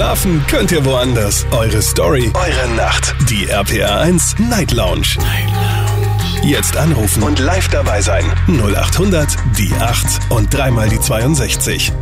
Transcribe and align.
Schlafen 0.00 0.42
könnt 0.46 0.72
ihr 0.72 0.82
woanders. 0.86 1.44
Eure 1.50 1.82
Story, 1.82 2.32
eure 2.32 2.74
Nacht. 2.74 3.14
Die 3.28 3.46
RPR 3.46 4.00
1 4.00 4.36
Night 4.38 4.72
Lounge. 4.72 5.18
Night 5.18 5.50
Lounge. 5.52 6.48
Jetzt 6.48 6.78
anrufen 6.78 7.22
und 7.22 7.38
live 7.38 7.68
dabei 7.68 8.00
sein. 8.00 8.24
0800 8.48 9.36
die 9.58 9.70
8 9.74 10.06
und 10.30 10.54
dreimal 10.54 10.88
die 10.88 11.00
62. 11.00 11.92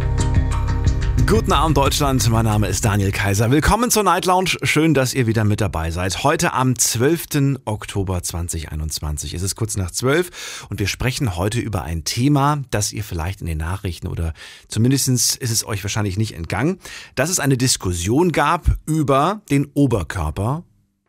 Guten 1.28 1.52
Abend 1.52 1.76
Deutschland, 1.76 2.26
mein 2.30 2.46
Name 2.46 2.68
ist 2.68 2.86
Daniel 2.86 3.12
Kaiser. 3.12 3.50
Willkommen 3.50 3.90
zur 3.90 4.02
Night 4.02 4.24
Lounge. 4.24 4.56
Schön, 4.62 4.94
dass 4.94 5.12
ihr 5.12 5.26
wieder 5.26 5.44
mit 5.44 5.60
dabei 5.60 5.90
seid. 5.90 6.24
Heute 6.24 6.54
am 6.54 6.78
12. 6.78 7.58
Oktober 7.66 8.22
2021. 8.22 9.34
Es 9.34 9.42
ist 9.42 9.54
kurz 9.54 9.76
nach 9.76 9.90
12 9.90 10.66
und 10.70 10.80
wir 10.80 10.86
sprechen 10.86 11.36
heute 11.36 11.60
über 11.60 11.82
ein 11.82 12.04
Thema, 12.04 12.62
das 12.70 12.94
ihr 12.94 13.04
vielleicht 13.04 13.42
in 13.42 13.46
den 13.46 13.58
Nachrichten 13.58 14.06
oder 14.06 14.32
zumindest 14.68 15.36
ist 15.36 15.50
es 15.50 15.66
euch 15.66 15.84
wahrscheinlich 15.84 16.16
nicht 16.16 16.34
entgangen, 16.34 16.78
dass 17.14 17.28
es 17.28 17.40
eine 17.40 17.58
Diskussion 17.58 18.32
gab 18.32 18.64
über 18.86 19.42
den 19.50 19.66
Oberkörper 19.74 20.64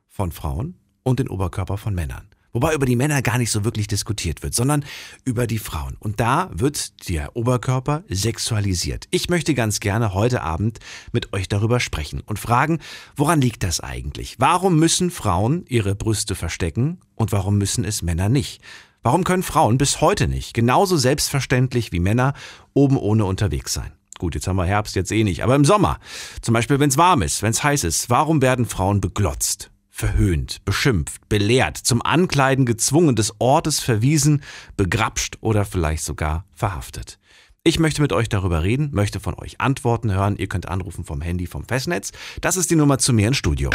von 0.10 0.34
Frauen 0.34 0.76
und 1.04 1.20
den 1.20 1.30
Oberkörper 1.30 1.78
von 1.78 1.96
Männern. 1.96 2.29
Wobei 2.52 2.74
über 2.74 2.86
die 2.86 2.96
Männer 2.96 3.22
gar 3.22 3.38
nicht 3.38 3.52
so 3.52 3.64
wirklich 3.64 3.88
diskutiert 3.88 4.42
wird, 4.42 4.56
sondern 4.56 4.84
über 5.24 5.46
die 5.46 5.60
Frauen. 5.60 5.96
Und 6.00 6.20
da 6.20 6.50
wird 6.52 7.08
der 7.08 7.36
Oberkörper 7.36 8.04
sexualisiert. 8.10 9.06
Ich 9.12 9.30
möchte 9.30 9.54
ganz 9.54 9.80
gerne 9.80 10.14
heute 10.14 10.42
Abend 10.42 10.80
mit 11.12 11.32
euch 11.34 11.48
darüber 11.48 11.80
sprechen 11.80 12.22
und 12.22 12.40
fragen, 12.40 12.80
woran 13.16 13.42
liegt 13.42 13.64
das 13.64 13.80
eigentlich? 13.80 14.36
Warum 14.40 14.80
müssen 14.80 15.12
Frauen 15.12 15.66
ihre 15.68 15.94
Brüste 15.96 16.34
verstecken 16.34 17.00
und 17.16 17.32
warum 17.32 17.58
müssen 17.58 17.86
es 17.86 18.02
Männer 18.02 18.30
nicht? 18.30 18.62
Warum 19.02 19.24
können 19.24 19.44
Frauen 19.44 19.78
bis 19.78 20.02
heute 20.02 20.28
nicht, 20.28 20.54
genauso 20.54 20.98
selbstverständlich 20.98 21.94
wie 21.94 22.02
Männer, 22.02 22.34
oben 22.74 22.98
ohne 22.98 23.26
unterwegs 23.26 23.74
sein? 23.74 23.94
Gut, 24.18 24.36
jetzt 24.36 24.48
haben 24.48 24.58
wir 24.58 24.66
Herbst 24.66 24.96
jetzt 24.98 25.14
eh 25.14 25.24
nicht, 25.24 25.44
aber 25.44 25.56
im 25.56 25.64
Sommer, 25.64 26.00
zum 26.42 26.54
Beispiel 26.54 26.80
wenn 26.82 26.90
es 26.90 26.98
warm 26.98 27.22
ist, 27.22 27.42
wenn 27.42 27.52
es 27.52 27.64
heiß 27.64 27.86
ist, 27.86 28.10
warum 28.10 28.42
werden 28.42 28.66
Frauen 28.66 29.00
beglotzt? 29.00 29.72
Verhöhnt, 30.00 30.64
beschimpft, 30.64 31.28
belehrt, 31.28 31.76
zum 31.76 32.02
Ankleiden 32.02 32.66
gezwungen, 32.66 33.18
des 33.18 33.34
Ortes 33.40 33.82
verwiesen, 33.82 34.42
begrapscht 34.78 35.38
oder 35.42 35.66
vielleicht 35.66 36.04
sogar 36.06 36.46
verhaftet. 36.56 37.19
Ich 37.66 37.78
möchte 37.78 38.02
mit 38.02 38.14
euch 38.14 38.30
darüber 38.30 38.64
reden, 38.64 38.92
möchte 38.94 39.20
von 39.20 39.34
euch 39.34 39.60
Antworten 39.60 40.14
hören. 40.14 40.38
Ihr 40.38 40.48
könnt 40.48 40.70
anrufen 40.70 41.04
vom 41.04 41.20
Handy 41.20 41.46
vom 41.46 41.66
Festnetz. 41.66 42.14
Das 42.40 42.56
ist 42.56 42.72
die 42.72 42.78
Nummer 42.78 43.00
zu 43.00 43.12
mir 43.12 43.28
ins 43.28 43.36
Studio. 43.36 43.70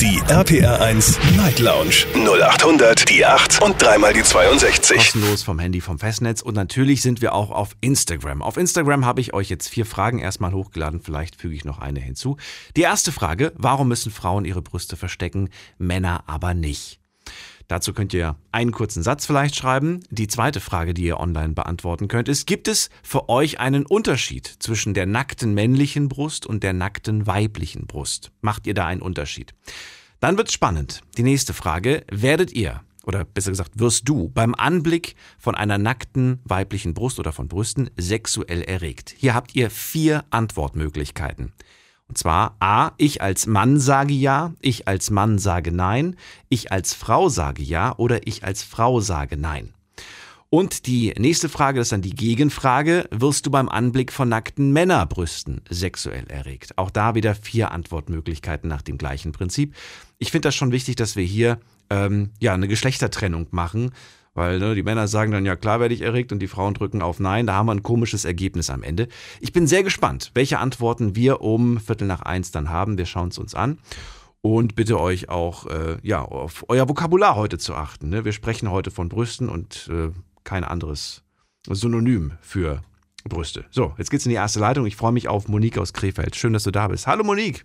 Die 0.00 0.20
RPR 0.26 0.80
1 0.82 1.20
Night 1.36 1.60
Lounge 1.60 2.04
0800 2.14 3.08
die 3.08 3.24
8 3.24 3.62
und 3.62 3.80
dreimal 3.80 4.12
die 4.12 4.24
62. 4.24 4.96
Kostenlos 4.96 5.44
vom 5.44 5.60
Handy 5.60 5.80
vom 5.80 6.00
Festnetz 6.00 6.42
und 6.42 6.56
natürlich 6.56 7.00
sind 7.00 7.22
wir 7.22 7.32
auch 7.32 7.52
auf 7.52 7.76
Instagram. 7.80 8.42
Auf 8.42 8.56
Instagram 8.56 9.06
habe 9.06 9.20
ich 9.20 9.34
euch 9.34 9.48
jetzt 9.48 9.68
vier 9.68 9.86
Fragen 9.86 10.18
erstmal 10.18 10.52
hochgeladen, 10.52 11.00
vielleicht 11.00 11.36
füge 11.36 11.54
ich 11.54 11.64
noch 11.64 11.78
eine 11.78 12.00
hinzu. 12.00 12.38
Die 12.76 12.82
erste 12.82 13.12
Frage, 13.12 13.52
warum 13.56 13.86
müssen 13.86 14.10
Frauen 14.10 14.44
ihre 14.44 14.62
Brüste 14.62 14.96
verstecken, 14.96 15.50
Männer 15.78 16.24
aber 16.26 16.54
nicht? 16.54 16.97
Dazu 17.68 17.92
könnt 17.92 18.14
ihr 18.14 18.36
einen 18.50 18.72
kurzen 18.72 19.02
Satz 19.02 19.26
vielleicht 19.26 19.54
schreiben. 19.54 20.00
Die 20.10 20.26
zweite 20.26 20.58
Frage, 20.58 20.94
die 20.94 21.04
ihr 21.04 21.20
online 21.20 21.52
beantworten 21.52 22.08
könnt, 22.08 22.28
ist, 22.28 22.46
gibt 22.46 22.66
es 22.66 22.88
für 23.02 23.28
euch 23.28 23.60
einen 23.60 23.84
Unterschied 23.84 24.46
zwischen 24.58 24.94
der 24.94 25.04
nackten 25.04 25.52
männlichen 25.52 26.08
Brust 26.08 26.46
und 26.46 26.62
der 26.62 26.72
nackten 26.72 27.26
weiblichen 27.26 27.86
Brust? 27.86 28.32
Macht 28.40 28.66
ihr 28.66 28.72
da 28.72 28.86
einen 28.86 29.02
Unterschied? 29.02 29.54
Dann 30.18 30.38
wird's 30.38 30.54
spannend. 30.54 31.02
Die 31.18 31.22
nächste 31.22 31.52
Frage, 31.52 32.04
werdet 32.10 32.52
ihr 32.52 32.80
oder 33.04 33.24
besser 33.24 33.50
gesagt, 33.50 33.78
wirst 33.78 34.08
du 34.08 34.28
beim 34.28 34.54
Anblick 34.54 35.14
von 35.38 35.54
einer 35.54 35.78
nackten 35.78 36.40
weiblichen 36.44 36.94
Brust 36.94 37.18
oder 37.18 37.32
von 37.32 37.48
Brüsten 37.48 37.90
sexuell 37.96 38.62
erregt? 38.62 39.14
Hier 39.16 39.34
habt 39.34 39.54
ihr 39.54 39.70
vier 39.70 40.24
Antwortmöglichkeiten. 40.30 41.52
Und 42.08 42.16
zwar 42.16 42.56
A, 42.58 42.92
ich 42.96 43.20
als 43.20 43.46
Mann 43.46 43.78
sage 43.78 44.14
ja, 44.14 44.54
ich 44.60 44.88
als 44.88 45.10
Mann 45.10 45.38
sage 45.38 45.72
nein, 45.72 46.16
ich 46.48 46.72
als 46.72 46.94
Frau 46.94 47.28
sage 47.28 47.62
ja 47.62 47.94
oder 47.96 48.26
ich 48.26 48.44
als 48.44 48.62
Frau 48.62 49.00
sage 49.00 49.36
nein. 49.36 49.74
Und 50.50 50.86
die 50.86 51.12
nächste 51.18 51.50
Frage 51.50 51.80
ist 51.80 51.92
dann 51.92 52.00
die 52.00 52.14
Gegenfrage, 52.14 53.06
wirst 53.10 53.44
du 53.44 53.50
beim 53.50 53.68
Anblick 53.68 54.10
von 54.10 54.30
nackten 54.30 54.72
Männerbrüsten 54.72 55.60
sexuell 55.68 56.24
erregt? 56.28 56.78
Auch 56.78 56.90
da 56.90 57.14
wieder 57.14 57.34
vier 57.34 57.70
Antwortmöglichkeiten 57.70 58.66
nach 58.66 58.80
dem 58.80 58.96
gleichen 58.96 59.32
Prinzip. 59.32 59.74
Ich 60.16 60.30
finde 60.30 60.48
das 60.48 60.54
schon 60.54 60.72
wichtig, 60.72 60.96
dass 60.96 61.16
wir 61.16 61.24
hier 61.24 61.58
ähm, 61.90 62.30
ja 62.40 62.54
eine 62.54 62.66
Geschlechtertrennung 62.66 63.48
machen, 63.50 63.92
weil 64.38 64.60
ne, 64.60 64.74
die 64.74 64.82
Männer 64.82 65.08
sagen 65.08 65.32
dann, 65.32 65.44
ja 65.44 65.56
klar 65.56 65.80
werde 65.80 65.94
ich 65.94 66.02
erregt 66.02 66.32
und 66.32 66.38
die 66.38 66.46
Frauen 66.46 66.74
drücken 66.74 67.02
auf 67.02 67.18
Nein. 67.18 67.46
Da 67.46 67.54
haben 67.54 67.66
wir 67.66 67.74
ein 67.74 67.82
komisches 67.82 68.24
Ergebnis 68.24 68.70
am 68.70 68.82
Ende. 68.82 69.08
Ich 69.40 69.52
bin 69.52 69.66
sehr 69.66 69.82
gespannt, 69.82 70.30
welche 70.34 70.60
Antworten 70.60 71.16
wir 71.16 71.40
um 71.40 71.80
Viertel 71.80 72.06
nach 72.06 72.22
eins 72.22 72.50
dann 72.50 72.70
haben. 72.70 72.96
Wir 72.96 73.06
schauen 73.06 73.28
es 73.28 73.38
uns 73.38 73.54
an. 73.54 73.78
Und 74.40 74.76
bitte 74.76 75.00
euch 75.00 75.28
auch 75.28 75.66
äh, 75.66 75.96
ja, 76.02 76.22
auf 76.22 76.64
euer 76.68 76.88
Vokabular 76.88 77.34
heute 77.34 77.58
zu 77.58 77.74
achten. 77.74 78.08
Ne? 78.08 78.24
Wir 78.24 78.32
sprechen 78.32 78.70
heute 78.70 78.92
von 78.92 79.08
Brüsten 79.08 79.48
und 79.48 79.90
äh, 79.92 80.10
kein 80.44 80.62
anderes 80.62 81.24
Synonym 81.68 82.32
für 82.40 82.82
Brüste. 83.24 83.64
So, 83.70 83.94
jetzt 83.98 84.10
geht's 84.10 84.24
in 84.24 84.30
die 84.30 84.36
erste 84.36 84.60
Leitung. 84.60 84.86
Ich 84.86 84.94
freue 84.94 85.12
mich 85.12 85.26
auf 85.26 85.48
Monique 85.48 85.78
aus 85.78 85.92
Krefeld. 85.92 86.36
Schön, 86.36 86.52
dass 86.52 86.62
du 86.62 86.70
da 86.70 86.86
bist. 86.86 87.08
Hallo 87.08 87.24
Monique. 87.24 87.64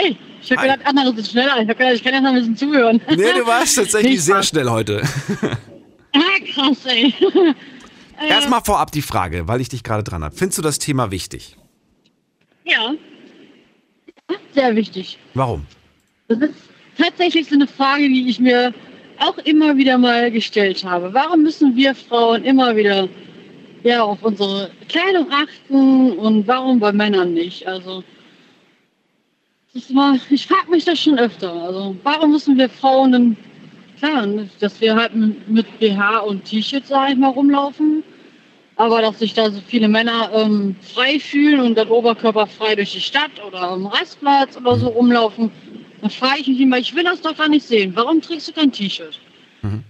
Hi, 0.00 0.16
ich 0.42 0.52
habe 0.52 0.62
gedacht, 0.62 0.80
andere 0.84 1.14
sind 1.14 1.26
schneller. 1.26 1.54
Ich 1.56 1.68
habe 1.68 1.74
gedacht, 1.74 1.94
ich 1.94 2.02
kann 2.02 2.14
jetzt 2.14 2.22
noch 2.22 2.30
ein 2.30 2.36
bisschen 2.36 2.56
zuhören. 2.56 3.00
Nee, 3.08 3.32
du 3.36 3.46
warst 3.46 3.76
tatsächlich 3.76 4.22
sehr 4.22 4.42
schnell 4.42 4.68
heute. 4.68 5.02
Ja, 6.14 6.20
krass, 6.54 6.86
ey. 6.86 7.14
Erstmal 8.28 8.60
vorab 8.62 8.92
die 8.92 9.02
Frage, 9.02 9.48
weil 9.48 9.60
ich 9.60 9.68
dich 9.68 9.82
gerade 9.82 10.02
dran 10.02 10.22
habe. 10.22 10.34
Findest 10.34 10.58
du 10.58 10.62
das 10.62 10.78
Thema 10.78 11.10
wichtig? 11.10 11.56
Ja. 12.64 12.94
Sehr 14.54 14.76
wichtig. 14.76 15.18
Warum? 15.34 15.66
Das 16.28 16.38
ist 16.38 16.54
tatsächlich 16.96 17.48
so 17.48 17.54
eine 17.54 17.66
Frage, 17.66 18.08
die 18.08 18.28
ich 18.28 18.38
mir 18.38 18.72
auch 19.18 19.38
immer 19.38 19.76
wieder 19.76 19.98
mal 19.98 20.30
gestellt 20.30 20.84
habe. 20.84 21.12
Warum 21.12 21.42
müssen 21.42 21.76
wir 21.76 21.94
Frauen 21.94 22.44
immer 22.44 22.76
wieder 22.76 23.08
ja, 23.82 24.02
auf 24.02 24.22
unsere 24.22 24.70
Kleidung 24.88 25.26
achten 25.32 26.12
und 26.12 26.46
warum 26.46 26.78
bei 26.78 26.92
Männern 26.92 27.34
nicht? 27.34 27.66
Also 27.66 28.04
war, 29.94 30.16
ich 30.30 30.46
frage 30.46 30.70
mich 30.70 30.84
das 30.84 30.98
schon 30.98 31.18
öfter. 31.18 31.52
Also 31.52 31.96
warum 32.02 32.32
müssen 32.32 32.58
wir 32.58 32.68
Frauen 32.68 33.12
denn, 33.12 33.36
klar, 33.98 34.26
dass 34.58 34.80
wir 34.80 34.96
halt 34.96 35.14
mit 35.14 35.78
BH 35.78 36.18
und 36.20 36.44
T-Shirt, 36.44 36.86
sag 36.86 37.10
ich 37.10 37.16
mal, 37.16 37.28
rumlaufen, 37.28 38.02
aber 38.76 39.02
dass 39.02 39.18
sich 39.18 39.34
da 39.34 39.50
so 39.50 39.60
viele 39.66 39.88
Männer 39.88 40.30
ähm, 40.34 40.76
frei 40.80 41.20
fühlen 41.20 41.60
und 41.60 41.76
dann 41.76 41.88
Oberkörper 41.88 42.46
frei 42.46 42.74
durch 42.74 42.92
die 42.92 43.00
Stadt 43.00 43.42
oder 43.46 43.60
am 43.62 43.86
Rastplatz 43.86 44.56
oder 44.56 44.76
so 44.76 44.88
rumlaufen, 44.88 45.50
dann 46.00 46.10
frage 46.10 46.40
ich 46.40 46.48
mich 46.48 46.60
immer, 46.60 46.78
ich 46.78 46.94
will 46.94 47.04
das 47.04 47.20
doch 47.20 47.36
gar 47.36 47.48
nicht 47.48 47.66
sehen. 47.66 47.92
Warum 47.94 48.20
trägst 48.22 48.48
du 48.48 48.52
kein 48.52 48.72
T-Shirt? 48.72 49.20
Mhm. 49.62 49.84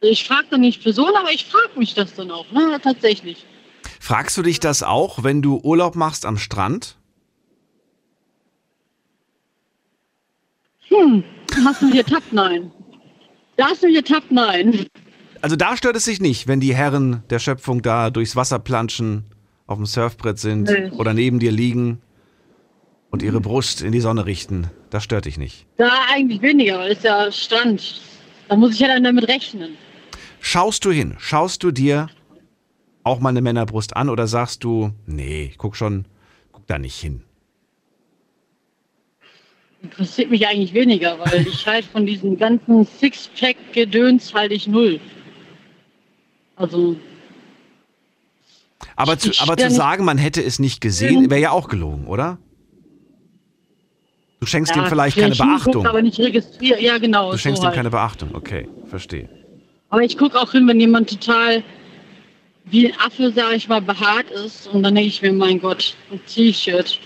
Ich 0.00 0.24
frage 0.24 0.46
dann 0.50 0.60
nicht 0.60 0.82
Person, 0.82 1.10
aber 1.16 1.30
ich 1.32 1.46
frage 1.46 1.78
mich 1.78 1.94
das 1.94 2.14
dann 2.14 2.30
auch, 2.30 2.50
ne? 2.52 2.78
tatsächlich. 2.82 3.46
Fragst 3.98 4.36
du 4.36 4.42
dich 4.42 4.60
das 4.60 4.82
auch, 4.82 5.24
wenn 5.24 5.40
du 5.40 5.60
Urlaub 5.62 5.96
machst 5.96 6.26
am 6.26 6.36
Strand? 6.36 6.96
Hm, 10.96 11.24
hast 11.64 11.82
du 11.82 11.86
mich 11.86 11.96
ertappt? 11.96 12.32
Nein. 12.32 12.70
Da 13.56 13.66
hast 13.66 13.82
du 13.82 13.86
mich 13.86 13.96
ertappt? 13.96 14.30
Nein. 14.30 14.86
Also 15.42 15.56
da 15.56 15.76
stört 15.76 15.96
es 15.96 16.04
sich 16.04 16.20
nicht, 16.20 16.48
wenn 16.48 16.60
die 16.60 16.74
Herren 16.74 17.22
der 17.30 17.38
Schöpfung 17.38 17.82
da 17.82 18.10
durchs 18.10 18.36
Wasser 18.36 18.58
planschen, 18.58 19.24
auf 19.66 19.76
dem 19.76 19.86
Surfbrett 19.86 20.38
sind 20.38 20.70
nee. 20.70 20.90
oder 20.90 21.12
neben 21.12 21.38
dir 21.38 21.52
liegen 21.52 22.00
und 23.10 23.22
ihre 23.22 23.40
Brust 23.40 23.82
in 23.82 23.92
die 23.92 24.00
Sonne 24.00 24.26
richten. 24.26 24.70
Das 24.90 25.04
stört 25.04 25.24
dich 25.24 25.38
nicht. 25.38 25.66
Da 25.76 25.90
eigentlich 26.12 26.40
weniger, 26.42 26.78
weil 26.78 26.92
es 26.92 27.02
ja 27.02 27.30
Strand. 27.32 28.00
Da 28.48 28.56
muss 28.56 28.74
ich 28.74 28.80
ja 28.80 28.88
dann 28.88 29.04
damit 29.04 29.28
rechnen. 29.28 29.76
Schaust 30.40 30.84
du 30.84 30.90
hin? 30.90 31.16
Schaust 31.18 31.62
du 31.62 31.70
dir 31.70 32.08
auch 33.02 33.20
mal 33.20 33.30
eine 33.30 33.40
Männerbrust 33.40 33.96
an 33.96 34.08
oder 34.08 34.26
sagst 34.26 34.64
du, 34.64 34.92
nee, 35.06 35.52
guck 35.58 35.76
schon, 35.76 36.06
guck 36.52 36.66
da 36.66 36.78
nicht 36.78 36.96
hin? 36.96 37.22
Interessiert 39.86 40.30
mich 40.30 40.46
eigentlich 40.48 40.74
weniger, 40.74 41.16
weil 41.20 41.46
ich 41.46 41.64
halt 41.64 41.84
von 41.84 42.06
diesem 42.06 42.36
ganzen 42.36 42.84
Six-Pack-Gedöns 42.84 44.34
halte 44.34 44.54
ich 44.54 44.66
null. 44.66 44.98
Also. 46.56 46.96
Aber, 48.96 49.16
zu, 49.16 49.30
aber 49.38 49.56
zu 49.56 49.70
sagen, 49.70 50.04
man 50.04 50.18
hätte 50.18 50.42
es 50.42 50.58
nicht 50.58 50.80
gesehen, 50.80 51.30
wäre 51.30 51.40
ja 51.40 51.50
auch 51.52 51.68
gelogen, 51.68 52.06
oder? 52.08 52.38
Du 54.40 54.46
schenkst 54.46 54.74
ja, 54.74 54.82
dem 54.82 54.88
vielleicht 54.88 55.16
keine 55.16 55.36
Beachtung. 55.36 55.86
aber 55.86 56.02
nicht 56.02 56.18
registriert. 56.18 56.80
Ja, 56.80 56.98
genau. 56.98 57.30
Du 57.30 57.38
schenkst 57.38 57.62
so 57.62 57.66
ihm 57.66 57.68
halt. 57.68 57.76
keine 57.76 57.90
Beachtung, 57.90 58.30
okay, 58.34 58.68
verstehe. 58.86 59.28
Aber 59.90 60.02
ich 60.02 60.18
gucke 60.18 60.38
auch 60.40 60.50
hin, 60.50 60.66
wenn 60.66 60.80
jemand 60.80 61.08
total 61.10 61.62
wie 62.64 62.88
ein 62.88 62.98
Affe, 62.98 63.30
sag 63.30 63.54
ich 63.54 63.68
mal, 63.68 63.80
behaart 63.80 64.30
ist. 64.32 64.66
Und 64.66 64.82
dann 64.82 64.96
denke 64.96 65.08
ich 65.08 65.22
mir, 65.22 65.32
mein 65.32 65.60
Gott, 65.60 65.94
ein 66.10 66.20
T-Shirt. 66.26 66.98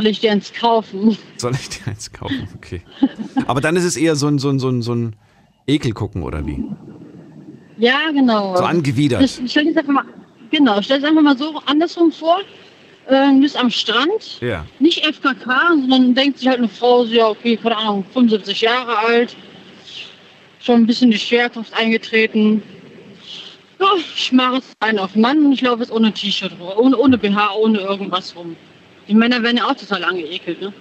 Soll 0.00 0.06
ich 0.06 0.20
dir 0.20 0.32
eins 0.32 0.50
kaufen? 0.54 1.18
Soll 1.36 1.52
ich 1.52 1.68
dir 1.68 1.88
eins 1.88 2.10
kaufen? 2.10 2.48
Okay. 2.56 2.80
Aber 3.46 3.60
dann 3.60 3.76
ist 3.76 3.84
es 3.84 3.96
eher 3.98 4.16
so 4.16 4.28
ein, 4.28 4.38
so 4.38 4.48
ein, 4.48 4.58
so 4.58 4.70
ein, 4.70 4.80
so 4.80 4.94
ein 4.94 5.14
Ekel 5.66 5.92
gucken, 5.92 6.22
oder 6.22 6.46
wie? 6.46 6.64
Ja, 7.76 8.10
genau. 8.10 8.56
So 8.56 8.64
angewidert. 8.64 9.22
Ich, 9.22 9.38
stell 9.50 9.64
dir 9.64 9.78
einfach 9.78 9.92
mal, 9.92 10.04
genau, 10.50 10.80
stell 10.80 11.00
dir 11.00 11.08
einfach 11.08 11.22
mal 11.22 11.36
so 11.36 11.60
andersrum 11.66 12.10
vor. 12.12 12.38
ähm, 13.08 13.42
ist 13.42 13.56
am 13.58 13.70
Strand. 13.70 14.40
Ja. 14.40 14.64
Nicht 14.78 15.04
FKK, 15.04 15.68
sondern 15.80 16.14
denkt 16.14 16.38
sich 16.38 16.48
halt 16.48 16.58
eine 16.58 16.68
Frau, 16.68 17.04
so, 17.04 17.12
ja, 17.12 17.28
okay, 17.28 17.56
keine 17.58 17.76
Ahnung, 17.76 18.04
75 18.14 18.60
Jahre 18.62 18.96
alt, 18.98 19.36
schon 20.60 20.76
ein 20.76 20.86
bisschen 20.86 21.10
die 21.10 21.18
Schwerkraft 21.18 21.72
eingetreten. 21.74 22.62
Ja, 23.80 23.86
ich 24.16 24.30
mache 24.32 24.58
es 24.58 24.72
einen 24.80 24.98
auf 24.98 25.14
Mann 25.16 25.44
und 25.46 25.52
ich 25.52 25.60
laufe 25.62 25.80
jetzt 25.80 25.90
ohne 25.92 26.12
T-Shirt 26.12 26.52
rum, 26.58 26.68
ohne, 26.76 26.96
ohne 26.96 27.18
BH, 27.18 27.54
ohne 27.54 27.78
irgendwas 27.80 28.34
rum. 28.36 28.56
Die 29.10 29.16
Männer 29.16 29.42
werden 29.42 29.56
ja 29.56 29.68
auch 29.68 29.74
total 29.74 30.04
angeekelt, 30.04 30.60
ne? 30.60 30.72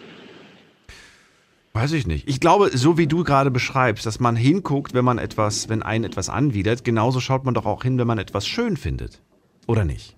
Weiß 1.74 1.94
ich 1.94 2.06
nicht. 2.06 2.30
Ich 2.30 2.40
glaube, 2.40 2.70
so 2.78 2.96
wie 2.96 3.08
du 3.08 3.24
gerade 3.24 3.50
beschreibst, 3.50 4.06
dass 4.06 4.20
man 4.20 4.36
hinguckt, 4.36 4.94
wenn 4.94 5.04
man 5.04 5.18
etwas, 5.18 5.68
wenn 5.68 5.82
einen 5.82 6.04
etwas 6.04 6.30
anwidert, 6.30 6.84
genauso 6.84 7.22
schaut 7.22 7.44
man 7.44 7.56
doch 7.56 7.66
auch 7.66 7.82
hin, 7.82 7.98
wenn 7.98 8.06
man 8.06 8.20
etwas 8.20 8.46
schön 8.46 8.78
findet. 8.78 9.20
Oder 9.66 9.84
nicht? 9.84 10.16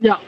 Ja, 0.00 0.18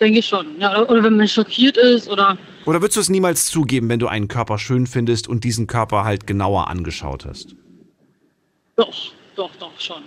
denke 0.00 0.20
ich 0.20 0.26
schon. 0.26 0.58
Ja, 0.58 0.88
oder- 0.88 1.04
wenn 1.04 1.18
man 1.18 1.28
schockiert 1.28 1.76
ist 1.76 2.08
oder 2.08 2.38
Oder 2.64 2.80
würdest 2.80 2.96
du 2.96 3.00
es 3.00 3.10
niemals 3.10 3.44
zugeben, 3.46 3.90
wenn 3.90 3.98
du 3.98 4.06
einen 4.08 4.28
Körper 4.28 4.56
schön 4.56 4.86
findest 4.86 5.28
und 5.28 5.44
diesen 5.44 5.66
Körper 5.66 6.04
halt 6.04 6.26
genauer 6.26 6.68
angeschaut 6.68 7.26
hast? 7.26 7.56
doch, 8.76 9.12
doch, 9.36 9.50
doch, 9.56 9.78
schon. 9.78 10.02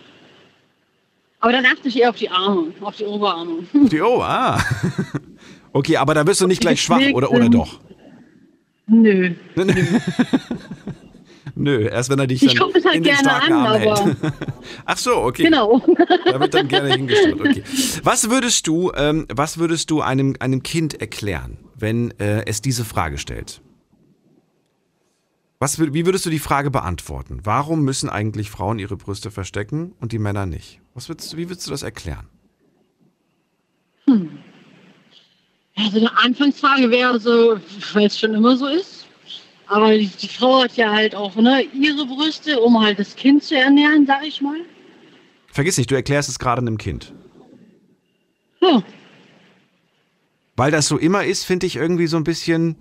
Aber 1.40 1.52
dann 1.52 1.66
achte 1.68 1.88
ich 1.88 2.00
eher 2.00 2.10
auf 2.10 2.16
die 2.16 2.30
Arme, 2.30 2.74
auf 2.82 2.96
die 2.96 3.06
Oberarme. 3.06 3.68
Die, 3.74 4.02
oh, 4.02 4.22
ah. 4.22 4.60
Okay, 5.74 5.98
aber 5.98 6.14
da 6.14 6.26
wirst 6.28 6.40
du 6.42 6.48
nicht 6.48 6.62
gleich 6.62 6.82
schwach, 6.82 7.02
oder, 7.14 7.32
oder 7.32 7.50
doch? 7.50 7.80
Nö. 8.88 9.34
Nö, 11.56 11.88
erst 11.88 12.10
wenn 12.10 12.18
er 12.20 12.28
dich 12.28 12.42
Ich 12.44 12.56
dann 12.56 12.74
halt 12.74 12.86
in 12.86 12.92
den 12.92 13.04
gerne 13.04 13.20
starken 13.20 13.54
an, 13.54 13.66
Arm 13.66 13.80
hält. 13.80 14.00
aber- 14.00 14.16
Ach 14.86 14.98
so, 14.98 15.18
okay. 15.18 15.44
Genau. 15.44 15.82
Da 16.26 16.40
wird 16.40 16.54
dann 16.54 16.68
gerne 16.68 16.94
hingeschaut. 16.94 17.40
Okay. 17.40 17.64
Was 18.04 18.30
würdest 18.30 18.66
du, 18.68 18.92
ähm, 18.96 19.28
was 19.32 19.58
würdest 19.60 19.92
du 19.92 20.02
einem, 20.02 20.36
einem 20.40 20.64
Kind 20.64 21.00
erklären, 21.00 21.58
wenn 21.76 22.12
äh, 22.20 22.46
es 22.46 22.62
diese 22.62 22.84
Frage 22.86 23.18
stellt? 23.18 23.62
Was, 25.60 25.80
wie 25.80 26.06
würdest 26.06 26.26
du 26.26 26.30
die 26.30 26.40
Frage 26.40 26.72
beantworten? 26.72 27.40
Warum 27.44 27.84
müssen 27.84 28.10
eigentlich 28.10 28.50
Frauen 28.50 28.80
ihre 28.80 28.98
Brüste 28.98 29.30
verstecken 29.32 29.94
und 30.02 30.12
die 30.12 30.20
Männer 30.20 30.46
nicht? 30.46 30.82
Was 30.94 31.08
würdest 31.08 31.34
du, 31.34 31.38
wie 31.38 31.50
würdest 31.50 31.68
du 31.68 31.72
das 31.72 31.84
erklären? 31.84 32.28
Also 35.76 35.98
eine 35.98 36.18
Anfangsfrage 36.18 36.90
wäre 36.92 37.20
so, 37.20 37.58
weil 37.94 38.08
es 38.08 38.20
schon 38.20 38.34
immer 38.34 38.56
so 38.56 38.68
ist. 38.68 39.08
Aber 39.68 39.98
die, 39.98 40.08
die 40.08 40.28
Frau 40.28 40.64
hat 40.64 40.76
ja 40.76 40.92
halt 40.92 41.16
auch 41.16 41.36
ne, 41.36 41.64
ihre 41.74 42.06
Brüste, 42.06 42.60
um 42.60 42.80
halt 42.80 43.00
das 43.00 43.16
Kind 43.16 43.44
zu 43.44 43.58
ernähren, 43.58 44.06
sag 44.06 44.24
ich 44.26 44.42
mal. 44.42 44.58
Vergiss 45.48 45.78
nicht, 45.78 45.90
du 45.90 45.96
erklärst 45.96 46.30
es 46.30 46.38
gerade 46.38 46.62
einem 46.62 46.78
Kind. 46.78 47.14
Hm. 48.60 48.84
Weil 50.56 50.72
das 50.72 50.88
so 50.88 50.98
immer 50.98 51.24
ist, 51.24 51.44
finde 51.44 51.66
ich 51.66 51.76
irgendwie 51.76 52.08
so 52.08 52.18
ein 52.18 52.24
bisschen, 52.24 52.76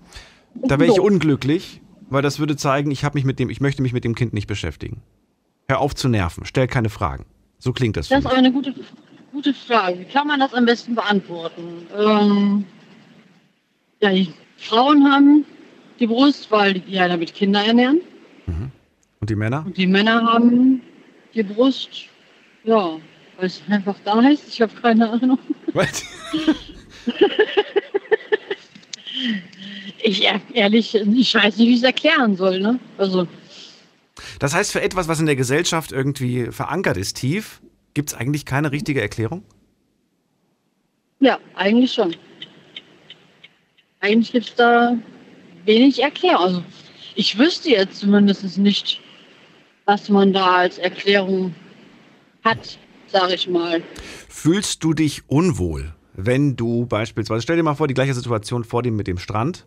da 0.53 0.79
wäre 0.79 0.89
ich 0.91 0.97
So. 0.97 1.03
unglücklich, 1.03 1.81
weil 2.09 2.21
das 2.21 2.37
würde 2.37 2.55
zeigen, 2.55 2.91
ich 2.91 3.03
habe 3.03 3.17
mich 3.17 3.25
mit 3.25 3.39
dem, 3.39 3.49
ich 3.49 3.61
möchte 3.61 3.81
mich 3.81 3.93
mit 3.93 4.03
dem 4.03 4.13
Kind 4.13 4.33
nicht 4.33 4.47
beschäftigen. 4.47 5.01
Hör 5.67 5.79
auf 5.79 5.95
zu 5.95 6.09
nerven, 6.09 6.45
stell 6.45 6.67
keine 6.67 6.89
Fragen. 6.89 7.25
So 7.57 7.73
klingt 7.73 7.97
das 7.97 8.09
Das 8.09 8.19
ist 8.19 8.25
aber 8.25 8.35
eine 8.35 8.51
gute, 8.51 8.75
gute 9.31 9.53
Frage. 9.53 9.99
Wie 9.99 10.05
kann 10.05 10.27
man 10.27 10.39
das 10.39 10.53
am 10.53 10.65
besten 10.65 10.93
beantworten? 10.93 11.87
Ähm, 11.97 12.65
ja, 14.03 14.11
die 14.11 14.33
Frauen 14.57 15.09
haben 15.11 15.45
die 15.99 16.07
Brust, 16.07 16.51
weil 16.51 16.73
die 16.75 16.91
ja 16.91 17.07
damit 17.07 17.33
Kinder 17.33 17.63
ernähren. 17.65 18.01
Und 19.21 19.29
die 19.29 19.35
Männer? 19.35 19.63
Und 19.65 19.77
die 19.77 19.87
Männer 19.87 20.21
haben 20.21 20.81
die 21.33 21.43
Brust, 21.43 21.89
ja, 22.65 22.97
weil 23.37 23.45
es 23.45 23.61
einfach 23.69 23.95
da 24.03 24.19
ist. 24.27 24.49
Ich 24.49 24.61
habe 24.61 24.73
keine 24.81 25.09
Ahnung. 25.09 25.39
Was? 25.73 26.03
Ich 30.05 30.23
ehr- 30.23 30.41
ehrlich, 30.53 30.95
ich 30.95 31.35
weiß 31.35 31.57
nicht, 31.57 31.67
wie 31.67 31.71
ich 31.73 31.77
es 31.77 31.83
erklären 31.83 32.35
soll. 32.35 32.59
Ne? 32.59 32.77
Also, 32.97 33.25
Das 34.39 34.53
heißt, 34.53 34.71
für 34.73 34.81
etwas, 34.81 35.07
was 35.07 35.19
in 35.21 35.25
der 35.27 35.35
Gesellschaft 35.37 35.91
irgendwie 35.93 36.47
verankert 36.51 36.97
ist, 36.97 37.15
tief, 37.17 37.61
gibt 37.93 38.09
es 38.09 38.15
eigentlich 38.15 38.45
keine 38.45 38.71
richtige 38.71 39.01
Erklärung? 39.01 39.43
ja, 41.21 41.39
eigentlich 41.55 41.93
schon. 41.93 42.13
Eigentlich 44.03 44.33
gibt 44.33 44.49
es 44.49 44.55
da 44.55 44.97
wenig 45.63 46.03
Erklärung. 46.03 46.41
Also, 46.43 46.63
ich 47.15 47.37
wüsste 47.39 47.69
jetzt 47.69 47.99
zumindest 47.99 48.57
nicht, 48.57 48.99
was 49.85 50.09
man 50.09 50.33
da 50.33 50.57
als 50.57 50.77
Erklärung 50.77 51.55
hat, 52.43 52.77
sage 53.07 53.35
ich 53.35 53.47
mal. 53.47 53.81
Fühlst 54.27 54.83
du 54.83 54.93
dich 54.93 55.21
unwohl, 55.29 55.93
wenn 56.15 56.57
du 56.57 56.85
beispielsweise, 56.85 57.43
stell 57.43 57.55
dir 57.55 57.63
mal 57.63 57.75
vor, 57.75 57.87
die 57.87 57.93
gleiche 57.93 58.13
Situation 58.13 58.65
vor 58.65 58.83
dem 58.83 58.97
mit 58.97 59.07
dem 59.07 59.17
Strand. 59.17 59.65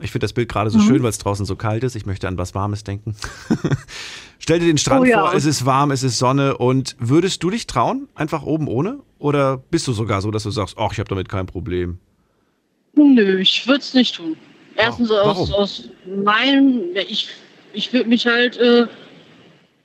Ich 0.00 0.10
finde 0.12 0.24
das 0.26 0.34
Bild 0.34 0.50
gerade 0.50 0.68
Mhm. 0.68 0.74
so 0.74 0.80
schön, 0.80 1.02
weil 1.02 1.08
es 1.08 1.18
draußen 1.18 1.46
so 1.46 1.56
kalt 1.56 1.84
ist. 1.84 1.96
Ich 1.96 2.04
möchte 2.04 2.28
an 2.28 2.36
was 2.36 2.54
Warmes 2.54 2.84
denken. 2.84 3.16
stell 4.38 4.58
dir 4.58 4.66
den 4.66 4.76
Strand 4.78 5.00
Oh 5.00 5.04
ja. 5.04 5.20
vor, 5.26 5.34
es 5.34 5.46
ist 5.46 5.64
warm, 5.64 5.90
es 5.90 6.02
ist 6.02 6.18
Sonne 6.18 6.58
und 6.58 6.96
würdest 6.98 7.42
du 7.42 7.48
dich 7.48 7.66
trauen, 7.66 8.08
einfach 8.14 8.42
oben 8.42 8.68
ohne? 8.68 8.98
Oder 9.18 9.56
bist 9.56 9.88
du 9.88 9.94
sogar 9.94 10.20
so, 10.20 10.30
dass 10.30 10.42
du 10.42 10.50
sagst, 10.50 10.76
ach, 10.78 10.92
ich 10.92 10.98
habe 11.00 11.08
damit 11.08 11.30
kein 11.30 11.46
Problem? 11.46 11.98
Nö, 12.98 13.38
ich 13.40 13.66
würde 13.66 13.80
es 13.80 13.94
nicht 13.94 14.16
tun. 14.16 14.36
Erstens 14.76 15.10
Warum? 15.10 15.36
aus, 15.36 15.52
aus 15.52 15.84
meinem, 16.06 16.94
ja, 16.94 17.02
ich, 17.02 17.28
ich 17.72 17.92
würde 17.92 18.08
mich 18.08 18.26
halt 18.26 18.56
äh, 18.58 18.86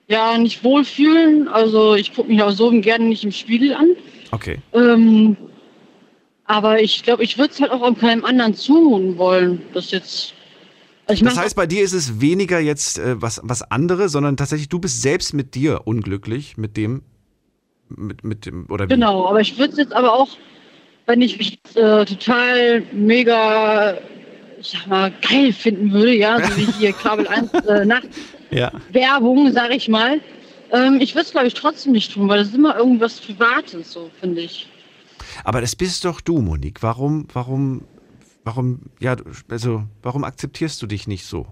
ja 0.08 0.38
nicht 0.38 0.64
wohlfühlen. 0.64 1.48
Also 1.48 1.96
ich 1.96 2.14
gucke 2.14 2.30
mich 2.30 2.42
auch 2.42 2.52
so 2.52 2.70
gerne 2.82 3.06
nicht 3.06 3.24
im 3.24 3.32
Spiegel 3.32 3.74
an. 3.74 3.96
Okay. 4.32 4.60
Ähm, 4.74 5.38
aber 6.46 6.82
ich 6.82 7.04
glaube, 7.04 7.24
ich 7.24 7.38
würde 7.38 7.54
es 7.54 7.62
halt 7.62 7.72
auch 7.72 7.82
an 7.82 7.98
keinem 7.98 8.26
anderen 8.26 8.54
zumuten 8.54 9.18
wollen. 9.18 9.62
Das 9.74 9.92
jetzt. 9.92 10.34
Also 11.06 11.26
Das 11.26 11.38
heißt, 11.38 11.56
bei 11.56 11.68
dir 11.68 11.84
ist 11.84 11.94
es 11.94 12.22
weniger 12.22 12.60
jetzt 12.60 12.98
äh, 12.98 13.22
was, 13.22 13.42
was 13.44 13.62
andere, 13.62 14.08
sondern 14.10 14.38
tatsächlich, 14.38 14.70
du 14.70 14.80
bist 14.80 15.02
selbst 15.02 15.34
mit 15.34 15.54
dir 15.54 15.82
unglücklich, 15.86 16.56
mit 16.58 16.78
dem, 16.78 17.02
mit, 17.90 18.24
mit 18.24 18.46
dem, 18.46 18.68
oder 18.70 18.86
wie? 18.86 18.94
Genau, 18.94 19.28
aber 19.28 19.42
ich 19.42 19.58
würde 19.58 19.74
es 19.74 19.80
jetzt 19.80 19.94
aber 19.94 20.14
auch, 20.14 20.30
wenn 21.06 21.22
ich 21.22 21.38
mich 21.38 21.60
äh, 21.76 22.06
total 22.06 22.82
mega, 22.92 23.98
ich 24.60 24.70
sag 24.70 24.88
mal, 24.88 25.12
geil 25.22 25.52
finden 25.52 25.92
würde, 25.92 26.16
ja, 26.16 26.42
so 26.42 26.58
wie 26.58 26.66
hier 26.66 26.94
Kabel 26.94 27.28
1 27.28 27.52
äh, 27.68 27.86
Nacht. 27.86 28.08
Ja. 28.52 28.72
Werbung, 28.92 29.52
sag 29.52 29.72
ich 29.72 29.88
mal. 29.90 30.22
Ähm, 30.72 31.00
ich 31.02 31.14
würde 31.14 31.26
es, 31.26 31.32
glaube 31.32 31.48
ich, 31.48 31.54
trotzdem 31.54 31.92
nicht 31.92 32.14
tun, 32.14 32.30
weil 32.30 32.40
das 32.40 32.50
ist 32.50 32.56
immer 32.56 32.76
irgendwas 32.78 33.20
Privates, 33.20 33.92
so 33.92 34.10
finde 34.20 34.42
ich. 34.42 34.70
Aber 35.44 35.62
das 35.62 35.76
bist 35.76 36.06
doch 36.06 36.22
du, 36.22 36.40
Monique. 36.40 36.82
Warum, 36.82 37.28
warum, 37.34 37.86
warum, 38.44 38.82
ja, 39.00 39.16
also, 39.50 39.84
warum 40.02 40.24
akzeptierst 40.24 40.82
du 40.82 40.88
dich 40.88 41.08
nicht 41.08 41.26
so? 41.26 41.48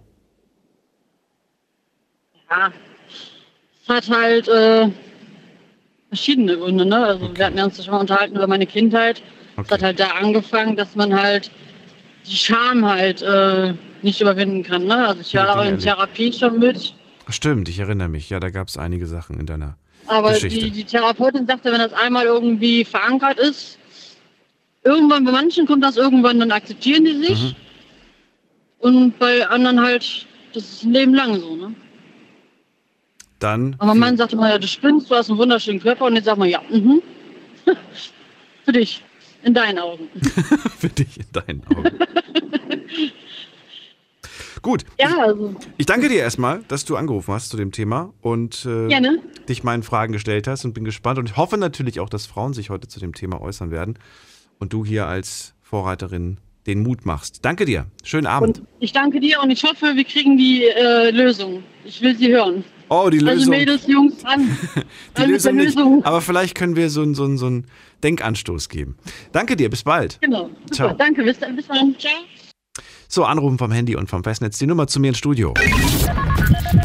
Ja, 2.50 2.72
es 3.84 3.90
hat 3.90 4.10
halt 4.10 4.48
äh, 4.48 4.90
verschiedene 6.10 6.58
Gründe, 6.58 6.86
ne? 6.86 7.06
Also 7.06 7.26
Okay. 7.26 7.38
wir 7.38 7.46
hatten 7.46 7.60
uns 7.60 7.84
schon 7.84 7.94
mal 7.94 8.02
unterhalten 8.02 8.36
über 8.36 8.48
meine 8.48 8.66
Kindheit. 8.66 9.22
Es 9.62 9.68
Okay. 9.68 9.74
hat 9.76 9.84
halt 9.84 10.00
da 10.00 10.08
angefangen, 10.20 10.76
dass 10.76 10.96
man 10.96 11.14
halt 11.20 11.52
die 12.26 12.36
Scham 12.36 12.86
halt 12.86 13.22
äh, 13.22 13.74
nicht 14.02 14.22
überwinden 14.22 14.64
kann, 14.64 14.86
ne? 14.86 15.08
Also 15.08 15.22
ich 15.22 15.34
war 15.36 15.58
auch 15.58 15.66
in 15.66 15.80
Therapie 15.80 16.32
schon 16.34 16.60
mit. 16.60 16.94
Stimmt, 17.30 17.70
ich 17.70 17.80
erinnere 17.80 18.10
mich. 18.10 18.30
Ja, 18.30 18.40
da 18.40 18.50
gab 18.50 18.68
es 18.68 18.78
einige 18.78 19.08
Sachen 19.08 19.40
in 19.40 19.46
deiner. 19.46 19.78
Aber 20.08 20.34
Geschichte. 20.34 20.60
die, 20.60 20.72
die 20.72 20.84
Therapeutin 20.84 21.48
sagte, 21.48 21.72
wenn 21.72 21.80
das 21.80 21.94
einmal 21.94 22.26
irgendwie 22.26 22.84
verankert 22.84 23.40
ist, 23.40 23.78
irgendwann 24.84 25.24
bei 25.24 25.32
manchen 25.32 25.66
kommt 25.68 25.84
das 25.84 25.98
irgendwann, 25.98 26.40
dann 26.40 26.52
akzeptieren 26.52 27.06
die 27.06 27.14
sich. 27.16 27.44
Mhm. 27.44 27.56
Und 28.80 29.20
bei 29.20 29.48
anderen 29.48 29.80
halt, 29.82 30.26
das 30.54 30.64
ist 30.64 30.84
ein 30.84 30.92
Leben 30.94 31.14
lang 31.14 31.40
so, 31.40 31.56
ne? 31.56 31.74
Dann. 33.40 33.76
Aber 33.80 33.88
mein 33.96 34.00
Mann 34.00 34.18
sagte 34.18 34.36
mal, 34.36 34.50
ja, 34.52 34.58
du 34.60 34.68
spinnst, 34.68 35.10
du 35.10 35.16
hast 35.16 35.30
einen 35.30 35.40
wunderschönen 35.40 35.80
Körper. 35.80 36.06
Und 36.06 36.16
jetzt 36.16 36.26
sag 36.26 36.38
mal, 36.38 36.48
ja, 36.48 36.62
mhm. 36.70 37.02
Für 38.66 38.72
dich, 38.72 39.02
in 39.44 39.54
deinen 39.54 39.80
Augen. 39.80 40.08
für 40.80 40.90
dich 40.90 41.18
in 41.20 41.26
deinen 41.34 41.64
Augen. 41.68 41.90
Gut, 44.62 44.86
Ja, 45.00 45.18
also, 45.18 45.56
ich 45.78 45.88
danke 45.88 46.08
dir 46.08 46.20
erstmal, 46.20 46.62
dass 46.68 46.86
du 46.86 46.96
angerufen 46.96 47.34
hast 47.34 47.50
zu 47.50 47.58
dem 47.58 47.72
Thema 47.72 48.14
und 48.22 48.64
äh, 48.66 48.88
gerne. 48.90 49.18
dich 49.50 49.64
meinen 49.64 49.82
Fragen 49.82 50.14
gestellt 50.14 50.46
hast 50.48 50.66
und 50.66 50.74
bin 50.74 50.84
gespannt 50.84 51.18
und 51.18 51.30
ich 51.30 51.36
hoffe 51.38 51.58
natürlich 51.58 52.00
auch, 52.00 52.10
dass 52.10 52.28
Frauen 52.28 52.54
sich 52.54 52.70
heute 52.70 52.88
zu 52.88 53.00
dem 53.00 53.16
Thema 53.16 53.42
äußern 53.42 53.72
werden 53.72 53.98
und 54.60 54.72
du 54.74 54.86
hier 54.86 55.08
als 55.08 55.56
Vorreiterin 55.64 56.38
den 56.68 56.84
Mut 56.84 57.08
machst. 57.08 57.40
Danke 57.44 57.66
dir. 57.66 57.88
Schönen 58.04 58.28
Abend. 58.28 58.60
Und 58.60 58.68
ich 58.80 58.92
danke 58.94 59.20
dir 59.20 59.42
und 59.42 59.50
ich 59.50 59.64
hoffe, 59.64 59.94
wir 59.96 60.04
kriegen 60.04 60.38
die 60.38 60.64
äh, 60.66 61.10
Lösung. 61.10 61.64
Ich 61.84 62.00
will 62.04 62.16
sie 62.16 62.32
hören. 62.32 62.64
oh, 62.90 63.10
die 63.10 63.18
Also 63.18 63.32
Lösung. 63.32 63.50
Mädels, 63.50 63.88
Jungs, 63.88 64.24
an. 64.26 64.56
die 65.18 65.24
Lösung 65.24 65.56
nicht. 65.56 65.76
Lösung. 65.76 66.06
Aber 66.06 66.22
vielleicht 66.22 66.54
können 66.54 66.76
wir 66.76 66.92
so, 66.92 67.02
einen- 67.02 67.16
so, 67.16 67.24
einen- 67.24 67.40
so 67.40 67.48
einen 67.48 67.66
Denkanstoß 68.04 68.70
geben. 68.70 68.98
Danke 69.32 69.56
dir, 69.56 69.70
bis 69.70 69.84
bald. 69.84 70.20
Genau. 70.22 70.50
Super. 70.66 70.74
Ciao. 70.74 70.94
Danke, 70.94 71.24
bis 71.24 71.40
dann. 71.40 71.56
Bis 71.56 71.68
dann. 71.68 71.96
Ciao. 71.98 72.12
So, 73.08 73.26
anrufen 73.26 73.58
vom 73.58 73.72
Handy 73.72 73.96
und 73.96 74.10
vom 74.10 74.24
Festnetz. 74.24 74.58
Die 74.58 74.68
Nummer 74.68 74.88
zu 74.88 75.00
mir 75.02 75.10
ins 75.10 75.18
Studio. 75.18 75.54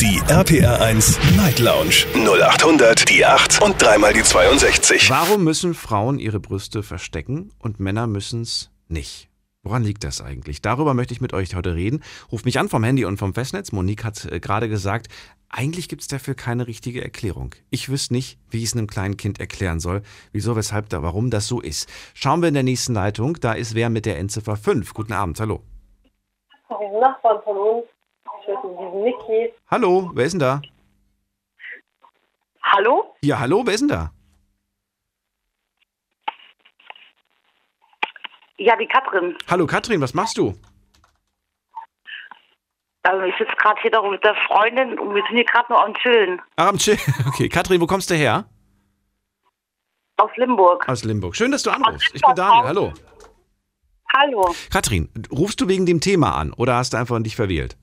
Die 0.01 0.21
RPR 0.29 0.81
1 0.81 1.19
Night 1.37 1.61
Lounge 1.61 2.05
0800 2.15 3.09
die 3.09 3.25
8 3.25 3.63
und 3.63 3.81
dreimal 3.81 4.13
die 4.13 4.25
62. 4.25 5.09
Warum 5.09 5.45
müssen 5.45 5.75
Frauen 5.75 6.19
ihre 6.19 6.41
Brüste 6.41 6.83
verstecken 6.83 7.51
und 7.61 7.79
Männer 7.79 8.09
müssen 8.09 8.43
es 8.43 8.71
nicht? 8.89 9.29
Woran 9.67 9.83
liegt 9.83 10.05
das 10.05 10.21
eigentlich? 10.21 10.63
Darüber 10.63 10.95
möchte 10.95 11.13
ich 11.13 11.21
mit 11.21 11.33
euch 11.33 11.57
heute 11.57 11.75
reden. 11.75 12.05
Ruft 12.31 12.45
mich 12.45 12.61
an 12.61 12.69
vom 12.69 12.85
Handy 12.85 13.05
und 13.05 13.17
vom 13.17 13.35
Festnetz. 13.35 13.73
Monique 13.73 14.05
hat 14.05 14.25
äh, 14.27 14.39
gerade 14.39 14.69
gesagt, 14.69 15.09
eigentlich 15.49 15.89
gibt 15.89 16.03
es 16.03 16.07
dafür 16.07 16.37
keine 16.37 16.69
richtige 16.69 17.03
Erklärung. 17.03 17.53
Ich 17.71 17.89
wüsste 17.89 18.15
nicht, 18.15 18.39
wie 18.49 18.59
ich 18.59 18.67
es 18.67 18.75
einem 18.75 18.87
kleinen 18.87 19.17
Kind 19.17 19.41
erklären 19.41 19.81
soll, 19.81 20.03
wieso, 20.31 20.55
weshalb, 20.55 20.89
da, 20.91 21.03
warum 21.03 21.31
das 21.31 21.49
so 21.49 21.61
ist. 21.61 21.89
Schauen 22.15 22.43
wir 22.43 22.49
in 22.49 22.55
der 22.55 22.63
nächsten 22.63 22.95
Leitung. 22.95 23.41
Da 23.41 23.55
ist 23.55 23.75
wer 23.75 23.91
mit 23.91 24.07
der 24.07 24.19
Endziffer 24.19 24.55
5. 24.57 24.95
Guten 24.95 25.13
Abend, 25.13 25.41
hallo. 25.41 25.65
Ein 26.69 27.01
Nachbarn 27.01 27.43
von 27.43 27.57
uns. 27.57 27.87
Ich 28.43 28.49
weiß 28.49 28.63
nicht, 28.63 28.79
diesen 28.79 29.03
Niki. 29.03 29.53
Hallo, 29.69 30.13
wer 30.15 30.27
ist 30.27 30.33
denn 30.35 30.39
da? 30.39 30.63
Hallo? 32.63 33.17
Ja, 33.21 33.41
hallo, 33.41 33.63
wer 33.67 33.75
ist 33.75 33.81
denn 33.81 33.89
da? 33.89 34.13
Ja, 38.59 38.77
die 38.77 38.87
Katrin. 38.87 39.37
Hallo 39.49 39.67
Katrin, 39.67 40.01
was 40.01 40.15
machst 40.15 40.39
du? 40.39 40.55
Also 43.03 43.23
ich 43.25 43.35
sitze 43.39 43.53
gerade 43.57 43.81
hier 43.83 43.91
doch 43.91 44.11
mit 44.11 44.25
der 44.25 44.35
Freundin 44.49 44.99
und 44.99 45.15
wir 45.15 45.23
sind 45.29 45.37
hier 45.37 45.45
gerade 45.45 45.67
nur 45.73 45.85
am 45.85 45.95
Chillen. 45.95 46.41
Ah, 46.57 46.69
am 46.69 46.79
Chill. 46.79 46.99
Okay, 47.29 47.49
Katrin, 47.49 47.81
wo 47.81 47.87
kommst 47.87 48.11
du 48.11 48.15
her? 48.15 48.49
Aus 50.17 50.31
Limburg. 50.37 50.89
Aus 50.89 51.05
Limburg. 51.05 51.37
Schön, 51.37 51.53
dass 51.53 51.63
du 51.63 51.71
anrufst. 51.71 52.11
Ich 52.15 52.23
bin 52.23 52.35
Daniel, 52.35 52.65
hallo. 52.67 52.93
Hallo. 54.15 54.55
Katrin, 54.73 55.11
rufst 55.31 55.61
du 55.61 55.69
wegen 55.69 55.85
dem 55.85 56.01
Thema 56.01 56.35
an 56.37 56.53
oder 56.55 56.77
hast 56.77 56.95
du 56.95 56.97
einfach 56.97 57.23
dich 57.23 57.37
verwählt? 57.37 57.77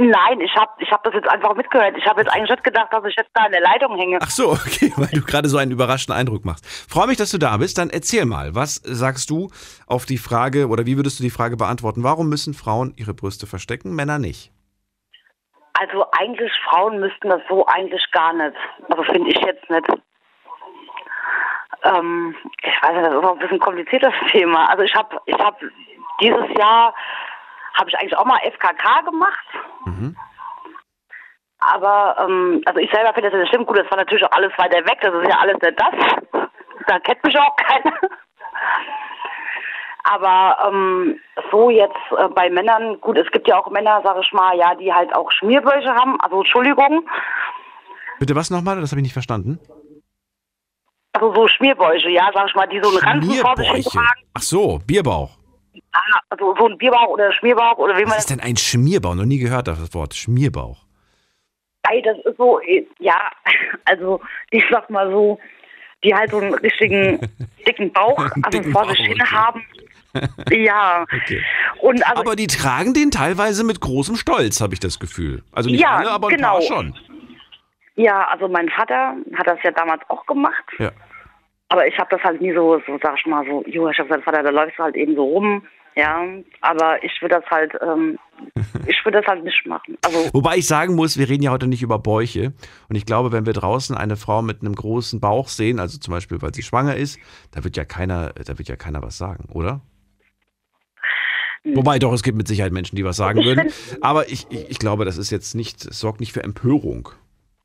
Nein, 0.00 0.40
ich 0.40 0.54
habe 0.54 0.70
ich 0.78 0.92
hab 0.92 1.02
das 1.02 1.12
jetzt 1.12 1.28
einfach 1.28 1.56
mitgehört. 1.56 1.96
Ich 1.98 2.06
habe 2.06 2.20
jetzt 2.20 2.32
eigentlich 2.32 2.50
nicht 2.50 2.62
gedacht, 2.62 2.86
dass 2.92 3.04
ich 3.04 3.16
jetzt 3.16 3.30
da 3.34 3.46
in 3.46 3.50
der 3.50 3.62
Leitung 3.62 3.96
hänge. 3.96 4.18
Ach 4.22 4.30
so, 4.30 4.50
okay, 4.52 4.92
weil 4.96 5.08
du 5.08 5.22
gerade 5.22 5.48
so 5.48 5.58
einen 5.58 5.72
überraschten 5.72 6.14
Eindruck 6.14 6.44
machst. 6.44 6.64
Freue 6.88 7.08
mich, 7.08 7.16
dass 7.16 7.32
du 7.32 7.38
da 7.38 7.56
bist. 7.56 7.78
Dann 7.78 7.90
erzähl 7.90 8.24
mal, 8.24 8.54
was 8.54 8.76
sagst 8.76 9.28
du 9.28 9.50
auf 9.88 10.06
die 10.06 10.18
Frage 10.18 10.68
oder 10.68 10.86
wie 10.86 10.96
würdest 10.96 11.18
du 11.18 11.24
die 11.24 11.30
Frage 11.30 11.56
beantworten? 11.56 12.04
Warum 12.04 12.28
müssen 12.28 12.54
Frauen 12.54 12.94
ihre 12.96 13.12
Brüste 13.12 13.48
verstecken, 13.48 13.96
Männer 13.96 14.20
nicht? 14.20 14.52
Also 15.80 16.06
eigentlich, 16.12 16.52
Frauen 16.70 17.00
müssten 17.00 17.28
das 17.28 17.40
so 17.48 17.66
eigentlich 17.66 18.08
gar 18.12 18.32
nicht. 18.34 18.56
Also 18.88 19.02
finde 19.02 19.30
ich 19.30 19.40
jetzt 19.44 19.68
nicht. 19.68 19.88
Ähm, 21.82 22.36
ich 22.62 22.82
weiß 22.82 22.94
nicht, 22.94 23.04
das 23.04 23.14
ist 23.14 23.24
auch 23.24 23.32
ein 23.32 23.38
bisschen 23.40 23.58
kompliziertes 23.58 24.14
Thema. 24.30 24.70
Also 24.70 24.84
ich 24.84 24.94
habe 24.94 25.20
ich 25.26 25.38
hab 25.38 25.58
dieses 26.20 26.56
Jahr 26.56 26.94
habe 27.74 27.90
ich 27.90 27.98
eigentlich 27.98 28.16
auch 28.16 28.24
mal 28.24 28.38
FKK 28.38 29.02
gemacht. 29.02 29.46
Aber 31.60 32.16
ähm, 32.20 32.62
also 32.66 32.78
ich 32.80 32.90
selber 32.90 33.12
finde 33.14 33.30
das 33.30 33.40
nicht 33.40 33.48
schlimm. 33.50 33.66
Gut, 33.66 33.78
das 33.78 33.90
war 33.90 33.98
natürlich 33.98 34.24
auch 34.24 34.32
alles 34.32 34.52
weiter 34.56 34.78
weg. 34.86 34.98
Das 35.02 35.12
ist 35.14 35.28
ja 35.28 35.38
alles 35.40 35.56
nicht 35.60 35.80
das. 35.80 36.48
Da 36.86 36.98
kennt 37.00 37.22
mich 37.24 37.38
auch 37.38 37.56
keiner. 37.56 37.92
Aber 40.04 40.56
ähm, 40.68 41.20
so 41.50 41.68
jetzt 41.68 41.96
äh, 42.16 42.28
bei 42.28 42.48
Männern, 42.48 43.00
gut, 43.00 43.18
es 43.18 43.30
gibt 43.30 43.46
ja 43.48 43.58
auch 43.58 43.68
Männer, 43.70 44.00
sage 44.02 44.20
ich 44.22 44.32
mal, 44.32 44.56
ja, 44.56 44.74
die 44.74 44.92
halt 44.92 45.14
auch 45.14 45.30
Schmierbäuche 45.32 45.92
haben. 45.94 46.18
Also 46.20 46.38
Entschuldigung, 46.38 47.06
Bitte 48.18 48.34
was 48.34 48.50
nochmal? 48.50 48.80
Das 48.80 48.90
habe 48.90 49.00
ich 49.00 49.04
nicht 49.04 49.12
verstanden. 49.12 49.60
also 51.12 51.34
so 51.34 51.48
Schmierbäuche, 51.48 52.10
ja, 52.10 52.30
sag 52.34 52.48
ich 52.48 52.54
mal, 52.54 52.66
die 52.68 52.80
so 52.82 52.88
einen 52.88 52.98
Ranzen 52.98 53.34
vor 53.34 53.56
sich 53.56 53.84
tragen. 53.84 54.22
Ach 54.34 54.42
so, 54.42 54.78
Bierbauch. 54.86 55.37
Ah, 55.98 56.20
also 56.30 56.54
so 56.58 56.66
ein 56.68 56.78
Bierbauch 56.78 57.08
oder 57.08 57.32
Schmierbauch 57.32 57.76
oder 57.78 57.96
wie 57.96 58.02
man 58.02 58.12
Was 58.12 58.18
ist 58.20 58.30
denn 58.30 58.40
ein 58.40 58.56
Schmierbauch? 58.56 59.14
Noch 59.14 59.24
nie 59.24 59.38
gehört 59.38 59.66
das 59.68 59.94
Wort 59.94 60.14
Schmierbauch. 60.14 60.84
Ey, 61.90 62.02
das 62.02 62.18
ist 62.24 62.36
so, 62.36 62.60
ja, 62.98 63.30
also 63.86 64.20
ich 64.50 64.62
sag 64.70 64.90
mal 64.90 65.10
so, 65.10 65.38
die 66.04 66.14
halt 66.14 66.30
so 66.30 66.38
einen 66.38 66.54
richtigen 66.54 67.18
dicken 67.66 67.92
Bauch, 67.92 68.18
also 68.18 68.58
dicken 68.58 68.72
vor 68.72 68.88
sich 68.88 68.98
Bauch, 68.98 69.06
hin 69.06 69.22
okay. 69.22 69.30
haben. 69.34 69.66
Ja. 70.50 71.02
Okay. 71.02 71.42
Und 71.80 72.06
also, 72.06 72.20
Aber 72.22 72.36
die 72.36 72.46
tragen 72.46 72.94
den 72.94 73.10
teilweise 73.10 73.64
mit 73.64 73.80
großem 73.80 74.16
Stolz, 74.16 74.60
habe 74.60 74.74
ich 74.74 74.80
das 74.80 74.98
Gefühl. 74.98 75.42
Also 75.52 75.70
nicht 75.70 75.80
Ja, 75.80 75.96
alle, 75.96 76.10
aber 76.10 76.28
ein 76.28 76.36
genau. 76.36 76.52
paar 76.54 76.62
schon. 76.62 76.94
ja, 77.96 78.26
also 78.28 78.48
mein 78.48 78.68
Vater 78.68 79.16
hat 79.36 79.46
das 79.46 79.58
ja 79.62 79.70
damals 79.70 80.02
auch 80.08 80.24
gemacht. 80.26 80.64
Ja. 80.78 80.90
Aber 81.70 81.86
ich 81.86 81.98
habe 81.98 82.08
das 82.10 82.22
halt 82.22 82.40
nie 82.40 82.52
so, 82.54 82.80
so 82.86 82.98
sag 83.02 83.16
ich 83.18 83.26
mal 83.26 83.44
so, 83.46 83.62
jo, 83.66 83.88
ich 83.90 83.98
habe 83.98 84.08
gesagt, 84.08 84.24
Vater, 84.24 84.42
da 84.42 84.50
läufst 84.50 84.78
du 84.78 84.82
halt 84.82 84.96
eben 84.96 85.14
so 85.14 85.24
rum. 85.24 85.66
Ja, 85.96 86.24
aber 86.60 87.02
ich 87.02 87.12
würde 87.20 87.36
das 87.40 87.50
halt, 87.50 87.72
ähm, 87.82 88.18
ich 88.86 89.04
würde 89.04 89.18
das 89.18 89.26
halt 89.26 89.44
nicht 89.44 89.66
machen. 89.66 89.98
Also 90.04 90.30
Wobei 90.32 90.56
ich 90.56 90.66
sagen 90.66 90.94
muss, 90.94 91.18
wir 91.18 91.28
reden 91.28 91.42
ja 91.42 91.50
heute 91.50 91.66
nicht 91.66 91.82
über 91.82 91.98
Bäuche. 91.98 92.52
Und 92.88 92.96
ich 92.96 93.06
glaube, 93.06 93.32
wenn 93.32 93.46
wir 93.46 93.52
draußen 93.52 93.96
eine 93.96 94.16
Frau 94.16 94.42
mit 94.42 94.60
einem 94.60 94.74
großen 94.74 95.20
Bauch 95.20 95.48
sehen, 95.48 95.80
also 95.80 95.98
zum 95.98 96.12
Beispiel, 96.12 96.40
weil 96.40 96.54
sie 96.54 96.62
schwanger 96.62 96.96
ist, 96.96 97.18
da 97.50 97.64
wird 97.64 97.76
ja 97.76 97.84
keiner, 97.84 98.32
da 98.32 98.58
wird 98.58 98.68
ja 98.68 98.76
keiner 98.76 99.02
was 99.02 99.18
sagen, 99.18 99.46
oder? 99.52 99.80
Wobei 101.64 101.98
doch, 101.98 102.12
es 102.12 102.22
gibt 102.22 102.36
mit 102.36 102.48
Sicherheit 102.48 102.72
Menschen, 102.72 102.96
die 102.96 103.04
was 103.04 103.16
sagen 103.16 103.40
Ich 103.40 103.46
würden. 103.46 103.70
Aber 104.00 104.28
ich, 104.28 104.46
ich, 104.50 104.70
ich 104.70 104.78
glaube, 104.78 105.04
das 105.04 105.18
ist 105.18 105.30
jetzt 105.30 105.54
nicht, 105.54 105.84
es 105.84 105.98
sorgt 105.98 106.20
nicht 106.20 106.32
für 106.32 106.42
Empörung. 106.42 107.10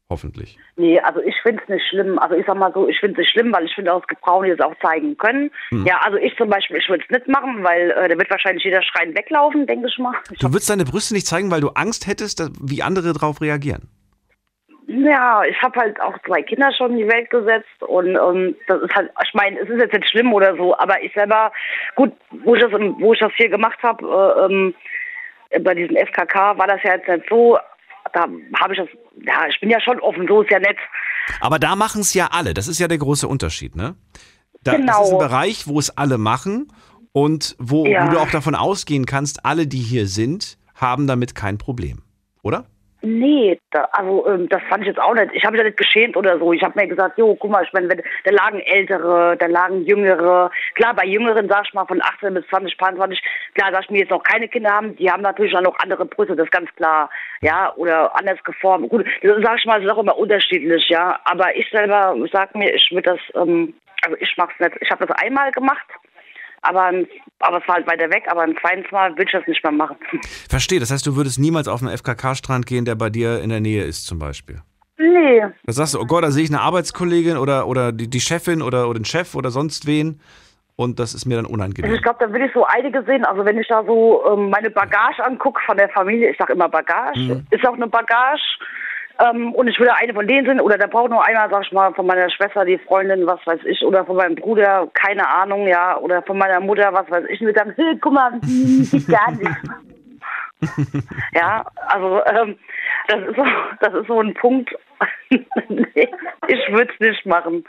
Hoffentlich. 0.10 0.58
Nee, 0.76 1.00
also 1.00 1.22
ich 1.22 1.36
finde 1.42 1.62
es 1.64 1.70
nicht 1.70 1.88
schlimm. 1.90 2.20
Also 2.20 2.36
ich 2.36 2.46
sag 2.46 2.56
mal 2.58 2.72
so, 2.74 2.88
ich 2.88 3.00
finde 3.00 3.14
es 3.14 3.18
nicht 3.20 3.32
schlimm, 3.32 3.52
weil 3.54 3.66
ich 3.66 3.74
finde, 3.74 3.94
auch 3.94 4.02
es 4.02 4.08
gibt 4.08 4.22
Frauen, 4.22 4.46
die 4.46 4.52
es 4.52 4.60
auch 4.60 4.76
zeigen 4.82 5.18
können. 5.18 5.50
Hm. 5.70 5.86
Ja, 5.88 5.98
also 6.04 6.18
ich 6.18 6.36
zum 6.38 6.50
Beispiel, 6.50 6.78
ich 6.78 6.88
würde 6.90 7.04
es 7.04 7.10
nicht 7.10 7.28
machen, 7.28 7.64
weil 7.64 7.90
äh, 7.92 8.10
da 8.10 8.18
wird 8.18 8.30
wahrscheinlich 8.30 8.64
jeder 8.64 8.84
schreien 8.84 9.16
weglaufen, 9.16 9.66
denke 9.66 9.88
ich 9.88 9.98
mal. 9.98 10.14
Ich 10.32 10.38
Du 10.40 10.48
würdest 10.50 10.70
deine 10.70 10.84
Brüste 10.86 11.14
nicht 11.16 11.26
zeigen, 11.26 11.50
weil 11.50 11.62
du 11.62 11.70
Angst 11.70 12.06
hättest, 12.06 12.40
dass, 12.40 12.52
wie 12.62 12.84
andere 12.84 13.14
darauf 13.14 13.42
reagieren. 13.42 13.90
Ja, 14.86 15.42
ich 15.46 15.60
habe 15.62 15.80
halt 15.80 16.00
auch 16.02 16.16
zwei 16.26 16.42
Kinder 16.44 16.70
schon 16.78 16.92
in 16.92 16.98
die 16.98 17.08
Welt 17.08 17.30
gesetzt 17.30 17.82
und 17.88 18.10
ähm, 18.18 18.56
das 18.68 18.82
ist 18.84 18.94
halt, 18.94 19.10
ich 19.26 19.34
meine, 19.34 19.58
es 19.62 19.70
ist 19.70 19.82
jetzt 19.82 19.94
nicht 19.94 20.10
schlimm 20.10 20.34
oder 20.34 20.56
so, 20.58 20.78
aber 20.78 21.02
ich 21.02 21.14
selber, 21.14 21.52
gut, 21.96 22.12
wo 22.44 22.54
ich 22.54 22.62
das, 22.62 22.72
im- 22.74 23.00
wo 23.00 23.14
ich 23.14 23.20
das 23.20 23.32
hier 23.38 23.48
gemacht 23.50 23.80
habe, 23.82 24.06
äh, 24.06 24.46
ähm, 24.46 24.76
bei 25.64 25.74
diesem 25.74 25.96
FKK 25.96 26.58
war 26.58 26.68
das 26.68 26.84
ja 26.84 26.96
jetzt 26.96 27.08
nicht 27.08 27.30
so, 27.30 27.58
da 28.12 28.22
habe 28.60 28.74
ich 28.74 28.80
das, 28.80 28.90
ja, 29.22 29.48
ich 29.50 29.60
bin 29.60 29.70
ja 29.70 29.80
schon 29.82 30.00
offen, 30.00 30.26
so 30.28 30.42
ist 30.42 30.52
ja 30.52 30.60
nett. 30.60 30.78
Aber 31.40 31.60
da 31.60 31.76
machen 31.76 32.02
es 32.02 32.14
ja 32.14 32.28
alle. 32.32 32.54
Das 32.54 32.68
ist 32.68 32.80
ja 32.80 32.88
der 32.88 32.98
große 32.98 33.28
Unterschied, 33.28 33.76
ne? 33.76 33.96
Da, 34.64 34.76
Genau. 34.78 35.00
Das 35.00 35.08
ist 35.08 35.14
ein 35.14 35.20
Bereich, 35.20 35.68
wo 35.68 35.80
es 35.80 35.90
alle 35.98 36.18
machen 36.18 36.72
und 37.12 37.56
wo, 37.60 37.86
Ja. 37.86 38.08
wo 38.08 38.12
du 38.12 38.20
auch 38.20 38.30
davon 38.32 38.56
ausgehen 38.56 39.06
kannst, 39.06 39.46
alle, 39.46 39.68
die 39.68 39.80
hier 39.82 40.08
sind, 40.08 40.58
haben 40.76 41.08
damit 41.08 41.36
kein 41.36 41.58
Problem. 41.58 42.02
Oder? 42.42 42.66
Nee, 43.06 43.60
da, 43.72 43.90
also 43.92 44.26
ähm, 44.30 44.48
das 44.48 44.62
fand 44.70 44.84
ich 44.84 44.88
jetzt 44.88 45.00
auch 45.02 45.14
nicht. 45.14 45.34
Ich 45.34 45.44
habe 45.44 45.52
mich 45.52 45.60
ja 45.62 45.66
nicht 45.66 45.78
geschämt 45.78 46.16
oder 46.16 46.40
so. 46.40 46.54
Ich 46.54 46.64
habe 46.64 46.80
mir 46.80 46.88
gesagt, 46.88 47.18
jo, 47.18 47.36
guck 47.36 47.52
mal, 47.52 47.62
ich 47.62 47.74
meine, 47.74 47.90
da 47.90 48.32
lagen 48.32 48.62
Ältere, 48.62 49.36
da 49.38 49.46
lagen 49.48 49.86
Jüngere. 49.86 50.50
Klar, 50.76 50.94
bei 50.94 51.06
Jüngeren, 51.06 51.50
sag 51.50 51.66
ich 51.68 51.74
mal, 51.74 51.86
von 51.86 52.02
18 52.02 52.34
bis 52.34 52.48
20, 52.48 52.78
22, 52.78 53.22
klar, 53.56 53.72
sag 53.74 53.84
ich 53.84 53.90
mir 53.90 54.00
jetzt 54.00 54.12
noch 54.12 54.24
keine 54.24 54.48
Kinder 54.48 54.72
haben, 54.72 54.96
die 54.96 55.12
haben 55.12 55.22
natürlich 55.22 55.54
auch 55.54 55.62
noch 55.62 55.78
andere 55.80 56.06
Brüste, 56.06 56.38
das 56.38 56.46
ist 56.46 56.54
ganz 56.54 56.74
klar. 56.76 57.10
Ja, 57.42 57.74
oder 57.76 58.18
anders 58.18 58.42
geformt. 58.46 58.88
Gut, 58.88 59.06
sag 59.22 59.60
ich 59.60 59.66
mal, 59.66 59.82
das 59.82 59.86
ist 59.86 59.92
auch 59.92 60.02
immer 60.02 60.18
unterschiedlich, 60.18 60.88
ja. 60.88 61.20
Aber 61.26 61.54
ich 61.58 61.70
selber 61.72 62.16
sag 62.32 62.56
mir, 62.56 62.74
ich 62.74 62.90
würde 62.90 63.18
das, 63.18 63.20
ähm, 63.36 63.74
also 64.06 64.16
ich 64.22 64.34
mach's 64.38 64.58
nicht. 64.60 64.78
Ich 64.80 64.90
habe 64.90 65.06
das 65.06 65.18
einmal 65.22 65.52
gemacht, 65.52 65.88
aber, 66.64 66.92
aber 67.40 67.62
es 67.62 67.68
war 67.68 67.76
halt 67.76 67.88
weiter 67.88 68.10
weg, 68.10 68.24
aber 68.30 68.42
ein 68.42 68.56
zweites 68.62 68.92
Mal 68.92 69.12
würde 69.12 69.26
ich 69.26 69.32
das 69.32 69.46
nicht 69.48 69.64
mehr 69.64 69.72
machen. 69.72 69.96
Verstehe. 70.50 70.80
Das 70.80 70.92
heißt, 70.92 71.06
du 71.06 71.16
würdest 71.16 71.40
niemals 71.40 71.68
auf 71.68 71.82
einen 71.82 71.96
FKK-Strand 71.96 72.66
gehen, 72.66 72.86
der 72.86 72.96
bei 72.96 73.10
dir 73.10 73.42
in 73.42 73.50
der 73.50 73.60
Nähe 73.62 73.84
ist, 73.84 74.06
zum 74.08 74.20
Beispiel. 74.20 74.62
nee, 74.98 75.42
Da 75.66 75.74
sagst 75.74 75.94
du, 75.94 76.00
oh 76.00 76.06
Gott, 76.06 76.24
da 76.24 76.32
sehe 76.32 76.44
ich 76.44 76.50
eine 76.50 76.62
Arbeitskollegin 76.62 77.38
oder, 77.38 77.68
oder 77.68 77.92
die, 77.92 78.10
die 78.10 78.20
Chefin 78.20 78.62
oder, 78.62 78.90
oder 78.90 79.00
den 79.00 79.06
Chef 79.06 79.36
oder 79.36 79.52
sonst 79.52 79.86
wen. 79.88 80.20
Und 80.76 80.98
das 81.00 81.14
ist 81.14 81.26
mir 81.28 81.36
dann 81.36 81.46
Also 81.46 81.54
unangenehm. 81.54 81.94
ich 81.94 82.02
glaube, 82.02 82.18
da 82.20 82.34
will 82.34 82.42
ich 82.42 82.52
so 82.52 82.66
einige 82.66 83.04
sehen. 83.04 83.24
Also 83.26 83.46
wenn 83.46 83.60
ich 83.60 83.68
da 83.68 83.84
so 83.86 84.24
ähm, 84.32 84.50
meine 84.50 84.72
Bagage 84.72 85.24
angucke 85.24 85.62
von 85.68 85.78
der 85.78 85.88
Familie, 85.90 86.32
ich 86.32 86.38
sage 86.38 86.54
immer 86.54 86.68
Bagage, 86.68 87.20
Mhm. 87.20 87.46
ist 87.52 87.64
auch 87.68 87.74
eine 87.76 87.88
Bagage. 87.88 88.42
Ähm, 89.20 89.54
und 89.54 89.68
ich 89.68 89.80
will 89.80 89.90
eine 89.90 90.14
von 90.14 90.28
denen 90.28 90.48
sein, 90.48 90.62
oder 90.62 90.78
da 90.78 90.88
braucht 90.88 91.12
nur 91.12 91.24
einer, 91.24 91.48
sag 91.50 91.66
ich 91.66 91.72
mal, 91.72 91.94
von 91.94 92.08
meiner 92.08 92.30
Schwester, 92.30 92.66
die 92.66 92.80
Freundin, 92.80 93.28
was 93.28 93.46
weiß 93.46 93.60
ich, 93.66 93.84
oder 93.84 94.06
von 94.06 94.16
meinem 94.16 94.36
Bruder, 94.36 94.88
keine 94.94 95.28
Ahnung, 95.28 95.68
ja, 95.68 95.98
oder 95.98 96.24
von 96.24 96.38
meiner 96.38 96.60
Mutter, 96.60 96.92
was 96.94 97.10
weiß 97.12 97.26
ich, 97.30 97.40
und 97.42 97.48
wir 97.48 97.54
sagen, 97.54 97.74
hey, 97.76 97.98
guck 98.02 98.14
mal, 98.14 98.32
geht 98.42 99.08
gar 99.08 99.32
nicht. 99.32 99.52
ja, 101.34 101.66
also 101.88 102.22
ähm, 102.26 102.58
das 103.08 103.20
ist 103.22 103.36
so, 103.36 103.46
das 103.82 103.94
ist 103.94 104.08
so 104.08 104.20
ein 104.20 104.34
Punkt. 104.34 104.74
nee, 105.30 106.10
ich 106.48 106.72
würde 106.72 106.92
es 106.94 107.00
nicht 107.00 107.26
machen. 107.26 107.66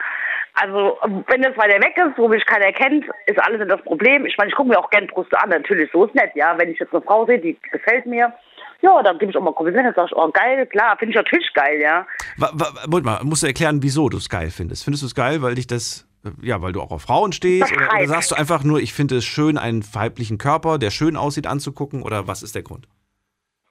Also, 0.54 0.98
wenn 1.26 1.42
das 1.42 1.56
weiter 1.56 1.82
weg 1.82 1.96
ist, 1.96 2.16
wo 2.16 2.28
mich 2.28 2.46
keiner 2.46 2.72
kennt, 2.72 3.04
ist 3.26 3.40
alles 3.44 3.58
nicht 3.58 3.72
das 3.72 3.82
Problem. 3.82 4.24
Ich 4.24 4.38
meine, 4.38 4.50
ich 4.50 4.56
gucke 4.56 4.68
mir 4.68 4.78
auch 4.78 4.90
gern 4.90 5.08
Brüste 5.08 5.40
an, 5.40 5.48
natürlich, 5.48 5.90
so 5.90 6.04
ist 6.04 6.14
nett, 6.14 6.30
ja. 6.34 6.56
Wenn 6.56 6.70
ich 6.70 6.78
jetzt 6.78 6.94
eine 6.94 7.02
Frau 7.02 7.26
sehe, 7.26 7.40
die 7.40 7.58
gefällt 7.72 8.06
mir, 8.06 8.32
ja, 8.84 9.02
dann 9.02 9.18
gebe 9.18 9.30
ich 9.30 9.36
auch 9.36 9.42
mal 9.42 9.54
Komplimente, 9.54 9.94
sag 9.96 10.06
ich, 10.06 10.16
oh, 10.16 10.30
geil, 10.30 10.66
klar, 10.66 10.96
finde 10.98 11.12
ich 11.12 11.16
natürlich 11.16 11.50
geil, 11.54 11.80
ja. 11.80 12.06
Moment 12.86 13.06
mal, 13.06 13.24
musst 13.24 13.42
du 13.42 13.46
erklären, 13.46 13.82
wieso 13.82 14.10
du 14.10 14.18
es 14.18 14.28
geil 14.28 14.50
findest. 14.50 14.84
Findest 14.84 15.02
du 15.02 15.06
es 15.06 15.14
geil, 15.14 15.40
weil 15.40 15.54
dich 15.54 15.66
das, 15.66 16.06
äh, 16.24 16.46
ja, 16.46 16.60
weil 16.60 16.72
du 16.72 16.82
auch 16.82 16.90
auf 16.90 17.02
Frauen 17.02 17.32
stehst? 17.32 17.74
Oder, 17.74 17.88
oder 17.88 18.06
sagst 18.06 18.30
du 18.30 18.34
einfach 18.34 18.62
nur, 18.62 18.80
ich 18.80 18.92
finde 18.92 19.16
es 19.16 19.24
schön, 19.24 19.56
einen 19.56 19.82
weiblichen 19.94 20.36
Körper, 20.36 20.78
der 20.78 20.90
schön 20.90 21.16
aussieht, 21.16 21.46
anzugucken? 21.46 22.02
Oder 22.02 22.28
was 22.28 22.42
ist 22.42 22.54
der 22.54 22.62
Grund? 22.62 22.86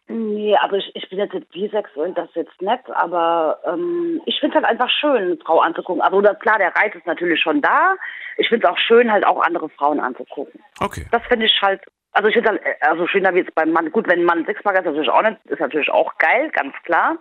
Nee, 0.07 0.55
also 0.57 0.75
ich, 0.77 0.91
ich 0.95 1.07
bin 1.09 1.19
jetzt 1.19 1.49
bisexuell, 1.51 2.13
das 2.13 2.29
jetzt 2.33 2.59
nett, 2.59 2.81
aber 2.95 3.59
ähm, 3.65 4.19
ich 4.25 4.39
finde 4.39 4.57
es 4.57 4.63
halt 4.63 4.71
einfach 4.71 4.89
schön, 4.89 5.23
eine 5.23 5.37
Frau 5.37 5.59
anzugucken. 5.59 6.01
Also 6.01 6.21
klar, 6.21 6.57
der 6.57 6.75
Reiz 6.75 6.95
ist 6.95 7.05
natürlich 7.05 7.39
schon 7.39 7.61
da. 7.61 7.95
Ich 8.37 8.49
finde 8.49 8.65
es 8.65 8.73
auch 8.73 8.77
schön, 8.79 9.11
halt 9.11 9.25
auch 9.25 9.41
andere 9.41 9.69
Frauen 9.69 9.99
anzugucken. 9.99 10.59
Okay. 10.79 11.05
Das 11.11 11.21
finde 11.27 11.45
ich 11.45 11.61
halt, 11.61 11.81
also 12.13 12.27
ich 12.27 12.35
finde 12.35 12.49
halt, 12.49 12.61
äh, 12.63 12.75
also 12.81 13.07
schöner 13.07 13.33
wie 13.33 13.39
jetzt 13.39 13.55
beim 13.55 13.71
Mann. 13.71 13.91
Gut, 13.91 14.07
wenn 14.07 14.19
ein 14.19 14.25
Mann 14.25 14.45
Sixpack 14.45 14.77
ist, 14.77 14.85
natürlich 14.85 15.09
auch 15.09 15.23
nicht, 15.23 15.37
ist 15.45 15.59
natürlich 15.59 15.89
auch 15.89 16.17
geil, 16.17 16.49
ganz 16.51 16.73
klar. 16.83 17.17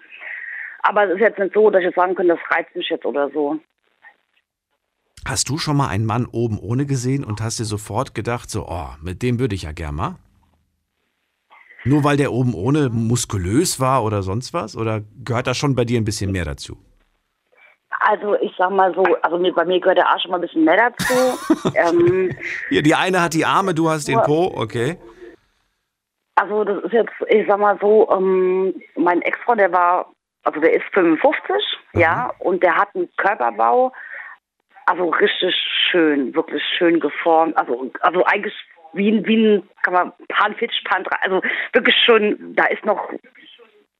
Aber 0.82 1.04
es 1.04 1.14
ist 1.14 1.20
jetzt 1.20 1.38
nicht 1.38 1.54
so, 1.54 1.70
dass 1.70 1.80
ich 1.80 1.86
jetzt 1.86 1.96
sagen 1.96 2.14
könnte, 2.14 2.34
das 2.34 2.56
reizt 2.56 2.74
mich 2.76 2.88
jetzt 2.88 3.06
oder 3.06 3.30
so. 3.30 3.58
Hast 5.24 5.48
du 5.48 5.56
schon 5.56 5.76
mal 5.76 5.88
einen 5.88 6.04
Mann 6.04 6.26
oben 6.26 6.58
ohne 6.58 6.84
gesehen 6.84 7.24
und 7.24 7.40
hast 7.40 7.58
dir 7.58 7.64
sofort 7.64 8.14
gedacht, 8.14 8.50
so, 8.50 8.66
oh, 8.68 8.88
mit 9.00 9.22
dem 9.22 9.38
würde 9.38 9.54
ich 9.54 9.62
ja 9.62 9.72
gern 9.72 9.94
mal? 9.94 10.16
Nur 11.84 12.04
weil 12.04 12.16
der 12.16 12.32
oben 12.32 12.54
ohne 12.54 12.90
muskulös 12.90 13.80
war 13.80 14.04
oder 14.04 14.22
sonst 14.22 14.52
was? 14.52 14.76
Oder 14.76 15.02
gehört 15.24 15.46
da 15.46 15.54
schon 15.54 15.74
bei 15.74 15.84
dir 15.84 16.00
ein 16.00 16.04
bisschen 16.04 16.32
mehr 16.32 16.44
dazu? 16.44 16.76
Also 18.04 18.34
ich 18.40 18.52
sag 18.58 18.70
mal 18.70 18.92
so, 18.94 19.04
also 19.22 19.38
mir, 19.38 19.52
bei 19.52 19.64
mir 19.64 19.80
gehört 19.80 19.98
der 19.98 20.08
Arsch 20.08 20.26
mal 20.26 20.36
ein 20.36 20.40
bisschen 20.40 20.64
mehr 20.64 20.76
dazu. 20.76 21.38
ähm, 21.74 22.30
Hier, 22.68 22.82
die 22.82 22.94
eine 22.94 23.22
hat 23.22 23.34
die 23.34 23.44
Arme, 23.44 23.74
du 23.74 23.88
hast 23.88 24.08
den 24.08 24.20
Po, 24.22 24.52
okay. 24.56 24.98
also 26.34 26.64
das 26.64 26.82
ist 26.84 26.92
jetzt, 26.92 27.12
ich 27.28 27.46
sag 27.46 27.58
mal 27.58 27.78
so, 27.80 28.10
ähm, 28.10 28.74
mein 28.96 29.22
Ex-Freund, 29.22 29.60
der 29.60 29.72
war, 29.72 30.10
also 30.42 30.60
der 30.60 30.72
ist 30.72 30.84
55, 30.92 31.54
ja, 31.94 32.32
und 32.40 32.62
der 32.62 32.76
hat 32.76 32.88
einen 32.94 33.08
Körperbau, 33.16 33.92
also 34.86 35.10
richtig 35.10 35.54
schön, 35.90 36.34
wirklich 36.34 36.62
schön 36.76 36.98
geformt, 36.98 37.56
also 37.56 37.90
also 38.00 38.24
eigentlich 38.24 38.54
wie 38.94 39.12
ein, 39.12 39.26
wie 39.26 39.36
ein, 39.36 39.68
kann 39.82 39.94
man, 39.94 40.12
Pan 40.28 40.54
40, 40.56 40.84
Pan 40.84 41.04
3, 41.04 41.16
also 41.22 41.40
wirklich 41.72 41.96
schon, 42.04 42.54
da 42.56 42.64
ist 42.64 42.84
noch 42.84 43.10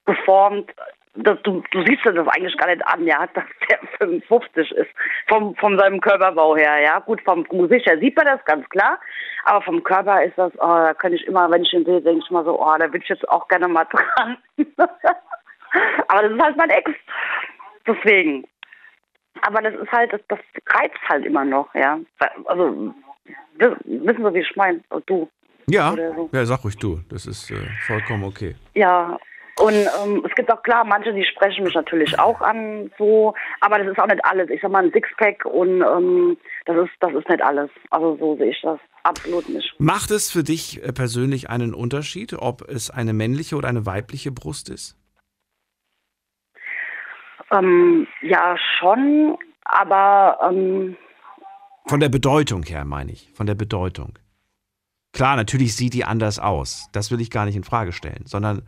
geformt, 0.07 0.73
das, 1.15 1.39
du, 1.43 1.63
du 1.71 1.85
siehst 1.85 2.05
das 2.05 2.29
eigentlich 2.29 2.57
gar 2.57 2.69
nicht 2.69 2.87
an, 2.87 3.07
ja, 3.07 3.27
dass 3.35 3.45
der 3.69 3.79
55 3.99 4.73
ist, 4.73 4.91
vom, 5.29 5.55
von 5.57 5.79
seinem 5.79 6.01
Körperbau 6.01 6.57
her, 6.57 6.81
ja. 6.81 6.99
Gut, 7.01 7.21
vom 7.23 7.45
Gesicht 7.45 7.87
her 7.87 7.99
sieht 7.99 8.17
man 8.17 8.27
das 8.27 8.45
ganz 8.45 8.69
klar, 8.71 8.99
aber 9.45 9.63
vom 9.63 9.83
Körper 9.83 10.23
ist 10.25 10.39
das, 10.39 10.53
oh, 10.57 10.67
da 10.67 10.95
kann 10.95 11.13
ich 11.13 11.27
immer, 11.27 11.51
wenn 11.51 11.63
ich 11.63 11.73
ihn 11.73 11.85
sehe, 11.85 12.01
denke 12.01 12.23
ich 12.25 12.31
mal 12.31 12.45
so, 12.45 12.59
oh, 12.59 12.77
da 12.79 12.93
will 12.93 13.03
ich 13.03 13.09
jetzt 13.09 13.29
auch 13.29 13.47
gerne 13.49 13.69
mal 13.69 13.85
dran. 13.91 14.39
aber 16.09 16.23
das 16.23 16.33
ist 16.33 16.43
halt 16.43 16.57
mein 16.57 16.71
Ex. 16.71 16.91
Deswegen. 17.87 18.45
Aber 19.43 19.61
das 19.61 19.75
ist 19.75 19.91
halt, 19.91 20.13
das, 20.13 20.21
das 20.29 20.39
reizt 20.67 21.09
halt 21.09 21.25
immer 21.25 21.45
noch, 21.45 21.75
ja. 21.75 21.99
Also, 22.45 22.95
wissen 23.59 24.25
Sie, 24.25 24.35
wie 24.35 24.41
ich 24.41 24.57
meine? 24.57 24.81
Du. 25.07 25.29
Ja, 25.67 25.95
so. 25.95 26.29
ja, 26.33 26.45
sag 26.45 26.65
ruhig 26.65 26.77
du. 26.77 27.01
Das 27.09 27.27
ist 27.27 27.51
äh, 27.51 27.67
vollkommen 27.87 28.25
okay. 28.25 28.55
Ja, 28.75 29.19
und 29.63 29.75
ähm, 29.75 30.27
es 30.29 30.35
gibt 30.35 30.53
auch 30.53 30.61
klar, 30.65 30.85
manche, 30.85 31.13
die 31.13 31.25
sprechen 31.25 31.63
mich 31.63 31.77
natürlich 31.77 32.19
auch 32.19 32.41
an, 32.41 32.91
so, 32.99 33.33
aber 33.61 33.79
das 33.79 33.93
ist 33.93 33.99
auch 34.01 34.09
nicht 34.09 34.25
alles. 34.25 34.51
Ich 34.51 34.61
sag 34.61 34.73
mal 34.73 34.85
ein 34.85 34.91
Sixpack 34.91 35.45
und 35.45 35.83
ähm, 35.83 36.37
das 36.67 36.79
ist 36.79 36.91
das 36.99 37.15
ist 37.15 37.29
nicht 37.29 37.41
alles. 37.41 37.71
Also 37.91 38.17
so 38.17 38.37
sehe 38.37 38.51
ich 38.51 38.61
das 38.63 38.81
absolut 39.05 39.49
nicht. 39.49 39.73
Macht 39.79 40.11
es 40.11 40.33
für 40.33 40.43
dich 40.43 40.83
äh, 40.83 40.93
persönlich 40.93 41.49
einen 41.49 41.75
Unterschied, 41.75 42.33
ob 42.33 42.69
es 42.69 42.91
eine 42.91 43.13
männliche 43.13 43.55
oder 43.55 43.69
eine 43.69 43.87
weibliche 43.87 44.33
Brust 44.33 44.69
ist? 44.69 44.99
Ähm, 47.53 48.09
ja, 48.23 48.57
schon, 48.81 49.39
aber 49.65 50.39
ähm, 50.43 50.97
Von 51.87 52.01
der 52.01 52.09
Bedeutung 52.09 52.65
her, 52.65 52.85
meine 52.85 53.13
ich. 53.13 53.31
Von 53.35 53.47
der 53.47 53.55
Bedeutung. 53.55 54.19
Klar, 55.13 55.37
natürlich 55.37 55.77
sieht 55.77 55.93
die 55.93 56.05
anders 56.05 56.39
aus. 56.39 56.89
Das 56.93 57.11
will 57.11 57.21
ich 57.21 57.31
gar 57.31 57.45
nicht 57.45 57.55
in 57.55 57.65
Frage 57.65 57.93
stellen, 57.93 58.25
sondern 58.25 58.63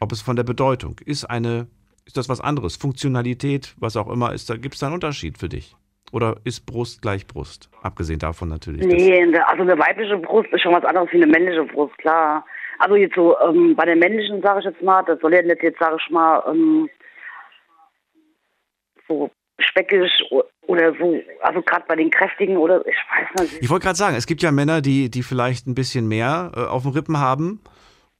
ob 0.00 0.12
es 0.12 0.22
von 0.22 0.36
der 0.36 0.44
Bedeutung 0.44 0.96
ist 1.04 1.24
eine, 1.24 1.68
ist 2.06 2.16
das 2.16 2.28
was 2.28 2.40
anderes? 2.40 2.76
Funktionalität, 2.76 3.74
was 3.78 3.96
auch 3.96 4.10
immer 4.10 4.32
ist, 4.32 4.50
da 4.50 4.56
gibt 4.56 4.74
es 4.74 4.80
da 4.80 4.86
einen 4.86 4.94
Unterschied 4.94 5.38
für 5.38 5.48
dich? 5.48 5.76
Oder 6.12 6.36
ist 6.44 6.66
Brust 6.66 7.02
gleich 7.02 7.26
Brust? 7.26 7.70
Abgesehen 7.82 8.18
davon 8.18 8.48
natürlich. 8.48 8.84
nee, 8.84 9.38
also 9.46 9.62
eine 9.62 9.78
weibliche 9.78 10.16
Brust 10.16 10.50
ist 10.50 10.62
schon 10.62 10.74
was 10.74 10.84
anderes 10.84 11.12
wie 11.12 11.22
eine 11.22 11.26
männliche 11.26 11.62
Brust, 11.64 11.96
klar. 11.98 12.44
Also 12.78 12.96
jetzt 12.96 13.14
so 13.14 13.38
ähm, 13.40 13.76
bei 13.76 13.84
den 13.84 13.98
männlichen 13.98 14.42
sage 14.42 14.60
ich 14.60 14.64
jetzt 14.64 14.82
mal, 14.82 15.02
das 15.02 15.20
soll 15.20 15.34
ja 15.34 15.42
nicht 15.42 15.62
jetzt 15.62 15.78
sage 15.78 15.96
ich 16.00 16.10
mal 16.10 16.42
ähm, 16.48 16.88
so 19.06 19.30
speckig 19.60 20.10
oder 20.66 20.94
so, 20.98 21.20
also 21.42 21.62
gerade 21.62 21.84
bei 21.86 21.96
den 21.96 22.10
kräftigen 22.10 22.56
oder 22.56 22.84
ich 22.86 22.96
weiß 22.96 23.42
nicht. 23.42 23.62
Ich 23.62 23.70
wollte 23.70 23.84
gerade 23.84 23.98
sagen, 23.98 24.16
es 24.16 24.26
gibt 24.26 24.42
ja 24.42 24.50
Männer, 24.50 24.80
die, 24.80 25.10
die 25.10 25.22
vielleicht 25.22 25.66
ein 25.66 25.74
bisschen 25.74 26.08
mehr 26.08 26.52
äh, 26.56 26.60
auf 26.60 26.82
den 26.82 26.92
Rippen 26.92 27.18
haben. 27.18 27.60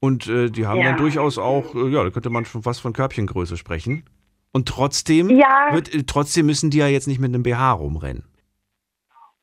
Und 0.00 0.26
äh, 0.28 0.48
die 0.50 0.66
haben 0.66 0.78
Ja. 0.80 0.84
dann 0.90 0.96
durchaus 0.96 1.36
auch, 1.38 1.74
äh, 1.74 1.88
ja, 1.88 2.02
da 2.02 2.10
könnte 2.10 2.30
man 2.30 2.44
schon 2.46 2.62
fast 2.62 2.80
von 2.80 2.92
Körbchengröße 2.94 3.56
sprechen. 3.56 4.04
Und 4.52 4.66
trotzdem, 4.66 5.28
Ja. 5.30 5.68
wird, 5.72 5.94
äh, 5.94 6.04
trotzdem 6.04 6.46
müssen 6.46 6.70
die 6.70 6.78
ja 6.78 6.86
jetzt 6.88 7.06
nicht 7.06 7.20
mit 7.20 7.28
einem 7.34 7.42
BH 7.42 7.72
rumrennen. 7.72 8.24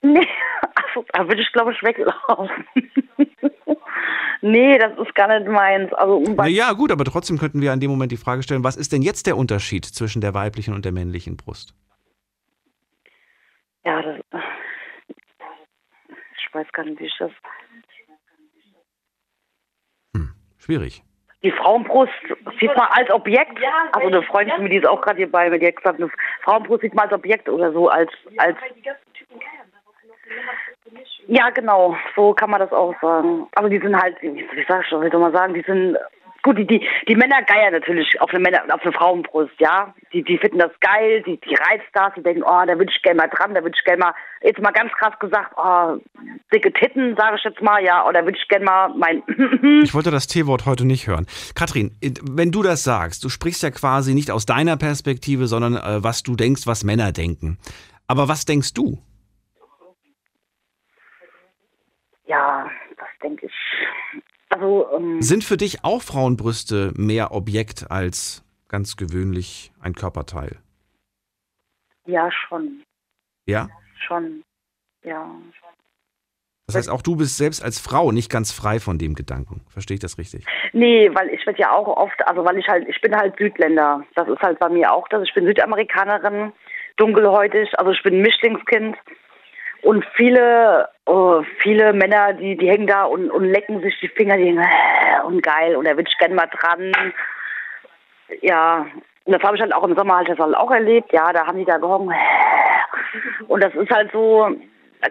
Nee, 0.01 0.27
also, 0.75 1.05
da 1.13 1.27
würde 1.27 1.41
ich 1.41 1.51
glaube 1.53 1.73
ich 1.73 1.81
weglaufen. 1.83 2.65
nee, 4.41 4.77
das 4.79 4.97
ist 4.97 5.13
gar 5.15 5.27
nicht 5.39 5.47
meins. 5.49 5.93
Also 5.93 6.17
um 6.17 6.23
Na 6.23 6.33
bei, 6.33 6.47
ja, 6.49 6.71
gut, 6.73 6.91
aber 6.91 7.03
trotzdem 7.05 7.37
könnten 7.37 7.61
wir 7.61 7.71
an 7.71 7.79
dem 7.79 7.91
Moment 7.91 8.11
die 8.11 8.17
Frage 8.17 8.41
stellen, 8.43 8.63
was 8.63 8.75
ist 8.77 8.91
denn 8.91 9.01
jetzt 9.03 9.27
der 9.27 9.37
Unterschied 9.37 9.85
zwischen 9.85 10.21
der 10.21 10.33
weiblichen 10.33 10.73
und 10.73 10.85
der 10.85 10.91
männlichen 10.91 11.37
Brust? 11.37 11.73
ja, 13.85 14.01
das, 14.01 14.19
ich 16.37 16.53
weiß 16.53 16.67
gar 16.73 16.83
nicht, 16.83 16.99
wie 16.99 17.05
ich 17.05 17.15
das. 17.19 17.31
Schwierig. 20.67 21.01
Die 21.43 21.51
Frauenbrust 21.51 22.11
sieht 22.59 22.75
man 22.75 22.87
als 22.89 23.09
Objekt. 23.09 23.57
Also 23.93 24.07
eine 24.07 24.21
Freundin 24.23 24.55
von 24.55 24.63
mir, 24.63 24.69
die 24.69 24.75
ist 24.75 24.87
auch 24.87 24.99
gerade 24.99 25.15
hier 25.15 25.31
bei 25.31 25.49
mir, 25.49 25.57
die 25.57 25.67
hat 25.67 25.77
gesagt, 25.77 25.97
eine 25.97 26.11
Frauenbrust 26.43 26.81
sieht 26.81 26.93
man 26.93 27.05
als 27.05 27.13
Objekt 27.13 27.47
oder 27.47 27.71
so, 27.71 27.87
als 27.87 28.11
als. 28.37 28.57
Ja, 31.27 31.49
genau, 31.51 31.95
so 32.17 32.33
kann 32.33 32.49
man 32.49 32.59
das 32.59 32.73
auch 32.73 32.93
sagen. 32.99 33.47
Also 33.55 33.69
die 33.69 33.79
sind 33.79 33.95
halt, 33.95 34.21
wie 34.21 34.35
wie 34.35 34.65
sag 34.67 34.81
ich 34.81 34.89
schon, 34.89 35.05
wie 35.05 35.09
soll 35.09 35.21
man 35.21 35.31
sagen, 35.31 35.53
die 35.53 35.61
sind 35.61 35.97
gut, 36.47 36.57
die, 36.57 36.65
die, 36.65 36.87
die 37.07 37.15
Männer 37.15 37.41
geiern 37.43 37.73
natürlich 37.73 38.19
auf 38.21 38.29
eine 38.29 38.39
Männer, 38.39 38.63
auf 38.73 38.81
eine 38.81 38.93
Frauenbrust, 38.93 39.53
ja. 39.59 39.93
Die, 40.13 40.23
die 40.23 40.37
finden 40.37 40.59
das 40.59 40.71
geil, 40.79 41.21
die, 41.23 41.37
die 41.37 41.55
reizt 41.55 41.87
das, 41.93 42.13
die 42.15 42.23
denken, 42.23 42.43
oh, 42.43 42.63
da 42.65 42.77
würde 42.77 42.91
ich 42.91 43.01
gerne 43.01 43.17
mal 43.17 43.27
dran, 43.27 43.53
da 43.53 43.61
würde 43.61 43.75
ich 43.77 43.83
gerne 43.83 43.99
mal, 43.99 44.13
jetzt 44.41 44.61
mal 44.61 44.71
ganz 44.71 44.91
krass 44.93 45.13
gesagt, 45.19 45.53
oh, 45.57 45.97
dicke 46.53 46.71
Titten, 46.71 47.15
sage 47.17 47.35
ich 47.37 47.43
jetzt 47.43 47.61
mal, 47.61 47.83
ja, 47.83 48.07
oder 48.07 48.23
würde 48.23 48.37
ich 48.37 48.47
gerne 48.47 48.65
mal 48.65 48.89
mein 48.95 49.21
Ich 49.83 49.93
wollte 49.93 50.11
das 50.11 50.27
T-Wort 50.27 50.65
heute 50.65 50.85
nicht 50.85 51.07
hören. 51.07 51.27
Katrin, 51.53 51.91
wenn 52.01 52.51
du 52.51 52.63
das 52.63 52.83
sagst, 52.83 53.23
du 53.25 53.29
sprichst 53.29 53.63
ja 53.63 53.71
quasi 53.71 54.13
nicht 54.13 54.31
aus 54.31 54.45
deiner 54.45 54.77
Perspektive, 54.77 55.47
sondern 55.47 55.75
äh, 55.75 56.03
was 56.03 56.23
du 56.23 56.35
denkst, 56.35 56.61
was 56.65 56.85
Männer 56.85 57.11
denken. 57.11 57.57
Aber 58.07 58.29
was 58.29 58.45
denkst 58.45 58.73
du? 58.73 58.97
Ja, 62.25 62.69
das 62.97 63.07
denke 63.21 63.47
ich. 63.47 63.53
Also, 64.49 64.87
ähm, 64.95 65.21
Sind 65.21 65.43
für 65.43 65.57
dich 65.57 65.83
auch 65.83 66.01
Frauenbrüste 66.01 66.93
mehr 66.95 67.31
Objekt 67.31 67.91
als 67.91 68.43
ganz 68.67 68.95
gewöhnlich 68.95 69.71
ein 69.81 69.93
Körperteil? 69.93 70.57
ja, 72.07 72.31
schon. 72.31 72.83
Ja? 73.45 73.67
Schon. 74.07 74.43
Ja. 75.03 75.29
Das 76.67 76.75
heißt, 76.75 76.89
auch 76.89 77.01
du 77.01 77.15
bist 77.15 77.37
selbst 77.37 77.63
als 77.63 77.79
Frau 77.79 78.11
nicht 78.11 78.29
ganz 78.29 78.51
frei 78.51 78.79
von 78.79 78.97
dem 78.97 79.15
Gedanken. 79.15 79.61
Verstehe 79.69 79.95
ich 79.95 80.01
das 80.01 80.17
richtig? 80.17 80.45
Nee, 80.73 81.09
weil 81.13 81.29
ich 81.29 81.45
werde 81.45 81.59
ja 81.59 81.71
auch 81.73 81.87
oft, 81.87 82.27
also 82.27 82.43
weil 82.43 82.57
ich 82.57 82.67
halt, 82.67 82.87
ich 82.89 82.99
bin 82.99 83.15
halt 83.15 83.37
Südländer. 83.37 84.03
Das 84.15 84.27
ist 84.27 84.41
halt 84.41 84.59
bei 84.59 84.67
mir 84.67 84.91
auch 84.91 85.07
das. 85.07 85.23
Ich 85.23 85.33
bin 85.33 85.45
Südamerikanerin, 85.45 86.51
dunkelhäutig, 86.97 87.69
also 87.79 87.91
ich 87.91 88.03
bin 88.03 88.15
ein 88.15 88.21
Mischlingskind. 88.21 88.97
Und 89.83 90.05
viele, 90.15 90.89
äh, 91.05 91.43
viele 91.59 91.93
Männer, 91.93 92.33
die, 92.33 92.57
die 92.57 92.69
hängen 92.69 92.87
da 92.87 93.03
und, 93.03 93.29
und 93.29 93.45
lecken 93.45 93.81
sich 93.81 93.99
die 93.99 94.07
Finger, 94.07 94.37
die 94.37 94.45
denken, 94.45 94.61
äh, 94.61 95.23
und 95.25 95.41
geil, 95.41 95.75
und 95.75 95.85
da 95.85 95.91
würde 95.91 96.09
ich 96.09 96.17
gerne 96.17 96.35
mal 96.35 96.47
dran. 96.47 96.91
Ja, 98.41 98.85
und 99.25 99.33
das 99.33 99.43
habe 99.43 99.55
ich 99.55 99.61
halt 99.61 99.73
auch 99.73 99.83
im 99.83 99.95
Sommer 99.95 100.17
halt 100.17 100.29
das 100.29 100.39
halt 100.39 100.55
auch 100.55 100.71
erlebt. 100.71 101.11
Ja, 101.13 101.31
da 101.33 101.45
haben 101.45 101.57
die 101.57 101.65
da 101.65 101.77
gehongen. 101.77 102.11
Äh, 102.11 103.43
und 103.47 103.63
das 103.63 103.73
ist 103.75 103.91
halt 103.91 104.11
so, 104.11 104.49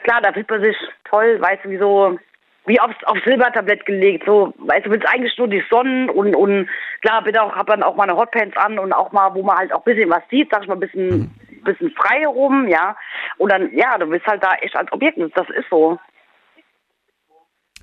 klar, 0.02 0.20
da 0.22 0.32
fühlt 0.32 0.50
man 0.50 0.62
sich 0.62 0.76
toll, 1.04 1.40
weißt 1.40 1.64
du, 1.64 1.70
wie 1.70 1.78
so, 1.78 2.18
wie 2.66 2.80
aufs, 2.80 2.96
aufs 3.04 3.24
Silbertablett 3.24 3.86
gelegt. 3.86 4.24
So, 4.26 4.52
weißt 4.58 4.86
du, 4.86 4.90
willst 4.90 5.08
eigentlich 5.08 5.36
nur 5.38 5.48
die 5.48 5.62
Sonnen 5.70 6.10
und, 6.10 6.34
und 6.34 6.68
klar, 7.02 7.22
bitte 7.22 7.42
auch, 7.42 7.54
hab 7.54 7.66
dann 7.68 7.82
auch 7.82 7.94
mal 7.94 8.08
eine 8.08 8.16
Hotpants 8.16 8.56
an 8.56 8.78
und 8.78 8.92
auch 8.92 9.12
mal, 9.12 9.34
wo 9.34 9.42
man 9.42 9.56
halt 9.56 9.72
auch 9.72 9.86
ein 9.86 9.94
bisschen 9.94 10.10
was 10.10 10.22
sieht, 10.30 10.50
sag 10.50 10.62
ich 10.62 10.68
mal, 10.68 10.74
ein 10.74 10.80
bisschen, 10.80 11.30
bisschen 11.66 11.90
frei 11.92 12.26
rum, 12.26 12.68
ja. 12.68 12.96
Und 13.38 13.52
dann, 13.52 13.70
ja, 13.76 13.98
du 13.98 14.06
bist 14.06 14.26
halt 14.26 14.42
da 14.42 14.54
echt 14.54 14.76
als 14.76 14.90
Objekt, 14.92 15.18
das 15.18 15.48
ist 15.50 15.68
so. 15.70 15.98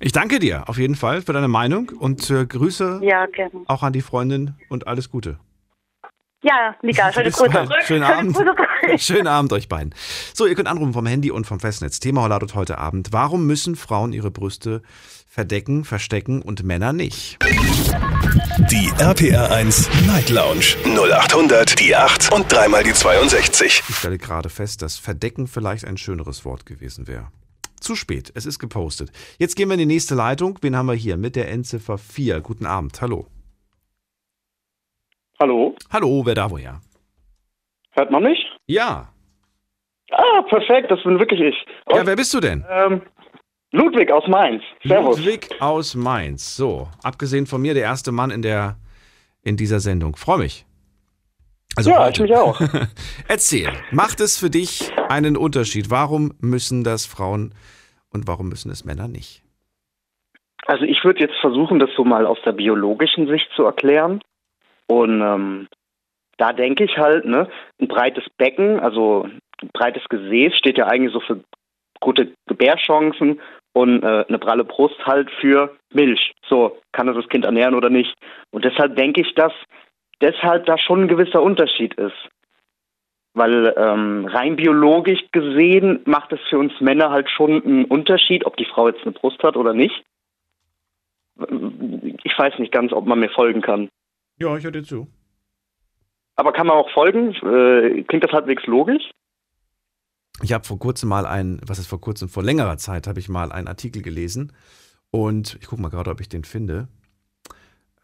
Ich 0.00 0.12
danke 0.12 0.40
dir 0.40 0.68
auf 0.68 0.76
jeden 0.76 0.96
Fall 0.96 1.22
für 1.22 1.32
deine 1.32 1.48
Meinung 1.48 1.90
und 1.98 2.28
äh, 2.28 2.46
Grüße 2.46 3.00
Ja, 3.02 3.26
auch 3.66 3.82
an 3.82 3.92
die 3.92 4.00
Freundin 4.00 4.54
und 4.68 4.88
alles 4.88 5.08
Gute. 5.10 5.38
Ja, 6.44 6.76
Nika, 6.82 7.10
schöne 7.10 7.30
Grüße. 7.30 7.50
bald. 7.50 7.72
Schönen 7.86 8.04
Schöne 8.04 8.06
Abend. 8.06 8.36
Schönen 8.98 9.26
Abend 9.26 9.52
euch 9.54 9.66
beiden. 9.66 9.94
So, 10.34 10.44
ihr 10.46 10.54
könnt 10.54 10.68
anrufen 10.68 10.92
vom 10.92 11.06
Handy 11.06 11.30
und 11.30 11.46
vom 11.46 11.58
Festnetz. 11.58 12.00
Thema 12.00 12.26
lautet 12.26 12.54
heute 12.54 12.76
Abend, 12.76 13.12
warum 13.12 13.46
müssen 13.46 13.76
Frauen 13.76 14.12
ihre 14.12 14.30
Brüste 14.30 14.82
verdecken, 15.26 15.86
verstecken 15.86 16.42
und 16.42 16.62
Männer 16.62 16.92
nicht? 16.92 17.38
Die 18.70 18.92
RPR 18.98 19.50
1 19.52 19.88
Night 20.06 20.28
Lounge 20.28 20.76
0800 20.84 21.80
die 21.80 21.96
8 21.96 22.30
und 22.34 22.52
dreimal 22.52 22.84
die 22.84 22.92
62. 22.92 23.82
Ich 23.88 23.96
stelle 23.96 24.18
gerade 24.18 24.50
fest, 24.50 24.82
dass 24.82 24.98
verdecken 24.98 25.46
vielleicht 25.46 25.86
ein 25.86 25.96
schöneres 25.96 26.44
Wort 26.44 26.66
gewesen 26.66 27.08
wäre. 27.08 27.28
Zu 27.80 27.96
spät, 27.96 28.32
es 28.34 28.44
ist 28.44 28.58
gepostet. 28.58 29.10
Jetzt 29.38 29.56
gehen 29.56 29.68
wir 29.68 29.74
in 29.74 29.80
die 29.80 29.86
nächste 29.86 30.14
Leitung. 30.14 30.58
Wen 30.60 30.76
haben 30.76 30.86
wir 30.86 30.94
hier 30.94 31.16
mit 31.16 31.36
der 31.36 31.50
Endziffer 31.50 31.96
4? 31.96 32.42
Guten 32.42 32.66
Abend, 32.66 33.00
hallo. 33.00 33.28
Hallo, 35.40 35.74
Hallo, 35.92 36.22
wer 36.24 36.34
da 36.34 36.50
woher? 36.50 36.80
hört 37.92 38.10
man 38.10 38.22
mich? 38.22 38.38
Ja. 38.66 39.08
Ah, 40.10 40.42
perfekt, 40.48 40.90
das 40.90 41.02
bin 41.02 41.18
wirklich 41.18 41.40
ich. 41.40 41.54
Ja, 41.88 42.00
Und, 42.00 42.06
wer 42.06 42.16
bist 42.16 42.32
du 42.34 42.40
denn? 42.40 42.64
ähm, 42.68 43.02
Ludwig 43.72 44.10
aus 44.12 44.26
Mainz. 44.28 44.62
Servus. 44.84 45.18
Ludwig 45.18 45.48
aus 45.60 45.94
Mainz. 45.94 46.56
So, 46.56 46.88
abgesehen 47.02 47.46
von 47.46 47.60
mir 47.62 47.74
der 47.74 47.82
erste 47.84 48.12
Mann 48.12 48.30
in 48.30 48.42
der 48.42 48.76
in 49.42 49.56
dieser 49.56 49.80
Sendung. 49.80 50.16
Freue 50.16 50.38
mich. 50.38 50.64
Also 51.76 51.90
Ja, 51.90 52.04
heute. 52.04 52.24
ich 52.24 52.30
mich 52.30 52.38
auch. 52.38 52.60
Erzähl, 53.28 53.68
macht 53.90 54.20
es 54.20 54.38
für 54.38 54.48
dich 54.50 54.92
einen 55.08 55.36
Unterschied? 55.36 55.90
Warum 55.90 56.32
müssen 56.40 56.84
das 56.84 57.04
Frauen 57.06 57.52
und 58.10 58.26
warum 58.28 58.48
müssen 58.48 58.70
es 58.70 58.84
Männer 58.84 59.08
nicht? 59.08 59.42
Also 60.66 60.84
ich 60.84 61.04
würde 61.04 61.20
jetzt 61.20 61.34
versuchen, 61.40 61.78
das 61.78 61.90
so 61.96 62.04
mal 62.04 62.24
aus 62.26 62.38
der 62.46 62.52
biologischen 62.52 63.26
Sicht 63.28 63.48
zu 63.56 63.64
erklären. 63.64 64.20
Und 64.86 65.20
ähm, 65.20 65.68
da 66.36 66.52
denke 66.52 66.84
ich 66.84 66.96
halt, 66.98 67.24
ne, 67.24 67.48
ein 67.80 67.88
breites 67.88 68.24
Becken, 68.36 68.80
also 68.80 69.26
ein 69.62 69.70
breites 69.72 70.02
Gesäß 70.08 70.56
steht 70.56 70.78
ja 70.78 70.86
eigentlich 70.86 71.12
so 71.12 71.20
für 71.20 71.40
gute 72.00 72.32
Gebärchancen 72.46 73.40
und 73.72 74.02
äh, 74.02 74.24
eine 74.28 74.38
pralle 74.38 74.64
Brust 74.64 75.04
halt 75.06 75.30
für 75.40 75.76
Milch. 75.92 76.32
So, 76.48 76.78
kann 76.92 77.06
das 77.06 77.16
das 77.16 77.28
Kind 77.28 77.44
ernähren 77.44 77.74
oder 77.74 77.90
nicht? 77.90 78.14
Und 78.50 78.64
deshalb 78.64 78.96
denke 78.96 79.20
ich, 79.20 79.34
dass 79.34 79.52
deshalb 80.20 80.66
da 80.66 80.78
schon 80.78 81.02
ein 81.02 81.08
gewisser 81.08 81.42
Unterschied 81.42 81.94
ist. 81.94 82.16
Weil 83.34 83.74
ähm, 83.76 84.26
rein 84.26 84.54
biologisch 84.54 85.20
gesehen 85.32 86.00
macht 86.04 86.32
es 86.32 86.40
für 86.48 86.58
uns 86.58 86.72
Männer 86.80 87.10
halt 87.10 87.28
schon 87.28 87.64
einen 87.64 87.84
Unterschied, 87.84 88.46
ob 88.46 88.56
die 88.56 88.64
Frau 88.64 88.88
jetzt 88.88 89.02
eine 89.02 89.12
Brust 89.12 89.42
hat 89.42 89.56
oder 89.56 89.74
nicht. 89.74 90.04
Ich 92.22 92.38
weiß 92.38 92.60
nicht 92.60 92.72
ganz, 92.72 92.92
ob 92.92 93.06
man 93.06 93.18
mir 93.18 93.30
folgen 93.30 93.60
kann. 93.60 93.88
Ja, 94.38 94.56
ich 94.56 94.64
höre 94.64 94.72
dir 94.72 94.84
zu. 94.84 95.08
Aber 96.36 96.52
kann 96.52 96.66
man 96.66 96.76
auch 96.76 96.90
folgen? 96.90 97.32
Äh, 97.34 98.02
klingt 98.04 98.24
das 98.24 98.32
halbwegs 98.32 98.66
logisch? 98.66 99.10
Ich 100.42 100.52
habe 100.52 100.64
vor 100.64 100.78
kurzem 100.78 101.08
mal 101.08 101.26
ein, 101.26 101.60
was 101.64 101.78
ist 101.78 101.86
vor 101.86 102.00
kurzem, 102.00 102.28
vor 102.28 102.42
längerer 102.42 102.76
Zeit 102.76 103.06
habe 103.06 103.20
ich 103.20 103.28
mal 103.28 103.52
einen 103.52 103.68
Artikel 103.68 104.02
gelesen 104.02 104.52
und 105.10 105.56
ich 105.60 105.68
gucke 105.68 105.80
mal 105.80 105.90
gerade, 105.90 106.10
ob 106.10 106.20
ich 106.20 106.28
den 106.28 106.42
finde. 106.42 106.88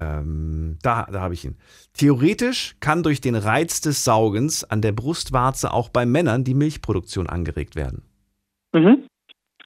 Ähm, 0.01 0.79
da, 0.83 1.07
da 1.11 1.21
habe 1.21 1.35
ich 1.35 1.45
ihn. 1.45 1.59
Theoretisch 1.93 2.77
kann 2.81 3.03
durch 3.03 3.21
den 3.21 3.35
Reiz 3.35 3.81
des 3.81 4.05
Saugens 4.05 4.65
an 4.65 4.81
der 4.81 4.93
Brustwarze 4.93 5.73
auch 5.73 5.89
bei 5.89 6.07
Männern 6.07 6.45
die 6.45 6.55
Milchproduktion 6.55 7.29
angeregt 7.29 7.77
werden. 7.77 8.03
Mhm. 8.73 9.07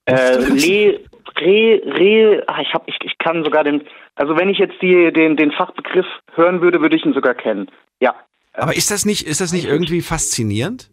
Äh, 0.05 0.37
Le, 0.37 0.99
Re, 1.37 1.81
Re, 1.85 2.43
ah, 2.47 2.61
ich, 2.61 2.73
hab, 2.73 2.87
ich, 2.87 2.97
ich 3.03 3.17
kann 3.17 3.43
sogar 3.43 3.63
den, 3.63 3.83
also 4.15 4.37
wenn 4.37 4.49
ich 4.49 4.57
jetzt 4.57 4.81
die, 4.81 5.11
den, 5.13 5.35
den 5.35 5.51
Fachbegriff 5.51 6.05
hören 6.33 6.61
würde, 6.61 6.81
würde 6.81 6.95
ich 6.95 7.05
ihn 7.05 7.13
sogar 7.13 7.33
kennen. 7.33 7.69
Ja. 7.99 8.15
Aber 8.53 8.75
ist 8.75 8.91
das 8.91 9.05
nicht, 9.05 9.27
ist 9.27 9.41
das 9.41 9.51
nicht 9.51 9.65
irgendwie 9.65 10.01
faszinierend? 10.01 10.89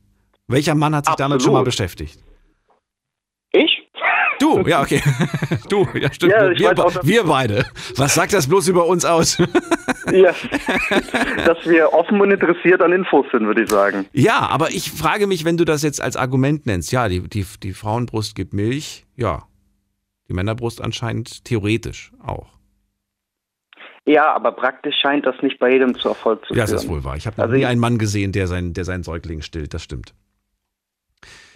Welcher 0.48 0.74
Mann 0.74 0.94
hat 0.94 1.06
sich 1.06 1.14
damit 1.14 1.36
Absolut. 1.36 1.42
schon 1.42 1.52
mal 1.52 1.64
beschäftigt? 1.64 2.18
Ich? 3.52 3.82
Du, 4.40 4.60
ja, 4.66 4.82
okay. 4.82 5.00
Du, 5.68 5.86
ja, 5.94 6.12
stimmt. 6.12 6.32
Ja, 6.32 6.50
wir, 6.50 6.84
auch, 6.84 7.04
wir 7.04 7.24
beide. 7.24 7.64
Was 7.96 8.14
sagt 8.14 8.32
das 8.34 8.48
bloß 8.48 8.68
über 8.68 8.86
uns 8.86 9.04
aus? 9.04 9.38
Ja. 10.12 10.34
Dass 11.46 11.64
wir 11.64 11.92
offen 11.92 12.20
und 12.20 12.32
interessiert 12.32 12.82
an 12.82 12.92
Infos 12.92 13.24
sind, 13.30 13.46
würde 13.46 13.62
ich 13.62 13.70
sagen. 13.70 14.04
Ja, 14.12 14.40
aber 14.40 14.70
ich 14.70 14.90
frage 14.90 15.28
mich, 15.28 15.44
wenn 15.44 15.56
du 15.56 15.64
das 15.64 15.82
jetzt 15.84 16.02
als 16.02 16.16
Argument 16.16 16.66
nennst, 16.66 16.90
ja, 16.90 17.08
die, 17.08 17.20
die, 17.20 17.46
die 17.62 17.72
Frauenbrust 17.72 18.34
gibt 18.34 18.52
Milch, 18.52 19.06
ja. 19.16 19.44
Die 20.28 20.34
Männerbrust 20.34 20.82
anscheinend 20.82 21.44
theoretisch 21.44 22.10
auch. 22.20 22.48
Ja, 24.04 24.34
aber 24.34 24.52
praktisch 24.52 24.96
scheint 25.00 25.24
das 25.26 25.36
nicht 25.42 25.58
bei 25.60 25.70
jedem 25.70 25.94
zu 25.96 26.08
Erfolg 26.08 26.44
zu 26.46 26.54
Ja, 26.54 26.64
führen. 26.66 26.74
das 26.74 26.84
ist 26.84 26.90
wohl 26.90 27.04
wahr. 27.04 27.16
Ich 27.16 27.26
habe 27.26 27.36
noch 27.36 27.44
Also 27.44 27.56
nie 27.56 27.66
einen 27.66 27.80
Mann 27.80 27.98
gesehen, 27.98 28.32
der, 28.32 28.46
sein, 28.48 28.74
der 28.74 28.84
seinen 28.84 29.04
Säugling 29.04 29.42
stillt, 29.42 29.74
das 29.74 29.82
stimmt. 29.84 30.12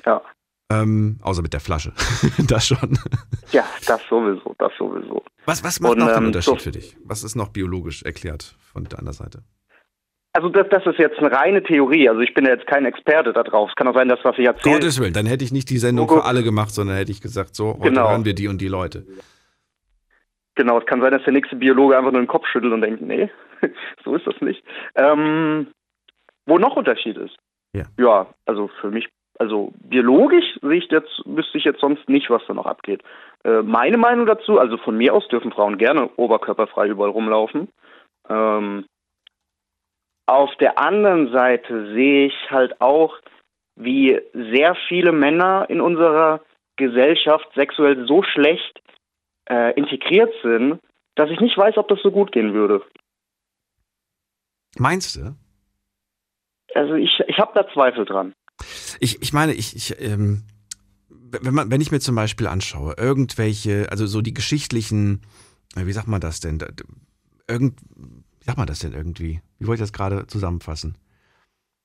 Ja. 0.04 0.22
Ähm, 0.70 1.18
außer 1.22 1.42
mit 1.42 1.52
der 1.52 1.60
Flasche. 1.60 1.92
das 2.48 2.66
schon. 2.66 2.98
ja, 3.52 3.64
das 3.86 4.00
sowieso, 4.08 4.54
das 4.58 4.72
sowieso. 4.78 5.22
Was, 5.44 5.62
was 5.64 5.80
macht 5.80 5.92
Und, 5.92 5.98
noch 5.98 6.08
den 6.08 6.18
ähm, 6.18 6.26
Unterschied 6.26 6.54
so- 6.58 6.64
für 6.64 6.70
dich? 6.72 6.96
Was 7.04 7.22
ist 7.24 7.34
noch 7.36 7.48
biologisch 7.48 8.02
erklärt 8.02 8.54
von 8.72 8.84
deiner 8.84 9.12
Seite? 9.12 9.42
Also 10.32 10.48
das, 10.50 10.66
das 10.70 10.84
ist 10.84 10.98
jetzt 10.98 11.18
eine 11.18 11.32
reine 11.32 11.62
Theorie. 11.62 12.08
Also 12.10 12.20
ich 12.20 12.34
bin 12.34 12.44
ja 12.44 12.50
jetzt 12.52 12.66
kein 12.66 12.84
Experte 12.84 13.32
da 13.32 13.42
drauf. 13.42 13.70
Es 13.70 13.74
kann 13.76 13.88
auch 13.88 13.94
sein, 13.94 14.08
dass 14.08 14.18
was 14.22 14.36
ich 14.38 14.44
erzähle. 14.44 14.74
Gottes 14.74 15.00
Willen, 15.00 15.14
dann 15.14 15.24
hätte 15.24 15.44
ich 15.44 15.50
nicht 15.52 15.70
die 15.70 15.78
Sendung 15.78 16.08
für 16.08 16.24
alle 16.24 16.42
gemacht, 16.42 16.74
sondern 16.74 16.96
hätte 16.96 17.10
ich 17.10 17.22
gesagt, 17.22 17.54
so, 17.56 17.74
heute 17.78 17.88
Genau. 17.88 18.10
hören 18.10 18.24
wir 18.26 18.34
die 18.34 18.46
und 18.48 18.60
die 18.60 18.68
Leute. 18.68 19.06
Genau, 20.56 20.78
es 20.78 20.86
kann 20.86 21.02
sein, 21.02 21.12
dass 21.12 21.22
der 21.24 21.34
nächste 21.34 21.56
Biologe 21.56 21.96
einfach 21.96 22.12
nur 22.12 22.22
den 22.22 22.26
Kopf 22.26 22.46
schüttelt 22.46 22.72
und 22.72 22.80
denkt, 22.80 23.02
nee, 23.02 23.30
so 24.04 24.14
ist 24.16 24.26
das 24.26 24.40
nicht. 24.40 24.64
Ähm, 24.96 25.68
wo 26.46 26.58
noch 26.58 26.76
Unterschied 26.76 27.16
ist? 27.18 27.36
Ja. 27.74 27.84
Ja, 27.98 28.26
also 28.46 28.68
für 28.80 28.90
mich, 28.90 29.08
also 29.38 29.72
biologisch 29.78 30.58
sehe 30.62 30.78
ich 30.78 30.90
jetzt, 30.90 31.22
wüsste 31.26 31.58
ich 31.58 31.64
jetzt 31.64 31.80
sonst 31.80 32.08
nicht, 32.08 32.30
was 32.30 32.42
da 32.46 32.54
noch 32.54 32.66
abgeht. 32.66 33.02
Äh, 33.44 33.62
meine 33.62 33.98
Meinung 33.98 34.24
dazu, 34.24 34.58
also 34.58 34.78
von 34.78 34.96
mir 34.96 35.12
aus 35.12 35.28
dürfen 35.28 35.52
Frauen 35.52 35.76
gerne 35.76 36.08
oberkörperfrei 36.16 36.88
überall 36.88 37.10
rumlaufen. 37.10 37.68
Ähm, 38.28 38.86
auf 40.26 40.56
der 40.56 40.78
anderen 40.78 41.30
Seite 41.32 41.92
sehe 41.92 42.26
ich 42.26 42.50
halt 42.50 42.80
auch, 42.80 43.18
wie 43.76 44.18
sehr 44.32 44.74
viele 44.88 45.12
Männer 45.12 45.66
in 45.68 45.82
unserer 45.82 46.40
Gesellschaft 46.76 47.46
sexuell 47.54 48.06
so 48.06 48.22
schlecht 48.22 48.80
äh, 49.48 49.72
integriert 49.74 50.32
sind, 50.42 50.80
dass 51.14 51.30
ich 51.30 51.40
nicht 51.40 51.56
weiß, 51.56 51.76
ob 51.76 51.88
das 51.88 52.00
so 52.02 52.10
gut 52.10 52.32
gehen 52.32 52.52
würde. 52.54 52.82
Meinst 54.78 55.16
du? 55.16 55.34
Also 56.74 56.94
ich, 56.94 57.20
ich 57.26 57.38
habe 57.38 57.52
da 57.54 57.66
Zweifel 57.72 58.04
dran. 58.04 58.34
Ich, 59.00 59.22
ich 59.22 59.32
meine, 59.32 59.54
ich, 59.54 59.74
ich 59.74 60.00
ähm, 60.00 60.44
wenn, 61.30 61.54
man, 61.54 61.70
wenn 61.70 61.80
ich 61.80 61.90
mir 61.90 62.00
zum 62.00 62.14
Beispiel 62.14 62.46
anschaue, 62.46 62.94
irgendwelche, 62.96 63.90
also 63.90 64.06
so 64.06 64.20
die 64.20 64.34
geschichtlichen, 64.34 65.22
äh, 65.74 65.86
wie 65.86 65.92
sagt 65.92 66.08
man 66.08 66.20
das 66.20 66.40
denn? 66.40 66.58
Irgend, 67.48 67.80
wie 67.96 68.44
sagt 68.44 68.58
man 68.58 68.66
das 68.66 68.80
denn 68.80 68.92
irgendwie? 68.92 69.40
Wie 69.58 69.66
wollte 69.66 69.82
ich 69.82 69.88
das 69.88 69.92
gerade 69.92 70.26
zusammenfassen? 70.26 70.96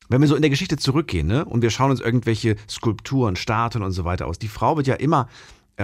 Wenn 0.10 0.22
wir 0.22 0.28
so 0.28 0.36
in 0.36 0.42
der 0.42 0.50
Geschichte 0.50 0.78
zurückgehen, 0.78 1.28
ne, 1.28 1.46
und 1.46 1.62
wir 1.62 1.70
schauen 1.70 1.92
uns 1.92 2.02
irgendwelche 2.02 2.56
Skulpturen, 2.68 3.36
Statuen 3.36 3.84
und 3.84 3.92
so 3.92 4.04
weiter 4.04 4.28
aus, 4.28 4.40
die 4.40 4.48
Frau 4.48 4.76
wird 4.76 4.88
ja 4.88 4.96
immer 4.96 5.30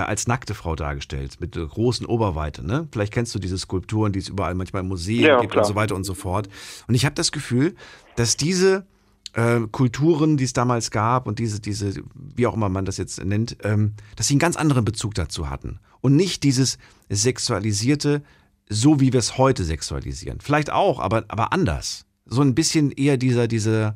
als 0.06 0.28
nackte 0.28 0.54
Frau 0.54 0.76
dargestellt, 0.76 1.40
mit 1.40 1.54
großen 1.54 2.06
Oberweite, 2.06 2.66
ne? 2.66 2.88
Vielleicht 2.92 3.14
kennst 3.14 3.34
du 3.36 3.40
diese 3.40 3.58
Skulpturen, 3.58 4.12
die 4.12 4.20
es 4.20 4.30
überall 4.30 4.56
manchmal 4.56 4.84
in 4.84 4.88
Museen 4.88 5.24
Ja, 5.24 5.40
gibt 5.40 5.54
klar. 5.54 5.66
und 5.66 5.70
so 5.70 5.76
weiter 5.76 5.96
und 5.96 6.04
so 6.04 6.14
fort. 6.14 6.48
Und 6.88 6.96
ich 6.96 7.06
habe 7.06 7.16
das 7.16 7.32
Gefühl, 7.32 7.76
dass 8.16 8.38
diese 8.38 8.86
äh, 9.34 9.62
Kulturen, 9.72 10.38
die 10.38 10.44
es 10.44 10.54
damals 10.54 10.92
gab 10.92 11.28
und 11.28 11.40
diese, 11.40 11.60
diese, 11.60 11.94
wie 12.16 12.48
auch 12.48 12.54
immer 12.56 12.70
man 12.70 12.86
das 12.86 12.98
jetzt 12.98 13.24
nennt, 13.24 13.58
ähm, 13.64 13.94
dass 14.16 14.28
sie 14.28 14.34
einen 14.34 14.40
ganz 14.40 14.56
anderen 14.56 14.86
Bezug 14.86 15.14
dazu 15.14 15.50
hatten. 15.50 15.80
Und 16.02 16.16
nicht 16.16 16.44
dieses 16.44 16.78
sexualisierte, 17.10 18.24
so 18.70 19.00
wie 19.00 19.14
wir 19.14 19.20
es 19.20 19.38
heute 19.38 19.64
sexualisieren. 19.64 20.40
Vielleicht 20.42 20.72
auch, 20.72 21.00
aber, 21.00 21.26
aber 21.28 21.54
anders. 21.54 22.06
So 22.26 22.42
ein 22.42 22.56
bisschen 22.56 22.92
eher 22.92 23.18
dieser, 23.18 23.48
dieser, 23.48 23.96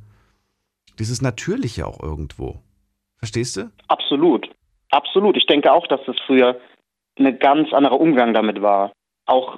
dieses 1.00 1.22
Natürliche 1.22 1.86
auch 1.88 2.02
irgendwo. 2.02 2.62
Verstehst 3.18 3.58
du? 3.58 3.72
Absolut. 3.88 4.48
Absolut. 4.92 5.38
Ich 5.38 5.46
denke 5.46 5.72
auch, 5.72 5.88
dass 5.88 6.02
das 6.06 6.18
früher 6.26 6.60
ein 7.18 7.40
ganz 7.40 7.74
anderer 7.74 8.00
Umgang 8.00 8.34
damit 8.34 8.62
war. 8.62 8.92
Auch, 9.26 9.58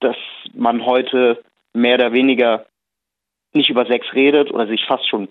dass 0.00 0.16
man 0.54 0.84
heute 0.86 1.42
mehr 1.72 1.96
oder 1.96 2.12
weniger 2.12 2.66
nicht 3.52 3.70
über 3.70 3.86
Sex 3.86 4.06
redet 4.14 4.50
oder 4.50 4.66
sich 4.66 4.84
fast 4.86 5.08
schon, 5.08 5.28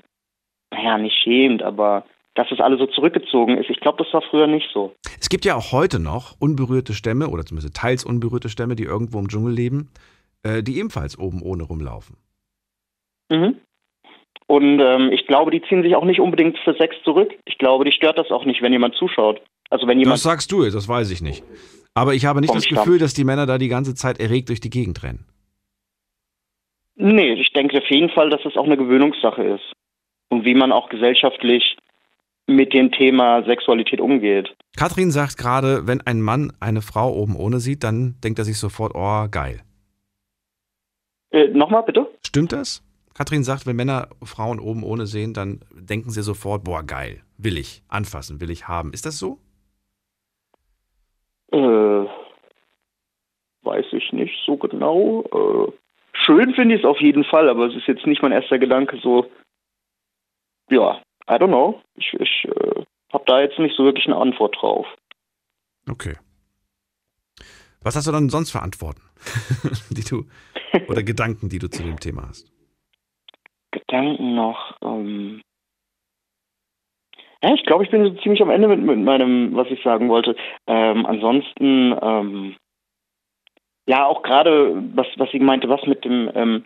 naja, 0.71 0.97
nicht 0.97 1.15
schämt, 1.15 1.63
aber 1.63 2.05
dass 2.35 2.47
das 2.49 2.59
alles 2.59 2.79
so 2.79 2.85
zurückgezogen 2.87 3.57
ist. 3.57 3.69
Ich 3.69 3.79
glaube, 3.79 4.03
das 4.03 4.13
war 4.13 4.21
früher 4.21 4.47
nicht 4.47 4.69
so. 4.73 4.93
Es 5.19 5.29
gibt 5.29 5.45
ja 5.45 5.55
auch 5.55 5.71
heute 5.71 5.99
noch 5.99 6.35
unberührte 6.39 6.93
Stämme 6.93 7.29
oder 7.29 7.45
zumindest 7.45 7.75
teils 7.75 8.05
unberührte 8.05 8.49
Stämme, 8.49 8.75
die 8.75 8.83
irgendwo 8.83 9.19
im 9.19 9.27
Dschungel 9.27 9.53
leben, 9.53 9.91
äh, 10.43 10.63
die 10.63 10.77
ebenfalls 10.77 11.17
oben 11.17 11.41
ohne 11.41 11.63
rumlaufen. 11.63 12.17
Mhm. 13.29 13.59
Und 14.49 14.79
ähm, 14.79 15.11
ich 15.11 15.27
glaube, 15.27 15.51
die 15.51 15.61
ziehen 15.61 15.83
sich 15.83 15.95
auch 15.95 16.03
nicht 16.03 16.19
unbedingt 16.19 16.57
für 16.63 16.73
Sex 16.73 16.95
zurück. 17.03 17.29
Ich 17.45 17.59
glaube, 17.59 17.85
die 17.85 17.91
stört 17.91 18.17
das 18.17 18.31
auch 18.31 18.45
nicht, 18.45 18.63
wenn 18.63 18.73
jemand 18.73 18.95
zuschaut. 18.95 19.39
Also 19.69 19.85
wenn 19.85 19.99
jemand 19.99 20.15
Das 20.15 20.23
sagst 20.23 20.51
du 20.51 20.63
jetzt, 20.63 20.73
das 20.73 20.87
weiß 20.87 21.11
ich 21.11 21.21
nicht. 21.21 21.43
Aber 21.93 22.15
ich 22.15 22.25
habe 22.25 22.41
nicht 22.41 22.55
das 22.55 22.65
Stamm. 22.65 22.79
Gefühl, 22.79 22.97
dass 22.97 23.13
die 23.13 23.25
Männer 23.25 23.45
da 23.45 23.59
die 23.59 23.67
ganze 23.67 23.93
Zeit 23.93 24.19
erregt 24.19 24.49
durch 24.49 24.59
die 24.59 24.71
Gegend 24.71 25.03
rennen. 25.03 25.27
Nee, 26.95 27.33
ich 27.33 27.53
denke 27.53 27.77
auf 27.77 27.87
jeden 27.91 28.09
Fall, 28.09 28.31
dass 28.31 28.43
es 28.43 28.57
auch 28.57 28.65
eine 28.65 28.75
Gewöhnungssache 28.75 29.43
ist. 29.43 29.71
Und 30.29 30.45
wie 30.45 30.55
man 30.55 30.71
auch 30.71 30.89
gesellschaftlich 30.89 31.77
mit 32.47 32.73
dem 32.73 32.91
Thema 32.91 33.43
Sexualität 33.43 34.01
umgeht. 34.01 34.55
Katrin 34.75 35.11
sagt 35.11 35.37
gerade, 35.37 35.85
wenn 35.85 36.01
ein 36.01 36.21
Mann 36.23 36.53
eine 36.59 36.81
Frau 36.81 37.13
oben 37.13 37.35
ohne 37.35 37.59
sieht, 37.59 37.83
dann 37.83 38.15
denkt 38.23 38.39
er 38.39 38.45
sich 38.45 38.57
sofort, 38.57 38.93
oh, 38.95 39.27
geil. 39.29 39.61
Äh, 41.29 41.49
Nochmal 41.49 41.83
bitte? 41.83 42.07
Stimmt 42.25 42.51
das? 42.51 42.81
Katrin 43.19 43.43
sagt, 43.43 43.67
wenn 43.67 43.75
Männer 43.75 44.07
Frauen 44.23 44.61
oben 44.61 44.81
ohne 44.81 45.05
sehen, 45.05 45.33
dann 45.33 45.59
denken 45.73 46.09
sie 46.09 46.23
sofort, 46.23 46.63
boah, 46.63 46.83
geil, 46.83 47.21
will 47.37 47.57
ich 47.57 47.83
anfassen, 47.89 48.39
will 48.39 48.49
ich 48.49 48.69
haben. 48.69 48.93
Ist 48.93 49.05
das 49.05 49.19
so? 49.19 49.39
Äh, 51.51 52.05
weiß 53.63 53.87
ich 53.91 54.13
nicht 54.13 54.33
so 54.45 54.55
genau. 54.55 55.23
Äh, 55.33 55.71
schön 56.13 56.53
finde 56.53 56.75
ich 56.75 56.81
es 56.81 56.87
auf 56.87 57.01
jeden 57.01 57.25
Fall, 57.25 57.49
aber 57.49 57.65
es 57.65 57.75
ist 57.75 57.87
jetzt 57.87 58.07
nicht 58.07 58.21
mein 58.21 58.31
erster 58.31 58.57
Gedanke 58.57 58.97
so, 59.03 59.29
ja, 60.69 61.01
I 61.29 61.33
don't 61.33 61.47
know. 61.47 61.81
Ich, 61.95 62.13
ich 62.13 62.45
äh, 62.45 62.85
habe 63.11 63.23
da 63.25 63.41
jetzt 63.41 63.59
nicht 63.59 63.75
so 63.75 63.83
wirklich 63.83 64.07
eine 64.07 64.15
Antwort 64.15 64.55
drauf. 64.61 64.87
Okay. 65.89 66.15
Was 67.81 67.97
hast 67.97 68.07
du 68.07 68.13
dann 68.13 68.29
sonst 68.29 68.51
für 68.51 68.61
Antworten, 68.61 69.01
die 69.89 70.05
du 70.05 70.25
oder 70.87 71.03
Gedanken, 71.11 71.49
die 71.49 71.59
du 71.59 71.69
zu 71.69 71.83
dem 71.83 71.99
Thema 71.99 72.29
hast? 72.29 72.49
Gedanken 73.71 74.35
noch. 74.35 74.75
Ähm 74.81 75.41
ja, 77.41 77.53
ich 77.53 77.63
glaube, 77.63 77.83
ich 77.83 77.89
bin 77.89 78.03
so 78.03 78.11
ziemlich 78.21 78.41
am 78.41 78.49
Ende 78.49 78.67
mit, 78.67 78.81
mit 78.81 78.99
meinem, 78.99 79.55
was 79.55 79.67
ich 79.69 79.81
sagen 79.81 80.09
wollte. 80.09 80.35
Ähm, 80.67 81.05
ansonsten, 81.05 81.95
ähm, 82.01 82.55
ja, 83.87 84.05
auch 84.05 84.23
gerade, 84.23 84.83
was, 84.93 85.07
was 85.17 85.31
sie 85.31 85.39
meinte, 85.39 85.69
was 85.69 85.85
mit 85.85 86.03
dem 86.03 86.29
ähm, 86.35 86.65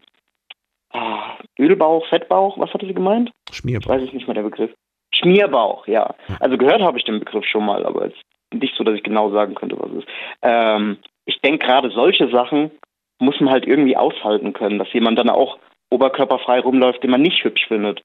ah, 0.92 1.38
Ölbauch, 1.60 2.08
Fettbauch, 2.08 2.58
was 2.58 2.74
hatte 2.74 2.88
sie 2.88 2.94
gemeint? 2.94 3.32
Schmierbauch. 3.52 3.90
Weiß 3.90 4.02
ich 4.02 4.14
nicht 4.14 4.28
mehr 4.28 4.34
der 4.34 4.44
Begriff. 4.44 4.72
Schmierbauch, 5.14 5.86
ja. 5.88 6.16
Also 6.40 6.58
gehört 6.58 6.82
habe 6.82 6.98
ich 6.98 7.04
den 7.04 7.20
Begriff 7.20 7.46
schon 7.46 7.66
mal, 7.66 7.86
aber 7.86 8.08
jetzt 8.08 8.22
nicht 8.52 8.76
so, 8.76 8.84
dass 8.84 8.96
ich 8.96 9.04
genau 9.04 9.30
sagen 9.32 9.54
könnte, 9.54 9.78
was 9.80 9.92
es 9.92 9.98
ist. 10.00 10.08
Ähm, 10.42 10.98
ich 11.26 11.40
denke 11.42 11.66
gerade 11.66 11.92
solche 11.92 12.30
Sachen 12.30 12.72
muss 13.20 13.40
man 13.40 13.52
halt 13.52 13.66
irgendwie 13.66 13.96
aushalten 13.96 14.54
können, 14.54 14.80
dass 14.80 14.92
jemand 14.92 15.18
dann 15.18 15.30
auch 15.30 15.60
oberkörperfrei 15.94 16.60
rumläuft, 16.60 17.04
den 17.04 17.12
man 17.12 17.22
nicht 17.22 17.44
hübsch 17.44 17.68
findet. 17.68 18.02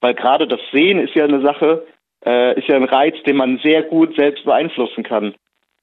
Weil 0.00 0.14
gerade 0.14 0.46
das 0.46 0.60
Sehen 0.72 0.98
ist 0.98 1.14
ja 1.14 1.24
eine 1.24 1.40
Sache, 1.40 1.86
äh, 2.26 2.58
ist 2.58 2.68
ja 2.68 2.76
ein 2.76 2.84
Reiz, 2.84 3.14
den 3.26 3.36
man 3.36 3.58
sehr 3.62 3.82
gut 3.82 4.14
selbst 4.16 4.44
beeinflussen 4.44 5.02
kann. 5.02 5.34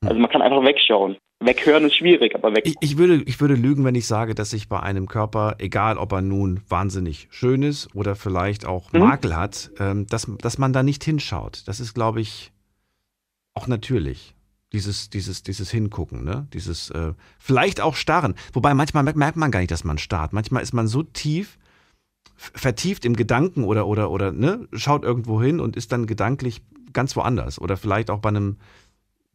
Also 0.03 0.19
man 0.19 0.29
kann 0.29 0.41
einfach 0.41 0.63
wegschauen. 0.63 1.17
Weghören 1.39 1.85
ist 1.85 1.95
schwierig, 1.95 2.35
aber 2.35 2.55
weg. 2.55 2.63
Ich, 2.65 2.75
ich, 2.81 2.97
würde, 2.97 3.23
ich 3.25 3.41
würde 3.41 3.55
lügen, 3.55 3.83
wenn 3.83 3.95
ich 3.95 4.05
sage, 4.05 4.35
dass 4.35 4.53
ich 4.53 4.69
bei 4.69 4.79
einem 4.79 5.07
Körper, 5.07 5.55
egal 5.57 5.97
ob 5.97 6.11
er 6.11 6.21
nun 6.21 6.61
wahnsinnig 6.69 7.27
schön 7.31 7.63
ist 7.63 7.95
oder 7.95 8.15
vielleicht 8.15 8.65
auch 8.65 8.93
mhm. 8.93 8.99
Makel 8.99 9.35
hat, 9.35 9.71
ähm, 9.79 10.05
dass, 10.07 10.31
dass 10.39 10.59
man 10.59 10.71
da 10.71 10.83
nicht 10.83 11.03
hinschaut. 11.03 11.63
Das 11.67 11.79
ist, 11.79 11.95
glaube 11.95 12.21
ich, 12.21 12.51
auch 13.55 13.67
natürlich. 13.67 14.35
Dieses, 14.73 15.09
dieses, 15.09 15.43
dieses 15.43 15.69
Hingucken, 15.69 16.23
ne? 16.23 16.47
Dieses, 16.53 16.89
äh, 16.91 17.13
vielleicht 17.39 17.81
auch 17.81 17.95
starren. 17.95 18.35
Wobei 18.53 18.73
manchmal 18.73 19.03
merkt 19.03 19.37
man 19.37 19.51
gar 19.51 19.59
nicht, 19.59 19.71
dass 19.71 19.83
man 19.83 19.97
starrt. 19.97 20.31
Manchmal 20.31 20.63
ist 20.63 20.73
man 20.73 20.87
so 20.87 21.03
tief, 21.03 21.57
vertieft 22.35 23.03
im 23.05 23.15
Gedanken 23.15 23.65
oder, 23.65 23.85
oder, 23.85 24.09
oder, 24.09 24.31
ne? 24.31 24.67
Schaut 24.73 25.03
irgendwo 25.03 25.41
hin 25.41 25.59
und 25.59 25.75
ist 25.75 25.91
dann 25.91 26.07
gedanklich 26.07 26.61
ganz 26.93 27.15
woanders. 27.15 27.59
Oder 27.59 27.75
vielleicht 27.75 28.09
auch 28.09 28.19
bei 28.19 28.29
einem 28.29 28.57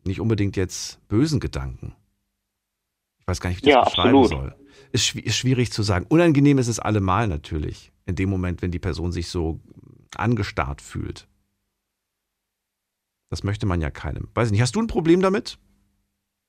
nicht 0.04 0.20
unbedingt 0.20 0.56
jetzt 0.56 1.06
bösen 1.08 1.40
Gedanken. 1.40 1.94
Ich 3.18 3.26
weiß 3.26 3.40
gar 3.40 3.50
nicht, 3.50 3.62
wie 3.62 3.68
ich 3.68 3.74
das 3.74 3.84
ja, 3.84 3.90
beschreiben 3.90 4.18
absolut. 4.18 4.28
soll. 4.28 4.54
Ist, 4.92 5.14
ist 5.16 5.36
schwierig 5.36 5.72
zu 5.72 5.82
sagen. 5.82 6.06
Unangenehm 6.08 6.58
ist 6.58 6.68
es 6.68 6.78
allemal 6.78 7.28
natürlich. 7.28 7.92
In 8.06 8.14
dem 8.14 8.30
Moment, 8.30 8.62
wenn 8.62 8.70
die 8.70 8.78
Person 8.78 9.12
sich 9.12 9.28
so 9.28 9.60
angestarrt 10.16 10.80
fühlt. 10.80 11.26
Das 13.30 13.44
möchte 13.44 13.66
man 13.66 13.80
ja 13.80 13.90
keinem. 13.90 14.28
Weiß 14.34 14.50
nicht, 14.50 14.60
hast 14.60 14.76
du 14.76 14.80
ein 14.80 14.86
Problem 14.86 15.20
damit, 15.20 15.58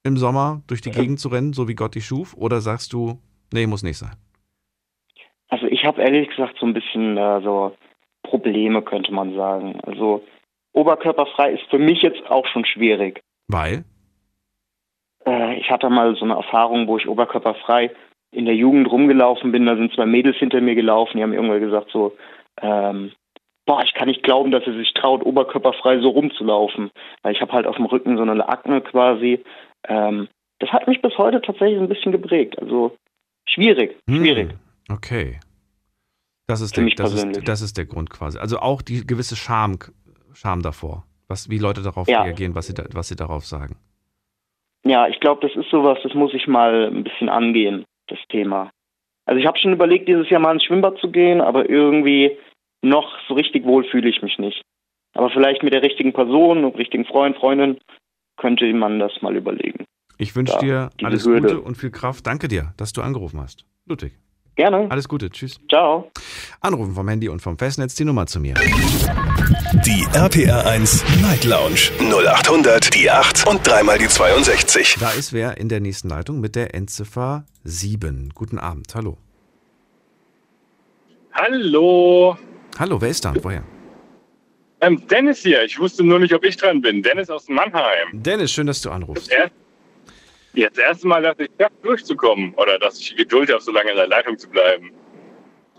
im 0.03 0.17
Sommer 0.17 0.61
durch 0.67 0.81
die 0.81 0.91
Gegend 0.91 1.19
zu 1.19 1.29
rennen, 1.29 1.53
so 1.53 1.67
wie 1.67 1.75
Gott 1.75 1.95
dich 1.95 2.05
schuf? 2.05 2.35
Oder 2.35 2.61
sagst 2.61 2.93
du, 2.93 3.19
nee, 3.51 3.67
muss 3.67 3.83
nicht 3.83 3.97
sein? 3.97 4.15
Also 5.49 5.65
ich 5.67 5.85
habe 5.85 6.01
ehrlich 6.01 6.29
gesagt 6.29 6.57
so 6.59 6.65
ein 6.65 6.73
bisschen 6.73 7.17
äh, 7.17 7.41
so 7.41 7.75
Probleme, 8.23 8.81
könnte 8.81 9.11
man 9.13 9.35
sagen. 9.35 9.79
Also 9.81 10.23
oberkörperfrei 10.73 11.53
ist 11.53 11.69
für 11.69 11.79
mich 11.79 12.01
jetzt 12.01 12.25
auch 12.29 12.45
schon 12.47 12.65
schwierig. 12.65 13.21
Weil? 13.47 13.85
Äh, 15.25 15.59
ich 15.59 15.69
hatte 15.71 15.89
mal 15.89 16.15
so 16.15 16.25
eine 16.25 16.35
Erfahrung, 16.35 16.87
wo 16.87 16.97
ich 16.97 17.07
oberkörperfrei 17.07 17.91
in 18.31 18.45
der 18.45 18.55
Jugend 18.55 18.91
rumgelaufen 18.91 19.51
bin. 19.51 19.65
Da 19.65 19.75
sind 19.75 19.93
zwei 19.93 20.05
Mädels 20.05 20.37
hinter 20.37 20.61
mir 20.61 20.75
gelaufen, 20.75 21.17
die 21.17 21.23
haben 21.23 21.33
irgendwann 21.33 21.61
gesagt 21.61 21.89
so, 21.91 22.15
ähm, 22.61 23.11
boah, 23.67 23.83
ich 23.83 23.93
kann 23.93 24.07
nicht 24.07 24.23
glauben, 24.23 24.49
dass 24.49 24.65
er 24.65 24.73
sich 24.73 24.93
traut, 24.93 25.23
oberkörperfrei 25.23 25.99
so 25.99 26.09
rumzulaufen. 26.09 26.89
Weil 27.21 27.35
ich 27.35 27.41
habe 27.41 27.53
halt 27.53 27.67
auf 27.67 27.75
dem 27.75 27.85
Rücken 27.85 28.17
so 28.17 28.23
eine 28.23 28.49
Akne 28.49 28.81
quasi. 28.81 29.43
Ähm, 29.87 30.27
das 30.59 30.71
hat 30.71 30.87
mich 30.87 31.01
bis 31.03 31.15
heute 31.19 31.41
tatsächlich 31.41 31.79
ein 31.79 31.89
bisschen 31.89 32.11
geprägt. 32.11 32.57
Also 32.59 32.97
schwierig, 33.47 33.95
hm, 34.09 34.17
schwierig. 34.17 34.49
okay. 34.89 35.39
Das 36.47 36.61
ist, 36.61 36.77
der, 36.77 36.87
das, 36.95 37.13
ist, 37.13 37.47
das 37.47 37.61
ist 37.61 37.77
der 37.77 37.85
Grund 37.85 38.09
quasi. 38.09 38.39
Also 38.39 38.59
auch 38.59 38.81
die 38.81 39.05
gewisse 39.05 39.35
Scham, 39.35 39.77
Scham 40.33 40.61
davor 40.61 41.03
was, 41.27 41.49
wie 41.49 41.57
Leute 41.57 41.81
darauf 41.81 42.07
ja. 42.07 42.23
reagieren, 42.23 42.55
was 42.55 42.67
sie, 42.67 42.73
da, 42.73 42.85
was 42.93 43.07
sie 43.07 43.15
darauf 43.15 43.45
sagen. 43.45 43.77
Ja, 44.85 45.07
ich 45.07 45.19
glaube, 45.19 45.45
das 45.45 45.55
ist 45.57 45.69
sowas, 45.69 45.99
das 46.03 46.13
muss 46.13 46.33
ich 46.33 46.47
mal 46.47 46.87
ein 46.87 47.03
bisschen 47.03 47.29
angehen, 47.29 47.85
das 48.07 48.19
Thema. 48.29 48.71
Also 49.25 49.39
ich 49.39 49.45
habe 49.45 49.59
schon 49.59 49.73
überlegt, 49.73 50.07
dieses 50.07 50.29
Jahr 50.29 50.39
mal 50.39 50.53
ins 50.53 50.63
Schwimmbad 50.63 50.97
zu 50.99 51.11
gehen, 51.11 51.41
aber 51.41 51.69
irgendwie 51.69 52.37
noch 52.81 53.17
so 53.27 53.33
richtig 53.33 53.65
wohl 53.65 53.83
fühle 53.83 54.09
ich 54.09 54.21
mich 54.21 54.37
nicht. 54.37 54.61
Aber 55.13 55.29
vielleicht 55.29 55.63
mit 55.63 55.73
der 55.73 55.81
richtigen 55.81 56.13
Person, 56.13 56.59
einem 56.59 56.71
richtigen 56.71 57.05
Freund, 57.05 57.37
Freundin, 57.37 57.79
könnte 58.37 58.71
man 58.73 58.99
das 58.99 59.13
mal 59.21 59.35
überlegen. 59.35 59.85
Ich 60.17 60.35
wünsche 60.35 60.57
dir 60.59 60.89
alles 61.03 61.25
Hürde. 61.25 61.47
Gute 61.47 61.61
und 61.61 61.75
viel 61.75 61.91
Kraft. 61.91 62.25
Danke 62.27 62.47
dir, 62.47 62.73
dass 62.77 62.93
du 62.93 63.01
angerufen 63.01 63.39
hast. 63.39 63.65
Ludwig. 63.85 64.13
Gerne. 64.55 64.87
Alles 64.89 65.07
Gute. 65.07 65.29
Tschüss. 65.29 65.59
Ciao. 65.69 66.11
Anrufen 66.61 66.93
vom 66.93 67.07
Handy 67.07 67.29
und 67.29 67.41
vom 67.41 67.59
Festnetz 67.59 67.93
die 67.93 68.05
Nummer 68.05 68.25
zu 68.25 68.39
mir. 68.39 68.55
Die 69.85 70.05
RPR 70.15 70.65
1 70.65 71.21
Night 71.21 71.43
Lounge 71.45 71.91
0800 71.99 72.93
die 72.95 73.09
8 73.09 73.47
und 73.47 73.65
dreimal 73.65 73.99
die 73.99 74.07
62. 74.07 74.95
Da 74.99 75.11
ist 75.11 75.31
wer 75.31 75.57
in 75.57 75.69
der 75.69 75.79
nächsten 75.79 76.09
Leitung 76.09 76.39
mit 76.39 76.55
der 76.55 76.73
Endziffer 76.73 77.45
7. 77.63 78.31
Guten 78.33 78.57
Abend. 78.57 78.95
Hallo. 78.95 79.17
Hallo. 81.33 82.35
Hallo, 82.79 83.01
wer 83.01 83.09
ist 83.09 83.25
da? 83.25 83.33
Woher? 83.41 83.63
Ähm, 84.81 85.01
Dennis 85.07 85.39
hier. 85.39 85.63
Ich 85.63 85.79
wusste 85.79 86.03
nur 86.03 86.19
nicht, 86.19 86.33
ob 86.33 86.45
ich 86.45 86.57
dran 86.57 86.81
bin. 86.81 87.01
Dennis 87.01 87.29
aus 87.29 87.49
Mannheim. 87.49 88.09
Dennis, 88.13 88.51
schön, 88.51 88.67
dass 88.67 88.81
du 88.81 88.91
anrufst. 88.91 89.31
Das 89.31 89.51
Jetzt 90.53 90.77
das 90.77 90.85
erste 90.85 91.07
Mal 91.07 91.21
dachte 91.21 91.43
ich, 91.43 91.49
ja, 91.59 91.67
durchzukommen 91.83 92.53
oder 92.55 92.79
dass 92.79 92.99
ich 92.99 93.15
Geduld 93.15 93.51
habe, 93.51 93.61
so 93.61 93.71
lange 93.71 93.91
in 93.91 93.97
der 93.97 94.07
Leitung 94.07 94.37
zu 94.37 94.49
bleiben. 94.49 94.91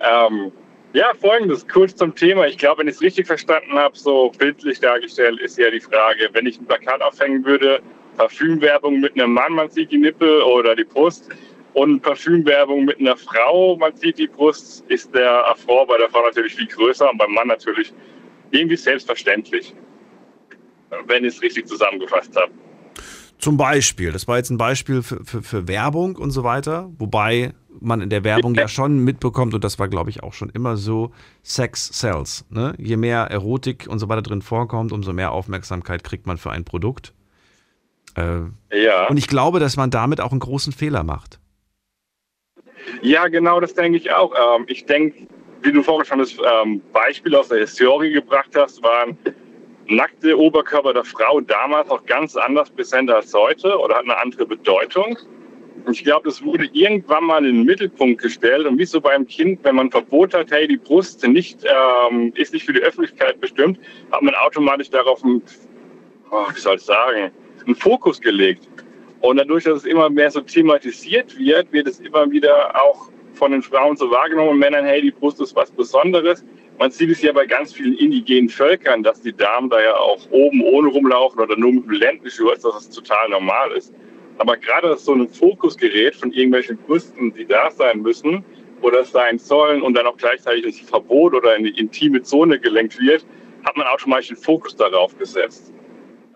Ähm, 0.01 0.53
ja, 0.93 1.13
folgendes, 1.21 1.67
kurz 1.67 1.97
zum 1.97 2.15
Thema. 2.15 2.47
Ich 2.47 2.59
glaube, 2.59 2.81
wenn 2.81 2.89
ich 2.89 2.95
es 2.95 3.01
richtig 3.01 3.27
verstanden 3.27 3.73
habe, 3.75 3.99
so 3.99 4.31
bildlich 4.39 4.79
dargestellt, 4.79 5.41
ist 5.41 5.59
ja 5.59 5.71
die 5.71 5.81
Frage, 5.81 6.29
wenn 6.33 6.47
ich 6.47 6.61
ein 6.61 6.67
Plakat 6.67 7.03
aufhängen 7.03 7.45
würde, 7.45 7.81
Parfümwerbung 8.17 9.01
mit 9.01 9.15
einem 9.15 9.33
Mann, 9.33 9.53
man 9.53 9.69
sieht 9.71 9.91
die 9.91 9.99
Nippel 9.99 10.43
oder 10.43 10.77
die 10.77 10.85
Brust 10.85 11.29
und 11.79 12.03
Parfümwerbung 12.03 12.85
mit 12.87 12.99
einer 12.99 13.17
Frau, 13.17 13.77
man 13.77 13.95
sieht 13.97 14.19
die 14.19 14.27
Brust, 14.27 14.85
ist 14.89 15.15
der 15.15 15.49
Affront 15.49 15.89
bei 15.89 15.97
der 15.97 16.09
Frau 16.11 16.25
natürlich 16.25 16.57
viel 16.57 16.67
größer 16.67 17.09
und 17.09 17.19
beim 17.19 17.33
Mann 17.33 17.47
natürlich 17.47 17.93
irgendwie 18.51 18.77
selbstverständlich, 18.77 19.75
wenn 21.07 21.25
ich 21.25 21.37
es 21.37 21.43
richtig 21.43 21.69
zusammengefasst 21.69 22.35
habe. 22.35 22.51
Zum 23.39 23.57
Beispiel, 23.57 24.11
das 24.11 24.27
war 24.27 24.39
jetzt 24.39 24.51
ein 24.51 24.59
Beispiel 24.59 25.03
für, 25.03 25.25
für, 25.25 25.43
für 25.43 25.69
Werbung 25.69 26.17
und 26.17 26.33
so 26.33 26.43
weiter, 26.43 26.91
wobei 26.99 27.55
man 27.79 28.01
in 28.01 28.11
der 28.11 28.25
Werbung 28.25 28.57
ja 28.57 28.67
schon 28.67 28.99
mitbekommt, 28.99 29.55
und 29.55 29.63
das 29.63 29.79
war, 29.79 29.87
glaube 29.87 30.11
ich, 30.11 30.25
auch 30.25 30.33
schon 30.33 30.51
immer 30.51 30.77
so, 30.77 31.13
Sex 31.45 31.91
sells. 31.97 32.45
Ne? 32.51 32.75
Je 32.79 32.97
mehr 32.97 33.21
Erotik 33.31 33.87
und 33.89 34.01
so 34.01 34.09
weiter 34.09 34.23
drin 34.23 34.43
vorkommt, 34.43 34.91
umso 34.91 35.13
mehr 35.13 35.31
Aufmerksamkeit 35.31 36.03
kriegt 36.03 36.27
man 36.27 36.39
für 36.39 36.51
ein 36.51 36.65
Produkt. 36.65 37.15
Äh, 38.17 38.41
ja. 38.77 39.07
Und 39.07 39.17
ich 39.17 39.29
glaube, 39.29 39.61
dass 39.61 39.77
man 39.77 39.93
damit 39.93 40.21
auch 40.21 40.33
einen 40.33 40.41
großen 40.41 40.73
Fehler 40.73 41.05
macht. 41.05 41.39
Ja, 43.03 43.29
genau, 43.29 43.61
das 43.61 43.75
denke 43.75 43.99
ich 43.99 44.13
auch. 44.13 44.33
Ähm, 44.35 44.65
ich 44.69 44.87
denke, 44.87 45.27
wie 45.63 45.73
du 45.73 45.83
vorhin 45.83 46.07
schon 46.07 46.19
das 46.19 46.37
ähm, 46.39 46.81
Beispiel 46.93 47.35
aus 47.35 47.49
der 47.49 47.59
Historie 47.59 48.13
gebracht 48.13 48.51
hast, 48.55 48.83
waren 48.83 49.19
nackte 49.89 50.39
Oberkörper 50.39 50.93
der 50.93 51.05
Frau 51.05 51.41
damals 51.41 51.91
auch 51.91 52.05
ganz 52.07 52.37
anders 52.37 52.71
präsent 52.71 53.11
als 53.11 53.33
heute 53.35 53.79
oder 53.79 53.97
hat 53.97 54.05
eine 54.05 54.21
andere 54.21 54.47
Bedeutung. 54.47 55.19
Ich 55.91 56.05
glaube, 56.05 56.29
das 56.29 56.43
wurde 56.45 56.69
irgendwann 56.73 57.25
mal 57.25 57.47
in 57.47 57.57
den 57.57 57.65
Mittelpunkt 57.65 58.21
gestellt 58.21 58.67
und 58.67 58.79
wie 58.79 58.85
so 58.85 59.01
beim 59.01 59.27
Kind, 59.27 59.61
wenn 59.63 59.77
man 59.77 59.91
Verbot 59.91 60.35
hat, 60.35 60.51
hey, 60.51 60.67
die 60.67 60.77
Brust 60.77 61.27
nicht, 61.27 61.65
ähm, 61.65 62.33
ist 62.35 62.53
nicht 62.53 62.67
für 62.67 62.73
die 62.73 62.81
Öffentlichkeit 62.81 63.41
bestimmt, 63.41 63.79
hat 64.11 64.23
man 64.23 64.35
automatisch 64.35 64.91
darauf 64.91 65.25
einen, 65.25 65.41
oh, 66.31 66.47
wie 66.53 66.61
soll 66.61 66.77
ich 66.77 66.83
sagen, 66.83 67.31
einen 67.65 67.77
Fokus 67.77 68.21
gelegt. 68.21 68.69
Und 69.21 69.37
dadurch, 69.39 69.65
dass 69.65 69.79
es 69.79 69.85
immer 69.85 70.09
mehr 70.11 70.31
so 70.31 70.41
thematisiert 70.41 71.37
wird, 71.39 71.73
wird 71.73 71.89
es 71.89 72.01
immer 72.01 72.31
wieder 72.31 72.75
auch 72.77 73.11
von 73.35 73.53
den 73.53 73.63
Frauen 73.63 73.97
so 73.97 74.11
wahrgenommen 74.11 74.51
und 74.51 74.59
Männern, 74.59 74.85
hey, 74.85 75.01
die 75.01 75.11
Brust 75.11 75.41
ist 75.41 75.55
was 75.57 75.71
Besonderes. 75.71 76.45
Man 76.79 76.91
sieht 76.91 77.11
es 77.11 77.23
ja 77.23 77.33
bei 77.33 77.47
ganz 77.47 77.73
vielen 77.73 77.97
indigenen 77.97 78.49
Völkern, 78.49 79.03
dass 79.03 79.21
die 79.21 79.33
Damen 79.33 79.69
da 79.71 79.81
ja 79.81 79.97
auch 79.97 80.19
oben 80.31 80.63
ohne 80.63 80.89
rumlaufen 80.89 81.41
oder 81.41 81.57
nur 81.57 81.73
mit 81.73 81.85
dem 81.85 81.91
Lendenschurz, 81.93 82.63
dass 82.63 82.75
das 82.75 82.91
total 82.91 83.31
normal 83.31 83.73
ist. 83.73 83.93
Aber 84.39 84.57
gerade 84.57 84.97
so 84.97 85.13
ein 85.15 85.29
Fokusgerät 85.29 86.15
von 86.15 86.33
irgendwelchen 86.33 86.77
Brüsten, 86.77 87.35
die 87.35 87.45
da 87.45 87.71
sein 87.71 88.03
müssen 88.03 88.45
oder 88.83 89.05
sein 89.05 89.39
sollen 89.39 89.83
und 89.83 89.95
dann 89.95 90.07
auch 90.07 90.17
gleichzeitig 90.17 90.65
ins 90.65 90.81
Verbot 90.81 91.35
oder 91.35 91.57
in 91.57 91.65
die 91.65 91.77
intime 91.77 92.23
Zone 92.23 92.61
gelenkt 92.61 93.01
wird, 93.01 93.27
hat 93.65 93.77
man 93.77 93.87
automatisch 93.89 94.29
den 94.29 94.37
Fokus 94.37 94.77
darauf 94.77 95.19
gesetzt. 95.19 95.73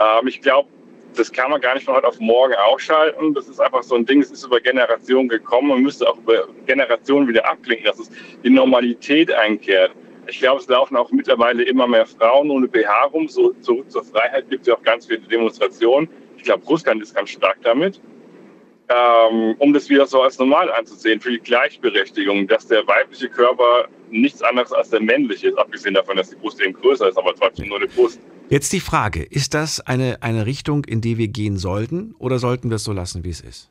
Ähm, 0.01 0.27
ich 0.27 0.41
glaube, 0.41 0.69
das 1.15 1.33
kann 1.33 1.51
man 1.51 1.61
gar 1.61 1.75
nicht 1.75 1.85
von 1.85 1.95
heute 1.95 2.07
auf 2.07 2.19
morgen 2.21 2.55
ausschalten. 2.55 3.35
Das 3.35 3.49
ist 3.49 3.61
einfach 3.61 3.83
so 3.83 3.95
ein 3.95 4.07
Ding, 4.07 4.21
es 4.21 4.31
ist 4.31 4.45
über 4.45 4.61
Generationen 4.61 5.29
gekommen. 5.29 5.69
Man 5.69 5.83
müsste 5.83 6.09
auch 6.09 6.19
über 6.19 6.49
Generationen 6.67 7.29
wieder 7.29 7.49
abklinken, 7.49 7.87
dass 7.87 7.99
es 7.99 8.11
die 8.43 8.51
Normalität 8.51 9.33
einkehrt. 9.33 9.93
Ich 10.27 10.39
glaube, 10.39 10.61
es 10.61 10.69
laufen 10.69 10.97
auch 10.97 11.11
mittlerweile 11.11 11.65
immer 11.65 11.87
mehr 11.87 12.07
Frauen 12.07 12.51
ohne 12.51 12.69
BH 12.69 13.05
rum. 13.07 13.29
So 13.29 13.53
zurück 13.61 13.91
zur 13.91 14.05
Freiheit 14.05 14.49
gibt 14.49 14.63
es 14.63 14.69
ja 14.69 14.75
auch 14.75 14.83
ganz 14.83 15.07
viele 15.07 15.21
Demonstrationen. 15.21 16.09
Ich 16.37 16.45
glaube, 16.45 16.65
Russland 16.67 17.03
ist 17.03 17.15
ganz 17.15 17.31
stark 17.31 17.59
damit, 17.63 18.01
ähm, 18.89 19.55
um 19.59 19.73
das 19.73 19.89
wieder 19.89 20.07
so 20.07 20.23
als 20.23 20.39
normal 20.39 20.73
anzusehen 20.73 21.21
für 21.21 21.31
die 21.31 21.39
Gleichberechtigung, 21.39 22.47
dass 22.47 22.67
der 22.67 22.87
weibliche 22.87 23.29
Körper 23.29 23.89
nichts 24.11 24.43
anderes 24.43 24.73
als 24.73 24.91
der 24.91 25.01
männliche 25.01 25.49
ist, 25.49 25.59
abgesehen 25.59 25.95
davon, 25.95 26.17
dass 26.17 26.31
die 26.31 26.37
Brust 26.37 26.61
eben 26.61 26.73
größer 26.75 27.09
ist, 27.09 27.19
aber 27.19 27.35
trotzdem 27.35 27.69
nur 27.69 27.79
eine 27.79 27.89
Brust. 27.89 28.21
Jetzt 28.49 28.73
die 28.73 28.81
Frage, 28.81 29.23
ist 29.23 29.55
das 29.55 29.81
eine, 29.81 30.23
eine 30.23 30.47
Richtung, 30.47 30.85
in 30.85 31.01
die 31.01 31.17
wir 31.17 31.29
gehen 31.29 31.57
sollten 31.57 32.15
oder 32.19 32.39
sollten 32.39 32.69
wir 32.71 32.77
es 32.77 32.85
so 32.85 32.93
lassen, 32.93 33.25
wie 33.25 33.31
es 33.31 33.41
ist? 33.41 33.71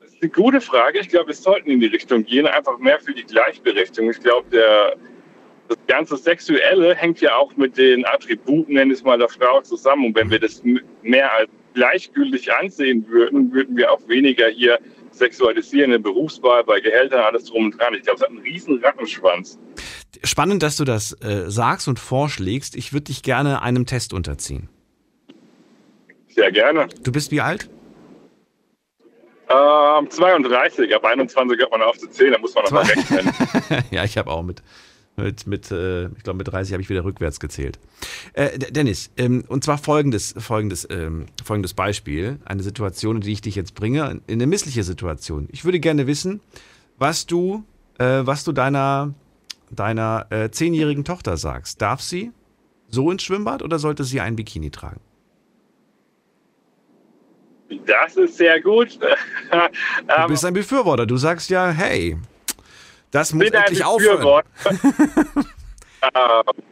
Das 0.00 0.12
ist 0.12 0.22
eine 0.22 0.30
gute 0.30 0.60
Frage. 0.60 1.00
Ich 1.00 1.08
glaube, 1.08 1.28
wir 1.28 1.34
sollten 1.34 1.70
in 1.70 1.80
die 1.80 1.86
Richtung 1.86 2.24
gehen, 2.24 2.46
einfach 2.46 2.78
mehr 2.78 3.00
für 3.00 3.12
die 3.12 3.24
Gleichberechtigung. 3.24 4.10
Ich 4.10 4.20
glaube, 4.20 4.46
das 5.68 5.78
ganze 5.86 6.16
Sexuelle 6.16 6.94
hängt 6.94 7.20
ja 7.20 7.36
auch 7.36 7.54
mit 7.56 7.76
den 7.76 8.06
Attributen, 8.06 8.74
nenne 8.74 8.92
ich 8.92 9.00
es 9.00 9.04
mal, 9.04 9.18
der 9.18 9.28
Frau 9.28 9.60
zusammen. 9.60 10.06
Und 10.06 10.16
wenn 10.16 10.30
wir 10.30 10.38
das 10.38 10.62
mehr 11.02 11.32
als 11.34 11.50
gleichgültig 11.74 12.52
ansehen 12.52 13.06
würden, 13.08 13.52
würden 13.52 13.76
wir 13.76 13.92
auch 13.92 14.00
weniger 14.08 14.48
hier 14.48 14.78
sexualisieren 15.10 15.92
in 15.92 16.02
Berufswahl, 16.02 16.64
bei 16.64 16.80
Gehältern, 16.80 17.20
alles 17.20 17.44
drum 17.44 17.66
und 17.66 17.78
dran. 17.78 17.94
Ich 17.94 18.02
glaube, 18.02 18.16
es 18.16 18.22
hat 18.22 18.30
einen 18.30 18.38
riesen 18.38 18.78
Rattenschwanz. 18.82 19.58
Spannend, 20.24 20.62
dass 20.62 20.76
du 20.76 20.84
das 20.84 21.12
äh, 21.22 21.50
sagst 21.50 21.88
und 21.88 21.98
vorschlägst. 21.98 22.76
Ich 22.76 22.92
würde 22.92 23.04
dich 23.04 23.22
gerne 23.22 23.62
einem 23.62 23.86
Test 23.86 24.12
unterziehen. 24.12 24.68
Sehr 26.28 26.50
gerne. 26.52 26.88
Du 27.02 27.12
bist 27.12 27.30
wie 27.30 27.40
alt? 27.40 27.68
Ähm, 29.50 30.10
32, 30.10 30.94
ab 30.94 31.04
21 31.04 31.60
hat 31.62 31.70
man 31.70 31.82
aufzuzählen, 31.82 32.32
da 32.32 32.38
muss 32.38 32.54
man 32.54 32.64
noch 32.64 32.70
mal 32.70 32.84
rechnen. 32.84 33.32
ja, 33.90 34.04
ich 34.04 34.18
habe 34.18 34.30
auch 34.30 34.42
mit 34.42 34.62
mit, 35.18 35.46
mit 35.46 35.70
äh, 35.70 36.06
ich 36.06 36.22
glaube, 36.22 36.38
mit 36.38 36.48
30 36.48 36.72
habe 36.72 36.82
ich 36.82 36.88
wieder 36.88 37.04
rückwärts 37.04 37.40
gezählt. 37.40 37.78
Äh, 38.32 38.58
Dennis, 38.58 39.10
ähm, 39.16 39.44
und 39.48 39.64
zwar 39.64 39.78
folgendes, 39.78 40.34
folgendes, 40.38 40.86
ähm, 40.90 41.26
folgendes 41.44 41.74
Beispiel. 41.74 42.38
Eine 42.44 42.62
Situation, 42.62 43.16
in 43.16 43.22
die 43.22 43.32
ich 43.32 43.40
dich 43.40 43.54
jetzt 43.54 43.74
bringe, 43.74 44.20
in 44.26 44.34
eine 44.34 44.46
missliche 44.46 44.84
Situation. 44.84 45.48
Ich 45.50 45.64
würde 45.64 45.80
gerne 45.80 46.06
wissen, 46.06 46.40
was 46.98 47.26
du, 47.26 47.64
äh, 47.98 48.20
was 48.22 48.44
du 48.44 48.52
deiner, 48.52 49.14
deiner 49.70 50.26
äh, 50.30 50.50
zehnjährigen 50.50 51.04
Tochter 51.04 51.36
sagst. 51.36 51.80
Darf 51.82 52.00
sie 52.00 52.32
so 52.88 53.10
ins 53.10 53.22
Schwimmbad 53.22 53.62
oder 53.62 53.78
sollte 53.78 54.04
sie 54.04 54.20
ein 54.20 54.36
Bikini 54.36 54.70
tragen? 54.70 55.00
Das 57.86 58.16
ist 58.16 58.36
sehr 58.36 58.60
gut. 58.60 58.98
du 59.50 60.26
bist 60.28 60.44
ein 60.44 60.54
Befürworter. 60.54 61.06
Du 61.06 61.16
sagst 61.16 61.50
ja, 61.50 61.68
hey, 61.68 62.16
das 63.10 63.32
muss 63.32 63.50
endlich 63.50 63.84
aufhören. 63.84 64.42
Ähm, 66.14 66.64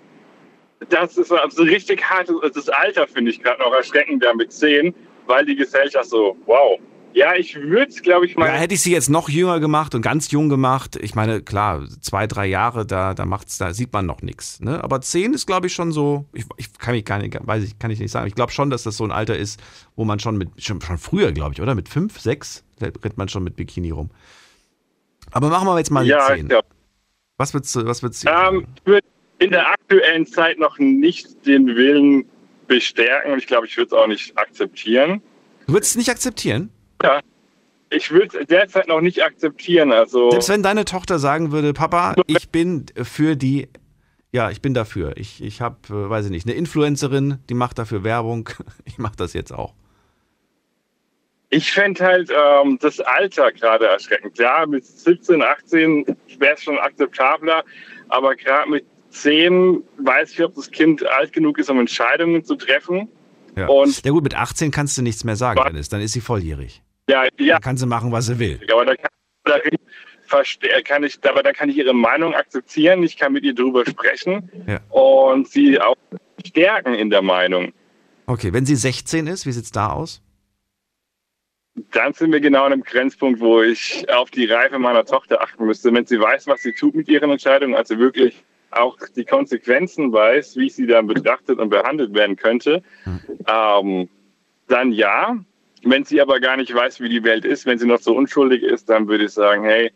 das 0.88 1.16
ist 1.16 1.32
also 1.32 1.64
richtig 1.64 2.00
hart. 2.08 2.30
Das 2.54 2.68
Alter 2.68 3.08
finde 3.08 3.32
ich 3.32 3.42
gerade 3.42 3.60
noch 3.60 3.72
erschreckend 3.72 4.22
da 4.22 4.32
mit 4.34 4.52
10, 4.52 4.94
weil 5.26 5.44
die 5.44 5.56
Gesellschaft 5.56 6.10
so, 6.10 6.36
wow. 6.46 6.78
Ja, 7.16 7.34
ich 7.34 7.56
würde 7.56 7.90
es, 7.90 8.02
glaube 8.02 8.26
ich, 8.26 8.36
mal. 8.36 8.46
Ja, 8.46 8.52
hätte 8.52 8.74
ich 8.74 8.82
sie 8.82 8.92
jetzt 8.92 9.08
noch 9.08 9.30
jünger 9.30 9.58
gemacht 9.58 9.94
und 9.94 10.02
ganz 10.02 10.30
jung 10.30 10.50
gemacht. 10.50 10.96
Ich 10.96 11.14
meine, 11.14 11.40
klar, 11.40 11.82
zwei, 12.02 12.26
drei 12.26 12.44
Jahre, 12.44 12.84
da, 12.84 13.14
da 13.14 13.24
macht's, 13.24 13.56
da 13.56 13.72
sieht 13.72 13.90
man 13.94 14.04
noch 14.04 14.20
nichts. 14.20 14.60
Ne? 14.60 14.84
Aber 14.84 15.00
zehn 15.00 15.32
ist, 15.32 15.46
glaube 15.46 15.68
ich, 15.68 15.72
schon 15.72 15.92
so. 15.92 16.26
Ich, 16.34 16.44
ich 16.58 16.76
kann 16.76 16.94
mich 16.94 17.06
gar 17.06 17.18
nicht, 17.18 17.34
weiß 17.40 17.64
ich, 17.64 17.78
kann 17.78 17.90
ich 17.90 18.00
nicht 18.00 18.10
sagen. 18.10 18.26
Ich 18.26 18.34
glaube 18.34 18.52
schon, 18.52 18.68
dass 18.68 18.82
das 18.82 18.98
so 18.98 19.04
ein 19.04 19.12
Alter 19.12 19.34
ist, 19.34 19.58
wo 19.94 20.04
man 20.04 20.18
schon 20.18 20.36
mit, 20.36 20.62
schon, 20.62 20.82
schon 20.82 20.98
früher, 20.98 21.32
glaube 21.32 21.54
ich, 21.54 21.62
oder? 21.62 21.74
Mit 21.74 21.88
fünf, 21.88 22.20
sechs 22.20 22.64
rennt 22.82 23.16
man 23.16 23.30
schon 23.30 23.44
mit 23.44 23.56
Bikini 23.56 23.92
rum. 23.92 24.10
Aber 25.30 25.48
machen 25.48 25.66
wir 25.66 25.78
jetzt 25.78 25.90
mal 25.90 26.06
ja, 26.06 26.26
10. 26.26 26.50
Ja. 26.50 26.60
Was 27.38 27.54
würdest 27.54 27.74
du, 27.76 27.86
was 27.86 28.02
würdest 28.02 28.26
du 28.26 28.28
ähm, 28.28 28.66
Ich 28.76 28.86
würde 28.86 29.06
in 29.38 29.52
der 29.52 29.66
aktuellen 29.66 30.26
Zeit 30.26 30.58
noch 30.58 30.78
nicht 30.78 31.46
den 31.46 31.66
Willen 31.66 32.26
bestärken 32.66 33.32
und 33.32 33.38
ich 33.38 33.46
glaube, 33.46 33.66
ich 33.66 33.74
würde 33.78 33.86
es 33.86 33.92
auch 33.94 34.06
nicht 34.06 34.36
akzeptieren. 34.36 35.22
Du 35.66 35.72
würdest 35.72 35.92
es 35.92 35.96
nicht 35.96 36.10
akzeptieren? 36.10 36.70
Ja. 37.02 37.20
Ich 37.90 38.10
würde 38.10 38.40
es 38.40 38.46
derzeit 38.46 38.88
noch 38.88 39.00
nicht 39.00 39.22
akzeptieren. 39.22 39.92
Also 39.92 40.30
Selbst 40.30 40.48
wenn 40.48 40.62
deine 40.62 40.84
Tochter 40.84 41.18
sagen 41.18 41.52
würde, 41.52 41.72
Papa, 41.72 42.14
ich 42.26 42.50
bin 42.50 42.86
für 43.02 43.36
die, 43.36 43.68
ja, 44.32 44.50
ich 44.50 44.60
bin 44.60 44.74
dafür. 44.74 45.16
Ich, 45.16 45.42
ich 45.42 45.60
habe, 45.60 45.76
äh, 45.88 46.10
weiß 46.10 46.26
ich 46.26 46.30
nicht, 46.30 46.46
eine 46.46 46.56
Influencerin, 46.56 47.38
die 47.48 47.54
macht 47.54 47.78
dafür 47.78 48.04
Werbung. 48.04 48.48
Ich 48.84 48.98
mache 48.98 49.16
das 49.16 49.34
jetzt 49.34 49.52
auch. 49.52 49.74
Ich 51.50 51.70
fände 51.70 52.04
halt 52.04 52.30
ähm, 52.30 52.78
das 52.80 52.98
Alter 52.98 53.52
gerade 53.52 53.86
erschreckend. 53.86 54.36
Ja, 54.38 54.66
mit 54.66 54.84
17, 54.84 55.42
18 55.42 56.16
wäre 56.38 56.54
es 56.54 56.62
schon 56.62 56.78
akzeptabler, 56.78 57.62
aber 58.08 58.34
gerade 58.34 58.68
mit 58.68 58.84
10 59.10 59.82
weiß 59.98 60.32
ich, 60.32 60.42
ob 60.42 60.54
das 60.54 60.70
Kind 60.70 61.06
alt 61.06 61.32
genug 61.32 61.58
ist, 61.58 61.70
um 61.70 61.78
Entscheidungen 61.78 62.44
zu 62.44 62.56
treffen. 62.56 63.08
Ja. 63.56 63.68
Und 63.68 64.04
ja 64.04 64.10
gut, 64.10 64.24
mit 64.24 64.34
18 64.34 64.70
kannst 64.70 64.98
du 64.98 65.02
nichts 65.02 65.24
mehr 65.24 65.36
sagen, 65.36 65.60
Dennis. 65.64 65.88
Dann 65.88 66.00
ist 66.00 66.12
sie 66.12 66.20
volljährig. 66.20 66.82
Ja, 67.08 67.24
ja. 67.38 67.54
Dann 67.54 67.62
kann 67.62 67.76
sie 67.76 67.86
machen, 67.86 68.12
was 68.12 68.26
sie 68.26 68.38
will. 68.38 68.60
Aber 68.72 68.84
da 68.84 68.96
kann, 68.96 69.10
da 69.44 69.58
kann 70.84 71.04
ich, 71.04 71.18
aber 71.22 71.42
da 71.42 71.52
kann 71.52 71.68
ich 71.68 71.76
ihre 71.76 71.94
Meinung 71.94 72.34
akzeptieren. 72.34 73.02
Ich 73.02 73.16
kann 73.16 73.32
mit 73.32 73.44
ihr 73.44 73.54
darüber 73.54 73.86
sprechen 73.86 74.50
ja. 74.66 74.80
und 74.90 75.48
sie 75.48 75.80
auch 75.80 75.96
stärken 76.44 76.94
in 76.94 77.10
der 77.10 77.22
Meinung. 77.22 77.72
Okay, 78.26 78.52
wenn 78.52 78.66
sie 78.66 78.74
16 78.74 79.26
ist, 79.28 79.46
wie 79.46 79.52
sieht 79.52 79.64
es 79.64 79.70
da 79.70 79.90
aus? 79.90 80.20
dann 81.92 82.12
sind 82.12 82.32
wir 82.32 82.40
genau 82.40 82.64
an 82.64 82.72
einem 82.72 82.82
Grenzpunkt, 82.82 83.40
wo 83.40 83.62
ich 83.62 84.06
auf 84.12 84.30
die 84.30 84.46
Reife 84.46 84.78
meiner 84.78 85.04
Tochter 85.04 85.42
achten 85.42 85.66
müsste. 85.66 85.92
Wenn 85.92 86.06
sie 86.06 86.18
weiß, 86.18 86.46
was 86.46 86.62
sie 86.62 86.72
tut 86.72 86.94
mit 86.94 87.08
ihren 87.08 87.30
Entscheidungen, 87.30 87.74
also 87.74 87.98
wirklich 87.98 88.42
auch 88.70 88.96
die 89.14 89.24
Konsequenzen 89.24 90.12
weiß, 90.12 90.56
wie 90.56 90.70
sie 90.70 90.86
dann 90.86 91.06
betrachtet 91.06 91.58
und 91.58 91.68
behandelt 91.68 92.14
werden 92.14 92.36
könnte, 92.36 92.82
hm. 93.04 93.20
ähm, 93.46 94.08
dann 94.68 94.92
ja. 94.92 95.36
Wenn 95.88 96.04
sie 96.04 96.20
aber 96.20 96.40
gar 96.40 96.56
nicht 96.56 96.74
weiß, 96.74 97.00
wie 97.00 97.08
die 97.08 97.22
Welt 97.22 97.44
ist, 97.44 97.64
wenn 97.64 97.78
sie 97.78 97.86
noch 97.86 98.00
so 98.00 98.16
unschuldig 98.16 98.62
ist, 98.64 98.90
dann 98.90 99.06
würde 99.06 99.26
ich 99.26 99.30
sagen, 99.30 99.62
hey, 99.62 99.92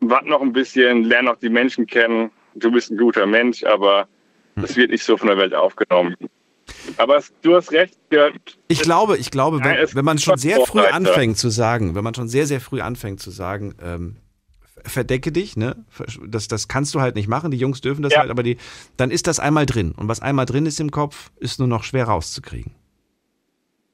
warte 0.00 0.28
noch 0.28 0.42
ein 0.42 0.52
bisschen, 0.52 1.04
lerne 1.04 1.30
noch 1.30 1.38
die 1.38 1.48
Menschen 1.48 1.86
kennen. 1.86 2.30
Du 2.54 2.70
bist 2.70 2.90
ein 2.90 2.98
guter 2.98 3.26
Mensch, 3.26 3.64
aber 3.64 4.06
das 4.56 4.76
wird 4.76 4.90
nicht 4.90 5.02
so 5.02 5.16
von 5.16 5.28
der 5.28 5.38
Welt 5.38 5.54
aufgenommen. 5.54 6.14
Aber 6.98 7.22
du 7.40 7.56
hast 7.56 7.72
recht. 7.72 7.96
Ja, 8.12 8.28
ich 8.68 8.82
glaube, 8.82 9.16
ich 9.16 9.30
glaube, 9.30 9.64
wenn, 9.64 9.88
wenn 9.94 10.04
man 10.04 10.18
schon 10.18 10.36
sehr 10.36 10.60
früh 10.60 10.80
anfängt 10.80 11.38
zu 11.38 11.48
sagen, 11.48 11.94
wenn 11.94 12.04
man 12.04 12.14
schon 12.14 12.28
sehr, 12.28 12.46
sehr 12.46 12.60
früh 12.60 12.82
anfängt 12.82 13.20
zu 13.20 13.30
sagen, 13.30 13.74
ähm, 13.82 14.16
verdecke 14.84 15.32
dich, 15.32 15.56
ne? 15.56 15.84
Das, 16.26 16.48
das 16.48 16.68
kannst 16.68 16.94
du 16.94 17.00
halt 17.00 17.14
nicht 17.14 17.28
machen. 17.28 17.50
Die 17.50 17.56
Jungs 17.56 17.80
dürfen 17.80 18.02
das 18.02 18.12
ja. 18.12 18.20
halt, 18.20 18.30
aber 18.30 18.42
die, 18.42 18.58
dann 18.98 19.10
ist 19.10 19.26
das 19.26 19.40
einmal 19.40 19.64
drin. 19.64 19.92
Und 19.92 20.08
was 20.08 20.20
einmal 20.20 20.44
drin 20.44 20.66
ist 20.66 20.80
im 20.80 20.90
Kopf, 20.90 21.30
ist 21.36 21.58
nur 21.58 21.68
noch 21.68 21.82
schwer 21.82 22.04
rauszukriegen. 22.04 22.74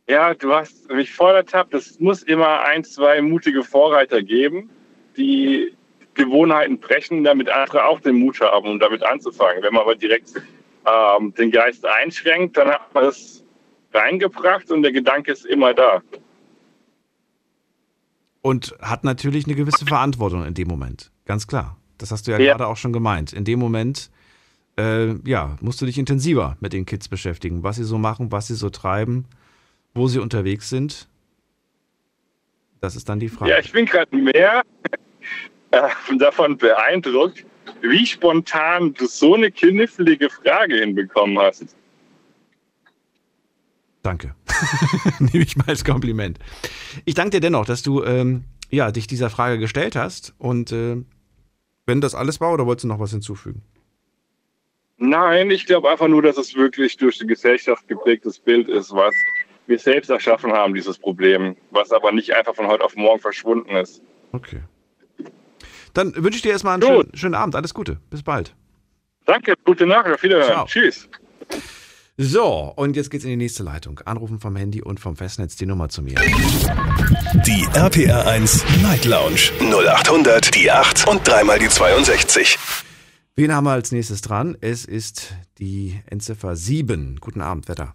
Ja, 0.09 0.35
du 0.35 0.53
hast 0.53 0.88
mich 0.90 1.12
voll 1.12 1.35
ertappt. 1.35 1.75
Es 1.75 1.99
muss 1.99 2.23
immer 2.23 2.62
ein, 2.62 2.85
zwei 2.85 3.21
mutige 3.21 3.64
Vorreiter 3.64 4.23
geben, 4.23 4.71
die 5.16 5.75
Gewohnheiten 6.14 6.79
brechen, 6.79 7.25
damit 7.25 7.49
andere 7.49 7.85
auch 7.85 8.01
den 8.01 8.16
Mut 8.16 8.40
haben, 8.40 8.69
um 8.69 8.79
damit 8.79 9.03
anzufangen. 9.03 9.62
Wenn 9.62 9.75
man 9.75 9.83
aber 9.83 9.97
direkt 9.97 10.33
ähm, 10.87 11.35
den 11.35 11.51
Geist 11.51 11.85
einschränkt, 11.85 12.57
dann 12.57 12.69
hat 12.69 12.95
man 12.95 13.05
es 13.05 13.45
reingebracht 13.92 14.71
und 14.71 14.83
der 14.83 14.92
Gedanke 14.92 15.33
ist 15.33 15.45
immer 15.45 15.75
da. 15.75 16.03
Und 18.42 18.77
hat 18.81 19.03
natürlich 19.03 19.47
eine 19.47 19.57
gewisse 19.57 19.87
Verantwortung 19.87 20.45
in 20.47 20.55
dem 20.55 20.69
Moment. 20.69 21.11
Ganz 21.25 21.49
klar. 21.49 21.77
Das 21.99 22.12
hast 22.12 22.27
du 22.27 22.31
ja, 22.31 22.38
ja. 22.38 22.53
gerade 22.53 22.69
auch 22.69 22.77
schon 22.77 22.92
gemeint. 22.92 23.33
In 23.33 23.44
dem 23.44 23.59
Moment, 23.59 24.11
äh, 24.79 25.15
ja, 25.29 25.57
musst 25.61 25.81
du 25.81 25.87
dich 25.87 25.98
intensiver 25.98 26.57
mit 26.61 26.73
den 26.73 26.87
Kids 26.87 27.09
beschäftigen, 27.09 27.63
was 27.63 27.77
sie 27.77 27.85
so 27.85 27.98
machen, 27.98 28.31
was 28.31 28.46
sie 28.46 28.54
so 28.54 28.71
treiben, 28.71 29.27
wo 29.97 30.09
sie 30.09 30.19
unterwegs 30.19 30.69
sind. 30.69 31.09
Das 32.81 32.94
ist 32.94 33.09
dann 33.09 33.19
die 33.19 33.29
Frage. 33.29 33.51
Ja, 33.51 33.59
ich 33.59 33.73
bin 33.73 33.87
gerade 33.87 34.15
mehr 34.15 34.63
äh, 35.71 35.88
davon 36.19 36.57
beeindruckt, 36.57 37.44
wie 37.81 38.07
spontan 38.07 38.94
du 38.94 39.07
so 39.07 39.35
eine 39.35 39.51
knifflige 39.51 40.31
Frage 40.31 40.77
hinbekommen 40.77 41.38
hast. 41.38 41.75
Danke. 44.03 44.35
Nehme 45.19 45.42
ich 45.42 45.57
mal 45.57 45.69
als 45.69 45.85
Kompliment. 45.85 46.38
Ich 47.05 47.15
danke 47.15 47.31
dir 47.31 47.40
dennoch, 47.40 47.67
dass 47.67 47.83
du 47.83 48.05
ähm, 48.05 48.44
ja, 48.71 48.92
dich 48.92 49.07
dieser 49.07 49.31
Frage 49.31 49.59
gestellt 49.59 49.97
hast. 49.97 50.35
Und 50.38 50.71
äh, 50.73 50.97
wenn 51.87 52.01
das 52.01 52.15
alles 52.15 52.40
war, 52.40 52.53
oder 52.53 52.67
wolltest 52.67 52.85
du 52.85 52.88
noch 52.88 53.01
was 53.01 53.11
hinzufügen? 53.11 53.63
Nein, 54.99 55.51
ich 55.51 55.67
glaube 55.67 55.90
einfach 55.90 56.09
nur, 56.09 56.23
dass 56.23 56.38
es 56.38 56.55
wirklich 56.55 56.97
durch 56.97 57.19
die 57.19 57.27
Gesellschaft 57.27 57.87
geprägtes 57.87 58.38
Bild 58.38 58.69
ist, 58.69 58.92
was 58.92 59.15
wir 59.67 59.79
selbst 59.79 60.10
erschaffen 60.10 60.52
haben, 60.52 60.75
dieses 60.75 60.98
Problem, 60.98 61.56
was 61.71 61.92
aber 61.92 62.12
nicht 62.12 62.35
einfach 62.35 62.54
von 62.54 62.67
heute 62.67 62.85
auf 62.85 62.96
morgen 62.96 63.21
verschwunden 63.21 63.77
ist. 63.77 64.02
Okay. 64.33 64.62
Dann 65.94 66.14
wünsche 66.14 66.37
ich 66.37 66.42
dir 66.42 66.52
erstmal 66.52 66.75
einen 66.75 66.83
schönen, 66.83 67.17
schönen, 67.17 67.35
Abend. 67.35 67.56
Alles 67.56 67.73
Gute. 67.73 67.98
Bis 68.10 68.23
bald. 68.23 68.54
Danke, 69.25 69.54
gute 69.64 69.87
Nacht. 69.87 70.06
Auf 70.06 70.23
Wiederhören. 70.23 70.46
Ciao. 70.46 70.67
Tschüss. 70.67 71.08
So, 72.19 72.73
und 72.77 72.96
jetzt 72.96 73.10
geht's 73.10 73.25
in 73.25 73.31
die 73.31 73.37
nächste 73.37 73.62
Leitung. 73.62 74.00
Anrufen 74.06 74.40
vom 74.40 74.56
Handy 74.56 74.83
und 74.83 75.00
vom 75.00 75.17
Festnetz 75.17 75.56
die 75.56 75.67
Nummer 75.67 75.90
zu 75.90 76.02
mir. 76.02 76.14
Die 77.46 77.67
RPR 77.75 78.27
1 78.27 78.64
Night 78.83 79.04
Lounge 79.04 79.52
0800 79.60 80.54
die 80.54 80.71
8 80.71 81.08
und 81.08 81.29
dreimal 81.29 81.58
die 81.58 81.69
62. 81.69 82.58
Wen 83.35 83.54
haben 83.54 83.64
wir 83.64 83.73
als 83.73 83.92
nächstes 83.92 84.23
dran? 84.23 84.56
Es 84.62 84.87
ist 84.87 85.35
die 85.58 86.00
Endziffer 86.06 86.56
7. 86.56 87.19
Guten 87.21 87.42
Abend, 87.42 87.69
Wetter. 87.69 87.94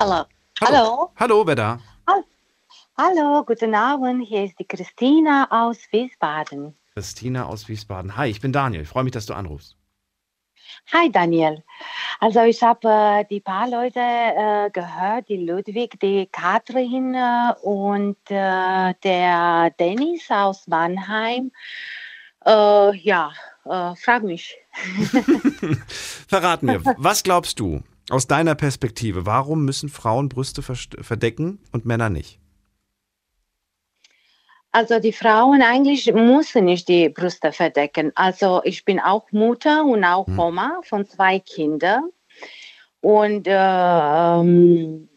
Hallo. 0.00 0.24
Hallo. 0.60 1.10
Hallo, 1.16 1.44
wer 1.44 1.56
da? 1.56 1.80
Hallo, 2.96 3.44
guten 3.44 3.74
Abend. 3.74 4.26
Hier 4.28 4.44
ist 4.44 4.56
die 4.60 4.64
Christina 4.64 5.48
aus 5.50 5.78
Wiesbaden. 5.90 6.76
Christina 6.94 7.46
aus 7.46 7.68
Wiesbaden. 7.68 8.16
Hi, 8.16 8.28
ich 8.28 8.40
bin 8.40 8.52
Daniel. 8.52 8.82
Ich 8.82 8.88
freue 8.88 9.02
mich, 9.02 9.12
dass 9.12 9.26
du 9.26 9.34
anrufst. 9.34 9.76
Hi 10.92 11.10
Daniel. 11.10 11.64
Also 12.20 12.42
ich 12.42 12.62
habe 12.62 12.88
äh, 12.88 13.24
die 13.28 13.40
paar 13.40 13.68
Leute 13.68 13.98
äh, 13.98 14.70
gehört, 14.70 15.28
die 15.28 15.38
Ludwig, 15.38 15.98
die 16.00 16.26
Katrin 16.26 17.14
äh, 17.14 17.54
und 17.62 18.18
äh, 18.28 18.94
der 19.02 19.70
Dennis 19.80 20.30
aus 20.30 20.68
Mannheim. 20.68 21.50
Äh, 22.46 22.96
ja, 22.98 23.32
äh, 23.64 23.96
frag 23.96 24.22
mich. 24.22 24.56
Verrat 26.28 26.62
mir, 26.62 26.84
was 26.98 27.24
glaubst 27.24 27.58
du 27.58 27.82
aus 28.10 28.26
deiner 28.26 28.54
Perspektive, 28.54 29.26
warum 29.26 29.64
müssen 29.64 29.88
Frauen 29.88 30.28
Brüste 30.28 30.62
verdecken 30.62 31.60
und 31.72 31.84
Männer 31.84 32.10
nicht? 32.10 32.38
Also 34.70 35.00
die 35.00 35.12
Frauen 35.12 35.62
eigentlich 35.62 36.12
müssen 36.12 36.66
nicht 36.66 36.88
die 36.88 37.08
Brüste 37.08 37.52
verdecken. 37.52 38.12
Also 38.14 38.60
ich 38.64 38.84
bin 38.84 39.00
auch 39.00 39.32
Mutter 39.32 39.84
und 39.84 40.04
auch 40.04 40.26
hm. 40.26 40.38
Oma 40.38 40.80
von 40.84 41.06
zwei 41.06 41.38
Kindern. 41.38 42.10
Und 43.00 43.46
äh, 43.46 45.08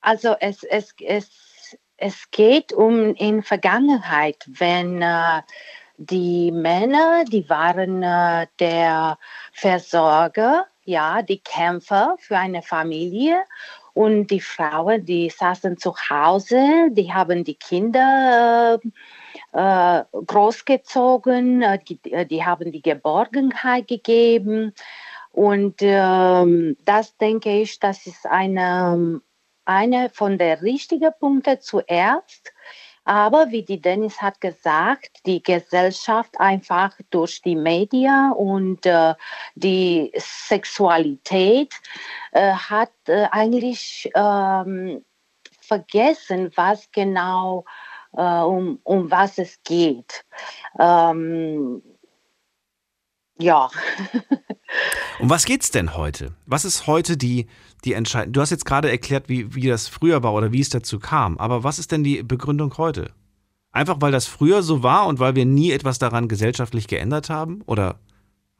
also 0.00 0.34
es, 0.40 0.64
es, 0.64 0.94
es, 1.04 1.76
es 1.96 2.30
geht 2.30 2.72
um 2.72 3.14
in 3.14 3.42
Vergangenheit, 3.42 4.44
wenn 4.46 5.02
äh, 5.02 5.42
die 5.98 6.50
Männer, 6.50 7.24
die 7.24 7.48
waren 7.48 8.02
äh, 8.02 8.46
der 8.58 9.18
Versorger, 9.52 10.66
ja, 10.84 11.22
die 11.22 11.40
Kämpfer 11.40 12.16
für 12.18 12.36
eine 12.36 12.62
Familie 12.62 13.44
und 13.92 14.28
die 14.28 14.40
Frauen, 14.40 15.04
die 15.04 15.30
saßen 15.30 15.76
zu 15.76 15.94
Hause, 16.08 16.88
die 16.90 17.12
haben 17.12 17.44
die 17.44 17.56
Kinder 17.56 18.80
äh, 19.52 19.98
äh 19.98 20.04
großgezogen, 20.12 21.62
äh, 21.62 21.78
die, 21.86 22.12
äh, 22.12 22.26
die, 22.26 22.44
haben 22.44 22.72
die 22.72 22.82
Geborgenheit 22.82 23.88
gegeben. 23.88 24.72
Und 25.32 25.76
ähm, 25.80 26.76
das 26.84 27.16
denke 27.16 27.60
ich, 27.60 27.78
das 27.78 28.06
ist 28.06 28.26
eine, 28.26 29.20
eine 29.64 30.10
von 30.10 30.38
der 30.38 30.62
richtigen 30.62 31.12
Punkte 31.18 31.60
zuerst. 31.60 32.52
Aber 33.10 33.50
wie 33.50 33.64
die 33.64 33.80
Dennis 33.80 34.22
hat 34.22 34.40
gesagt, 34.40 35.26
die 35.26 35.42
Gesellschaft 35.42 36.38
einfach 36.38 36.92
durch 37.10 37.42
die 37.42 37.56
Medien 37.56 38.30
und 38.30 38.86
äh, 38.86 39.16
die 39.56 40.12
Sexualität 40.16 41.74
äh, 42.30 42.52
hat 42.52 42.92
äh, 43.08 43.26
eigentlich 43.32 44.08
ähm, 44.14 45.04
vergessen, 45.60 46.52
was 46.54 46.88
genau 46.92 47.64
äh, 48.12 48.22
um, 48.22 48.78
um 48.84 49.10
was 49.10 49.38
es 49.38 49.60
geht. 49.64 50.24
Ähm, 50.78 51.82
ja. 53.40 53.70
um 55.18 55.28
was 55.28 55.46
geht 55.46 55.62
es 55.62 55.72
denn 55.72 55.96
heute? 55.96 56.36
Was 56.46 56.64
ist 56.64 56.86
heute 56.86 57.16
die, 57.16 57.48
die 57.84 57.94
Entscheidung? 57.94 58.32
Du 58.32 58.40
hast 58.40 58.50
jetzt 58.50 58.64
gerade 58.64 58.90
erklärt, 58.90 59.28
wie, 59.28 59.54
wie 59.54 59.66
das 59.66 59.88
früher 59.88 60.22
war 60.22 60.34
oder 60.34 60.52
wie 60.52 60.60
es 60.60 60.68
dazu 60.68 60.98
kam. 60.98 61.38
Aber 61.38 61.64
was 61.64 61.78
ist 61.78 61.92
denn 61.92 62.04
die 62.04 62.22
Begründung 62.22 62.76
heute? 62.76 63.12
Einfach 63.72 63.96
weil 64.00 64.12
das 64.12 64.26
früher 64.26 64.62
so 64.62 64.82
war 64.82 65.06
und 65.06 65.20
weil 65.20 65.36
wir 65.36 65.46
nie 65.46 65.70
etwas 65.70 65.98
daran 65.98 66.28
gesellschaftlich 66.28 66.88
geändert 66.88 67.30
haben? 67.30 67.62
Oder 67.66 68.00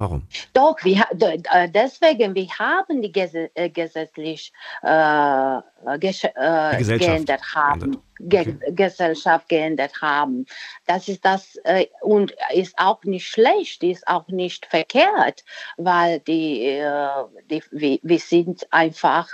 Warum? 0.01 0.23
Doch, 0.55 0.83
wir, 0.83 1.05
äh, 1.53 1.69
deswegen, 1.69 2.35
wir 2.35 2.49
haben 2.59 3.03
die 3.03 3.13
äh, 3.13 3.69
gesetzlich 3.69 4.51
äh, 4.81 5.61
ges 5.99 6.25
äh, 6.25 6.99
geändert 6.99 7.43
haben, 7.55 7.99
okay. 8.19 8.57
Gesellschaft 8.71 9.51
geändert 9.51 10.01
haben. 10.01 10.47
Das 10.87 11.07
ist 11.07 11.23
das 11.23 11.57
äh, 11.65 11.85
und 12.01 12.35
ist 12.55 12.79
auch 12.79 13.05
nicht 13.05 13.29
schlecht, 13.29 13.83
ist 13.83 14.09
auch 14.09 14.27
nicht 14.29 14.65
verkehrt, 14.65 15.45
weil 15.77 16.21
die, 16.21 16.63
äh, 16.63 17.09
die 17.51 17.63
wir, 17.71 17.99
wir, 18.03 18.19
sind 18.21 18.67
einfach 18.73 19.29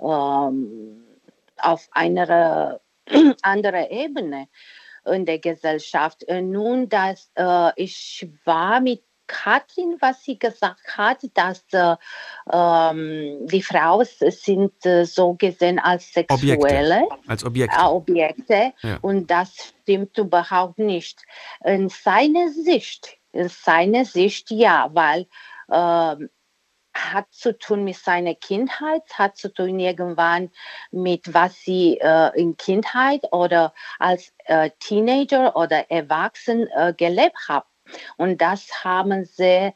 ähm, 0.00 1.04
auf 1.58 1.88
einer 1.92 2.80
anderen 3.42 3.88
Ebene 3.88 4.48
in 5.06 5.24
der 5.26 5.38
Gesellschaft. 5.38 6.26
Nun, 6.28 6.88
dass 6.88 7.30
ich 7.76 8.28
war 8.44 8.80
mit 8.80 9.02
Katrin, 9.30 9.96
was 10.00 10.24
sie 10.24 10.38
gesagt 10.38 10.98
hat, 10.98 11.18
dass 11.34 11.64
äh, 11.72 11.94
ähm, 12.52 13.46
die 13.46 13.62
Frauen 13.62 14.04
sind 14.20 14.84
äh, 14.84 15.04
so 15.04 15.34
gesehen 15.34 15.78
als 15.78 16.12
Sexuelle. 16.12 17.02
Objekte. 17.04 17.28
Als 17.28 17.44
Objekte. 17.44 17.78
Äh, 17.78 17.84
Objekte. 17.84 18.72
Ja. 18.82 18.98
Und 19.02 19.30
das 19.30 19.72
stimmt 19.82 20.18
überhaupt 20.18 20.80
nicht. 20.80 21.22
In 21.64 21.88
seiner 21.88 22.48
Sicht, 22.48 23.18
in 23.32 23.48
seiner 23.48 24.04
Sicht 24.04 24.50
ja, 24.50 24.90
weil 24.92 25.28
ähm, 25.70 26.28
hat 26.92 27.26
zu 27.30 27.56
tun 27.56 27.84
mit 27.84 27.96
seiner 27.96 28.34
Kindheit, 28.34 29.04
hat 29.14 29.36
zu 29.36 29.52
tun 29.52 29.78
irgendwann 29.78 30.50
mit 30.90 31.32
was 31.32 31.54
sie 31.60 31.98
äh, 32.00 32.36
in 32.36 32.56
Kindheit 32.56 33.32
oder 33.32 33.72
als 34.00 34.32
äh, 34.46 34.70
Teenager 34.80 35.54
oder 35.54 35.88
Erwachsen 35.88 36.66
äh, 36.74 36.92
gelebt 36.96 37.36
haben. 37.48 37.69
Und 38.16 38.40
das 38.40 38.84
haben 38.84 39.24
sie, 39.24 39.72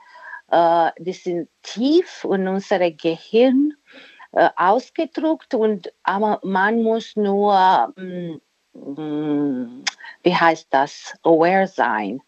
äh, 0.50 0.90
die 0.98 1.12
sind 1.12 1.48
tief 1.62 2.24
in 2.24 2.48
unserem 2.48 2.96
Gehirn 2.96 3.74
äh, 4.32 4.50
ausgedruckt 4.56 5.54
und 5.54 5.92
aber 6.02 6.40
man 6.42 6.82
muss 6.82 7.16
nur, 7.16 7.92
mh, 7.96 8.38
mm, 8.74 9.00
mm, 9.00 9.84
wie 10.22 10.34
heißt 10.34 10.68
das, 10.70 11.14
aware 11.22 11.68
sein, 11.68 12.20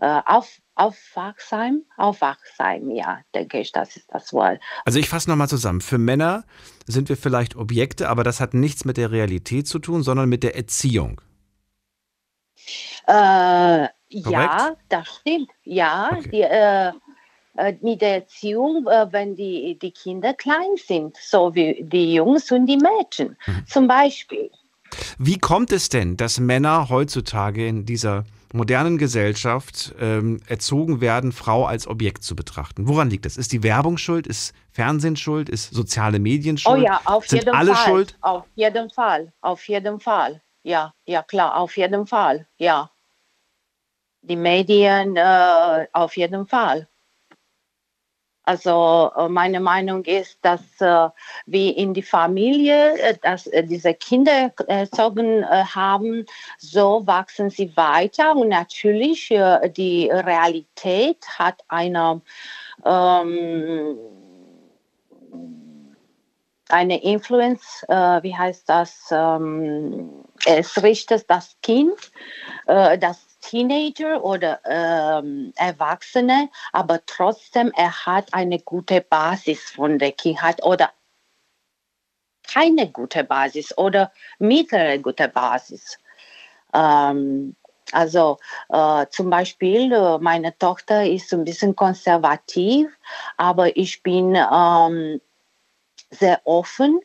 äh, 0.00 0.20
auf, 0.26 0.60
aufwachsam, 0.74 1.84
aufwachsam, 1.96 2.90
ja, 2.90 3.20
denke 3.34 3.60
ich, 3.60 3.70
das 3.70 3.96
ist 3.96 4.12
das 4.12 4.32
Wort. 4.32 4.60
Also 4.84 4.98
ich 4.98 5.08
fasse 5.08 5.30
nochmal 5.30 5.48
zusammen. 5.48 5.80
Für 5.80 5.98
Männer 5.98 6.44
sind 6.86 7.08
wir 7.08 7.16
vielleicht 7.16 7.54
Objekte, 7.54 8.08
aber 8.08 8.24
das 8.24 8.40
hat 8.40 8.54
nichts 8.54 8.84
mit 8.84 8.96
der 8.96 9.12
Realität 9.12 9.68
zu 9.68 9.78
tun, 9.78 10.02
sondern 10.02 10.28
mit 10.28 10.42
der 10.42 10.56
Erziehung. 10.56 11.20
Äh, 13.06 13.88
ja, 14.08 14.76
das 14.88 15.08
stimmt. 15.08 15.50
Ja, 15.64 16.10
okay. 16.12 16.28
die, 16.30 16.42
äh, 16.42 16.92
äh, 17.56 17.76
mit 17.82 18.00
der 18.00 18.14
Erziehung, 18.16 18.86
äh, 18.88 19.06
wenn 19.12 19.36
die, 19.36 19.78
die 19.80 19.92
Kinder 19.92 20.34
klein 20.34 20.76
sind, 20.76 21.16
so 21.16 21.54
wie 21.54 21.84
die 21.84 22.14
Jungs 22.14 22.50
und 22.50 22.66
die 22.66 22.76
Mädchen 22.76 23.36
mhm. 23.46 23.66
zum 23.66 23.86
Beispiel. 23.86 24.50
Wie 25.18 25.38
kommt 25.38 25.72
es 25.72 25.88
denn, 25.88 26.16
dass 26.16 26.40
Männer 26.40 26.88
heutzutage 26.88 27.66
in 27.66 27.86
dieser 27.86 28.24
modernen 28.52 28.98
Gesellschaft 28.98 29.94
ähm, 30.00 30.40
erzogen 30.46 31.00
werden, 31.00 31.32
Frau 31.32 31.64
als 31.64 31.86
Objekt 31.86 32.24
zu 32.24 32.34
betrachten? 32.34 32.88
Woran 32.88 33.10
liegt 33.10 33.24
das? 33.24 33.36
Ist 33.36 33.52
die 33.52 33.62
Werbung 33.62 33.98
schuld? 33.98 34.26
Ist 34.26 34.52
Fernsehen 34.70 35.16
schuld? 35.16 35.48
Ist 35.48 35.72
soziale 35.72 36.18
Medien 36.18 36.58
schuld? 36.58 36.80
Oh 36.80 36.82
ja, 36.82 37.00
auf 37.04 37.26
Sind 37.26 37.40
jeden 37.40 37.54
alle 37.54 37.74
Fall. 37.74 37.86
schuld? 37.86 38.18
Auf 38.20 38.46
jeden 38.56 38.90
Fall, 38.90 39.32
auf 39.40 39.68
jeden 39.68 40.00
Fall. 40.00 40.42
Ja, 40.64 40.92
ja 41.06 41.22
klar, 41.22 41.56
auf 41.56 41.76
jeden 41.76 42.06
Fall. 42.06 42.46
Ja 42.58 42.90
die 44.28 44.36
Medien 44.36 45.16
äh, 45.16 45.86
auf 45.92 46.16
jeden 46.16 46.46
Fall. 46.46 46.88
Also 48.46 49.10
äh, 49.16 49.28
meine 49.28 49.58
Meinung 49.58 50.04
ist, 50.04 50.38
dass 50.42 50.60
äh, 50.80 51.08
wir 51.46 51.76
in 51.76 51.94
die 51.94 52.02
Familie, 52.02 52.98
äh, 52.98 53.16
dass 53.22 53.46
äh, 53.46 53.64
diese 53.64 53.94
Kinder 53.94 54.52
erzogen 54.66 55.42
äh, 55.42 55.64
haben, 55.64 56.26
so 56.58 57.06
wachsen 57.06 57.48
sie 57.48 57.74
weiter 57.76 58.36
und 58.36 58.48
natürlich 58.48 59.28
die 59.28 60.10
Realität 60.10 61.24
hat 61.38 61.62
eine 61.68 62.20
ähm, 62.84 63.96
eine 66.68 67.02
Influence, 67.02 67.84
äh, 67.88 68.22
wie 68.22 68.34
heißt 68.34 68.68
das? 68.68 69.08
Ähm, 69.10 70.24
es 70.44 70.82
richtet 70.82 71.30
das 71.30 71.56
Kind, 71.62 71.94
äh, 72.66 72.98
das 72.98 73.33
Teenager 73.44 74.24
oder 74.24 74.60
ähm, 74.64 75.52
Erwachsene, 75.56 76.48
aber 76.72 77.04
trotzdem 77.04 77.70
er 77.76 78.06
hat 78.06 78.32
eine 78.32 78.58
gute 78.58 79.02
Basis 79.02 79.70
von 79.70 79.98
der 79.98 80.12
Kindheit 80.12 80.64
oder 80.64 80.90
keine 82.46 82.90
gute 82.90 83.24
Basis 83.24 83.76
oder 83.76 84.12
mittlere 84.38 84.98
gute 84.98 85.28
Basis. 85.28 85.98
Ähm, 86.72 87.54
also 87.92 88.38
äh, 88.70 89.06
zum 89.10 89.28
Beispiel, 89.28 89.92
äh, 89.92 90.18
meine 90.18 90.56
Tochter 90.58 91.04
ist 91.04 91.32
ein 91.34 91.44
bisschen 91.44 91.76
konservativ, 91.76 92.88
aber 93.36 93.76
ich 93.76 94.02
bin 94.02 94.36
ähm, 94.36 95.20
sehr 96.10 96.40
offen 96.44 97.00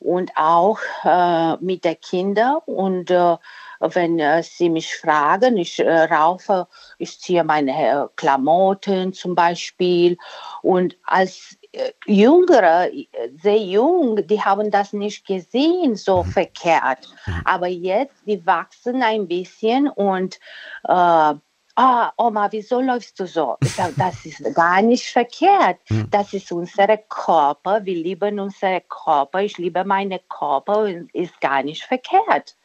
und 0.00 0.30
auch 0.36 0.78
äh, 1.04 1.56
mit 1.64 1.84
den 1.84 2.00
Kindern 2.00 2.58
und 2.66 3.10
äh, 3.10 3.36
wenn 3.80 4.18
äh, 4.18 4.42
sie 4.42 4.70
mich 4.70 4.96
fragen, 4.96 5.56
ich 5.56 5.78
äh, 5.78 6.04
raufe, 6.04 6.66
ich 6.98 7.18
ziehe 7.20 7.44
meine 7.44 7.72
äh, 7.72 8.06
Klamotten 8.16 9.12
zum 9.12 9.34
Beispiel. 9.34 10.16
Und 10.62 10.96
als 11.04 11.56
äh, 11.72 11.92
Jüngere, 12.06 12.92
äh, 12.92 13.06
sehr 13.40 13.58
jung, 13.58 14.26
die 14.26 14.40
haben 14.40 14.70
das 14.70 14.92
nicht 14.92 15.26
gesehen, 15.26 15.96
so 15.96 16.22
mhm. 16.22 16.30
verkehrt. 16.30 17.08
Mhm. 17.26 17.42
Aber 17.44 17.68
jetzt, 17.68 18.16
die 18.26 18.44
wachsen 18.44 19.02
ein 19.02 19.28
bisschen 19.28 19.88
und 19.88 20.36
äh, 20.84 21.34
ah, 21.78 22.12
Oma, 22.16 22.48
wieso 22.50 22.80
läufst 22.80 23.18
du 23.20 23.26
so? 23.26 23.56
Ich 23.62 23.74
sage, 23.74 23.94
das 23.96 24.26
ist 24.26 24.54
gar 24.54 24.82
nicht 24.82 25.06
verkehrt. 25.06 25.78
Mhm. 25.88 26.10
Das 26.10 26.32
ist 26.32 26.50
unser 26.52 26.96
Körper. 26.96 27.84
Wir 27.84 27.94
lieben 27.94 28.40
unseren 28.40 28.82
Körper. 28.88 29.42
Ich 29.42 29.56
liebe 29.58 29.84
meinen 29.84 30.18
Körper 30.28 30.80
und 30.82 31.14
ist 31.14 31.40
gar 31.40 31.62
nicht 31.62 31.84
verkehrt. 31.84 32.56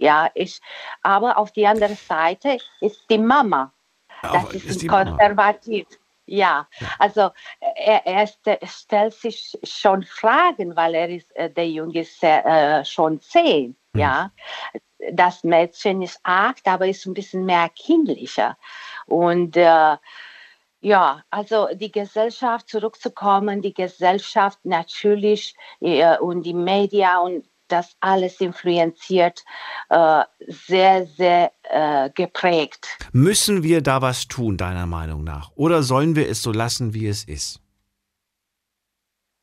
Ja, 0.00 0.30
ich, 0.34 0.60
aber 1.02 1.36
auf 1.36 1.52
die 1.52 1.66
andere 1.66 1.94
Seite 1.94 2.56
ist 2.80 3.04
die 3.10 3.18
Mama. 3.18 3.72
Das 4.22 4.52
ist, 4.54 4.64
ist 4.64 4.88
konservativ. 4.88 5.86
Ja, 6.24 6.66
also 6.98 7.30
er, 7.60 8.06
er, 8.06 8.26
stellt 8.66 9.14
sich 9.14 9.58
schon 9.62 10.02
Fragen, 10.04 10.74
weil 10.76 10.94
er 10.94 11.08
ist, 11.08 11.34
äh, 11.36 11.50
der 11.50 11.68
Junge 11.68 12.00
ist 12.00 12.22
äh, 12.22 12.84
schon 12.84 13.20
zehn. 13.20 13.76
Mhm. 13.92 14.00
Ja, 14.00 14.32
das 15.12 15.44
Mädchen 15.44 16.02
ist 16.02 16.20
acht, 16.22 16.66
aber 16.66 16.86
ist 16.86 17.04
ein 17.04 17.14
bisschen 17.14 17.44
mehr 17.44 17.68
kindlicher. 17.70 18.56
Und 19.06 19.56
äh, 19.56 19.96
ja, 20.82 21.22
also 21.30 21.68
die 21.74 21.92
Gesellschaft 21.92 22.68
zurückzukommen, 22.68 23.60
die 23.60 23.74
Gesellschaft 23.74 24.60
natürlich 24.62 25.54
äh, 25.80 26.16
und 26.18 26.42
die 26.42 26.54
Medien 26.54 27.18
und 27.18 27.49
das 27.72 27.96
alles 28.00 28.40
influenziert, 28.40 29.44
äh, 29.88 30.22
sehr, 30.46 31.06
sehr 31.06 31.52
äh, 31.62 32.10
geprägt. 32.10 32.98
Müssen 33.12 33.62
wir 33.62 33.82
da 33.82 34.02
was 34.02 34.28
tun, 34.28 34.56
deiner 34.56 34.86
Meinung 34.86 35.24
nach? 35.24 35.50
Oder 35.54 35.82
sollen 35.82 36.16
wir 36.16 36.28
es 36.28 36.42
so 36.42 36.52
lassen, 36.52 36.94
wie 36.94 37.06
es 37.06 37.24
ist? 37.24 37.60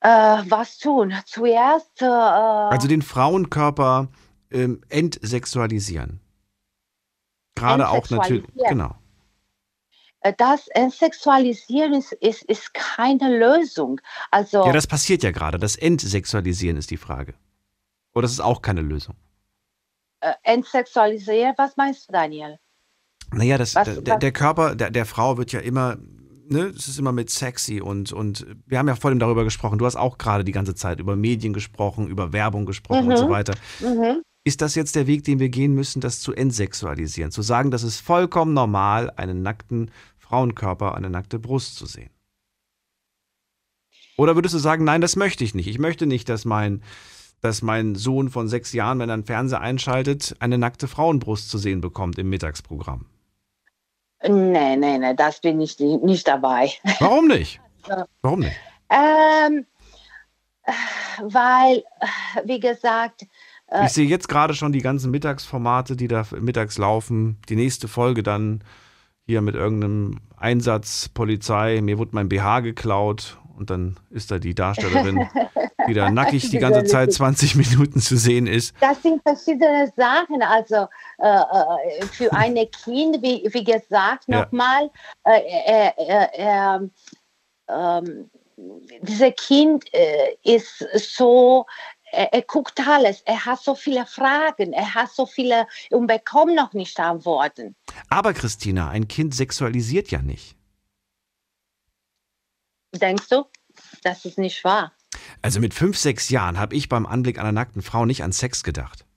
Äh, 0.01 0.09
was 0.09 0.77
tun? 0.77 1.13
Zuerst. 1.25 2.01
Äh, 2.01 2.05
also 2.05 2.87
den 2.87 3.01
Frauenkörper 3.01 4.09
ähm, 4.51 4.81
entsexualisieren. 4.89 6.19
Gerade 7.55 7.89
auch 7.89 8.09
natürlich. 8.09 8.45
Genau. 8.69 8.95
Das 10.37 10.67
Entsexualisieren 10.69 11.93
ist, 11.93 12.11
ist, 12.13 12.43
ist 12.43 12.73
keine 12.73 13.37
Lösung. 13.37 14.01
Also, 14.29 14.65
ja, 14.65 14.73
das 14.73 14.87
passiert 14.87 15.23
ja 15.23 15.31
gerade. 15.31 15.57
Das 15.57 15.75
Entsexualisieren 15.75 16.77
ist 16.77 16.91
die 16.91 16.97
Frage. 16.97 17.33
Oder 18.17 18.25
ist 18.25 18.31
es 18.31 18.39
auch 18.39 18.63
keine 18.63 18.81
Lösung? 18.81 19.15
Äh, 20.21 20.33
entsexualisieren, 20.41 21.53
was 21.55 21.77
meinst 21.77 22.09
du, 22.09 22.13
Daniel? 22.13 22.57
Naja, 23.31 23.59
das, 23.59 23.75
was, 23.75 23.85
der, 23.85 24.13
was? 24.13 24.19
der, 24.19 24.31
Körper 24.31 24.75
der, 24.75 24.89
der 24.89 25.05
Frau 25.05 25.37
wird 25.37 25.51
ja 25.51 25.59
immer, 25.59 25.97
ne, 26.49 26.73
es 26.75 26.87
ist 26.87 26.97
immer 26.97 27.11
mit 27.11 27.29
sexy 27.29 27.79
und, 27.79 28.11
und 28.11 28.47
wir 28.65 28.79
haben 28.79 28.87
ja 28.87 28.95
vorhin 28.95 29.19
darüber 29.19 29.43
gesprochen. 29.43 29.77
Du 29.77 29.85
hast 29.85 29.97
auch 29.97 30.17
gerade 30.17 30.43
die 30.43 30.51
ganze 30.51 30.73
Zeit 30.73 30.99
über 30.99 31.15
Medien 31.15 31.53
gesprochen, 31.53 32.07
über 32.07 32.33
Werbung 32.33 32.65
gesprochen 32.65 33.03
mhm. 33.05 33.11
und 33.11 33.17
so 33.17 33.29
weiter. 33.29 33.53
Mhm. 33.81 34.23
Ist 34.43 34.63
das 34.63 34.73
jetzt 34.73 34.95
der 34.95 35.05
Weg, 35.05 35.23
den 35.23 35.37
wir 35.37 35.49
gehen 35.49 35.75
müssen, 35.75 36.01
das 36.01 36.19
zu 36.19 36.33
entsexualisieren? 36.33 37.29
Zu 37.29 37.43
sagen, 37.43 37.69
das 37.69 37.83
ist 37.83 37.99
vollkommen 37.99 38.55
normal, 38.55 39.11
einen 39.15 39.43
nackten 39.43 39.91
Frauenkörper, 40.17 40.95
eine 40.95 41.11
nackte 41.11 41.37
Brust 41.37 41.75
zu 41.75 41.85
sehen? 41.85 42.09
Oder 44.17 44.33
würdest 44.33 44.55
du 44.55 44.59
sagen, 44.59 44.85
nein, 44.85 45.01
das 45.01 45.15
möchte 45.15 45.43
ich 45.43 45.53
nicht. 45.53 45.67
Ich 45.67 45.77
möchte 45.77 46.07
nicht, 46.07 46.27
dass 46.29 46.45
mein 46.45 46.81
dass 47.41 47.61
mein 47.61 47.95
Sohn 47.95 48.29
von 48.29 48.47
sechs 48.47 48.73
Jahren, 48.73 48.99
wenn 48.99 49.09
er 49.09 49.13
einen 49.13 49.25
Fernseher 49.25 49.61
einschaltet, 49.61 50.35
eine 50.39 50.57
nackte 50.57 50.87
Frauenbrust 50.87 51.49
zu 51.49 51.57
sehen 51.57 51.81
bekommt 51.81 52.17
im 52.17 52.29
Mittagsprogramm? 52.29 53.05
Nee, 54.23 54.75
nee, 54.75 54.97
nee, 54.97 55.13
das 55.15 55.41
bin 55.41 55.61
ich 55.61 55.79
nicht 55.79 56.27
dabei. 56.27 56.71
Warum 56.99 57.27
nicht? 57.27 57.61
Warum 58.21 58.39
nicht? 58.39 58.57
Ähm, 58.89 59.65
weil, 61.21 61.83
wie 62.45 62.59
gesagt. 62.59 63.27
Äh, 63.67 63.85
ich 63.85 63.93
sehe 63.93 64.07
jetzt 64.07 64.27
gerade 64.27 64.53
schon 64.53 64.71
die 64.71 64.81
ganzen 64.81 65.11
Mittagsformate, 65.11 65.95
die 65.95 66.07
da 66.07 66.25
mittags 66.39 66.77
laufen. 66.77 67.37
Die 67.49 67.55
nächste 67.55 67.87
Folge 67.87 68.23
dann 68.23 68.63
hier 69.25 69.41
mit 69.41 69.55
irgendeinem 69.55 70.19
Einsatz, 70.37 71.09
Polizei, 71.09 71.81
mir 71.81 71.97
wurde 71.97 72.11
mein 72.13 72.29
BH 72.29 72.61
geklaut 72.61 73.37
und 73.57 73.69
dann 73.69 73.99
ist 74.09 74.31
da 74.31 74.39
die 74.39 74.55
Darstellerin 74.55 75.27
die 75.87 75.93
da 75.93 76.09
nackig 76.11 76.49
die 76.49 76.59
ganze 76.59 76.83
Zeit 76.85 77.11
20 77.13 77.55
Minuten 77.55 77.99
zu 77.99 78.17
sehen 78.17 78.47
ist. 78.47 78.73
Das 78.79 79.01
sind 79.01 79.21
verschiedene 79.21 79.91
Sachen. 79.95 80.41
Also 80.41 80.87
äh, 81.19 81.27
äh 81.27 82.05
für 82.11 82.31
ein 82.33 82.55
Kind, 82.83 83.21
wie, 83.21 83.47
wie 83.51 83.63
gesagt, 83.63 84.27
nochmal, 84.27 84.89
ja. 85.25 85.33
äh, 85.33 85.91
äh, 85.97 86.89
ähm, 87.69 88.29
dieses 89.01 89.33
Kind 89.35 89.85
äh, 89.93 90.35
ist 90.43 90.85
so 90.95 91.65
er, 92.11 92.33
er, 92.33 92.41
guckt 92.41 92.79
alles, 92.87 93.21
er 93.21 93.45
hat 93.45 93.61
so 93.61 93.75
viele 93.75 94.05
Fragen, 94.05 94.73
er 94.73 94.93
hat 94.93 95.11
so 95.11 95.25
viele 95.25 95.67
und 95.91 96.07
bekommt 96.07 96.55
noch 96.55 96.73
nicht 96.73 96.99
Antworten. 96.99 97.75
Aber 98.09 98.33
Christina, 98.33 98.89
ein 98.89 99.07
Kind 99.07 99.35
sexualisiert 99.35 100.09
ja 100.09 100.21
nicht. 100.21 100.55
Denkst 102.95 103.29
du? 103.29 103.45
Das 104.03 104.25
ist 104.25 104.37
nicht 104.37 104.63
wahr. 104.63 104.93
Also 105.41 105.59
mit 105.59 105.73
fünf, 105.73 105.97
sechs 105.97 106.29
Jahren 106.29 106.59
habe 106.59 106.75
ich 106.75 106.89
beim 106.89 107.05
Anblick 107.05 107.39
einer 107.39 107.51
nackten 107.51 107.81
Frau 107.81 108.05
nicht 108.05 108.23
an 108.23 108.31
Sex 108.31 108.63
gedacht. 108.63 109.07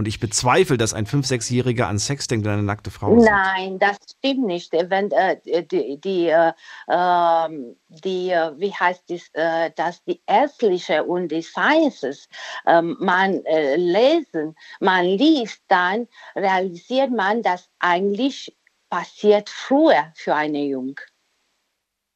Und 0.00 0.08
ich 0.08 0.18
bezweifle, 0.18 0.78
dass 0.78 0.94
ein 0.94 1.04
fünf-, 1.04 1.26
sechsjähriger 1.26 1.86
an 1.86 1.98
Sex 1.98 2.26
denkt, 2.26 2.46
wenn 2.46 2.54
eine 2.54 2.62
nackte 2.62 2.90
Frau 2.90 3.16
ist. 3.16 3.24
Nein, 3.26 3.78
das 3.78 3.98
stimmt 4.10 4.46
nicht. 4.46 4.72
Wenn 4.72 5.10
äh, 5.10 5.36
die, 5.66 6.00
die, 6.00 6.28
äh, 6.28 6.54
ähm, 6.88 7.76
die 7.88 8.30
äh, 8.30 8.50
wie 8.56 8.72
heißt 8.72 9.04
das, 9.10 9.28
äh, 9.34 9.70
dass 9.76 10.02
die 10.04 10.22
ärztliche 10.26 11.04
und 11.04 11.28
die 11.28 11.42
Sciences 11.42 12.30
ähm, 12.66 12.96
man 12.98 13.44
äh, 13.44 13.76
lesen, 13.76 14.56
man 14.80 15.04
liest, 15.04 15.60
dann 15.68 16.08
realisiert 16.34 17.10
man, 17.10 17.42
dass 17.42 17.68
eigentlich 17.78 18.56
passiert 18.88 19.50
früher 19.50 20.12
für 20.14 20.34
eine 20.34 20.64
Jung. 20.64 20.98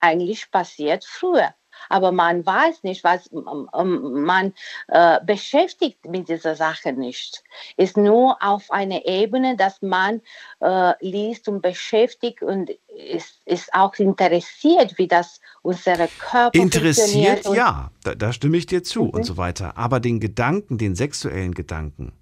Eigentlich 0.00 0.50
passiert 0.50 1.04
früher 1.04 1.54
aber 1.88 2.12
man 2.12 2.44
weiß 2.44 2.82
nicht, 2.82 3.04
was 3.04 3.30
man 3.32 4.54
äh, 4.88 5.20
beschäftigt 5.24 6.04
mit 6.08 6.28
dieser 6.28 6.54
Sache 6.54 6.92
nicht. 6.92 7.42
Ist 7.76 7.96
nur 7.96 8.36
auf 8.40 8.70
einer 8.70 9.06
Ebene, 9.06 9.56
dass 9.56 9.82
man 9.82 10.20
äh, 10.60 10.92
liest 11.00 11.48
und 11.48 11.62
beschäftigt 11.62 12.42
und 12.42 12.70
ist, 12.88 13.40
ist 13.44 13.72
auch 13.74 13.94
interessiert, 13.96 14.98
wie 14.98 15.08
das 15.08 15.40
unsere 15.62 16.08
Körper 16.18 16.58
Interessiert, 16.58 17.46
ja, 17.46 17.90
da, 18.02 18.14
da, 18.14 18.32
stimme 18.32 18.56
ich 18.56 18.66
dir 18.66 18.82
zu 18.82 19.04
mhm. 19.04 19.10
und 19.10 19.24
so 19.24 19.36
weiter. 19.36 19.76
Aber 19.76 20.00
den 20.00 20.20
Gedanken, 20.20 20.78
den 20.78 20.94
sexuellen 20.94 21.52
Gedanken, 21.52 22.12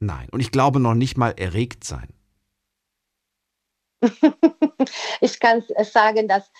nein. 0.00 0.28
Und 0.30 0.40
ich 0.40 0.50
glaube 0.50 0.80
noch 0.80 0.94
nicht 0.94 1.16
mal 1.16 1.34
erregt 1.36 1.84
sein. 1.84 2.08
ich 5.20 5.38
kann 5.40 5.64
sagen, 5.84 6.28
dass 6.28 6.50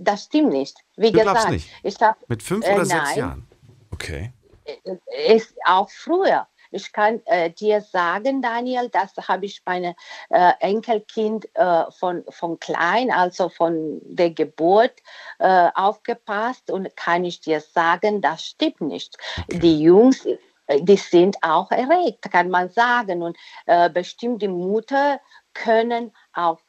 das 0.00 0.24
stimmt 0.24 0.52
nicht. 0.52 0.78
Wie 0.96 1.12
du 1.12 1.18
gesagt, 1.18 1.50
nicht. 1.50 1.68
ich 1.82 2.00
habe 2.00 2.18
mit 2.28 2.42
fünf 2.42 2.66
oder 2.66 2.82
äh, 2.82 2.86
sechs 2.86 3.16
Jahren. 3.16 3.46
Okay. 3.92 4.32
Äh, 4.64 5.34
ist 5.34 5.54
auch 5.64 5.90
früher. 5.90 6.46
Ich 6.70 6.92
kann 6.92 7.22
äh, 7.26 7.50
dir 7.50 7.80
sagen, 7.80 8.42
Daniel, 8.42 8.88
das 8.90 9.12
habe 9.28 9.46
ich 9.46 9.62
meine 9.64 9.94
äh, 10.30 10.52
Enkelkind 10.60 11.48
äh, 11.54 11.84
von, 11.92 12.24
von 12.28 12.58
klein, 12.58 13.10
also 13.10 13.48
von 13.48 14.00
der 14.02 14.30
Geburt 14.30 14.92
äh, 15.38 15.68
aufgepasst 15.74 16.70
und 16.70 16.94
kann 16.96 17.24
ich 17.24 17.40
dir 17.40 17.60
sagen, 17.60 18.20
das 18.20 18.44
stimmt 18.44 18.80
nicht. 18.80 19.16
Okay. 19.38 19.58
Die 19.60 19.80
Jungs, 19.80 20.26
äh, 20.66 20.82
die 20.82 20.96
sind 20.96 21.36
auch 21.42 21.70
erregt, 21.70 22.30
kann 22.30 22.50
man 22.50 22.68
sagen. 22.70 23.22
Und 23.22 23.36
äh, 23.66 23.88
bestimmt 23.88 24.42
die 24.42 24.48
Mutter 24.48 25.20
können 25.54 26.12
auch 26.32 26.60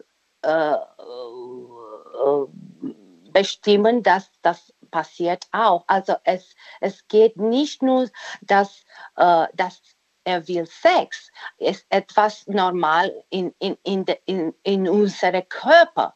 bestimmen, 3.34 4.04
dass 4.04 4.32
das 4.42 4.74
passiert 4.92 5.48
auch. 5.52 5.84
Also 5.88 6.16
es, 6.24 6.56
es 6.82 7.08
geht 7.08 7.38
nicht 7.38 7.84
nur, 7.84 8.10
dass, 8.42 8.84
äh, 9.16 9.46
dass 9.54 9.82
er 10.24 10.48
will 10.48 10.66
Sex, 10.66 11.30
ist 11.58 11.86
etwas 11.90 12.48
normal 12.48 13.24
in, 13.30 13.54
in, 13.60 13.78
in, 13.84 14.06
de, 14.06 14.18
in, 14.26 14.54
in 14.64 14.90
unserem 14.90 15.48
Körper. 15.48 16.16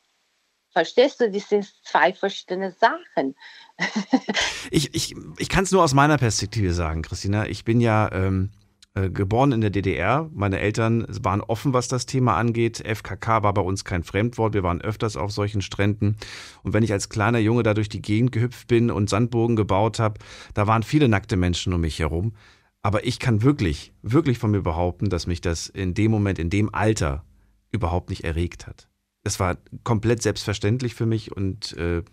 Verstehst 0.72 1.20
du, 1.20 1.30
das 1.30 1.50
sind 1.50 1.72
zwei 1.84 2.14
verschiedene 2.14 2.72
Sachen. 2.72 3.36
ich 4.72 4.94
ich, 4.96 5.16
ich 5.38 5.50
kann 5.50 5.64
es 5.66 5.72
nur 5.72 5.84
aus 5.84 5.94
meiner 5.94 6.18
Perspektive 6.18 6.74
sagen, 6.74 7.02
Christina. 7.02 7.46
Ich 7.48 7.66
bin 7.66 7.82
ja 7.82 8.10
ähm, 8.12 8.52
äh, 8.94 9.10
geboren 9.10 9.54
in 9.54 9.62
der 9.62 9.70
DDR. 9.70 10.30
Meine 10.34 10.60
Eltern 10.60 11.06
waren 11.22 11.40
offen, 11.40 11.74
was 11.74 11.88
das 11.88 12.06
Thema 12.06 12.36
angeht. 12.36 12.84
FKK 12.86 13.42
war 13.42 13.54
bei 13.54 13.62
uns 13.62 13.86
kein 13.86 14.04
Fremdwort. 14.04 14.54
Wir 14.54 14.64
waren 14.64 14.82
öfters 14.82 15.16
auf 15.16 15.32
solchen 15.32 15.62
Stränden. 15.62 16.18
Und 16.64 16.74
wenn 16.74 16.84
ich 16.84 16.92
als 16.92 17.08
kleiner 17.08 17.40
Junge 17.40 17.64
da 17.64 17.74
durch 17.74 17.88
die 17.88 18.02
Gegend 18.02 18.34
gehüpft 18.34 18.68
bin 18.68 18.92
und 18.92 19.10
Sandburgen 19.10 19.56
gebaut 19.56 20.00
habe, 20.00 20.20
da 20.54 20.68
waren 20.68 20.84
viele 20.84 21.08
nackte 21.08 21.38
Menschen 21.38 21.72
um 21.72 21.80
mich 21.80 22.00
herum. 22.00 22.34
Aber 22.82 23.06
ich 23.06 23.20
kann 23.20 23.44
wirklich, 23.44 23.94
wirklich 24.02 24.40
von 24.40 24.52
mir 24.52 24.62
behaupten, 24.62 25.10
dass 25.10 25.26
mich 25.26 25.40
das 25.40 25.70
in 25.70 25.94
dem 25.94 26.12
Moment, 26.12 26.38
in 26.38 26.50
dem 26.50 26.74
Alter 26.74 27.24
überhaupt 27.72 28.10
nicht 28.10 28.26
erregt 28.26 28.68
hat. 28.68 28.90
Es 29.24 29.40
war 29.40 29.58
komplett 29.84 30.22
selbstverständlich 30.22 30.96
für 30.96 31.06
mich 31.06 31.32
und 31.32 31.78
äh, 31.78 32.04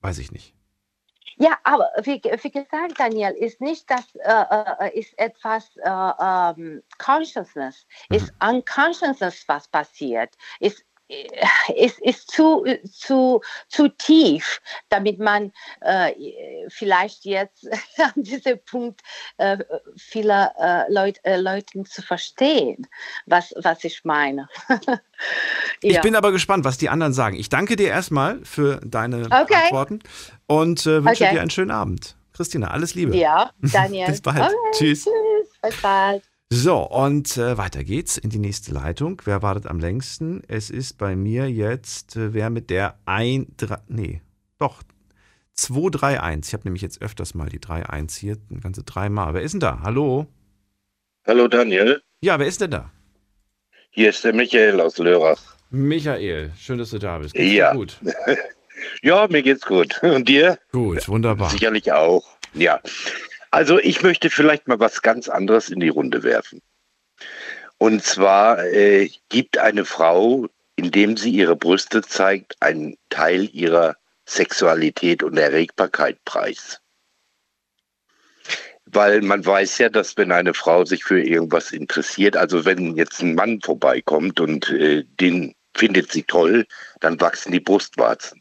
weiß 0.00 0.18
ich 0.18 0.32
nicht. 0.32 0.54
Ja, 1.36 1.58
aber 1.64 1.90
wie, 2.02 2.20
wie 2.22 2.50
gesagt, 2.50 2.98
Daniel, 2.98 3.32
ist 3.32 3.60
nicht 3.60 3.90
das, 3.90 4.14
äh, 4.16 4.86
äh 4.86 4.98
ist 4.98 5.18
etwas 5.18 5.76
äh, 5.76 5.88
ähm, 5.88 6.82
Consciousness, 6.98 7.86
mhm. 8.08 8.16
ist 8.16 8.32
unconsciousness, 8.42 9.44
was 9.48 9.68
passiert, 9.68 10.34
ist 10.60 10.84
ist, 11.74 12.00
ist 12.00 12.30
zu, 12.30 12.64
zu, 12.90 13.40
zu 13.68 13.88
tief, 13.88 14.60
damit 14.88 15.18
man 15.18 15.52
äh, 15.80 16.12
vielleicht 16.68 17.24
jetzt 17.24 17.68
an 17.98 18.22
diesem 18.22 18.58
Punkt 18.64 19.00
äh, 19.38 19.58
viele 19.96 20.52
äh, 20.58 20.92
Leut, 20.92 21.18
äh, 21.24 21.36
Leuten 21.36 21.84
zu 21.84 22.02
verstehen, 22.02 22.86
was, 23.26 23.54
was 23.56 23.84
ich 23.84 24.04
meine. 24.04 24.48
ja. 24.68 24.98
Ich 25.80 26.00
bin 26.00 26.16
aber 26.16 26.32
gespannt, 26.32 26.64
was 26.64 26.78
die 26.78 26.88
anderen 26.88 27.12
sagen. 27.12 27.36
Ich 27.36 27.48
danke 27.48 27.76
dir 27.76 27.88
erstmal 27.88 28.44
für 28.44 28.80
deine 28.84 29.26
okay. 29.26 29.54
Antworten 29.54 30.00
und 30.46 30.86
äh, 30.86 31.04
wünsche 31.04 31.24
okay. 31.24 31.34
dir 31.34 31.40
einen 31.40 31.50
schönen 31.50 31.70
Abend. 31.70 32.16
Christina, 32.32 32.70
alles 32.70 32.94
Liebe. 32.94 33.16
Ja, 33.16 33.50
Daniel. 33.60 34.06
Bis 34.06 34.20
bald. 34.20 34.40
Okay, 34.40 34.54
tschüss. 34.72 35.04
Tschüss. 35.04 35.60
Bis 35.62 35.82
bald. 35.82 36.22
So, 36.54 36.80
und 36.80 37.38
äh, 37.38 37.56
weiter 37.56 37.82
geht's 37.82 38.18
in 38.18 38.28
die 38.28 38.38
nächste 38.38 38.74
Leitung. 38.74 39.22
Wer 39.24 39.40
wartet 39.40 39.66
am 39.66 39.80
längsten? 39.80 40.42
Es 40.48 40.68
ist 40.68 40.98
bei 40.98 41.16
mir 41.16 41.50
jetzt, 41.50 42.14
äh, 42.14 42.34
wer 42.34 42.50
mit 42.50 42.68
der 42.68 42.98
1, 43.06 43.46
3, 43.56 43.78
nee, 43.88 44.20
doch, 44.58 44.82
231. 45.54 46.50
Ich 46.50 46.52
habe 46.52 46.64
nämlich 46.64 46.82
jetzt 46.82 47.00
öfters 47.00 47.32
mal 47.32 47.48
die 47.48 47.58
3-1 47.58 48.18
hier, 48.18 48.36
ein 48.50 48.60
ganze 48.60 48.82
dreimal. 48.82 49.32
Wer 49.32 49.40
ist 49.40 49.52
denn 49.52 49.60
da? 49.60 49.80
Hallo? 49.82 50.26
Hallo 51.26 51.48
Daniel. 51.48 52.02
Ja, 52.20 52.38
wer 52.38 52.46
ist 52.46 52.60
denn 52.60 52.72
da? 52.72 52.90
Hier 53.88 54.10
ist 54.10 54.22
der 54.22 54.34
Michael 54.34 54.78
aus 54.82 54.98
Lörrach. 54.98 55.56
Michael, 55.70 56.52
schön, 56.58 56.76
dass 56.76 56.90
du 56.90 56.98
da 56.98 57.16
bist. 57.16 57.32
Geht's 57.32 57.54
ja. 57.54 57.72
gut? 57.72 57.98
ja, 59.02 59.26
mir 59.26 59.42
geht's 59.42 59.64
gut. 59.64 60.02
Und 60.02 60.28
dir? 60.28 60.58
Gut, 60.70 61.08
wunderbar. 61.08 61.48
Sicherlich 61.48 61.90
auch. 61.90 62.26
Ja. 62.52 62.78
Also 63.52 63.78
ich 63.78 64.02
möchte 64.02 64.30
vielleicht 64.30 64.66
mal 64.66 64.80
was 64.80 65.02
ganz 65.02 65.28
anderes 65.28 65.68
in 65.68 65.78
die 65.78 65.90
Runde 65.90 66.22
werfen. 66.22 66.62
Und 67.76 68.02
zwar 68.02 68.64
äh, 68.64 69.10
gibt 69.28 69.58
eine 69.58 69.84
Frau, 69.84 70.48
indem 70.76 71.18
sie 71.18 71.30
ihre 71.30 71.54
Brüste 71.54 72.00
zeigt, 72.00 72.56
einen 72.60 72.96
Teil 73.10 73.50
ihrer 73.52 73.96
Sexualität 74.24 75.22
und 75.22 75.36
Erregbarkeit 75.36 76.24
preis. 76.24 76.80
Weil 78.86 79.20
man 79.20 79.44
weiß 79.44 79.78
ja, 79.78 79.90
dass 79.90 80.16
wenn 80.16 80.32
eine 80.32 80.54
Frau 80.54 80.86
sich 80.86 81.04
für 81.04 81.22
irgendwas 81.22 81.72
interessiert, 81.72 82.38
also 82.38 82.64
wenn 82.64 82.96
jetzt 82.96 83.20
ein 83.20 83.34
Mann 83.34 83.60
vorbeikommt 83.60 84.40
und 84.40 84.70
äh, 84.70 85.04
den 85.20 85.54
findet 85.74 86.10
sie 86.10 86.22
toll, 86.22 86.64
dann 87.00 87.20
wachsen 87.20 87.52
die 87.52 87.60
Brustwarzen. 87.60 88.40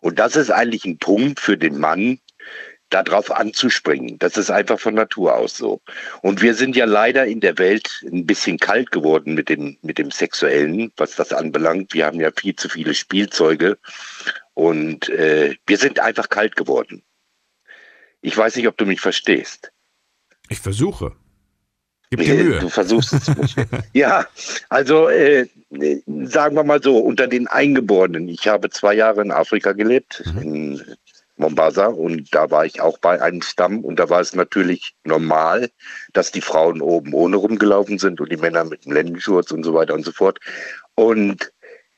Und 0.00 0.20
das 0.20 0.36
ist 0.36 0.50
eigentlich 0.50 0.84
ein 0.84 0.98
Punkt 0.98 1.40
für 1.40 1.58
den 1.58 1.78
Mann, 1.78 2.18
darauf 2.92 3.30
anzuspringen. 3.30 4.18
Das 4.18 4.36
ist 4.36 4.50
einfach 4.50 4.78
von 4.78 4.94
Natur 4.94 5.34
aus 5.34 5.56
so. 5.56 5.80
Und 6.20 6.42
wir 6.42 6.54
sind 6.54 6.76
ja 6.76 6.84
leider 6.84 7.26
in 7.26 7.40
der 7.40 7.58
Welt 7.58 8.02
ein 8.04 8.26
bisschen 8.26 8.58
kalt 8.58 8.90
geworden 8.90 9.34
mit 9.34 9.48
dem, 9.48 9.78
mit 9.82 9.98
dem 9.98 10.10
Sexuellen, 10.10 10.92
was 10.96 11.16
das 11.16 11.32
anbelangt. 11.32 11.94
Wir 11.94 12.06
haben 12.06 12.20
ja 12.20 12.30
viel 12.34 12.54
zu 12.54 12.68
viele 12.68 12.94
Spielzeuge 12.94 13.78
und 14.54 15.08
äh, 15.08 15.56
wir 15.66 15.78
sind 15.78 16.00
einfach 16.00 16.28
kalt 16.28 16.56
geworden. 16.56 17.02
Ich 18.20 18.36
weiß 18.36 18.56
nicht, 18.56 18.68
ob 18.68 18.76
du 18.76 18.86
mich 18.86 19.00
verstehst. 19.00 19.72
Ich 20.48 20.60
versuche. 20.60 21.16
Gib 22.10 22.20
dir 22.20 22.34
Mühe. 22.34 22.58
Du 22.60 22.68
versuchst 22.68 23.14
es 23.14 23.28
nicht. 23.36 23.56
ja, 23.94 24.26
also 24.68 25.08
äh, 25.08 25.46
sagen 26.24 26.56
wir 26.56 26.62
mal 26.62 26.82
so, 26.82 26.98
unter 26.98 27.26
den 27.26 27.46
Eingeborenen. 27.46 28.28
Ich 28.28 28.46
habe 28.48 28.68
zwei 28.68 28.92
Jahre 28.92 29.22
in 29.22 29.30
Afrika 29.30 29.72
gelebt, 29.72 30.22
mhm. 30.26 30.42
in 30.42 30.82
Mombasa 31.42 31.86
und 31.86 32.34
da 32.34 32.50
war 32.50 32.64
ich 32.64 32.80
auch 32.80 32.98
bei 32.98 33.20
einem 33.20 33.42
Stamm 33.42 33.84
und 33.84 33.98
da 33.98 34.08
war 34.08 34.20
es 34.20 34.34
natürlich 34.34 34.94
normal, 35.04 35.70
dass 36.12 36.32
die 36.32 36.40
Frauen 36.40 36.80
oben 36.80 37.12
ohne 37.12 37.36
rumgelaufen 37.36 37.98
sind 37.98 38.20
und 38.20 38.32
die 38.32 38.36
Männer 38.36 38.64
mit 38.64 38.84
dem 38.84 38.92
Lendenschurz 38.92 39.50
und 39.50 39.62
so 39.64 39.74
weiter 39.74 39.94
und 39.94 40.04
so 40.04 40.12
fort. 40.12 40.38
Und 40.94 41.52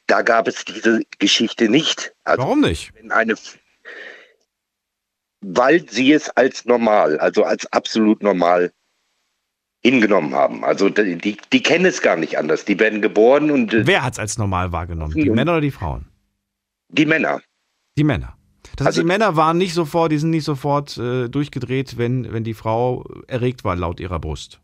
da 0.07 0.22
gab 0.22 0.49
es 0.49 0.64
diese 0.64 1.03
Geschichte 1.18 1.68
nicht. 1.68 2.14
Also, 2.24 2.42
Warum 2.42 2.61
nicht? 2.61 2.92
Eine, 3.11 3.34
weil 5.40 5.88
sie 5.88 6.12
es 6.12 6.30
als 6.30 6.64
normal, 6.64 7.18
also 7.18 7.45
als 7.45 7.66
absolut 7.72 8.22
normal 8.22 8.72
hingenommen 9.82 10.34
haben. 10.34 10.64
Also 10.64 10.88
die, 10.88 11.16
die, 11.16 11.36
die 11.53 11.62
kennen 11.62 11.84
es 11.84 12.01
gar 12.01 12.16
nicht 12.16 12.38
anders. 12.38 12.64
Die 12.64 12.78
werden 12.80 13.03
geboren 13.03 13.51
und. 13.51 13.72
Wer 13.86 14.03
hat 14.03 14.14
es 14.14 14.18
als 14.18 14.38
normal 14.38 14.72
wahrgenommen? 14.72 15.12
Die 15.14 15.30
Männer 15.30 15.53
oder 15.53 15.61
die 15.61 15.70
Frauen? 15.70 16.07
Die 16.88 17.07
Männer. 17.07 17.40
Die 17.99 18.05
Männer. 18.05 18.36
Das 18.77 18.87
heißt, 18.87 18.99
also, 18.99 19.01
die 19.03 19.07
Männer 19.07 19.37
waren 19.37 19.59
nicht 19.59 19.75
sofort, 19.75 20.12
die 20.12 20.18
sind 20.18 20.31
nicht 20.31 20.45
sofort 20.45 20.97
äh, 20.99 21.29
durchgedreht, 21.29 21.97
wenn, 21.97 22.33
wenn 22.33 22.45
die 22.45 22.55
Frau 22.55 23.05
erregt 23.27 23.64
war 23.64 23.77
laut 23.77 24.01
ihrer 24.01 24.18
Brust. 24.18 24.61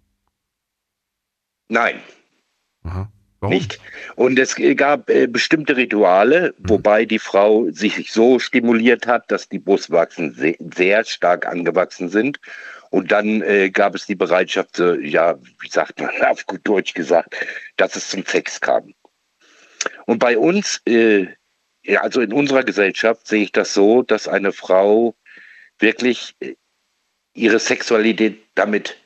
Nein. 1.68 2.00
Aha. 2.82 3.10
Warum? 3.40 3.54
Nicht. 3.54 3.80
Und 4.16 4.38
es 4.38 4.54
gab 4.76 5.08
äh, 5.08 5.26
bestimmte 5.26 5.76
Rituale, 5.76 6.54
mhm. 6.58 6.68
wobei 6.68 7.06
die 7.06 7.18
Frau 7.18 7.70
sich 7.70 8.12
so 8.12 8.38
stimuliert 8.38 9.06
hat, 9.06 9.30
dass 9.30 9.48
die 9.48 9.58
Brustwachsen 9.58 10.34
se 10.34 10.56
sehr 10.74 11.04
stark 11.04 11.46
angewachsen 11.46 12.10
sind. 12.10 12.38
Und 12.90 13.12
dann 13.12 13.40
äh, 13.42 13.70
gab 13.70 13.94
es 13.94 14.04
die 14.04 14.16
Bereitschaft, 14.16 14.78
äh, 14.78 15.00
ja, 15.00 15.38
wie 15.60 15.70
sagt 15.70 16.00
man 16.00 16.10
auf 16.28 16.44
gut 16.46 16.60
Deutsch 16.64 16.92
gesagt, 16.92 17.34
dass 17.76 17.96
es 17.96 18.10
zum 18.10 18.26
Sex 18.26 18.60
kam. 18.60 18.92
Und 20.04 20.18
bei 20.18 20.36
uns 20.36 20.82
äh, 20.86 21.28
also 21.98 22.20
in 22.20 22.32
unserer 22.32 22.64
Gesellschaft 22.64 23.26
sehe 23.26 23.44
ich 23.44 23.52
das 23.52 23.74
so, 23.74 24.02
dass 24.02 24.28
eine 24.28 24.52
Frau 24.52 25.14
wirklich 25.78 26.34
äh, 26.40 26.54
ihre 27.34 27.58
Sexualität 27.58 28.38
damit 28.54 28.96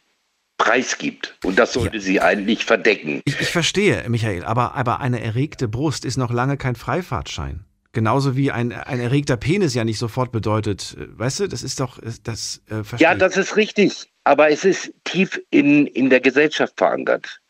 preisgibt. 0.59 1.37
Und 1.45 1.59
das 1.59 1.72
sollte 1.72 1.97
ja. 1.97 2.03
sie 2.03 2.20
eigentlich 2.20 2.64
verdecken. 2.64 3.20
Ich, 3.24 3.41
ich, 3.41 3.49
verstehe, 3.49 4.05
Michael, 4.09 4.45
aber, 4.45 4.74
aber 4.74 5.01
eine 5.01 5.20
erregte 5.20 5.68
Brust 5.68 6.05
ist 6.05 6.16
noch 6.16 6.32
lange 6.32 6.57
kein 6.57 6.76
Freifahrtschein. 6.76 7.64
Genauso 7.93 8.37
wie 8.37 8.51
ein, 8.51 8.72
ein 8.72 8.99
erregter 8.99 9.37
Penis 9.37 9.74
ja 9.74 9.85
nicht 9.85 9.99
sofort 9.99 10.32
bedeutet, 10.32 10.97
äh, 10.99 11.18
weißt 11.18 11.41
du, 11.41 11.49
das 11.49 11.62
ist 11.62 11.80
doch, 11.80 11.99
das 12.22 12.62
äh, 12.70 12.82
Ja, 12.99 13.14
das 13.14 13.37
ist 13.37 13.57
richtig, 13.57 14.11
aber 14.24 14.51
es 14.51 14.64
ist 14.64 14.93
tief 15.05 15.41
in, 15.51 15.87
in 15.87 16.11
der 16.11 16.20
Gesellschaft 16.20 16.74
verankert. 16.76 17.41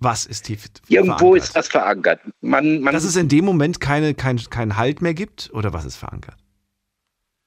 Was 0.00 0.26
ist 0.26 0.44
tief 0.44 0.66
Irgendwo 0.88 1.16
verankert? 1.16 1.42
ist 1.42 1.56
das 1.56 1.68
verankert. 1.68 2.20
Man, 2.40 2.80
man 2.80 2.94
Dass 2.94 3.04
es 3.04 3.16
in 3.16 3.28
dem 3.28 3.44
Moment 3.44 3.80
keine, 3.80 4.14
kein, 4.14 4.38
keinen 4.38 4.76
Halt 4.76 5.02
mehr 5.02 5.14
gibt 5.14 5.50
oder 5.52 5.72
was 5.72 5.84
ist 5.84 5.96
verankert? 5.96 6.36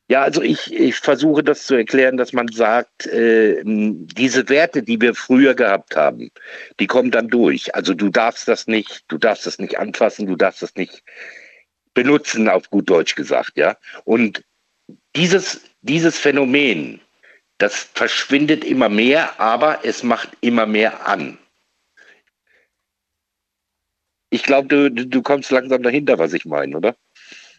Ja, 0.09 0.23
also 0.23 0.41
ich, 0.41 0.73
ich 0.73 0.97
versuche 0.97 1.41
das 1.41 1.65
zu 1.65 1.75
erklären, 1.75 2.17
dass 2.17 2.33
man 2.33 2.49
sagt, 2.49 3.05
äh, 3.07 3.61
diese 3.63 4.49
Werte, 4.49 4.83
die 4.83 4.99
wir 4.99 5.15
früher 5.15 5.53
gehabt 5.53 5.95
haben, 5.95 6.31
die 6.81 6.87
kommen 6.87 7.11
dann 7.11 7.29
durch. 7.29 7.73
Also 7.75 7.93
du 7.93 8.09
darfst 8.09 8.49
das 8.49 8.67
nicht, 8.67 9.05
du 9.07 9.17
darfst 9.17 9.45
das 9.45 9.57
nicht 9.57 9.79
anfassen, 9.79 10.27
du 10.27 10.35
darfst 10.35 10.61
das 10.61 10.75
nicht 10.75 11.01
benutzen, 11.93 12.49
auf 12.49 12.69
gut 12.69 12.89
Deutsch 12.89 13.15
gesagt, 13.15 13.53
ja. 13.55 13.77
Und 14.03 14.43
dieses, 15.15 15.61
dieses 15.81 16.17
Phänomen, 16.17 16.99
das 17.57 17.75
verschwindet 17.93 18.65
immer 18.65 18.89
mehr, 18.89 19.39
aber 19.39 19.85
es 19.85 20.03
macht 20.03 20.29
immer 20.41 20.65
mehr 20.65 21.07
an. 21.07 21.37
Ich 24.31 24.43
glaube, 24.43 24.67
du, 24.67 24.89
du 24.89 25.21
kommst 25.21 25.51
langsam 25.51 25.83
dahinter, 25.83 26.17
was 26.17 26.33
ich 26.33 26.45
meine, 26.45 26.75
oder? 26.75 26.95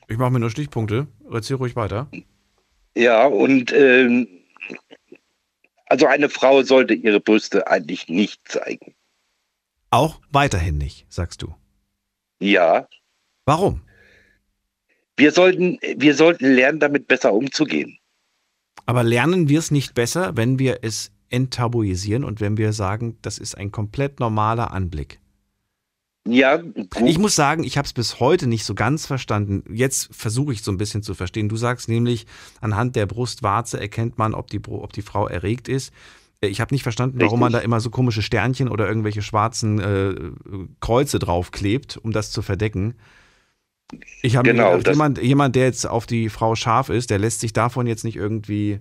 Ich 0.09 0.19
mache 0.19 0.31
mir 0.31 0.41
nur 0.41 0.51
Stichpunkte. 0.51 1.07
Erzähl 1.31 1.57
ruhig 1.57 1.77
weiter. 1.77 2.09
Ja, 2.97 3.27
und 3.27 3.73
ähm, 3.73 4.27
also 5.87 6.07
eine 6.07 6.29
Frau 6.29 6.63
sollte 6.63 6.95
ihre 6.95 7.21
Brüste 7.21 7.69
eigentlich 7.69 8.09
nicht 8.09 8.49
zeigen. 8.49 8.95
Auch 9.91 10.21
weiterhin 10.31 10.77
nicht, 10.77 11.07
sagst 11.09 11.43
du. 11.43 11.55
Ja. 12.41 12.89
Warum? 13.45 13.83
wir 15.17 15.33
sollten, 15.33 15.79
wir 15.97 16.15
sollten 16.15 16.53
lernen, 16.53 16.81
damit 16.81 17.07
besser 17.07 17.33
umzugehen. 17.33 17.99
Aber 18.87 19.05
lernen 19.05 19.49
wir 19.49 19.61
es 19.61 19.71
nicht 19.71 19.95
besser, 19.95 20.37
wenn 20.37 20.59
wir 20.59 20.81
es 20.83 21.13
enttabuisieren 21.31 22.25
und 22.25 22.41
wenn 22.41 22.57
wir 22.57 22.73
sagen, 22.73 23.19
das 23.23 23.39
ist 23.39 23.57
ein 23.57 23.71
komplett 23.71 24.21
normaler 24.21 24.73
Anblick? 24.73 25.21
Ja, 26.27 26.57
gut. 26.57 26.89
Ich 27.05 27.19
muss 27.19 27.35
sagen, 27.35 27.65
ich 27.65 27.77
habe 27.77 27.87
es 27.87 27.93
bis 27.93 28.21
heute 28.21 28.47
nicht 28.47 28.65
so 28.65 28.75
ganz 28.75 29.07
verstanden. 29.07 29.65
Jetzt 29.75 30.09
versuche 30.15 30.53
ich 30.53 30.63
so 30.63 30.71
ein 30.71 30.79
bisschen 30.79 31.03
zu 31.03 31.15
verstehen. 31.15 31.49
Du 31.49 31.57
sagst 31.57 31.89
nämlich, 31.89 32.27
anhand 32.61 32.95
der 32.95 33.07
Brustwarze 33.07 33.81
erkennt 33.81 34.19
man, 34.19 34.33
ob 34.35 34.49
die, 34.49 34.61
ob 34.67 34.93
die 34.93 35.03
Frau 35.03 35.27
erregt 35.27 35.69
ist. 35.69 35.93
Ich 36.41 36.61
habe 36.61 36.75
nicht 36.75 36.83
verstanden, 36.83 37.21
warum 37.21 37.41
Richtig. 37.41 37.41
man 37.41 37.53
da 37.53 37.59
immer 37.61 37.81
so 37.81 37.91
komische 37.91 38.23
Sternchen 38.23 38.69
oder 38.69 38.87
irgendwelche 38.89 39.23
schwarzen 39.23 39.81
äh, 39.81 40.15
Kreuze 40.81 41.19
draufklebt, 41.19 41.97
um 41.97 42.13
das 42.13 42.31
zu 42.31 42.43
verdecken. 42.43 42.95
Ich 44.23 44.37
habe 44.37 44.49
Genau, 44.49 44.77
jemand, 44.79 45.21
jemand, 45.23 45.55
der 45.57 45.67
jetzt 45.67 45.87
auf 45.87 46.07
die 46.07 46.29
Frau 46.29 46.55
scharf 46.55 46.89
ist, 46.89 47.11
der 47.11 47.19
lässt 47.19 47.41
sich 47.41 47.53
davon 47.53 47.87
jetzt 47.87 48.05
nicht 48.05 48.17
irgendwie, 48.17 48.81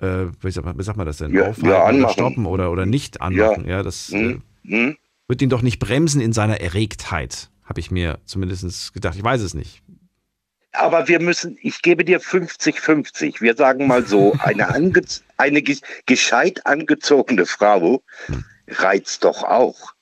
äh, 0.00 0.26
wie, 0.40 0.50
sagt 0.50 0.66
man, 0.66 0.78
wie 0.78 0.82
sagt 0.82 0.98
man 0.98 1.06
das 1.06 1.18
denn, 1.18 1.34
Ja, 1.34 1.48
aufhalten 1.48 1.68
ja, 1.68 2.04
oder 2.04 2.08
stoppen 2.10 2.46
oder, 2.46 2.70
oder 2.70 2.84
nicht 2.84 3.20
anmachen. 3.20 3.66
Ja, 3.66 3.82
das 3.82 4.12
äh, 4.12 4.38
Hm? 4.64 4.96
Hm? 5.26 5.32
wird 5.32 5.42
ihn 5.42 5.50
doch 5.50 5.62
nicht 5.62 5.78
bremsen 5.78 6.20
in 6.20 6.32
seiner 6.32 6.60
Erregtheit, 6.60 7.50
habe 7.64 7.80
ich 7.80 7.90
mir 7.90 8.20
zumindest 8.24 8.92
gedacht. 8.94 9.16
Ich 9.16 9.24
weiß 9.24 9.40
es 9.42 9.54
nicht. 9.54 9.82
Aber 10.72 11.08
wir 11.08 11.20
müssen, 11.20 11.58
ich 11.62 11.80
gebe 11.82 12.04
dir 12.04 12.20
50-50. 12.20 13.40
Wir 13.40 13.56
sagen 13.56 13.86
mal 13.86 14.06
so, 14.06 14.34
eine, 14.40 14.68
ange, 14.74 15.02
eine 15.36 15.62
ge 15.62 15.78
gescheit 16.06 16.66
angezogene 16.66 17.46
Frau 17.46 18.02
reizt 18.68 19.24
doch 19.24 19.42
auch. 19.42 19.94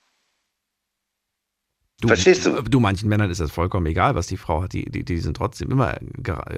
Du, 2.01 2.09
Verstehst 2.09 2.45
du? 2.45 2.61
Du, 2.61 2.79
manchen 2.81 3.07
Männern 3.07 3.31
ist 3.31 3.39
das 3.39 3.51
vollkommen 3.51 3.85
egal, 3.85 4.15
was 4.15 4.27
die 4.27 4.37
Frau 4.37 4.61
hat. 4.63 4.73
Die, 4.73 4.83
die, 4.85 5.05
die 5.05 5.19
sind 5.19 5.37
trotzdem 5.37 5.71
immer 5.71 5.97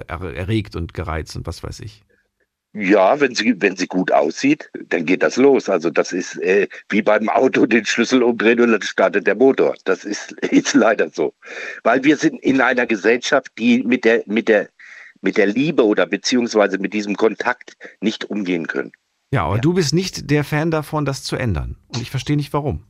er- 0.08 0.34
erregt 0.34 0.74
und 0.74 0.94
gereizt 0.94 1.36
und 1.36 1.46
was 1.46 1.62
weiß 1.62 1.80
ich. 1.80 2.02
Ja, 2.74 3.18
wenn 3.18 3.34
sie, 3.34 3.60
wenn 3.60 3.76
sie 3.76 3.86
gut 3.86 4.12
aussieht, 4.12 4.70
dann 4.88 5.06
geht 5.06 5.22
das 5.22 5.36
los. 5.36 5.68
Also 5.68 5.90
das 5.90 6.12
ist 6.12 6.36
äh, 6.42 6.68
wie 6.90 7.02
beim 7.02 7.28
Auto 7.28 7.64
den 7.66 7.84
Schlüssel 7.84 8.22
umdrehen 8.22 8.60
und 8.60 8.72
dann 8.72 8.82
startet 8.82 9.26
der 9.26 9.34
Motor. 9.36 9.74
Das 9.84 10.04
ist, 10.04 10.32
ist 10.50 10.74
leider 10.74 11.08
so. 11.10 11.34
Weil 11.82 12.04
wir 12.04 12.16
sind 12.16 12.40
in 12.42 12.60
einer 12.60 12.86
Gesellschaft, 12.86 13.50
die 13.58 13.82
mit 13.82 14.04
der, 14.04 14.22
mit 14.26 14.48
der, 14.48 14.68
mit 15.22 15.36
der 15.38 15.46
Liebe 15.46 15.84
oder 15.84 16.06
beziehungsweise 16.06 16.78
mit 16.78 16.92
diesem 16.92 17.16
Kontakt 17.16 17.76
nicht 18.00 18.26
umgehen 18.30 18.66
können. 18.66 18.92
Ja, 19.32 19.44
aber 19.44 19.56
Ja. 19.56 19.60
du 19.62 19.72
bist 19.74 19.94
nicht 19.94 20.30
der 20.30 20.44
Fan 20.44 20.70
davon, 20.70 21.04
das 21.04 21.24
zu 21.24 21.36
ändern. 21.36 21.76
Und 21.88 22.02
ich 22.02 22.10
verstehe 22.10 22.36
nicht 22.36 22.52
warum. 22.52 22.84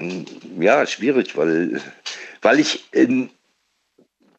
Hm, 0.00 0.24
Ja, 0.60 0.86
schwierig, 0.86 1.36
weil, 1.36 1.80
weil 2.42 2.60
ich, 2.60 2.84
ähm, 2.92 3.30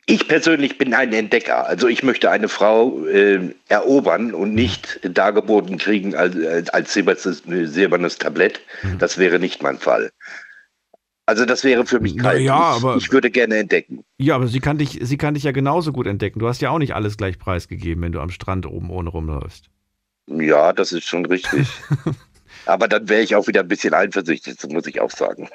ich 0.05 0.27
persönlich 0.27 0.77
bin 0.77 0.93
ein 0.93 1.13
Entdecker. 1.13 1.65
Also 1.67 1.87
ich 1.87 2.03
möchte 2.03 2.29
eine 2.29 2.49
Frau 2.49 3.05
äh, 3.05 3.53
erobern 3.69 4.33
und 4.33 4.53
nicht 4.53 4.99
dargeboten 5.03 5.77
kriegen 5.77 6.15
als, 6.15 6.35
als- 6.69 6.93
silbernes, 6.93 7.43
silbernes 7.45 8.17
Tablett. 8.17 8.59
Mhm. 8.83 8.97
Das 8.97 9.17
wäre 9.17 9.39
nicht 9.39 9.63
mein 9.63 9.77
Fall. 9.77 10.11
Also 11.25 11.45
das 11.45 11.63
wäre 11.63 11.85
für 11.85 12.01
mich 12.01 12.17
kalt. 12.17 12.41
ja, 12.41 12.75
ich, 12.75 12.83
aber- 12.83 12.97
ich 12.97 13.11
würde 13.13 13.31
gerne 13.31 13.55
entdecken. 13.57 14.03
Ja, 14.17 14.35
aber 14.35 14.47
sie 14.47 14.59
kann, 14.59 14.77
dich, 14.77 14.99
sie 15.01 15.17
kann 15.17 15.35
dich 15.35 15.43
ja 15.43 15.51
genauso 15.53 15.93
gut 15.93 16.05
entdecken. 16.07 16.39
Du 16.39 16.47
hast 16.49 16.61
ja 16.61 16.69
auch 16.69 16.79
nicht 16.79 16.95
alles 16.95 17.15
gleich 17.15 17.39
preisgegeben, 17.39 18.03
wenn 18.03 18.11
du 18.11 18.19
am 18.19 18.29
Strand 18.29 18.65
oben 18.65 18.89
ohne 18.89 19.09
rumläufst. 19.09 19.69
Ja, 20.27 20.73
das 20.73 20.91
ist 20.91 21.05
schon 21.05 21.25
richtig. 21.25 21.67
Aber 22.65 22.87
dann 22.87 23.09
wäre 23.09 23.21
ich 23.21 23.35
auch 23.35 23.47
wieder 23.47 23.61
ein 23.61 23.67
bisschen 23.67 23.93
eifersüchtig, 23.93 24.55
das 24.57 24.69
muss 24.69 24.85
ich 24.87 25.01
auch 25.01 25.11
sagen. 25.11 25.49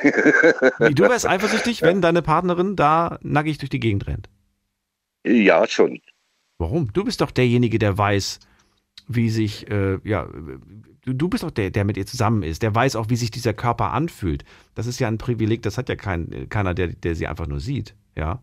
Du 0.91 1.03
wärst 1.05 1.27
eifersüchtig, 1.29 1.81
wenn 1.83 2.03
deine 2.03 2.21
Partnerin 2.23 2.77
da 2.77 3.19
nackig 3.23 3.59
durch 3.59 3.71
die 3.71 3.81
Gegend 3.81 4.07
rennt. 4.07 4.29
Ja, 5.29 5.67
schon. 5.69 6.01
Warum? 6.59 6.93
Du 6.93 7.05
bist 7.05 7.21
doch 7.21 7.31
derjenige, 7.31 7.79
der 7.79 7.97
weiß, 7.97 8.41
wie 9.07 9.31
sich, 9.31 9.71
äh, 9.71 9.99
ja, 10.05 10.29
du, 11.05 11.29
bist 11.29 11.45
doch 11.45 11.51
der, 11.51 11.71
der 11.71 11.85
mit 11.85 11.97
ihr 11.97 12.07
zusammen 12.07 12.43
ist. 12.43 12.63
Der 12.63 12.75
weiß 12.75 12.97
auch, 12.97 13.09
wie 13.09 13.17
sich 13.17 13.31
dieser 13.31 13.55
Körper 13.55 13.93
anfühlt. 13.93 14.45
Das 14.75 14.87
ist 14.87 14.99
ja 14.99 15.09
ein 15.09 15.19
Privileg, 15.19 15.63
das 15.63 15.79
hat 15.79 15.89
ja 15.89 15.97
kein, 15.97 16.49
keiner, 16.49 16.75
der, 16.75 16.89
der 16.89 17.15
sie 17.15 17.27
einfach 17.27 17.47
nur 17.47 17.61
sieht. 17.61 17.95
Ja. 18.17 18.43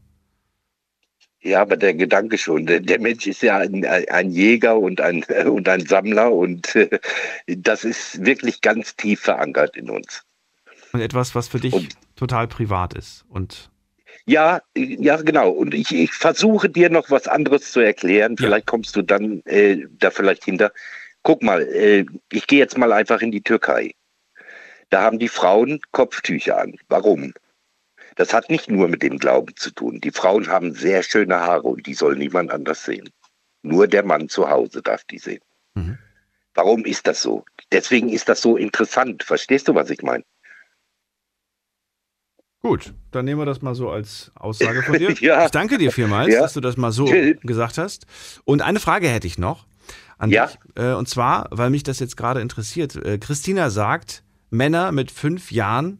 Ja, 1.41 1.61
aber 1.61 1.77
der 1.77 1.93
Gedanke 1.93 2.39
schon. 2.39 2.65
Der, 2.65 2.79
der 2.79 2.99
Mensch 2.99 3.27
ist 3.27 3.43
ja 3.43 3.57
ein, 3.57 3.85
ein 3.85 4.31
Jäger 4.31 4.79
und 4.79 4.99
ein, 4.99 5.23
und 5.45 5.69
ein 5.69 5.85
Sammler 5.85 6.31
und 6.31 6.75
äh, 6.75 6.99
das 7.47 7.83
ist 7.83 8.25
wirklich 8.25 8.61
ganz 8.61 8.95
tief 8.95 9.21
verankert 9.21 9.77
in 9.77 9.89
uns. 9.89 10.23
Und 10.93 11.01
etwas, 11.01 11.35
was 11.35 11.47
für 11.47 11.59
dich 11.59 11.73
Und- 11.73 11.89
total 12.15 12.47
privat 12.47 12.93
ist. 12.95 13.25
Und 13.29 13.69
Ja, 14.25 14.61
ja, 14.75 15.17
genau. 15.17 15.51
Und 15.51 15.73
ich, 15.73 15.93
ich 15.93 16.13
versuche 16.13 16.69
dir 16.69 16.89
noch 16.89 17.11
was 17.11 17.27
anderes 17.27 17.71
zu 17.71 17.79
erklären. 17.79 18.35
Ja. 18.39 18.47
Vielleicht 18.47 18.65
kommst 18.65 18.95
du 18.95 19.03
dann 19.03 19.41
äh, 19.45 19.85
da 19.99 20.09
vielleicht 20.09 20.45
hinter. 20.45 20.71
Guck 21.21 21.43
mal, 21.43 21.61
äh, 21.61 22.05
ich 22.31 22.47
gehe 22.47 22.59
jetzt 22.59 22.77
mal 22.77 22.91
einfach 22.91 23.21
in 23.21 23.31
die 23.31 23.43
Türkei. 23.43 23.93
Da 24.89 25.01
haben 25.01 25.19
die 25.19 25.29
Frauen 25.29 25.79
Kopftücher 25.91 26.57
an. 26.59 26.75
Warum? 26.87 27.33
Das 28.15 28.33
hat 28.33 28.49
nicht 28.49 28.69
nur 28.69 28.87
mit 28.87 29.03
dem 29.03 29.19
Glauben 29.19 29.55
zu 29.55 29.71
tun. 29.71 29.99
Die 29.99 30.11
Frauen 30.11 30.47
haben 30.47 30.73
sehr 30.73 31.03
schöne 31.03 31.39
Haare 31.39 31.67
und 31.67 31.85
die 31.85 31.93
soll 31.93 32.15
niemand 32.15 32.51
anders 32.51 32.85
sehen. 32.85 33.09
Nur 33.61 33.87
der 33.87 34.03
Mann 34.03 34.29
zu 34.29 34.49
Hause 34.49 34.81
darf 34.81 35.03
die 35.03 35.19
sehen. 35.19 35.41
Mhm. 35.73 35.97
Warum 36.53 36.85
ist 36.85 37.07
das 37.07 37.21
so? 37.21 37.43
Deswegen 37.71 38.09
ist 38.09 38.29
das 38.29 38.41
so 38.41 38.55
interessant. 38.55 39.23
Verstehst 39.23 39.67
du, 39.67 39.75
was 39.75 39.89
ich 39.89 40.01
meine? 40.01 40.23
Gut, 42.65 42.93
dann 43.11 43.25
nehmen 43.25 43.39
wir 43.39 43.45
das 43.45 43.61
mal 43.61 43.75
so 43.75 43.89
als 43.91 44.31
Aussage 44.35 44.81
von 44.81 44.97
dir. 44.99 45.11
Ja. 45.19 45.45
Ich 45.45 45.51
danke 45.51 45.77
dir 45.77 45.91
vielmals, 45.91 46.33
Ja. 46.33 46.41
dass 46.41 46.53
du 46.53 46.61
das 46.61 46.77
mal 46.77 46.91
so 46.91 47.05
gesagt 47.41 47.77
hast. 47.77 48.07
Und 48.43 48.61
eine 48.63 48.79
Frage 48.79 49.07
hätte 49.07 49.27
ich 49.27 49.37
noch 49.37 49.67
an 50.17 50.31
Ja. 50.31 50.47
dich. 50.47 50.57
Äh, 50.75 50.93
und 50.93 51.07
zwar, 51.07 51.47
weil 51.51 51.69
mich 51.69 51.83
das 51.83 51.99
jetzt 51.99 52.17
gerade 52.17 52.41
interessiert. 52.41 52.95
Äh, 52.95 53.19
Christina 53.19 53.69
sagt, 53.69 54.23
Männer 54.49 54.91
mit 54.91 55.11
fünf 55.11 55.51
Jahren 55.51 55.99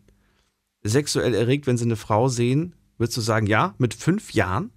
sexuell 0.84 1.34
erregt, 1.36 1.68
wenn 1.68 1.78
sie 1.78 1.86
eine 1.86 1.96
Frau 1.98 2.30
sehen. 2.30 2.74
Würdest 2.98 3.18
du 3.18 3.22
sagen, 3.22 3.46
ja, 3.46 3.76
mit 3.78 3.94
fünf 3.94 4.34
Jahren? 4.34 4.72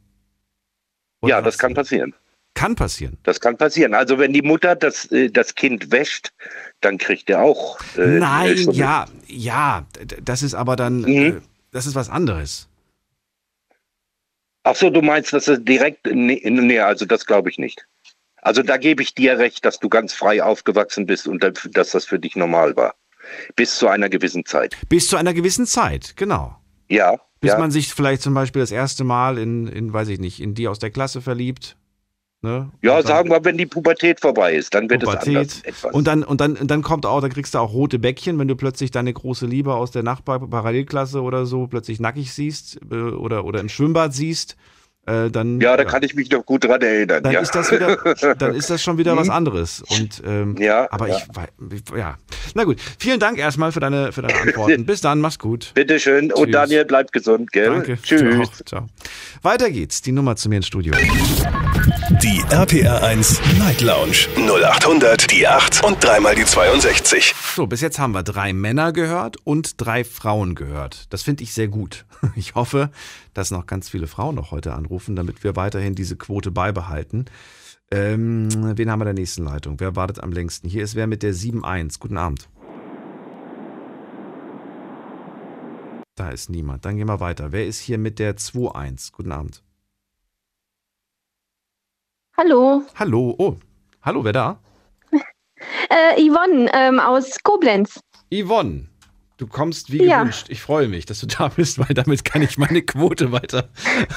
Oder 1.23 1.37
ja, 1.37 1.41
das 1.43 1.57
kann 1.59 1.73
passieren. 1.75 2.15
Kann 2.55 2.75
passieren. 2.75 3.17
Das 3.23 3.41
kann 3.41 3.57
passieren. 3.57 3.95
Also 3.95 4.19
wenn 4.19 4.33
die 4.33 4.43
Mutter 4.43 4.75
das, 4.75 5.07
äh, 5.13 5.31
das 5.31 5.55
Kind 5.55 5.91
wäscht, 5.93 6.33
dann 6.81 6.99
kriegt 6.99 7.31
er 7.31 7.41
auch. 7.43 7.79
äh, 7.97 8.19
Nein, 8.19 8.57
ja, 8.73 9.07
ja, 9.27 9.87
das 10.23 10.43
ist 10.43 10.55
aber 10.55 10.75
dann, 10.77 11.01
Mhm. 11.03 11.07
äh, 11.07 11.41
das 11.71 11.87
ist 11.87 11.95
was 11.95 12.09
anderes. 12.09 12.69
Ach 14.65 14.77
so, 14.77 14.91
du 14.91 15.01
meinst, 15.01 15.33
dass 15.33 15.49
er 15.49 15.59
direkt. 15.59 16.07
Nee, 16.07 16.43
nee 16.45 16.81
also 16.81 17.07
das 17.07 17.27
glaube 17.27 17.51
ich 17.51 17.59
nicht. 17.59 17.87
Also 18.43 18.63
da 18.63 18.77
gebe 18.77 19.03
ich 19.03 19.15
dir 19.15 19.39
recht, 19.39 19.65
dass 19.65 19.79
du 19.79 19.89
ganz 19.89 20.13
frei 20.13 20.43
aufgewachsen 20.43 21.07
bist 21.07 21.27
und 21.27 21.43
dass 21.43 21.69
dass 21.71 21.91
das 21.91 22.05
für 22.05 22.19
dich 22.19 22.37
normal 22.37 22.77
war. 22.77 22.95
Bis 23.57 23.77
zu 23.77 23.89
einer 23.89 24.09
gewissen 24.09 24.45
Zeit. 24.45 24.77
Bis 24.89 25.09
zu 25.09 25.17
einer 25.17 25.35
gewissen 25.35 25.67
Zeit, 25.67 26.17
genau. 26.17 26.57
Ja. 26.89 27.19
Bis 27.41 27.53
ja. 27.53 27.59
man 27.59 27.71
sich 27.71 27.93
vielleicht 27.93 28.23
zum 28.23 28.35
Beispiel 28.35 28.61
das 28.61 28.73
erste 28.73 29.05
Mal 29.05 29.39
in, 29.39 29.69
in, 29.69 29.93
weiß 29.93 30.09
ich 30.09 30.19
nicht, 30.19 30.41
in 30.41 30.55
die 30.55 30.67
aus 30.67 30.79
der 30.79 30.91
Klasse 30.91 31.21
verliebt. 31.21 31.77
Ne? 32.41 32.71
ja, 32.83 32.97
dann 32.99 33.07
sagen 33.07 33.31
wir, 33.31 33.45
wenn 33.45 33.59
die 33.59 33.67
Pubertät 33.67 34.21
vorbei 34.21 34.55
ist, 34.55 34.73
dann 34.73 34.89
wird 34.89 35.03
es 35.03 35.09
anders 35.09 35.25
Pubertät. 35.25 35.65
etwas. 35.65 35.93
Und 35.93 36.07
dann, 36.07 36.23
und 36.23 36.41
dann, 36.41 36.57
dann 36.69 36.83
kommt 36.83 37.05
auch, 37.05 37.21
da 37.21 37.29
kriegst 37.29 37.55
du 37.55 37.59
auch 37.59 37.73
rote 37.73 37.99
Bäckchen, 37.99 38.39
wenn 38.39 38.47
du 38.47 38.55
plötzlich 38.55 38.93
deine 38.93 39.13
große 39.13 39.45
Liebe 39.45 39.75
aus 39.75 39.91
der 39.91 40.05
Nachbar-Parallelklasse 40.05 41.21
oder 41.21 41.47
so 41.47 41.67
plötzlich 41.67 41.99
nackig 41.99 42.33
siehst 42.33 42.79
äh, 42.93 42.95
oder, 42.95 43.45
oder 43.45 43.59
im 43.59 43.69
Schwimmbad 43.69 44.15
siehst. 44.15 44.57
Äh, 45.09 45.31
dann, 45.31 45.61
ja, 45.61 45.77
da 45.77 45.85
kann 45.85 46.03
ich 46.03 46.15
mich 46.15 46.31
noch 46.31 46.45
gut 46.45 46.65
dran 46.65 46.81
erinnern. 46.83 47.23
dann 47.23 47.33
ja. 47.33 47.41
ist 47.41 47.55
das 47.55 47.71
wieder, 47.73 47.97
dann 48.39 48.55
ist 48.55 48.69
das 48.71 48.83
schon 48.83 48.99
wieder 48.99 49.17
was 49.17 49.27
Mhm. 49.29 49.33
anderes. 49.33 49.83
Und 49.89 50.23
ähm, 50.27 50.57
Ja, 50.59 50.87
aber 50.91 51.09
ja. 51.09 51.17
ich 51.17 51.83
ja. 51.97 52.19
Na 52.55 52.65
gut, 52.65 52.79
vielen 52.99 53.19
Dank 53.21 53.39
erstmal 53.39 53.73
für 53.73 53.81
deine, 53.81 54.13
für 54.13 54.23
deine 54.23 54.39
Antworten. 54.41 54.85
Bis 54.87 55.01
dann, 55.01 55.21
mach's 55.21 55.39
gut. 55.39 55.73
Bitteschön. 55.75 56.33
Und 56.33 56.45
Tschüss. 56.47 56.53
Daniel, 56.53 56.85
bleibt 56.85 57.13
gesund, 57.13 57.53
gell? 57.53 57.71
Danke. 57.71 57.99
Tschüss. 58.03 58.51
Ciao, 58.51 58.65
ciao. 58.67 58.87
Weiter 59.43 59.71
geht's. 59.71 60.03
Die 60.03 60.13
Nummer 60.13 60.37
zu 60.37 60.49
mir 60.49 60.57
ins 60.57 60.67
Studio. 60.67 60.93
Die 62.23 62.43
RPR 62.51 63.03
1 63.05 63.41
Night 63.59 63.81
Lounge 63.81 64.27
0800 64.37 65.31
die 65.31 65.47
8 65.47 65.85
und 65.85 66.03
dreimal 66.03 66.35
die 66.35 66.45
62. 66.45 67.35
So, 67.55 67.67
bis 67.67 67.81
jetzt 67.81 67.99
haben 67.99 68.13
wir 68.13 68.23
drei 68.23 68.53
Männer 68.53 68.93
gehört 68.93 69.37
und 69.45 69.81
drei 69.81 70.05
Frauen 70.05 70.55
gehört. 70.55 71.07
Das 71.11 71.23
finde 71.23 71.43
ich 71.45 71.53
sehr 71.55 71.69
gut. 71.69 72.05
Ich 72.35 72.57
hoffe, 72.57 72.91
dass 73.39 73.53
noch 73.53 73.67
ganz 73.67 73.89
viele 73.89 74.09
Frauen 74.09 74.35
noch 74.35 74.51
heute 74.51 74.75
anrufen, 74.75 75.15
damit 75.15 75.45
wir 75.45 75.55
weiterhin 75.55 75.95
diese 75.95 76.17
Quote 76.17 76.51
beibehalten. 76.51 77.27
Ähm, 77.91 78.49
wen 78.77 78.91
haben 78.91 78.99
wir 78.99 79.05
in 79.05 79.15
der 79.15 79.23
nächsten 79.23 79.45
Leitung? 79.45 79.79
Wer 79.79 79.95
wartet 79.95 80.23
am 80.23 80.33
längsten? 80.33 80.69
Hier 80.69 80.83
ist 80.83 80.97
wer 80.97 81.07
mit 81.07 81.23
der 81.23 81.33
7.1. 81.33 82.01
Guten 82.01 82.19
Abend. 82.19 82.49
Da 86.17 86.31
ist 86.31 86.51
niemand. 86.51 86.85
Dann 86.85 86.97
gehen 86.97 87.07
wir 87.07 87.21
weiter. 87.21 87.53
Wer 87.53 87.67
ist 87.67 87.79
hier 87.79 87.97
mit 87.97 88.19
der 88.19 88.37
2.1? 88.37 89.13
Guten 89.13 89.31
Abend. 89.31 89.63
Hallo, 92.37 92.83
Hallo. 92.97 93.35
Oh, 93.39 93.57
hallo, 94.03 94.25
wer 94.25 94.33
da? 94.33 94.61
äh, 95.91 96.21
Yvonne 96.21 96.71
ähm, 96.75 96.99
aus 96.99 97.37
Koblenz. 97.43 98.01
Yvonne. 98.33 98.89
Du 99.39 99.47
kommst 99.47 99.91
wie 99.93 100.05
Ja. 100.05 100.19
gewünscht. 100.21 100.47
Ich 100.51 100.61
freue 100.61 100.89
mich, 100.89 101.07
dass 101.07 101.21
du 101.21 101.27
da 101.27 101.49
bist, 101.49 101.79
weil 101.79 101.95
damit 101.95 102.25
kann 102.25 102.43
ich 102.43 102.59
meine 102.59 102.83
Quote 102.83 103.31
weiter. 103.33 103.69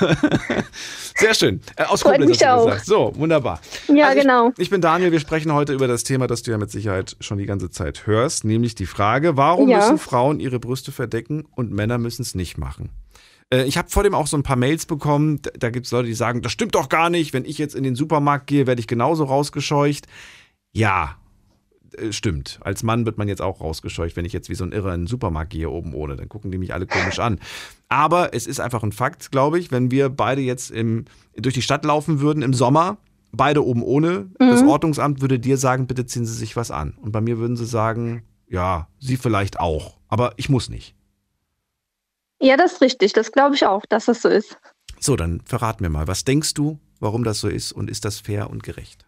Sehr 1.16 1.34
schön. 1.36 1.62
Äh, 1.76 1.84
aus 1.84 2.02
Freut 2.02 2.14
Koblenz 2.14 2.32
mich 2.40 2.44
hast 2.48 2.58
du 2.58 2.62
auch. 2.62 2.66
gesagt. 2.66 2.86
So, 2.86 3.12
wunderbar. 3.16 3.60
Ja, 3.88 4.08
Also 4.08 4.18
ich, 4.18 4.24
genau. 4.24 4.52
Ich 4.58 4.70
bin 4.70 4.82
Daniel, 4.82 5.12
wir 5.12 5.20
sprechen 5.20 5.54
heute 5.54 5.74
über 5.74 5.88
das 5.88 6.04
Thema, 6.04 6.28
das 6.28 6.42
du 6.42 6.52
ja 6.52 6.58
mit 6.58 6.72
Sicherheit 6.72 7.16
schon 7.20 7.38
die 7.38 7.46
ganze 7.46 7.70
Zeit 7.70 8.08
hörst, 8.08 8.46
nämlich 8.46 8.76
die 8.76 8.86
Frage, 8.86 9.38
warum 9.38 9.70
Ja. 9.70 9.78
müssen 9.78 9.98
Frauen 10.00 10.40
ihre 10.40 10.60
Brüste 10.60 10.92
verdecken 10.92 11.46
und 11.56 11.72
Männer 11.72 11.98
müssen 11.98 12.24
es 12.24 12.34
nicht 12.36 12.58
machen? 12.58 12.90
Äh, 13.54 13.64
Ich 13.66 13.78
habe 13.78 13.90
vor 13.90 14.04
dem 14.04 14.16
auch 14.16 14.28
so 14.28 14.38
ein 14.38 14.44
paar 14.44 14.56
Mails 14.56 14.86
bekommen. 14.88 15.42
Da- 15.44 15.52
Da 15.58 15.70
gibt 15.70 15.86
es 15.86 15.92
Leute, 15.92 16.08
die 16.08 16.14
sagen, 16.16 16.42
das 16.42 16.52
stimmt 16.52 16.74
doch 16.76 16.90
gar 16.90 17.10
nicht. 17.12 17.34
Wenn 17.34 17.46
ich 17.46 17.58
jetzt 17.60 17.76
in 17.76 17.84
den 17.84 17.96
Supermarkt 17.96 18.48
gehe, 18.48 18.66
werde 18.66 18.80
ich 18.80 18.88
genauso 18.88 19.26
rausgescheucht. 19.26 20.08
Ja, 20.74 21.18
äh, 21.98 22.12
stimmt. 22.12 22.60
Als 22.62 22.84
Mann 22.84 23.06
wird 23.06 23.18
man 23.18 23.28
jetzt 23.28 23.42
auch 23.42 23.62
rausgescheucht, 23.62 24.16
wenn 24.16 24.26
ich 24.26 24.34
jetzt 24.34 24.50
wie 24.50 24.56
so 24.56 24.64
ein 24.64 24.72
Irrer 24.72 24.94
in 24.94 25.02
den 25.02 25.08
Supermarkt 25.08 25.52
gehe 25.52 25.70
oben 25.70 25.94
ohne. 25.94 26.16
Dann 26.16 26.30
gucken 26.30 26.52
die 26.52 26.58
mich 26.58 26.74
alle 26.74 26.88
komisch 26.88 27.20
an. 27.20 27.40
Aber 27.90 28.34
es 28.34 28.48
ist 28.48 28.60
einfach 28.60 28.84
ein 28.84 28.92
Fakt, 28.92 29.32
glaube 29.32 29.60
ich, 29.60 29.72
wenn 29.72 29.92
wir 29.92 30.10
beide 30.10 30.42
jetzt 30.42 30.72
im, 30.72 31.06
durch 31.36 31.54
die 31.54 31.62
Stadt 31.62 31.86
laufen 31.86 32.20
würden 32.20 32.44
im 32.44 32.54
Sommer, 32.54 32.98
beide 33.32 33.66
oben 33.66 33.84
ohne, 33.84 34.30
das 34.40 34.62
Ordnungsamt 34.64 35.22
würde 35.22 35.40
dir 35.40 35.58
sagen, 35.58 35.88
bitte 35.88 36.06
ziehen 36.06 36.26
Sie 36.26 36.34
sich 36.34 36.56
was 36.56 36.72
an. 36.72 36.98
Und 37.02 37.12
bei 37.12 37.22
mir 37.22 37.38
würden 37.38 37.56
sie 37.56 37.66
sagen, 37.66 38.24
ja, 38.48 38.88
Sie 39.00 39.18
vielleicht 39.18 39.60
auch. 39.60 39.98
Aber 40.08 40.34
ich 40.38 40.50
muss 40.50 40.70
nicht. 40.70 40.96
Ja, 42.42 42.58
das 42.58 42.74
ist 42.74 42.82
richtig. 42.82 43.14
Das 43.14 43.32
glaube 43.32 43.56
ich 43.56 43.66
auch, 43.66 43.86
dass 43.86 44.06
das 44.06 44.22
so 44.22 44.30
ist. 44.30 44.58
So, 45.00 45.16
dann 45.16 45.42
verrat 45.46 45.80
mir 45.80 45.90
mal, 45.90 46.08
was 46.08 46.26
denkst 46.26 46.54
du, 46.54 46.80
warum 47.00 47.24
das 47.24 47.40
so 47.40 47.48
ist 47.48 47.72
und 47.72 47.90
ist 47.90 48.04
das 48.06 48.20
fair 48.20 48.50
und 48.50 48.64
gerecht? 48.64 49.06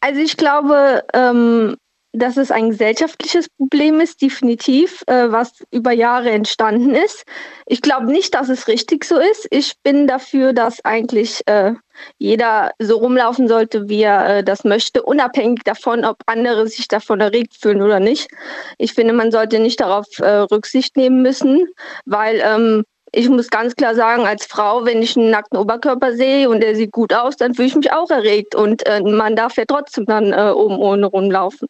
Also 0.00 0.20
ich 0.20 0.36
glaube, 0.36 1.04
ähm, 1.14 1.76
dass 2.12 2.36
es 2.36 2.50
ein 2.50 2.70
gesellschaftliches 2.70 3.48
Problem 3.56 3.98
ist, 4.00 4.20
definitiv, 4.20 5.02
äh, 5.06 5.30
was 5.30 5.64
über 5.70 5.92
Jahre 5.92 6.30
entstanden 6.30 6.94
ist. 6.94 7.24
Ich 7.66 7.80
glaube 7.80 8.06
nicht, 8.12 8.34
dass 8.34 8.50
es 8.50 8.68
richtig 8.68 9.04
so 9.04 9.16
ist. 9.16 9.48
Ich 9.50 9.74
bin 9.82 10.06
dafür, 10.06 10.52
dass 10.52 10.84
eigentlich 10.84 11.40
äh, 11.46 11.72
jeder 12.18 12.72
so 12.78 12.98
rumlaufen 12.98 13.48
sollte, 13.48 13.88
wie 13.88 14.02
er 14.02 14.38
äh, 14.38 14.44
das 14.44 14.64
möchte, 14.64 15.02
unabhängig 15.02 15.60
davon, 15.64 16.04
ob 16.04 16.18
andere 16.26 16.66
sich 16.66 16.86
davon 16.86 17.20
erregt 17.20 17.54
fühlen 17.58 17.80
oder 17.80 17.98
nicht. 17.98 18.28
Ich 18.76 18.92
finde, 18.92 19.14
man 19.14 19.30
sollte 19.30 19.58
nicht 19.58 19.80
darauf 19.80 20.06
äh, 20.18 20.28
Rücksicht 20.28 20.96
nehmen 20.98 21.22
müssen, 21.22 21.66
weil 22.04 22.42
ähm, 22.44 22.84
ich 23.12 23.28
muss 23.28 23.50
ganz 23.50 23.76
klar 23.76 23.94
sagen, 23.94 24.26
als 24.26 24.46
Frau, 24.46 24.84
wenn 24.86 25.02
ich 25.02 25.16
einen 25.16 25.30
nackten 25.30 25.58
Oberkörper 25.58 26.14
sehe 26.16 26.48
und 26.48 26.60
der 26.60 26.74
sieht 26.74 26.92
gut 26.92 27.12
aus, 27.12 27.36
dann 27.36 27.54
fühle 27.54 27.68
ich 27.68 27.76
mich 27.76 27.92
auch 27.92 28.10
erregt. 28.10 28.54
Und 28.54 28.86
äh, 28.86 29.02
man 29.02 29.36
darf 29.36 29.56
ja 29.56 29.64
trotzdem 29.66 30.06
dann 30.06 30.32
äh, 30.32 30.50
oben 30.50 30.78
ohne 30.78 31.06
rumlaufen. 31.06 31.68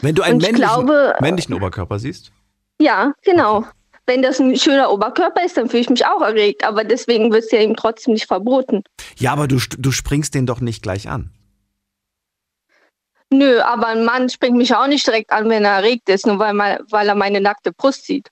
Wenn 0.00 0.14
du 0.14 0.22
einen 0.22 0.38
männlichen, 0.38 0.64
glaube- 0.64 1.14
männlichen 1.20 1.54
Oberkörper 1.54 1.98
siehst? 1.98 2.32
Ja, 2.80 3.12
genau. 3.22 3.64
Wenn 4.06 4.22
das 4.22 4.40
ein 4.40 4.56
schöner 4.56 4.90
Oberkörper 4.90 5.44
ist, 5.44 5.58
dann 5.58 5.68
fühle 5.68 5.82
ich 5.82 5.90
mich 5.90 6.06
auch 6.06 6.22
erregt. 6.22 6.64
Aber 6.64 6.82
deswegen 6.82 7.30
wird 7.30 7.44
es 7.44 7.50
ja 7.50 7.60
ihm 7.60 7.76
trotzdem 7.76 8.14
nicht 8.14 8.26
verboten. 8.26 8.84
Ja, 9.18 9.32
aber 9.32 9.48
du, 9.48 9.58
du 9.78 9.92
springst 9.92 10.34
den 10.34 10.46
doch 10.46 10.60
nicht 10.60 10.82
gleich 10.82 11.10
an. 11.10 11.30
Nö, 13.30 13.60
aber 13.60 13.88
ein 13.88 14.06
Mann 14.06 14.30
springt 14.30 14.56
mich 14.56 14.74
auch 14.74 14.86
nicht 14.86 15.06
direkt 15.06 15.30
an, 15.30 15.50
wenn 15.50 15.66
er 15.66 15.72
erregt 15.72 16.08
ist, 16.08 16.26
nur 16.26 16.38
weil, 16.38 16.80
weil 16.88 17.08
er 17.08 17.14
meine 17.14 17.42
nackte 17.42 17.72
Brust 17.72 18.06
sieht. 18.06 18.30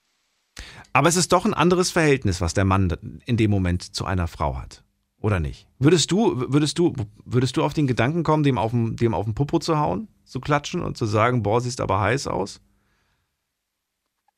Aber 0.97 1.09
es 1.09 1.15
ist 1.15 1.31
doch 1.31 1.45
ein 1.45 1.53
anderes 1.53 1.91
Verhältnis, 1.91 2.41
was 2.41 2.55
der 2.55 2.65
Mann 2.65 2.91
in 3.27 3.37
dem 3.37 3.51
Moment 3.51 3.95
zu 3.95 4.05
einer 4.05 4.25
Frau 4.27 4.57
hat. 4.57 4.83
Oder 5.19 5.39
nicht? 5.39 5.67
Würdest 5.77 6.09
du, 6.09 6.33
würdest 6.51 6.79
du, 6.79 6.91
würdest 7.23 7.55
du 7.55 7.63
auf 7.63 7.75
den 7.75 7.85
Gedanken 7.85 8.23
kommen, 8.23 8.41
dem 8.41 8.57
auf 8.57 8.71
den, 8.71 8.95
dem 8.95 9.13
auf 9.13 9.25
den 9.25 9.35
Popo 9.35 9.59
zu 9.59 9.77
hauen, 9.77 10.07
zu 10.25 10.39
klatschen 10.39 10.81
und 10.81 10.97
zu 10.97 11.05
sagen, 11.05 11.43
boah, 11.43 11.61
siehst 11.61 11.81
aber 11.81 11.99
heiß 11.99 12.25
aus? 12.25 12.61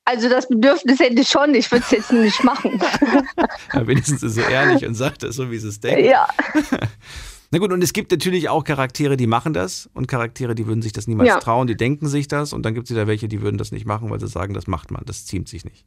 Also 0.03 0.27
das 0.27 0.49
Bedürfnis 0.49 0.99
hätte 0.99 1.21
ich 1.21 1.29
schon, 1.29 1.55
ich 1.55 1.71
würde 1.71 1.85
es 1.85 1.91
jetzt 1.91 2.11
nicht 2.11 2.43
machen. 2.43 2.77
Ja, 3.73 3.87
wenigstens 3.87 4.21
ist 4.21 4.35
er 4.35 4.49
ehrlich 4.49 4.85
und 4.85 4.95
sagt 4.95 5.23
das 5.23 5.37
so, 5.37 5.49
wie 5.51 5.59
sie 5.59 5.69
es 5.69 5.79
denkt. 5.79 6.05
ja, 6.09 6.27
Na 7.51 7.59
gut, 7.59 7.71
und 7.71 7.81
es 7.81 7.93
gibt 7.93 8.11
natürlich 8.11 8.49
auch 8.49 8.65
Charaktere, 8.65 9.15
die 9.15 9.27
machen 9.27 9.53
das 9.53 9.89
und 9.93 10.07
Charaktere, 10.09 10.55
die 10.55 10.67
würden 10.67 10.81
sich 10.81 10.91
das 10.91 11.07
niemals 11.07 11.29
Ja. 11.29 11.39
trauen, 11.39 11.67
die 11.67 11.77
denken 11.77 12.07
sich 12.07 12.27
das 12.27 12.51
und 12.51 12.63
dann 12.63 12.73
gibt 12.73 12.87
es 12.87 12.91
wieder 12.91 13.07
welche, 13.07 13.29
die 13.29 13.41
würden 13.41 13.57
das 13.57 13.71
nicht 13.71 13.85
machen, 13.85 14.09
weil 14.09 14.19
sie 14.19 14.27
sagen, 14.27 14.53
das 14.53 14.67
macht 14.67 14.91
man, 14.91 15.03
das 15.05 15.25
ziemt 15.25 15.47
sich 15.47 15.63
nicht. 15.63 15.85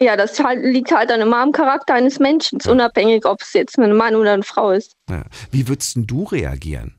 Ja, 0.00 0.16
das 0.16 0.38
halt, 0.38 0.64
liegt 0.64 0.92
halt 0.92 1.10
dann 1.10 1.20
immer 1.20 1.38
am 1.38 1.52
Charakter 1.52 1.94
eines 1.94 2.18
Menschen, 2.18 2.58
unabhängig, 2.68 3.24
ob 3.26 3.42
es 3.42 3.52
jetzt 3.52 3.78
ein 3.78 3.96
Mann 3.96 4.14
oder 4.16 4.32
eine 4.32 4.42
Frau 4.42 4.70
ist. 4.70 4.92
Ja. 5.10 5.24
Wie 5.50 5.66
würdest 5.68 5.96
du 5.96 6.24
reagieren, 6.24 6.94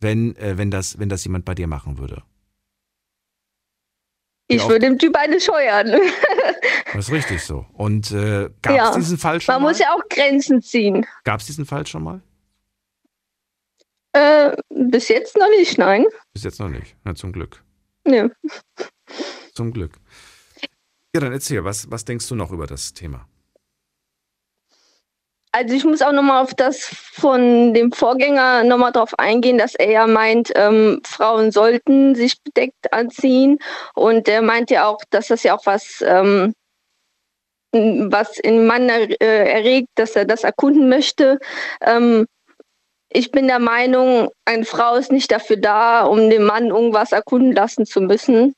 wenn, 0.00 0.36
äh, 0.36 0.56
wenn, 0.58 0.70
das, 0.70 0.98
wenn 0.98 1.08
das 1.08 1.24
jemand 1.24 1.44
bei 1.44 1.54
dir 1.54 1.66
machen 1.66 1.98
würde? 1.98 2.22
Ich 4.48 4.62
Ja, 4.62 4.68
würde 4.68 4.86
dem 4.86 4.98
Typ 4.98 5.16
eine 5.16 5.40
scheuern. 5.40 6.00
Das 6.94 7.08
ist 7.08 7.12
richtig 7.12 7.42
so. 7.42 7.66
Und 7.74 8.10
äh, 8.12 8.48
gab 8.62 8.72
es 8.72 8.76
Ja. 8.78 8.94
diesen 8.94 9.18
Fall 9.18 9.40
schon 9.40 9.52
Man 9.54 9.62
mal? 9.62 9.68
muss 9.70 9.78
ja 9.80 9.92
auch 9.92 10.02
Grenzen 10.08 10.62
ziehen. 10.62 11.04
Gab 11.24 11.40
es 11.40 11.46
diesen 11.46 11.66
Fall 11.66 11.86
schon 11.86 12.04
mal? 12.04 12.22
Äh, 14.12 14.56
bis 14.70 15.08
jetzt 15.08 15.36
noch 15.36 15.48
nicht, 15.50 15.76
nein. 15.76 16.06
Bis 16.32 16.44
jetzt 16.44 16.58
noch 16.60 16.70
nicht. 16.70 16.96
Na, 17.04 17.14
zum 17.14 17.32
Glück. 17.32 17.62
Nö. 18.06 18.30
Zum 19.52 19.72
Glück. 19.72 19.98
Ja, 21.16 21.20
dann 21.20 21.32
erzähl, 21.32 21.64
was, 21.64 21.90
was 21.90 22.04
denkst 22.04 22.28
du 22.28 22.34
noch 22.34 22.52
über 22.52 22.66
das 22.66 22.92
Thema? 22.92 23.26
Also 25.50 25.74
ich 25.74 25.82
muss 25.86 26.02
auch 26.02 26.12
nochmal 26.12 26.42
auf 26.42 26.52
das 26.52 26.84
von 26.84 27.72
dem 27.72 27.90
Vorgänger 27.90 28.64
nochmal 28.64 28.92
drauf 28.92 29.18
eingehen, 29.18 29.56
dass 29.56 29.74
er 29.74 29.90
ja 29.90 30.06
meint, 30.06 30.52
ähm, 30.56 31.00
Frauen 31.06 31.52
sollten 31.52 32.14
sich 32.14 32.42
bedeckt 32.42 32.92
anziehen. 32.92 33.58
Und 33.94 34.28
er 34.28 34.42
meint 34.42 34.70
ja 34.70 34.88
auch, 34.88 34.98
dass 35.08 35.28
das 35.28 35.42
ja 35.42 35.56
auch 35.56 35.64
was, 35.64 36.04
ähm, 36.06 36.52
was 37.72 38.38
in 38.38 38.66
Mann 38.66 38.90
er, 38.90 39.08
äh, 39.18 39.50
erregt, 39.54 39.88
dass 39.94 40.16
er 40.16 40.26
das 40.26 40.44
erkunden 40.44 40.90
möchte. 40.90 41.38
Ähm, 41.80 42.26
ich 43.08 43.30
bin 43.30 43.46
der 43.46 43.60
Meinung, 43.60 44.28
eine 44.44 44.66
Frau 44.66 44.96
ist 44.96 45.10
nicht 45.10 45.32
dafür 45.32 45.56
da, 45.56 46.04
um 46.04 46.28
dem 46.28 46.42
Mann 46.42 46.66
irgendwas 46.66 47.12
erkunden 47.12 47.52
lassen 47.52 47.86
zu 47.86 48.02
müssen. 48.02 48.54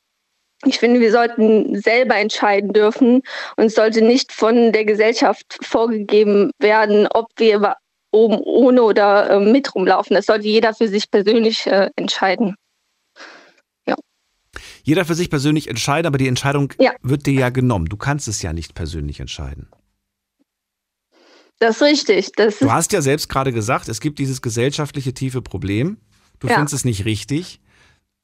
Ich 0.64 0.78
finde, 0.78 1.00
wir 1.00 1.12
sollten 1.12 1.80
selber 1.80 2.16
entscheiden 2.16 2.72
dürfen 2.72 3.22
und 3.56 3.64
es 3.66 3.74
sollte 3.74 4.02
nicht 4.02 4.32
von 4.32 4.72
der 4.72 4.84
Gesellschaft 4.84 5.58
vorgegeben 5.62 6.50
werden, 6.58 7.06
ob 7.14 7.28
wir 7.36 7.76
oben 8.10 8.38
ohne 8.38 8.82
oder 8.82 9.30
äh, 9.30 9.40
mit 9.40 9.74
rumlaufen. 9.74 10.16
Das 10.16 10.26
sollte 10.26 10.48
jeder 10.48 10.74
für 10.74 10.88
sich 10.88 11.10
persönlich 11.10 11.66
äh, 11.66 11.90
entscheiden. 11.96 12.56
Jeder 14.82 15.04
für 15.04 15.14
sich 15.14 15.28
persönlich 15.28 15.68
entscheiden, 15.68 16.06
aber 16.06 16.16
die 16.18 16.28
Entscheidung 16.28 16.72
Ja. 16.80 16.92
wird 17.02 17.26
dir 17.26 17.34
ja 17.34 17.50
genommen. 17.50 17.86
Du 17.86 17.96
kannst 17.98 18.26
es 18.26 18.40
ja 18.40 18.52
nicht 18.54 18.74
persönlich 18.74 19.20
entscheiden. 19.20 19.68
Das 21.58 21.76
ist 21.76 21.82
richtig. 21.82 22.32
Das 22.36 22.58
Du 22.58 22.72
hast 22.72 22.92
ja 22.92 23.02
selbst 23.02 23.28
gerade 23.28 23.52
gesagt, 23.52 23.88
es 23.88 24.00
gibt 24.00 24.18
dieses 24.18 24.40
gesellschaftliche 24.40 25.12
tiefe 25.12 25.42
Problem. 25.42 25.98
Du 26.40 26.48
Ja. 26.48 26.54
findest 26.54 26.74
es 26.74 26.84
nicht 26.84 27.04
richtig. 27.04 27.60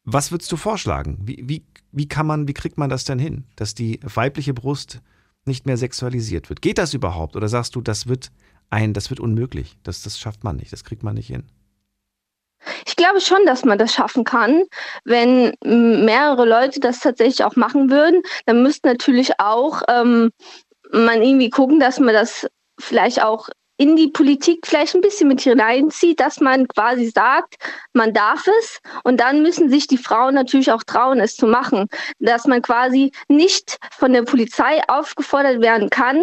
Was 0.05 0.31
würdest 0.31 0.53
du 0.53 0.57
vorschlagen? 0.57 1.19
Wie, 1.23 1.43
wie, 1.49 1.65
wie 1.91 2.09
kann 2.09 2.27
man, 2.27 2.47
wie 2.47 2.55
kriegt 2.55 2.77
man 2.77 2.91
das 2.91 3.05
denn 3.05 3.19
hin, 3.19 3.45
dass 3.57 3.75
die 3.75 4.01
weibliche 4.03 4.53
Brust 4.53 5.01
nicht 5.47 5.67
mehr 5.67 5.77
sexualisiert 5.79 6.51
wird? 6.51 6.61
Geht 6.61 6.79
das 6.79 6.95
überhaupt? 6.95 7.37
Oder 7.37 7.49
sagst 7.49 7.75
du, 7.75 7.81
das 7.81 8.07
wird 8.07 8.31
ein, 8.71 8.93
das 8.93 9.09
wird 9.09 9.21
unmöglich? 9.21 9.79
Das, 9.83 10.03
das 10.03 10.19
schafft 10.19 10.45
man 10.45 10.57
nicht, 10.57 10.73
das 10.73 10.85
kriegt 10.85 11.03
man 11.03 11.15
nicht 11.15 11.29
hin. 11.29 11.45
ich 12.87 12.97
glaube 12.97 13.21
schon, 13.21 13.45
dass 13.47 13.65
man 13.65 13.79
das 13.79 13.95
schaffen 13.95 14.25
kann, 14.25 14.65
wenn 15.05 15.55
mehrere 15.65 16.47
Leute 16.47 16.81
das 16.81 17.01
tatsächlich 17.01 17.45
auch 17.45 17.57
machen 17.57 17.91
würden. 17.91 18.23
Dann 18.45 18.63
müsste 18.63 18.89
natürlich 18.89 19.41
auch 19.41 19.83
ähm, 19.89 20.31
man 20.93 21.23
irgendwie 21.23 21.51
gucken, 21.51 21.81
dass 21.81 21.99
man 21.99 22.15
das 22.15 22.47
vielleicht 22.79 23.23
auch 23.23 23.49
in 23.77 23.97
die 23.97 24.09
Politik 24.09 24.67
vielleicht 24.67 24.95
ein 24.95 25.01
bisschen 25.01 25.29
mit 25.29 25.41
hineinzieht, 25.41 26.21
dass 26.21 26.41
man 26.41 26.69
quasi 26.69 27.11
sagt, 27.15 27.57
man 27.93 28.13
darf 28.13 28.47
es 28.61 28.81
und 29.03 29.19
dann 29.19 29.43
müssen 29.43 29.69
sich 29.69 29.87
die 29.87 29.99
Frauen 29.99 30.35
natürlich 30.35 30.71
auch 30.71 30.85
trauen, 30.85 31.21
es 31.21 31.37
zu 31.37 31.47
machen. 31.47 31.89
Dass 32.19 32.47
man 32.47 32.63
quasi 32.63 33.11
nicht 33.29 33.79
von 33.91 34.13
der 34.13 34.23
Polizei 34.23 34.81
aufgefordert 34.89 35.61
werden 35.61 35.91
kann, 35.91 36.23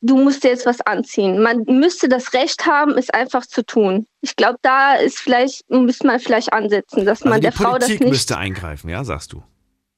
du 0.00 0.16
musst 0.16 0.44
dir 0.44 0.48
jetzt 0.48 0.66
was 0.66 0.80
anziehen. 0.80 1.42
Man 1.42 1.64
müsste 1.66 2.08
das 2.08 2.32
Recht 2.32 2.66
haben, 2.66 2.96
es 2.96 3.10
einfach 3.10 3.44
zu 3.46 3.64
tun. 3.64 4.06
Ich 4.22 4.36
glaube, 4.36 4.58
da 4.62 4.94
ist 4.94 5.18
vielleicht, 5.18 5.68
müsste 5.70 6.06
man 6.06 6.18
vielleicht 6.18 6.52
ansetzen, 6.52 7.04
dass 7.04 7.22
Also 7.22 7.28
man 7.28 7.40
die 7.40 7.46
der 7.46 7.52
Frau 7.52 7.72
das 7.74 7.88
Politik 7.88 8.00
nicht. 8.00 8.10
müsste 8.10 8.38
eingreifen, 8.38 8.88
ja, 8.88 9.04
sagst 9.04 9.32
du. 9.32 9.42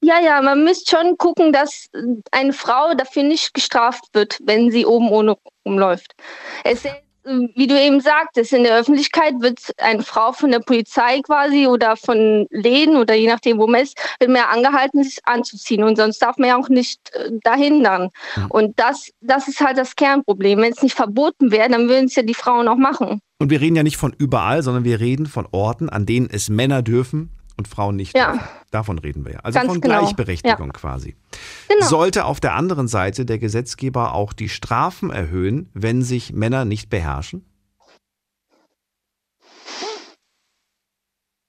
Ja, 0.00 0.20
ja, 0.20 0.40
man 0.42 0.62
müsste 0.64 0.96
schon 0.96 1.18
gucken, 1.18 1.52
dass 1.52 1.88
eine 2.30 2.52
Frau 2.52 2.94
dafür 2.94 3.24
nicht 3.24 3.52
gestraft 3.52 4.04
wird, 4.12 4.38
wenn 4.44 4.70
sie 4.70 4.86
oben 4.86 5.10
ohne 5.10 5.36
rumläuft. 5.66 6.14
Es, 6.62 6.84
wie 7.24 7.66
du 7.66 7.78
eben 7.78 8.00
sagtest, 8.00 8.52
in 8.52 8.62
der 8.62 8.78
Öffentlichkeit 8.78 9.34
wird 9.40 9.58
eine 9.78 10.02
Frau 10.02 10.32
von 10.32 10.52
der 10.52 10.60
Polizei 10.60 11.20
quasi 11.20 11.66
oder 11.66 11.96
von 11.96 12.46
Läden 12.50 12.96
oder 12.96 13.14
je 13.14 13.28
nachdem, 13.28 13.58
wo 13.58 13.66
man 13.66 13.82
ist, 13.82 13.98
wird 14.20 14.30
mehr 14.30 14.50
angehalten, 14.50 15.02
sich 15.02 15.18
anzuziehen. 15.24 15.82
Und 15.82 15.96
sonst 15.96 16.20
darf 16.20 16.38
man 16.38 16.48
ja 16.48 16.56
auch 16.56 16.68
nicht 16.68 17.00
äh, 17.12 17.30
dahin 17.42 17.82
dann. 17.82 18.10
Und 18.48 18.78
das, 18.78 19.10
das 19.20 19.48
ist 19.48 19.60
halt 19.60 19.78
das 19.78 19.96
Kernproblem. 19.96 20.60
Wenn 20.60 20.72
es 20.72 20.82
nicht 20.82 20.96
verboten 20.96 21.50
wäre, 21.50 21.68
dann 21.68 21.88
würden 21.88 22.06
es 22.06 22.14
ja 22.14 22.22
die 22.22 22.34
Frauen 22.34 22.68
auch 22.68 22.76
machen. 22.76 23.20
Und 23.40 23.50
wir 23.50 23.60
reden 23.60 23.76
ja 23.76 23.82
nicht 23.82 23.98
von 23.98 24.14
überall, 24.16 24.62
sondern 24.62 24.84
wir 24.84 25.00
reden 25.00 25.26
von 25.26 25.46
Orten, 25.50 25.88
an 25.88 26.06
denen 26.06 26.28
es 26.30 26.48
Männer 26.48 26.82
dürfen 26.82 27.30
und 27.58 27.68
Frauen 27.68 27.96
nicht 27.96 28.16
Ja. 28.16 28.38
Davon 28.70 28.98
reden 28.98 29.24
wir 29.24 29.32
ja. 29.32 29.40
Also 29.40 29.58
Ganz 29.58 29.72
von 29.72 29.80
genau. 29.80 30.00
Gleichberechtigung 30.00 30.72
quasi. 30.72 31.16
Genau. 31.68 31.86
Sollte 31.86 32.24
auf 32.24 32.40
der 32.40 32.54
anderen 32.54 32.88
Seite 32.88 33.26
der 33.26 33.38
Gesetzgeber 33.38 34.14
auch 34.14 34.32
die 34.32 34.48
Strafen 34.48 35.10
erhöhen, 35.10 35.70
wenn 35.74 36.02
sich 36.02 36.32
Männer 36.32 36.64
nicht 36.64 36.88
beherrschen? 36.88 37.44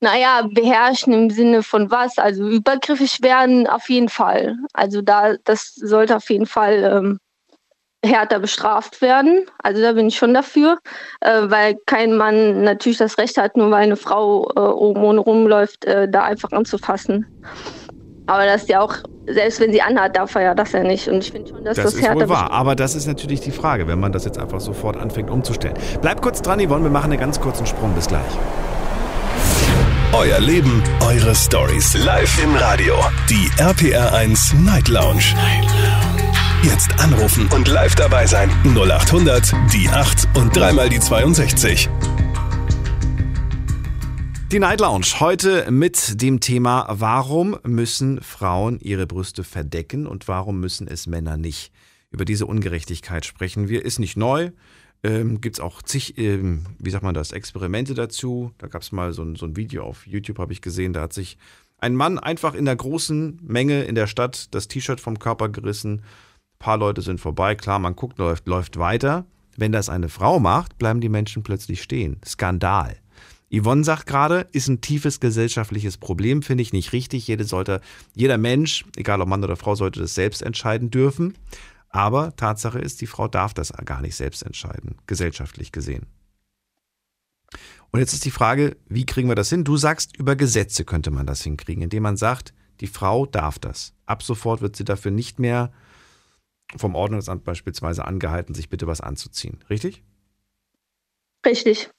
Naja, 0.01 0.47
beherrschen 0.49 1.11
im 1.11 1.29
Sinne 1.29 1.61
von 1.61 1.91
was? 1.91 2.17
Also 2.17 2.47
übergriffig 2.49 3.21
werden 3.21 3.67
auf 3.67 3.89
jeden 3.89 4.07
Fall. 4.07 4.55
Also 4.73 5.01
da, 5.01 5.35
das 5.43 5.75
sollte 5.75 6.15
auf 6.15 6.29
jeden 6.29 6.45
Fall 6.45 6.83
ähm, 6.83 7.19
härter 8.05 8.39
bestraft 8.39 9.01
werden. 9.01 9.45
Also 9.61 9.81
da 9.81 9.93
bin 9.93 10.07
ich 10.07 10.15
schon 10.15 10.33
dafür, 10.33 10.77
äh, 11.21 11.41
weil 11.43 11.75
kein 11.85 12.15
Mann 12.15 12.63
natürlich 12.63 12.97
das 12.97 13.17
Recht 13.17 13.37
hat, 13.37 13.57
nur 13.57 13.71
weil 13.71 13.83
eine 13.83 13.97
Frau 13.97 14.49
äh, 14.55 14.59
oben 14.59 15.03
ohne 15.03 15.19
rumläuft, 15.19 15.85
äh, 15.85 16.07
da 16.09 16.23
einfach 16.23 16.51
anzufassen. 16.51 17.25
Aber 18.27 18.45
das 18.45 18.61
ist 18.61 18.69
ja 18.69 18.79
auch, 18.79 18.95
selbst 19.27 19.59
wenn 19.59 19.71
sie 19.71 19.81
anhat, 19.81 20.15
darf 20.15 20.35
er 20.35 20.41
ja 20.43 20.53
das 20.53 20.71
ja 20.71 20.83
nicht. 20.83 21.07
Und 21.07 21.17
ich 21.17 21.31
finde 21.31 21.49
schon, 21.49 21.65
dass 21.65 21.77
Das 21.77 21.85
das, 21.85 21.93
ist 21.95 22.01
härter 22.03 22.21
wohl 22.21 22.29
wahr, 22.29 22.51
aber 22.51 22.75
das 22.75 22.93
ist 22.93 23.07
natürlich 23.07 23.41
die 23.41 23.51
Frage, 23.51 23.87
wenn 23.87 23.99
man 23.99 24.11
das 24.11 24.23
jetzt 24.23 24.37
einfach 24.37 24.59
sofort 24.59 24.97
anfängt 24.97 25.31
umzustellen. 25.31 25.75
Bleib 26.01 26.21
kurz 26.21 26.41
dran, 26.41 26.59
Yvonne, 26.59 26.83
wir 26.83 26.91
machen 26.91 27.11
einen 27.11 27.19
ganz 27.19 27.41
kurzen 27.41 27.65
Sprung. 27.65 27.93
Bis 27.95 28.07
gleich. 28.07 28.21
Euer 30.13 30.39
Leben, 30.39 30.83
eure 31.05 31.35
Stories. 31.35 31.95
Live 32.05 32.43
im 32.43 32.55
Radio. 32.55 32.95
Die 33.29 33.49
RPR1 33.61 34.55
Night 34.63 34.87
Lounge. 34.89 35.33
Jetzt 36.61 36.99
anrufen 36.99 37.47
und 37.55 37.69
live 37.69 37.95
dabei 37.95 38.27
sein. 38.27 38.49
0800 38.65 39.53
die 39.71 39.87
8 39.87 40.27
und 40.35 40.53
dreimal 40.53 40.89
die 40.89 40.99
62. 40.99 41.89
Die 44.51 44.59
Night 44.59 44.81
Lounge 44.81 45.05
heute 45.21 45.71
mit 45.71 46.21
dem 46.21 46.41
Thema, 46.41 46.85
warum 46.89 47.57
müssen 47.63 48.21
Frauen 48.21 48.77
ihre 48.81 49.07
Brüste 49.07 49.45
verdecken 49.45 50.05
und 50.05 50.27
warum 50.27 50.59
müssen 50.59 50.89
es 50.89 51.07
Männer 51.07 51.37
nicht? 51.37 51.71
Über 52.11 52.25
diese 52.25 52.45
Ungerechtigkeit 52.45 53.25
sprechen 53.25 53.69
wir. 53.69 53.85
Ist 53.85 53.99
nicht 53.99 54.17
neu. 54.17 54.51
Ähm, 55.01 55.39
Gibt 55.39 55.55
es 55.55 55.59
auch 55.61 55.81
zig, 55.81 56.17
ähm, 56.17 56.65
wie 56.77 56.89
sagt 56.89 57.05
man 57.05 57.13
das, 57.13 57.31
Experimente 57.31 57.93
dazu. 57.93 58.51
Da 58.57 58.67
gab 58.67 58.81
es 58.81 58.91
mal 58.91 59.13
so 59.13 59.23
ein, 59.23 59.37
so 59.37 59.45
ein 59.45 59.55
Video 59.55 59.83
auf 59.83 60.05
YouTube, 60.05 60.39
habe 60.39 60.51
ich 60.51 60.59
gesehen. 60.59 60.91
Da 60.91 61.03
hat 61.03 61.13
sich 61.13 61.37
ein 61.77 61.95
Mann 61.95 62.19
einfach 62.19 62.53
in 62.53 62.65
der 62.65 62.75
großen 62.75 63.39
Menge 63.41 63.83
in 63.83 63.95
der 63.95 64.07
Stadt 64.07 64.53
das 64.53 64.67
T-Shirt 64.67 64.99
vom 64.99 65.19
Körper 65.19 65.47
gerissen. 65.47 66.01
Paar 66.59 66.77
Leute 66.77 67.01
sind 67.01 67.21
vorbei. 67.21 67.55
Klar, 67.55 67.79
man 67.79 67.95
guckt, 67.95 68.17
läuft, 68.17 68.45
läuft 68.45 68.77
weiter. 68.77 69.25
Wenn 69.55 69.71
das 69.71 69.87
eine 69.87 70.09
Frau 70.09 70.39
macht, 70.39 70.77
bleiben 70.77 70.99
die 70.99 71.09
Menschen 71.09 71.41
plötzlich 71.41 71.81
stehen. 71.81 72.19
Skandal. 72.25 72.97
Yvonne 73.51 73.83
sagt 73.83 74.05
gerade, 74.05 74.47
ist 74.51 74.67
ein 74.67 74.81
tiefes 74.81 75.19
gesellschaftliches 75.19 75.97
Problem, 75.97 76.43
finde 76.43 76.61
ich 76.61 76.73
nicht 76.73 76.93
richtig. 76.93 77.27
Jede 77.27 77.45
sollte, 77.45 77.81
jeder 78.13 78.37
Mensch, 78.37 78.85
egal 78.95 79.21
ob 79.21 79.29
Mann 79.29 79.43
oder 79.43 79.55
Frau, 79.55 79.73
sollte 79.73 80.01
das 80.01 80.13
selbst 80.13 80.41
entscheiden 80.41 80.91
dürfen. 80.91 81.35
Aber 81.89 82.35
Tatsache 82.35 82.77
ist, 82.77 83.01
die 83.01 83.07
Frau 83.07 83.27
darf 83.27 83.53
das 83.53 83.73
gar 83.85 84.01
nicht 84.01 84.15
selbst 84.15 84.43
entscheiden, 84.43 84.97
gesellschaftlich 85.07 85.71
gesehen. 85.71 86.05
Und 87.91 87.99
jetzt 88.01 88.13
ist 88.13 88.25
die 88.25 88.31
Frage, 88.31 88.77
wie 88.87 89.05
kriegen 89.05 89.29
wir 89.29 89.35
das 89.35 89.49
hin? 89.49 89.63
Du 89.63 89.77
sagst, 89.77 90.15
über 90.15 90.35
Gesetze 90.35 90.85
könnte 90.85 91.09
man 91.09 91.25
das 91.25 91.41
hinkriegen, 91.41 91.81
indem 91.81 92.03
man 92.03 92.17
sagt, 92.17 92.53
die 92.81 92.87
Frau 92.87 93.25
darf 93.25 93.57
das. 93.57 93.93
Ab 94.05 94.21
sofort 94.21 94.61
wird 94.61 94.75
sie 94.75 94.85
dafür 94.85 95.11
nicht 95.11 95.39
mehr 95.39 95.71
vom 96.77 96.95
Ordnungsamt 96.95 97.43
beispielsweise 97.43 98.05
angehalten, 98.05 98.53
sich 98.53 98.69
bitte 98.69 98.87
was 98.87 99.01
anzuziehen. 99.01 99.63
Richtig? 99.69 100.03
Richtig. 101.45 101.89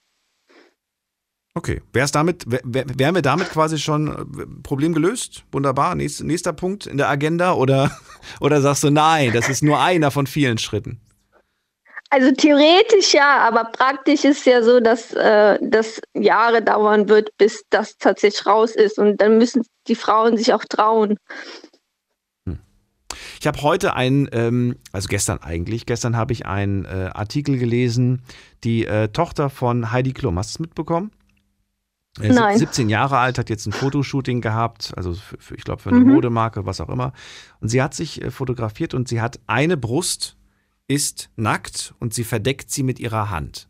Okay, 1.53 1.81
wär's 1.91 2.13
damit, 2.13 2.49
wär, 2.49 2.61
wär- 2.63 2.85
wären 2.97 3.15
wir 3.15 3.21
damit 3.21 3.49
quasi 3.49 3.77
schon 3.77 4.07
äh, 4.07 4.63
Problem 4.63 4.93
gelöst? 4.93 5.43
Wunderbar. 5.51 5.95
Nächst, 5.95 6.23
nächster 6.23 6.53
Punkt 6.53 6.85
in 6.85 6.97
der 6.97 7.09
Agenda 7.09 7.53
oder, 7.53 7.91
oder 8.39 8.61
sagst 8.61 8.83
du 8.83 8.89
nein, 8.89 9.33
das 9.33 9.49
ist 9.49 9.61
nur 9.61 9.81
einer 9.81 10.11
von 10.11 10.27
vielen 10.27 10.57
Schritten? 10.57 11.01
Also 12.09 12.31
theoretisch 12.31 13.13
ja, 13.13 13.39
aber 13.39 13.65
praktisch 13.65 14.25
ist 14.25 14.45
ja 14.45 14.61
so, 14.61 14.79
dass 14.81 15.13
äh, 15.13 15.57
das 15.61 16.01
Jahre 16.13 16.61
dauern 16.61 17.07
wird, 17.09 17.29
bis 17.37 17.63
das 17.69 17.97
tatsächlich 17.97 18.45
raus 18.45 18.75
ist. 18.75 18.97
Und 18.99 19.17
dann 19.21 19.37
müssen 19.37 19.63
die 19.87 19.95
Frauen 19.95 20.37
sich 20.37 20.53
auch 20.53 20.63
trauen. 20.65 21.17
Ich 23.39 23.47
habe 23.47 23.61
heute 23.61 23.95
einen, 23.95 24.27
ähm, 24.31 24.75
also 24.91 25.07
gestern 25.07 25.39
eigentlich, 25.39 25.85
gestern 25.85 26.15
habe 26.15 26.33
ich 26.33 26.45
einen 26.45 26.85
äh, 26.85 27.09
Artikel 27.13 27.57
gelesen, 27.57 28.21
die 28.63 28.85
äh, 28.85 29.07
Tochter 29.09 29.49
von 29.49 29.91
Heidi 29.91 30.13
Klum, 30.13 30.37
hast 30.37 30.51
du 30.51 30.55
es 30.55 30.59
mitbekommen? 30.59 31.11
Äh, 32.19 32.29
Nein. 32.33 32.57
17 32.57 32.89
Jahre 32.89 33.17
alt, 33.19 33.37
hat 33.37 33.49
jetzt 33.49 33.65
ein 33.67 33.71
Fotoshooting 33.71 34.41
gehabt, 34.41 34.91
also 34.97 35.13
für, 35.13 35.37
für, 35.39 35.55
ich 35.55 35.63
glaube 35.63 35.81
für 35.81 35.89
eine 35.89 35.99
Mhm. 36.01 36.11
Modemarke, 36.11 36.65
was 36.65 36.81
auch 36.81 36.89
immer. 36.89 37.13
Und 37.61 37.69
sie 37.69 37.81
hat 37.81 37.93
sich 37.93 38.21
äh, 38.21 38.31
fotografiert 38.31 38.93
und 38.93 39.07
sie 39.07 39.21
hat 39.21 39.39
eine 39.47 39.77
Brust, 39.77 40.35
ist 40.87 41.29
nackt 41.37 41.93
und 41.99 42.13
sie 42.13 42.25
verdeckt 42.25 42.69
sie 42.69 42.83
mit 42.83 42.99
ihrer 42.99 43.29
Hand. 43.29 43.69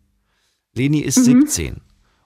Leni 0.74 1.00
ist 1.02 1.20
Mhm. 1.20 1.24
17 1.46 1.82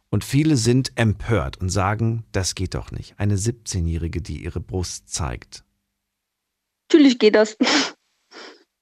und 0.09 0.24
viele 0.24 0.55
sind 0.55 0.93
empört 0.95 1.57
und 1.57 1.68
sagen, 1.68 2.24
das 2.32 2.55
geht 2.55 2.76
doch 2.76 2.91
nicht. 2.91 3.16
Eine 3.20 3.36
17-Jährige, 3.36 4.22
die 4.22 4.41
ihre 4.41 4.61
Brust 4.61 5.09
zeigt. 5.09 5.64
Natürlich 6.95 7.19
geht 7.19 7.35
das. 7.35 7.57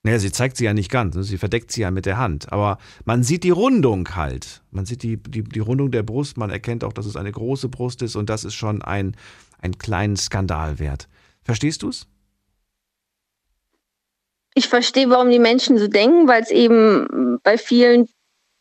Naja, 0.06 0.20
sie 0.20 0.34
zeigt 0.34 0.58
sie 0.58 0.66
ja 0.66 0.74
nicht 0.74 0.92
ganz, 0.92 1.16
ne? 1.16 1.24
sie 1.24 1.38
verdeckt 1.38 1.72
sie 1.72 1.80
ja 1.80 1.90
mit 1.90 2.06
der 2.06 2.18
Hand. 2.18 2.52
Aber 2.52 2.78
man 3.06 3.24
sieht 3.24 3.46
die 3.46 3.52
Rundung 3.52 4.18
halt. 4.18 4.62
Man 4.70 4.86
sieht 4.86 5.02
die, 5.02 5.16
die, 5.16 5.46
die 5.46 5.62
Rundung 5.62 5.92
der 5.92 6.04
Brust, 6.04 6.36
man 6.36 6.50
erkennt 6.50 6.84
auch, 6.84 6.92
dass 6.92 7.06
es 7.06 7.16
eine 7.16 7.32
große 7.32 7.70
Brust 7.70 8.02
ist 8.02 8.18
und 8.18 8.30
das 8.30 8.44
ist 8.44 8.54
schon 8.54 8.82
ein, 8.82 9.16
ein 9.62 9.78
kleinen 9.78 10.18
Skandal 10.18 10.78
wert. 10.78 11.08
Verstehst 11.42 11.84
du 11.84 11.88
es? 11.88 12.06
Ich 14.56 14.68
verstehe, 14.68 15.10
warum 15.10 15.30
die 15.30 15.40
Menschen 15.40 15.78
so 15.78 15.88
denken, 15.88 16.28
weil 16.28 16.44
es 16.44 16.52
eben 16.52 17.40
bei 17.42 17.58
vielen 17.58 18.10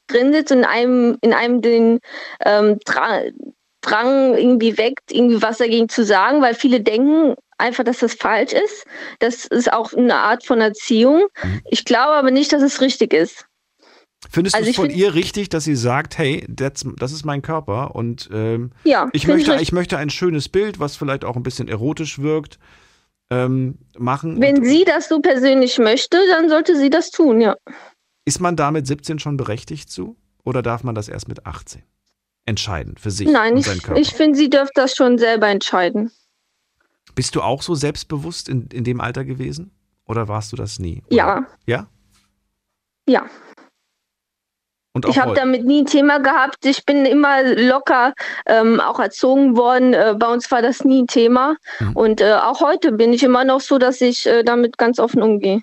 drin 0.06 0.32
sitzt 0.32 0.52
und 0.52 0.58
in 0.58 0.64
einem, 0.64 1.18
in 1.22 1.32
einem 1.32 1.60
den 1.60 1.98
ähm, 2.46 2.78
Drang, 2.84 3.32
Drang 3.80 4.36
irgendwie 4.36 4.78
weckt, 4.78 5.10
irgendwie 5.10 5.42
was 5.42 5.58
dagegen 5.58 5.88
zu 5.88 6.04
sagen, 6.04 6.40
weil 6.40 6.54
viele 6.54 6.82
denken 6.82 7.34
einfach, 7.62 7.84
dass 7.84 7.98
das 8.00 8.14
falsch 8.14 8.52
ist. 8.52 8.84
Das 9.20 9.46
ist 9.46 9.72
auch 9.72 9.92
eine 9.94 10.16
Art 10.16 10.44
von 10.44 10.60
Erziehung. 10.60 11.26
Ich 11.70 11.84
glaube 11.86 12.12
aber 12.12 12.30
nicht, 12.30 12.52
dass 12.52 12.62
es 12.62 12.80
richtig 12.82 13.14
ist. 13.14 13.46
Findest 14.30 14.54
Also 14.54 14.64
du 14.66 14.68
es 14.68 14.70
ich 14.70 14.76
von 14.76 14.86
find- 14.90 14.98
ihr 14.98 15.14
richtig, 15.14 15.48
dass 15.48 15.64
sie 15.64 15.74
sagt, 15.74 16.16
hey, 16.18 16.46
das 16.48 16.84
ist 16.84 17.24
mein 17.24 17.42
Körper 17.42 17.94
und 17.94 18.28
ähm, 18.32 18.70
Ja, 18.84 19.08
ich, 19.12 19.22
ich 19.22 19.28
möchte, 19.28 19.50
richtig. 19.52 19.68
ich 19.68 19.72
möchte 19.72 19.98
ein 19.98 20.10
schönes 20.10 20.48
Bild, 20.48 20.78
was 20.78 20.96
vielleicht 20.96 21.24
auch 21.24 21.34
ein 21.36 21.42
bisschen 21.42 21.66
erotisch 21.68 22.20
wirkt, 22.20 22.58
ähm, 23.30 23.78
machen. 23.98 24.40
Wenn 24.40 24.62
sie 24.64 24.84
das 24.84 25.08
so 25.08 25.20
persönlich 25.20 25.78
möchte, 25.78 26.18
dann 26.30 26.48
sollte 26.48 26.76
sie 26.76 26.90
das 26.90 27.10
tun, 27.10 27.40
ja. 27.40 27.56
ist 28.24 28.40
man 28.40 28.54
da 28.56 28.70
mit 28.70 28.86
17 28.86 29.18
schon 29.18 29.36
berechtigt 29.36 29.90
zu 29.90 30.16
oder 30.44 30.62
darf 30.62 30.84
man 30.84 30.94
das 30.94 31.08
erst 31.08 31.26
mit 31.28 31.44
18 31.46 31.82
entscheiden 32.44 32.96
für 32.98 33.10
sich 33.10 33.28
Nein, 33.28 33.52
und 33.54 33.58
ich, 33.60 33.66
seinen 33.66 33.82
Körper? 33.82 34.00
ich 34.00 34.10
finde, 34.12 34.36
sie 34.38 34.50
dürfte 34.50 34.72
das 34.76 34.94
schon 34.94 35.18
selber 35.18 35.48
entscheiden. 35.48 36.10
Bist 37.14 37.34
du 37.34 37.42
auch 37.42 37.62
so 37.62 37.74
selbstbewusst 37.74 38.48
in, 38.48 38.68
in 38.68 38.84
dem 38.84 39.00
Alter 39.00 39.24
gewesen? 39.24 39.70
Oder 40.06 40.28
warst 40.28 40.52
du 40.52 40.56
das 40.56 40.78
nie? 40.78 41.02
Oder? 41.06 41.16
Ja, 41.16 41.46
Ja? 41.66 41.86
ja. 43.08 43.26
Ich 45.08 45.18
habe 45.18 45.32
damit 45.34 45.64
nie 45.64 45.82
ein 45.82 45.86
Thema 45.86 46.18
gehabt. 46.18 46.66
Ich 46.66 46.84
bin 46.84 47.06
immer 47.06 47.42
locker 47.54 48.12
ähm, 48.44 48.78
auch 48.78 49.00
erzogen 49.00 49.56
worden. 49.56 49.94
Äh, 49.94 50.14
bei 50.18 50.30
uns 50.30 50.50
war 50.50 50.60
das 50.60 50.84
nie 50.84 51.02
ein 51.02 51.06
Thema. 51.06 51.56
Mhm. 51.80 51.92
Und 51.96 52.20
äh, 52.20 52.34
auch 52.34 52.60
heute 52.60 52.92
bin 52.92 53.14
ich 53.14 53.22
immer 53.22 53.44
noch 53.44 53.62
so, 53.62 53.78
dass 53.78 54.02
ich 54.02 54.26
äh, 54.26 54.42
damit 54.42 54.76
ganz 54.76 54.98
offen 54.98 55.22
umgehe. 55.22 55.62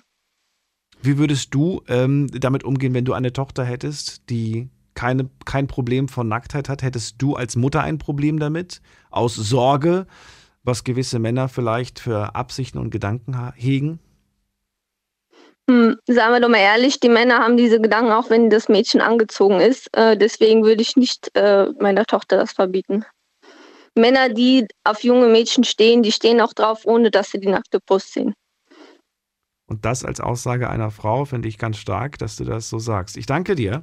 Wie 1.00 1.16
würdest 1.16 1.54
du 1.54 1.80
ähm, 1.86 2.26
damit 2.32 2.64
umgehen, 2.64 2.92
wenn 2.92 3.04
du 3.04 3.12
eine 3.12 3.32
Tochter 3.32 3.64
hättest, 3.64 4.28
die 4.28 4.68
keine, 4.94 5.30
kein 5.44 5.68
Problem 5.68 6.08
von 6.08 6.26
Nacktheit 6.26 6.68
hat? 6.68 6.82
Hättest 6.82 7.22
du 7.22 7.36
als 7.36 7.54
Mutter 7.54 7.82
ein 7.82 7.98
Problem 7.98 8.40
damit? 8.40 8.82
Aus 9.10 9.36
Sorge, 9.36 10.06
was 10.62 10.84
gewisse 10.84 11.18
Männer 11.18 11.48
vielleicht 11.48 12.00
für 12.00 12.34
Absichten 12.34 12.78
und 12.78 12.90
Gedanken 12.90 13.52
hegen? 13.54 13.98
Hm, 15.70 15.96
sagen 16.06 16.34
wir 16.34 16.40
doch 16.40 16.48
mal 16.48 16.58
ehrlich, 16.58 16.98
die 17.00 17.08
Männer 17.08 17.38
haben 17.38 17.56
diese 17.56 17.80
Gedanken, 17.80 18.10
auch 18.10 18.28
wenn 18.28 18.50
das 18.50 18.68
Mädchen 18.68 19.00
angezogen 19.00 19.60
ist. 19.60 19.88
Äh, 19.96 20.16
deswegen 20.16 20.64
würde 20.64 20.82
ich 20.82 20.96
nicht 20.96 21.30
äh, 21.34 21.66
meiner 21.78 22.04
Tochter 22.04 22.38
das 22.38 22.52
verbieten. 22.52 23.04
Männer, 23.94 24.28
die 24.28 24.66
auf 24.84 25.04
junge 25.04 25.28
Mädchen 25.28 25.64
stehen, 25.64 26.02
die 26.02 26.12
stehen 26.12 26.40
auch 26.40 26.52
drauf, 26.52 26.84
ohne 26.84 27.10
dass 27.10 27.30
sie 27.30 27.40
die 27.40 27.48
nackte 27.48 27.78
Brust 27.80 28.12
sehen. 28.12 28.34
Und 29.66 29.84
das 29.84 30.04
als 30.04 30.20
Aussage 30.20 30.68
einer 30.68 30.90
Frau 30.90 31.24
finde 31.24 31.46
ich 31.46 31.56
ganz 31.56 31.76
stark, 31.76 32.18
dass 32.18 32.34
du 32.34 32.44
das 32.44 32.68
so 32.68 32.80
sagst. 32.80 33.16
Ich 33.16 33.26
danke 33.26 33.54
dir 33.54 33.82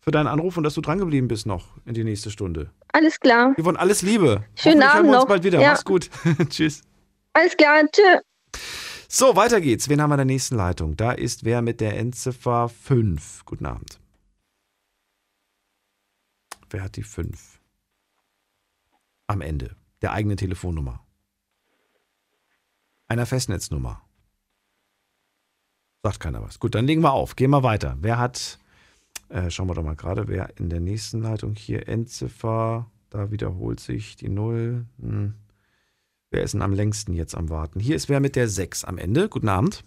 für 0.00 0.10
deinen 0.10 0.26
Anruf 0.26 0.56
und 0.56 0.64
dass 0.64 0.74
du 0.74 0.80
drangeblieben 0.80 1.28
bist 1.28 1.46
noch 1.46 1.76
in 1.84 1.94
die 1.94 2.04
nächste 2.04 2.30
Stunde. 2.30 2.70
Alles 2.92 3.20
klar. 3.20 3.54
Yvonne, 3.60 3.78
alles 3.78 4.02
Liebe. 4.02 4.44
Schönen 4.54 4.82
Hoffentlich 4.82 4.82
hören 4.82 4.82
Abend 4.82 5.04
wir 5.10 5.14
uns 5.14 5.22
noch. 5.22 5.28
bald 5.28 5.44
wieder. 5.44 5.60
Ja. 5.60 5.70
Mach's 5.70 5.84
gut. 5.84 6.10
Tschüss. 6.48 6.82
Alles 7.34 7.56
klar. 7.56 7.82
Tschö. 7.92 8.18
So, 9.08 9.36
weiter 9.36 9.60
geht's. 9.60 9.88
Wen 9.88 10.00
haben 10.00 10.10
wir 10.10 10.14
in 10.14 10.18
der 10.18 10.24
nächsten 10.24 10.56
Leitung? 10.56 10.96
Da 10.96 11.12
ist 11.12 11.44
wer 11.44 11.62
mit 11.62 11.80
der 11.80 11.96
Endziffer 11.98 12.68
5. 12.68 13.44
Guten 13.44 13.66
Abend. 13.66 13.98
Wer 16.70 16.82
hat 16.84 16.96
die 16.96 17.02
5? 17.02 17.60
Am 19.26 19.40
Ende. 19.40 19.76
der 20.02 20.12
eigenen 20.12 20.36
Telefonnummer? 20.36 21.04
Einer 23.06 23.26
Festnetznummer? 23.26 24.00
Sagt 26.02 26.20
keiner 26.20 26.42
was. 26.42 26.58
Gut, 26.58 26.74
dann 26.74 26.86
legen 26.86 27.02
wir 27.02 27.12
auf. 27.12 27.36
Gehen 27.36 27.50
wir 27.50 27.62
weiter. 27.62 27.98
Wer 28.00 28.18
hat, 28.18 28.58
äh, 29.30 29.50
schauen 29.50 29.68
wir 29.68 29.74
doch 29.74 29.82
mal 29.82 29.96
gerade, 29.96 30.28
wer 30.28 30.50
in 30.58 30.68
der 30.70 30.80
nächsten 30.80 31.22
Leitung 31.22 31.54
hier 31.54 31.88
Endziffer, 31.88 32.90
da 33.10 33.30
wiederholt 33.30 33.80
sich 33.80 34.16
die 34.16 34.28
Null. 34.28 34.86
Hm. 35.00 35.34
Wer 36.30 36.42
ist 36.44 36.54
denn 36.54 36.62
am 36.62 36.72
längsten 36.72 37.12
jetzt 37.14 37.34
am 37.34 37.48
Warten? 37.50 37.80
Hier 37.80 37.96
ist 37.96 38.08
wer 38.08 38.20
mit 38.20 38.36
der 38.36 38.46
6 38.48 38.84
am 38.84 38.98
Ende. 38.98 39.28
Guten 39.28 39.48
Abend. 39.48 39.84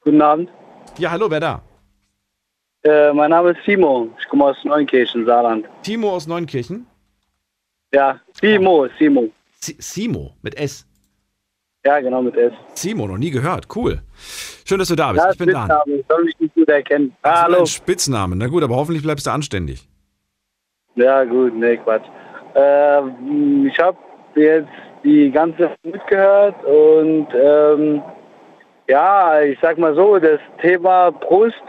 Guten 0.00 0.22
Abend. 0.22 0.50
Ja, 0.96 1.10
hallo, 1.10 1.30
wer 1.30 1.40
da? 1.40 1.62
Äh, 2.84 3.12
mein 3.12 3.30
Name 3.30 3.50
ist 3.50 3.58
Simo. 3.66 4.08
Ich 4.18 4.26
komme 4.28 4.46
aus 4.46 4.56
Neunkirchen, 4.64 5.26
Saarland. 5.26 5.66
Timo 5.82 6.10
aus 6.10 6.26
Neunkirchen? 6.26 6.86
Ja, 7.92 8.18
Simo, 8.40 8.86
Simo. 8.98 9.28
Si- 9.60 9.76
Simo 9.78 10.34
mit 10.40 10.54
S. 10.56 10.86
Ja, 11.84 12.00
genau, 12.00 12.22
mit 12.22 12.36
S. 12.36 12.52
Simo, 12.74 13.06
noch 13.06 13.18
nie 13.18 13.30
gehört. 13.30 13.66
Cool. 13.74 14.00
Schön, 14.64 14.78
dass 14.78 14.88
du 14.88 14.96
da 14.96 15.12
bist. 15.12 15.24
Ja, 15.24 15.30
ich 15.32 15.38
bin 15.38 15.50
Dan. 15.50 15.70
Ich 15.86 16.04
soll 16.08 16.24
mich 16.24 16.38
nicht 16.40 16.54
gut 16.54 16.68
erkennen. 16.68 17.14
So, 17.22 17.30
Hallo. 17.30 17.58
Ein 17.60 17.66
Spitzname. 17.66 18.36
Na 18.36 18.46
gut, 18.48 18.62
aber 18.62 18.76
hoffentlich 18.76 19.02
bleibst 19.02 19.26
du 19.26 19.30
anständig. 19.30 19.88
Ja, 20.96 21.24
gut, 21.24 21.54
nee, 21.54 21.76
Quatsch. 21.76 22.06
Äh, 22.54 22.98
ich 23.66 23.78
habe 23.78 23.96
jetzt 24.34 24.68
die 25.04 25.30
ganze 25.30 25.70
mitgehört 25.84 26.56
und 26.64 27.28
ähm, 27.34 28.02
ja, 28.88 29.40
ich 29.42 29.58
sag 29.60 29.78
mal 29.78 29.94
so, 29.94 30.18
das 30.18 30.40
Thema 30.60 31.10
Brust 31.12 31.62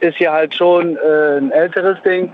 ist 0.00 0.18
ja 0.18 0.32
halt 0.32 0.54
schon 0.54 0.96
äh, 0.96 1.38
ein 1.38 1.50
älteres 1.50 2.00
Ding. 2.02 2.32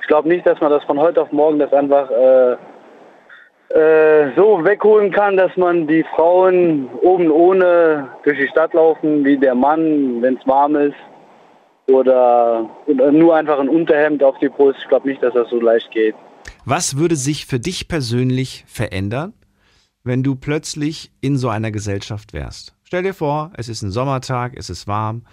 Ich 0.00 0.06
glaube 0.06 0.28
nicht, 0.28 0.46
dass 0.46 0.60
man 0.60 0.70
das 0.70 0.84
von 0.84 0.98
heute 0.98 1.22
auf 1.22 1.32
morgen 1.32 1.58
das 1.58 1.72
einfach 1.72 2.10
äh, 2.10 2.56
äh, 3.74 4.34
so 4.36 4.62
wegholen 4.64 5.10
kann, 5.10 5.36
dass 5.36 5.56
man 5.56 5.86
die 5.86 6.04
Frauen 6.14 6.90
oben 7.00 7.30
ohne 7.30 8.08
durch 8.22 8.38
die 8.38 8.48
Stadt 8.48 8.74
laufen, 8.74 9.24
wie 9.24 9.38
der 9.38 9.54
Mann, 9.54 10.20
wenn 10.20 10.36
es 10.36 10.46
warm 10.46 10.76
ist. 10.76 10.96
Oder, 11.88 12.68
oder 12.86 13.10
nur 13.10 13.34
einfach 13.34 13.58
ein 13.58 13.68
Unterhemd 13.68 14.22
auf 14.22 14.38
die 14.38 14.48
Brust. 14.48 14.78
Ich 14.82 14.88
glaube 14.88 15.08
nicht, 15.08 15.22
dass 15.22 15.34
das 15.34 15.48
so 15.50 15.60
leicht 15.60 15.90
geht. 15.90 16.14
Was 16.64 16.96
würde 16.96 17.16
sich 17.16 17.46
für 17.46 17.58
dich 17.58 17.88
persönlich 17.88 18.64
verändern, 18.66 19.32
wenn 20.04 20.22
du 20.22 20.36
plötzlich 20.36 21.10
in 21.20 21.36
so 21.36 21.48
einer 21.48 21.70
Gesellschaft 21.70 22.32
wärst? 22.32 22.76
Stell 22.84 23.02
dir 23.02 23.14
vor, 23.14 23.52
es 23.56 23.68
ist 23.68 23.82
ein 23.82 23.90
Sommertag, 23.90 24.52
es 24.56 24.70
ist 24.70 24.86
warm 24.86 25.24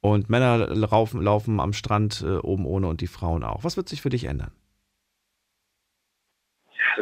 und 0.00 0.30
Männer 0.30 0.68
laufen, 0.68 1.20
laufen 1.22 1.60
am 1.60 1.72
Strand 1.72 2.24
äh, 2.26 2.36
oben 2.38 2.64
ohne 2.66 2.86
und 2.86 3.00
die 3.00 3.08
Frauen 3.08 3.44
auch. 3.44 3.64
Was 3.64 3.76
wird 3.76 3.88
sich 3.88 4.00
für 4.00 4.10
dich 4.10 4.24
ändern? 4.24 4.52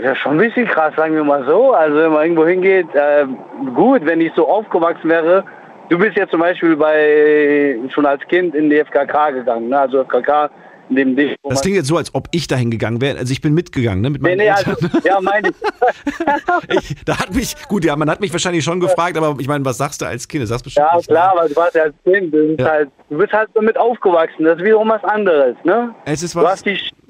Das 0.00 0.04
ist 0.04 0.08
ja 0.10 0.14
schon 0.16 0.32
ein 0.40 0.48
bisschen 0.48 0.66
krass, 0.66 0.94
sagen 0.96 1.14
wir 1.14 1.24
mal 1.24 1.44
so. 1.44 1.72
Also 1.72 1.96
wenn 1.96 2.12
man 2.12 2.22
irgendwo 2.22 2.46
hingeht, 2.46 2.86
äh, 2.94 3.26
gut, 3.74 4.04
wenn 4.06 4.20
ich 4.20 4.32
so 4.36 4.46
aufgewachsen 4.48 5.08
wäre. 5.10 5.44
Du 5.88 5.98
bist 5.98 6.16
ja 6.16 6.28
zum 6.28 6.40
Beispiel 6.40 6.76
bei 6.76 7.76
schon 7.92 8.06
als 8.06 8.22
Kind 8.28 8.54
in 8.54 8.70
die 8.70 8.76
FKK 8.78 9.30
gegangen, 9.30 9.68
ne? 9.70 9.80
Also 9.80 10.04
FKK 10.04 10.50
in 10.90 10.96
dem 10.96 11.16
Ding. 11.16 11.34
wo 11.42 11.50
Das 11.50 11.62
klingt 11.62 11.76
jetzt 11.78 11.88
so, 11.88 11.96
als 11.96 12.14
ob 12.14 12.28
ich 12.30 12.46
dahin 12.46 12.70
gegangen 12.70 13.00
wäre. 13.00 13.18
Also 13.18 13.32
ich 13.32 13.40
bin 13.40 13.54
mitgegangen, 13.54 14.02
ne? 14.02 14.10
Mit 14.10 14.22
Nee, 14.22 14.28
meinen 14.36 14.38
nee, 14.38 14.50
also, 14.50 14.70
Eltern. 14.70 14.90
ja, 15.04 15.20
meine 15.20 15.48
ich. 15.48 16.74
ich, 16.90 17.04
da 17.04 17.18
hat 17.18 17.34
mich, 17.34 17.56
gut, 17.68 17.84
ja, 17.84 17.96
man 17.96 18.08
hat 18.08 18.20
mich 18.20 18.32
wahrscheinlich 18.32 18.62
schon 18.64 18.78
gefragt, 18.80 19.16
aber 19.16 19.34
ich 19.40 19.48
meine, 19.48 19.64
was 19.64 19.78
sagst 19.78 20.00
du 20.00 20.06
als 20.06 20.28
Kind? 20.28 20.42
Du 20.42 20.46
sagst 20.46 20.64
bestimmt 20.64 20.86
Ja, 20.90 20.96
nicht, 20.96 21.08
klar, 21.08 21.32
weil 21.36 21.48
du 21.48 21.56
warst 21.56 21.74
ja 21.74 21.82
als 21.84 21.94
Kind. 22.04 22.32
Du 22.32 22.48
bist, 22.48 22.60
Ja. 22.60 22.66
halt, 22.70 22.90
du 23.10 23.18
bist 23.18 23.32
halt 23.32 23.48
damit 23.54 23.76
aufgewachsen. 23.78 24.44
Das 24.44 24.58
ist 24.58 24.64
wiederum 24.64 24.88
was 24.90 25.02
anderes, 25.04 25.56
ne? 25.64 25.94
Es 26.04 26.22
ist 26.22 26.36
was 26.36 26.62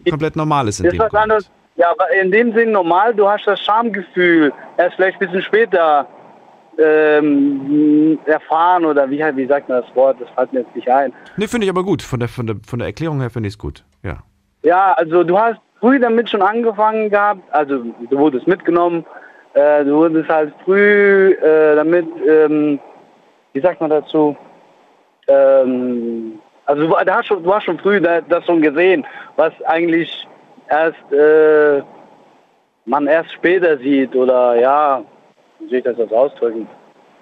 komplett 0.09 0.36
Normales 0.36 0.80
in 0.80 0.86
Das 0.86 0.93
dem 0.95 1.03
ist 1.03 1.12
was 1.12 1.20
anderes. 1.22 1.51
Ja, 1.79 1.93
aber 1.93 2.11
in 2.11 2.33
dem 2.33 2.53
Sinn 2.53 2.72
normal, 2.72 3.14
du 3.14 3.29
hast 3.29 3.47
das 3.47 3.61
Schamgefühl 3.61 4.53
erst 4.76 4.97
vielleicht 4.97 5.20
ein 5.20 5.26
bisschen 5.26 5.43
später 5.43 6.09
ähm, 6.76 8.18
erfahren 8.26 8.85
oder 8.85 9.09
wie, 9.09 9.20
wie 9.20 9.47
sagt 9.47 9.68
man 9.68 9.83
das 9.83 9.97
Wort, 9.97 10.20
das 10.20 10.29
fällt 10.31 10.53
mir 10.53 10.61
jetzt 10.61 10.74
nicht 10.74 10.91
ein. 10.91 11.12
Ne, 11.37 11.47
finde 11.47 11.66
ich 11.66 11.70
aber 11.70 11.85
gut. 11.85 12.03
Von 12.03 12.18
der, 12.18 12.29
von 12.29 12.49
der, 12.49 12.57
von 12.66 12.81
der 12.81 12.89
Erklärung 12.89 13.20
her 13.20 13.31
finde 13.31 13.47
ich 13.47 13.55
es 13.55 13.59
gut. 13.59 13.85
Ja. 14.03 14.18
Ja, 14.64 14.93
also 14.95 15.22
du 15.22 15.39
hast 15.39 15.61
früh 15.79 16.01
damit 16.01 16.29
schon 16.29 16.43
angefangen 16.43 17.11
gehabt, 17.11 17.43
also 17.53 17.85
du 18.11 18.18
wurdest 18.18 18.49
mitgenommen, 18.49 19.07
äh, 19.55 19.85
du 19.85 19.99
wurdest 19.99 20.29
halt 20.29 20.53
früh 20.64 21.31
äh, 21.35 21.76
damit, 21.76 22.09
ähm, 22.29 22.81
wie 23.53 23.61
sagt 23.61 23.81
man 23.81 23.91
dazu, 23.91 24.37
ähm, 25.29 26.41
also 26.66 26.89
du, 26.89 26.97
da 27.05 27.18
hast 27.18 27.26
schon, 27.26 27.45
du 27.45 27.55
hast 27.55 27.64
schon 27.64 27.79
früh 27.79 28.01
da, 28.01 28.20
das 28.20 28.45
schon 28.47 28.62
gesehen, 28.62 29.07
was 29.37 29.53
eigentlich 29.66 30.26
erst 30.71 31.12
äh, 31.12 31.83
man 32.89 33.07
erst 33.07 33.33
später 33.33 33.79
sieht 33.79 34.14
oder 34.16 34.59
ja, 34.59 35.05
wie 35.59 35.69
soll 35.69 35.79
ich 35.79 35.85
das 35.85 35.99
jetzt 35.99 36.12
ausdrücken, 36.12 36.66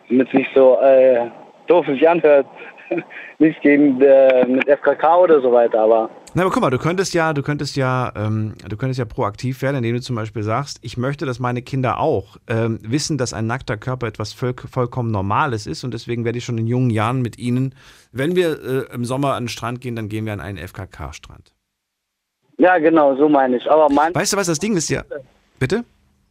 damit 0.09 0.29
es 0.29 0.35
nicht 0.35 0.51
so 0.55 0.79
äh, 0.81 1.29
doof 1.67 1.87
sich 1.87 2.09
anhört, 2.09 2.47
nichts 3.39 3.61
gegen 3.63 4.01
äh, 4.01 4.47
mit 4.47 4.69
FKK 4.69 5.17
oder 5.17 5.41
so 5.41 5.51
weiter, 5.51 5.81
aber 5.81 6.09
Na, 6.35 6.43
aber 6.43 6.53
guck 6.53 6.63
mal, 6.63 6.71
du 6.71 6.79
könntest 6.79 7.15
ja, 7.15 7.33
du 7.33 7.43
könntest 7.43 7.77
ja, 7.77 8.13
ähm, 8.17 8.55
du 8.69 8.77
könntest 8.77 8.99
ja 8.99 9.05
proaktiv 9.05 9.63
werden, 9.63 9.77
indem 9.77 9.97
du 9.97 10.01
zum 10.01 10.15
Beispiel 10.15 10.45
sagst, 10.45 10.79
ich 10.83 10.97
möchte, 10.97 11.27
dass 11.27 11.41
meine 11.41 11.63
Kinder 11.63 11.99
auch 11.99 12.37
ähm, 12.47 12.79
wissen, 12.83 13.19
dass 13.19 13.33
ein 13.33 13.47
nackter 13.49 13.77
Körper 13.77 14.07
etwas 14.07 14.33
voll, 14.33 14.55
vollkommen 14.71 15.11
Normales 15.11 15.67
ist 15.67 15.83
und 15.83 15.93
deswegen 15.93 16.25
werde 16.25 16.39
ich 16.39 16.45
schon 16.45 16.59
in 16.59 16.69
jungen 16.69 16.91
Jahren 16.91 17.23
mit 17.23 17.39
ihnen, 17.39 17.75
wenn 18.13 18.37
wir 18.37 18.63
äh, 18.63 18.95
im 18.95 19.05
Sommer 19.05 19.35
an 19.35 19.45
den 19.45 19.49
Strand 19.49 19.81
gehen, 19.81 19.97
dann 19.97 20.09
gehen 20.09 20.27
wir 20.27 20.33
an 20.33 20.41
einen 20.41 20.59
FKK-Strand. 20.59 21.56
Ja, 22.59 22.79
genau, 22.79 23.17
so 23.17 23.29
meine 23.29 23.57
ich. 23.57 23.71
Aber 23.71 23.89
man, 23.93 24.15
Weißt 24.15 24.33
du, 24.33 24.37
was 24.37 24.47
das 24.47 24.59
Ding 24.59 24.77
ist 24.77 24.89
ja? 24.89 25.05
Bitte? 25.59 25.85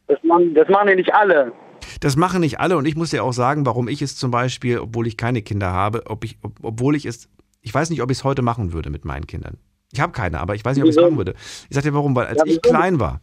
das, 0.08 0.18
machen, 0.22 0.54
das 0.54 0.68
machen 0.68 0.88
ja 0.88 0.94
nicht 0.94 1.12
alle. 1.14 1.52
Das 2.00 2.16
machen 2.16 2.40
nicht 2.40 2.60
alle 2.60 2.76
und 2.76 2.86
ich 2.86 2.96
muss 2.96 3.10
dir 3.10 3.22
auch 3.24 3.32
sagen, 3.32 3.64
warum 3.64 3.88
ich 3.88 4.02
es 4.02 4.16
zum 4.16 4.30
Beispiel, 4.30 4.78
obwohl 4.78 5.06
ich 5.06 5.16
keine 5.16 5.42
Kinder 5.42 5.72
habe, 5.72 6.02
ob 6.06 6.24
ich, 6.24 6.38
ob, 6.42 6.52
obwohl 6.62 6.96
ich 6.96 7.06
es, 7.06 7.28
ich 7.62 7.72
weiß 7.72 7.90
nicht, 7.90 8.02
ob 8.02 8.10
ich 8.10 8.18
es 8.18 8.24
heute 8.24 8.42
machen 8.42 8.72
würde 8.72 8.90
mit 8.90 9.04
meinen 9.04 9.26
Kindern. 9.26 9.58
Ich 9.92 10.00
habe 10.00 10.12
keine, 10.12 10.40
aber 10.40 10.54
ich 10.54 10.64
weiß 10.64 10.76
nicht, 10.76 10.82
ob 10.82 10.90
ich 10.90 10.96
es 10.96 11.02
machen 11.02 11.16
würde. 11.16 11.34
Ich 11.68 11.74
sag 11.74 11.82
dir 11.84 11.94
warum, 11.94 12.14
weil 12.14 12.26
als 12.26 12.38
Ja, 12.38 12.44
ich 12.46 12.60
klein 12.60 12.98
war 12.98 13.20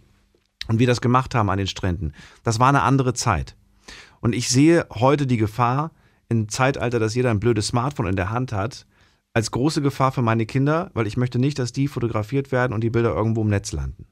und 0.68 0.80
wir 0.80 0.88
das 0.88 1.02
gemacht 1.02 1.36
haben 1.36 1.50
an 1.50 1.58
den 1.58 1.68
Stränden, 1.68 2.14
das 2.44 2.60
war 2.60 2.70
eine 2.70 2.82
andere 2.84 3.14
Zeit. 3.14 3.56
Und 4.22 4.34
ich 4.34 4.48
sehe 4.50 4.86
heute 4.90 5.28
die 5.28 5.38
Gefahr 5.38 5.92
im 6.30 6.48
Zeitalter, 6.48 7.00
dass 7.00 7.16
jeder 7.16 7.32
ein 7.32 7.40
blödes 7.40 7.68
Smartphone 7.68 8.08
in 8.08 8.16
der 8.16 8.30
Hand 8.30 8.54
hat, 8.54 8.86
als 9.34 9.52
große 9.52 9.82
Gefahr 9.82 10.12
für 10.12 10.22
meine 10.22 10.46
Kinder, 10.46 10.92
weil 10.94 11.08
ich 11.08 11.18
möchte 11.18 11.40
nicht, 11.40 11.60
dass 11.60 11.74
die 11.74 11.88
fotografiert 11.88 12.52
werden 12.52 12.74
und 12.74 12.82
die 12.82 12.90
Bilder 12.90 13.16
irgendwo 13.16 13.42
im 13.42 13.50
Netz 13.50 13.72
landen. 13.72 14.06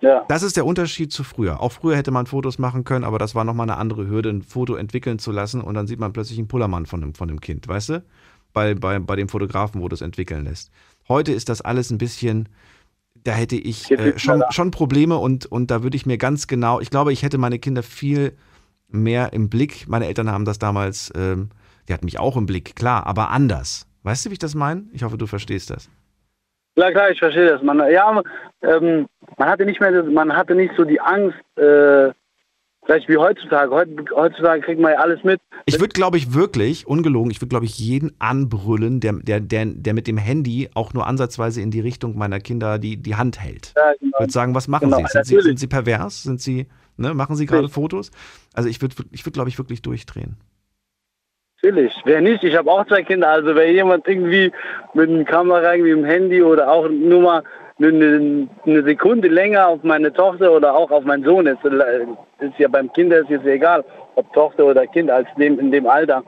Ja. 0.00 0.24
Das 0.28 0.42
ist 0.42 0.56
der 0.56 0.66
Unterschied 0.66 1.12
zu 1.12 1.24
früher. 1.24 1.60
Auch 1.60 1.72
früher 1.72 1.96
hätte 1.96 2.10
man 2.10 2.26
Fotos 2.26 2.58
machen 2.58 2.84
können, 2.84 3.04
aber 3.04 3.18
das 3.18 3.34
war 3.34 3.44
nochmal 3.44 3.68
eine 3.68 3.78
andere 3.78 4.06
Hürde, 4.06 4.28
ein 4.28 4.42
Foto 4.42 4.74
entwickeln 4.74 5.18
zu 5.18 5.32
lassen 5.32 5.60
und 5.60 5.74
dann 5.74 5.86
sieht 5.86 5.98
man 5.98 6.12
plötzlich 6.12 6.38
einen 6.38 6.48
Pullermann 6.48 6.86
von 6.86 7.00
dem, 7.00 7.14
von 7.14 7.28
dem 7.28 7.40
Kind, 7.40 7.66
weißt 7.66 7.88
du? 7.88 8.04
Bei, 8.52 8.74
bei, 8.74 8.98
bei 8.98 9.16
dem 9.16 9.28
Fotografen, 9.28 9.80
wo 9.80 9.88
du 9.88 9.94
es 9.94 10.00
entwickeln 10.00 10.44
lässt. 10.44 10.70
Heute 11.08 11.32
ist 11.32 11.48
das 11.48 11.60
alles 11.60 11.90
ein 11.90 11.98
bisschen, 11.98 12.48
da 13.24 13.32
hätte 13.32 13.56
ich 13.56 13.90
äh, 13.90 14.18
schon, 14.18 14.44
schon 14.50 14.70
Probleme 14.70 15.16
und, 15.16 15.46
und 15.46 15.70
da 15.70 15.82
würde 15.82 15.96
ich 15.96 16.06
mir 16.06 16.18
ganz 16.18 16.46
genau, 16.46 16.80
ich 16.80 16.90
glaube, 16.90 17.12
ich 17.12 17.22
hätte 17.22 17.38
meine 17.38 17.58
Kinder 17.58 17.82
viel 17.82 18.36
mehr 18.88 19.32
im 19.32 19.48
Blick. 19.48 19.88
Meine 19.88 20.06
Eltern 20.06 20.30
haben 20.30 20.44
das 20.44 20.58
damals, 20.58 21.10
ähm, 21.16 21.48
die 21.88 21.92
hatten 21.94 22.04
mich 22.04 22.18
auch 22.18 22.36
im 22.36 22.46
Blick, 22.46 22.76
klar, 22.76 23.06
aber 23.06 23.30
anders. 23.30 23.86
Weißt 24.02 24.24
du, 24.24 24.30
wie 24.30 24.34
ich 24.34 24.38
das 24.38 24.54
meine? 24.54 24.84
Ich 24.92 25.02
hoffe, 25.02 25.16
du 25.18 25.26
verstehst 25.26 25.70
das. 25.70 25.88
Klar, 26.76 26.90
klar, 26.92 27.10
ich 27.10 27.18
verstehe 27.18 27.46
das. 27.46 27.62
Man, 27.62 27.78
ja, 27.90 28.22
ähm, 28.62 29.06
man 29.38 29.48
hatte 29.48 29.64
nicht 29.64 29.80
mehr, 29.80 30.02
man 30.04 30.36
hatte 30.36 30.54
nicht 30.54 30.74
so 30.76 30.84
die 30.84 31.00
Angst, 31.00 31.38
äh, 31.56 32.10
vielleicht 32.84 33.08
wie 33.08 33.16
heutzutage. 33.16 33.70
Heut, 33.70 33.88
heutzutage 34.14 34.60
kriegt 34.60 34.80
man 34.80 34.92
ja 34.92 34.98
alles 34.98 35.22
mit. 35.22 35.40
Ich 35.66 35.80
würde, 35.80 35.92
glaube 35.94 36.16
ich, 36.16 36.34
wirklich, 36.34 36.86
ungelogen, 36.86 37.30
ich 37.30 37.40
würde, 37.40 37.48
glaube 37.48 37.64
ich, 37.64 37.78
jeden 37.78 38.12
anbrüllen, 38.20 39.00
der, 39.00 39.14
der, 39.14 39.40
der, 39.40 39.66
der 39.66 39.94
mit 39.94 40.06
dem 40.06 40.18
Handy 40.18 40.68
auch 40.74 40.92
nur 40.92 41.06
ansatzweise 41.06 41.62
in 41.62 41.70
die 41.70 41.80
Richtung 41.80 42.18
meiner 42.18 42.40
Kinder 42.40 42.78
die, 42.78 42.96
die 42.96 43.14
Hand 43.14 43.40
hält. 43.40 43.72
Ja, 43.76 43.92
Ich 43.92 44.00
genau. 44.00 44.18
würde 44.18 44.32
sagen, 44.32 44.54
was 44.54 44.68
machen 44.68 44.90
Genau, 44.90 44.98
Sie? 44.98 45.06
Sind, 45.12 45.26
Sie? 45.26 45.40
sind 45.40 45.58
Sie 45.60 45.66
pervers? 45.68 46.24
Sind 46.24 46.40
Sie, 46.40 46.66
ne, 46.96 47.14
machen 47.14 47.36
Sie 47.36 47.46
gerade. 47.46 47.68
Fotos? 47.68 48.10
Also 48.52 48.68
ich 48.68 48.82
würde, 48.82 48.96
ich 49.12 49.24
würde, 49.24 49.32
glaube 49.32 49.48
ich, 49.48 49.58
wirklich 49.58 49.80
durchdrehen. 49.80 50.36
Natürlich. 51.64 51.94
Wer 52.04 52.20
nicht? 52.20 52.44
Ich 52.44 52.54
habe 52.56 52.70
auch 52.70 52.86
zwei 52.86 53.02
Kinder. 53.02 53.28
Also 53.28 53.54
wenn 53.54 53.72
jemand 53.74 54.06
irgendwie 54.06 54.52
mit 54.92 55.08
einer 55.08 55.24
Kamera, 55.24 55.72
irgendwie 55.72 55.92
im 55.92 56.04
Handy 56.04 56.42
oder 56.42 56.70
auch 56.70 56.88
nur 56.90 57.22
mal 57.22 57.42
eine, 57.78 58.46
eine 58.66 58.82
Sekunde 58.82 59.28
länger 59.28 59.68
auf 59.68 59.82
meine 59.82 60.12
Tochter 60.12 60.52
oder 60.52 60.74
auch 60.74 60.90
auf 60.90 61.04
meinen 61.04 61.24
Sohn 61.24 61.46
ist, 61.46 61.64
ist 61.64 62.58
ja 62.58 62.68
beim 62.68 62.92
Kinder 62.92 63.20
ist 63.20 63.30
jetzt 63.30 63.46
egal, 63.46 63.82
ob 64.16 64.30
Tochter 64.34 64.66
oder 64.66 64.86
Kind, 64.86 65.10
als 65.10 65.26
dem, 65.38 65.58
in 65.58 65.72
dem 65.72 65.86
Alter. 65.86 66.22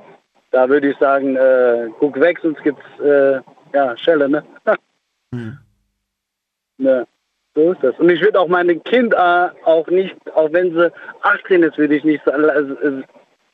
Da 0.53 0.69
würde 0.71 0.89
ich 0.91 0.97
sagen, 0.97 1.37
äh, 1.37 1.89
guck 1.99 2.19
weg, 2.19 2.39
sonst 2.41 2.63
gibt's 2.63 2.83
äh, 3.05 3.41
ja 3.75 3.95
Schelle, 3.99 4.29
ne? 4.31 4.43
ne? 6.79 7.07
So 7.55 7.73
ist 7.73 7.83
das. 7.83 7.99
Und 7.99 8.11
ich 8.11 8.23
würde 8.23 8.41
auch 8.41 8.49
meinem 8.49 8.83
Kind 8.85 9.13
äh, 9.13 9.49
auch 9.65 9.87
nicht, 9.89 10.17
auch 10.35 10.51
wenn 10.53 10.73
sie 10.73 10.91
18 11.23 11.63
ist, 11.63 11.77
würde 11.77 11.95
ich 11.97 12.05
nicht 12.05 12.25
so- 12.25 12.33
also, 12.33 12.73
äh, 12.81 13.03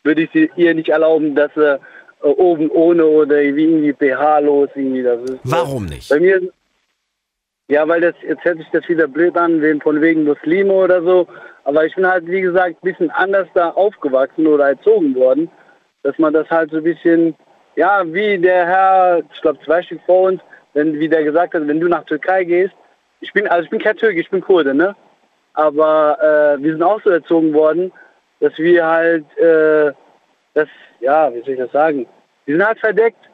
würde 0.05 0.23
ich 0.23 0.31
sie 0.33 0.51
ihr 0.57 0.75
nicht 0.75 0.89
erlauben, 0.89 1.35
dass 1.35 1.53
sie 1.55 1.75
äh, 1.75 1.79
oben 2.27 2.71
ohne 2.71 3.05
oder 3.05 3.37
wie 3.37 3.65
irgendwie 3.65 3.93
pH 3.93 4.41
los 4.41 4.69
irgendwie 4.75 5.03
das 5.03 5.23
ist. 5.23 5.41
Warum 5.45 5.87
nicht? 5.87 6.09
Bei 6.09 6.21
mir 6.21 6.41
Ja, 7.69 7.87
weil 7.89 8.01
das, 8.01 8.15
jetzt 8.27 8.45
hört 8.45 8.59
sich 8.59 8.69
das 8.73 8.89
wieder 8.89 9.09
blöd 9.09 9.37
an, 9.37 9.63
wegen, 9.63 9.81
von 9.81 10.01
wegen 10.01 10.25
Muslime 10.25 10.73
oder 10.73 11.03
so. 11.03 11.27
Aber 11.65 11.87
ich 11.87 11.95
bin 11.95 12.07
halt, 12.07 12.27
wie 12.27 12.41
gesagt, 12.41 12.77
ein 12.83 12.93
bisschen 12.93 13.11
anders 13.11 13.49
da 13.55 13.71
aufgewachsen 13.71 14.47
oder 14.47 14.69
erzogen 14.69 15.15
worden, 15.15 15.51
dass 16.03 16.19
man 16.19 16.33
das 16.33 16.49
halt 16.51 16.71
so 16.71 16.79
ein 16.79 16.83
bisschen, 16.83 17.35
ja, 17.77 18.03
wie 18.07 18.39
der 18.39 18.67
Herr, 18.67 19.23
ich 19.33 19.41
glaube 19.41 19.61
zwei 19.65 19.83
Stück 19.83 20.01
vor 20.05 20.29
uns, 20.29 20.41
wenn, 20.75 20.99
wie 20.99 21.09
der 21.09 21.23
gesagt 21.23 21.55
hat, 21.55 21.67
wenn 21.67 21.81
du 21.81 21.89
nach 21.89 22.05
Türkei 22.05 22.45
gehst, 22.45 22.75
ich 23.21 23.33
bin, 23.33 23.47
also 23.47 23.65
ich 23.65 23.71
bin 23.71 23.79
kein 23.79 23.97
Türke, 23.97 24.21
ich 24.21 24.31
bin 24.31 24.41
Kurde, 24.41 24.75
ne? 24.75 24.97
Aber 25.55 26.19
äh, 26.21 26.63
wir 26.63 26.73
sind 26.73 26.83
auch 26.83 27.01
so 27.03 27.11
erzogen 27.11 27.55
worden, 27.55 27.93
dass 28.43 28.59
wir 28.59 28.85
halt, 28.85 29.39
äh, 29.39 29.93
das, 30.55 30.69
ja, 31.01 31.33
wie 31.33 31.41
soll 31.43 31.51
ich 31.51 31.61
das 31.61 31.71
sagen? 31.71 32.07
Wir 32.45 32.57
sind 32.57 32.67
halt 32.67 32.81
verdeckt. 32.81 33.31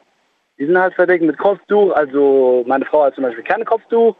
Die 0.59 0.65
sind 0.67 0.77
halt 0.77 0.93
verdeckt 0.93 1.23
mit 1.23 1.37
Kopftuch. 1.37 1.91
Also 1.93 2.63
meine 2.67 2.85
Frau 2.85 3.03
hat 3.03 3.15
zum 3.15 3.23
Beispiel 3.23 3.43
kein 3.43 3.65
Kopftuch, 3.65 4.15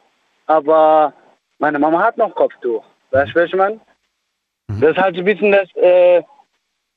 aber 0.48 1.14
meine 1.60 1.78
Mama 1.78 2.02
hat 2.02 2.18
noch 2.18 2.34
Kopftuch. 2.34 2.84
Weißt 3.11 3.32
du, 3.32 3.36
welche 3.36 3.56
Mann? 3.56 3.80
Das 4.82 4.91
ist 4.91 4.98
halt 4.98 5.16
so 5.16 5.22
ein 5.22 5.26
bisschen 5.26 5.52
das, 5.52 5.68
äh, 5.76 6.24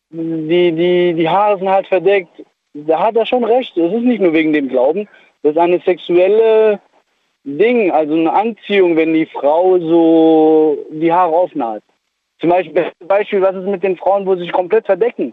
die, 0.09 0.73
die, 0.73 1.15
die 1.15 1.29
Haare 1.29 1.59
sind 1.59 1.69
halt 1.69 1.87
verdeckt. 1.87 2.43
Da 2.73 2.99
hat 2.99 3.17
er 3.17 3.27
schon 3.27 3.45
recht. 3.45 3.77
Es 3.77 3.93
ist 3.93 4.05
nicht 4.05 4.23
nur 4.23 4.33
wegen 4.33 4.55
dem 4.55 4.69
Glauben. 4.69 5.07
Das 5.43 5.53
ist 5.53 5.59
eine 5.59 5.81
sexuelle 5.81 6.81
Ding, 7.45 7.91
also 7.91 8.15
eine 8.15 8.33
Anziehung, 8.33 8.97
wenn 8.97 9.13
die 9.13 9.27
Frau 9.27 9.79
so 9.79 10.79
die 10.91 11.13
Haare 11.13 11.35
offen 11.35 11.63
hat. 11.63 11.83
Zum 12.43 12.51
Beispiel, 12.51 12.91
Beispiel, 13.07 13.41
was 13.41 13.55
ist 13.55 13.67
mit 13.67 13.85
den 13.85 13.97
Frauen, 13.97 14.27
wo 14.27 14.35
sie 14.35 14.43
sich 14.43 14.53
komplett 14.53 14.85
verdecken? 14.85 15.33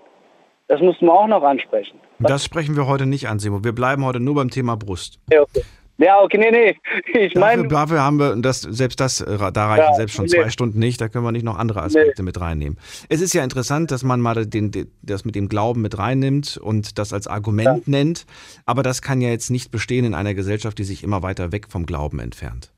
Das 0.68 0.80
mussten 0.80 1.08
wir 1.08 1.14
auch 1.14 1.28
noch 1.28 1.42
ansprechen. 1.42 2.00
Das 2.20 2.46
sprechen 2.46 2.78
wir 2.78 2.86
heute 2.86 3.08
nicht 3.08 3.28
an, 3.28 3.40
Simo. 3.40 3.64
Wir 3.64 3.74
bleiben 3.74 4.06
heute 4.06 4.20
nur 4.20 4.36
beim 4.36 4.52
Thema 4.52 4.78
Brust. 4.78 5.20
Ja, 5.32 5.42
okay. 5.42 5.64
Ja, 5.98 6.22
okay, 6.22 6.38
nee, 6.38 6.52
nee. 6.52 6.78
Ich 7.20 7.34
meine. 7.34 7.64
Dafür, 7.64 7.78
dafür 7.78 8.04
haben 8.04 8.20
wir, 8.20 8.36
das, 8.36 8.62
selbst 8.62 9.00
das, 9.00 9.22
äh, 9.22 9.38
da 9.52 9.68
reichen 9.68 9.86
Ja, 9.86 9.94
selbst 9.96 10.16
schon 10.16 10.26
nee. 10.26 10.38
zwei 10.38 10.50
Stunden 10.52 10.78
nicht, 10.78 11.02
da 11.02 11.10
können 11.10 11.26
wir 11.26 11.32
nicht 11.32 11.44
noch 11.44 11.58
andere 11.58 11.82
Aspekte 11.82 12.22
mit 12.22 12.40
reinnehmen. 12.40 12.78
Es 13.10 13.22
ist 13.22 13.34
ja 13.34 13.44
interessant, 13.44 13.90
dass 13.90 14.04
man 14.04 14.22
mal 14.22 14.46
den, 14.46 14.70
den, 14.70 14.92
das 15.02 15.26
mit 15.26 15.34
dem 15.34 15.50
Glauben 15.50 15.82
mit 15.82 15.98
reinnimmt 15.98 16.58
und 16.58 17.00
das 17.00 17.12
als 17.12 17.26
Argument 17.28 17.88
nennt, 17.88 18.28
aber 18.68 18.84
das 18.84 19.02
kann 19.02 19.20
ja 19.20 19.30
jetzt 19.30 19.50
nicht 19.50 19.72
bestehen 19.72 20.06
in 20.06 20.14
einer 20.14 20.36
Gesellschaft, 20.36 20.78
die 20.78 20.84
sich 20.84 21.04
immer 21.04 21.24
weiter 21.24 21.52
weg 21.52 21.66
vom 21.70 21.88
Glauben 21.88 22.20
entfernt. 22.20 22.72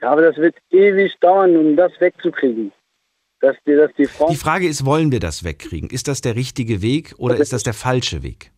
Ja, 0.00 0.10
aber 0.10 0.22
das 0.22 0.36
wird 0.38 0.56
ewig 0.70 1.14
dauern, 1.20 1.56
um 1.56 1.76
das 1.76 1.92
wegzukriegen. 2.00 2.72
Dass 3.40 3.56
die, 3.66 3.74
dass 3.74 3.90
die 3.96 4.06
Frauen. 4.06 4.30
Die 4.30 4.36
Frage 4.36 4.68
ist, 4.68 4.84
wollen 4.84 5.10
wir 5.12 5.20
das 5.20 5.44
wegkriegen? 5.44 5.88
Ist 5.88 6.08
das 6.08 6.20
der 6.20 6.36
richtige 6.36 6.82
Weg 6.82 7.14
oder 7.16 7.36
ist 7.36 7.52
das 7.52 7.62
der 7.62 7.74
falsche 7.74 8.22
Weg? 8.22 8.52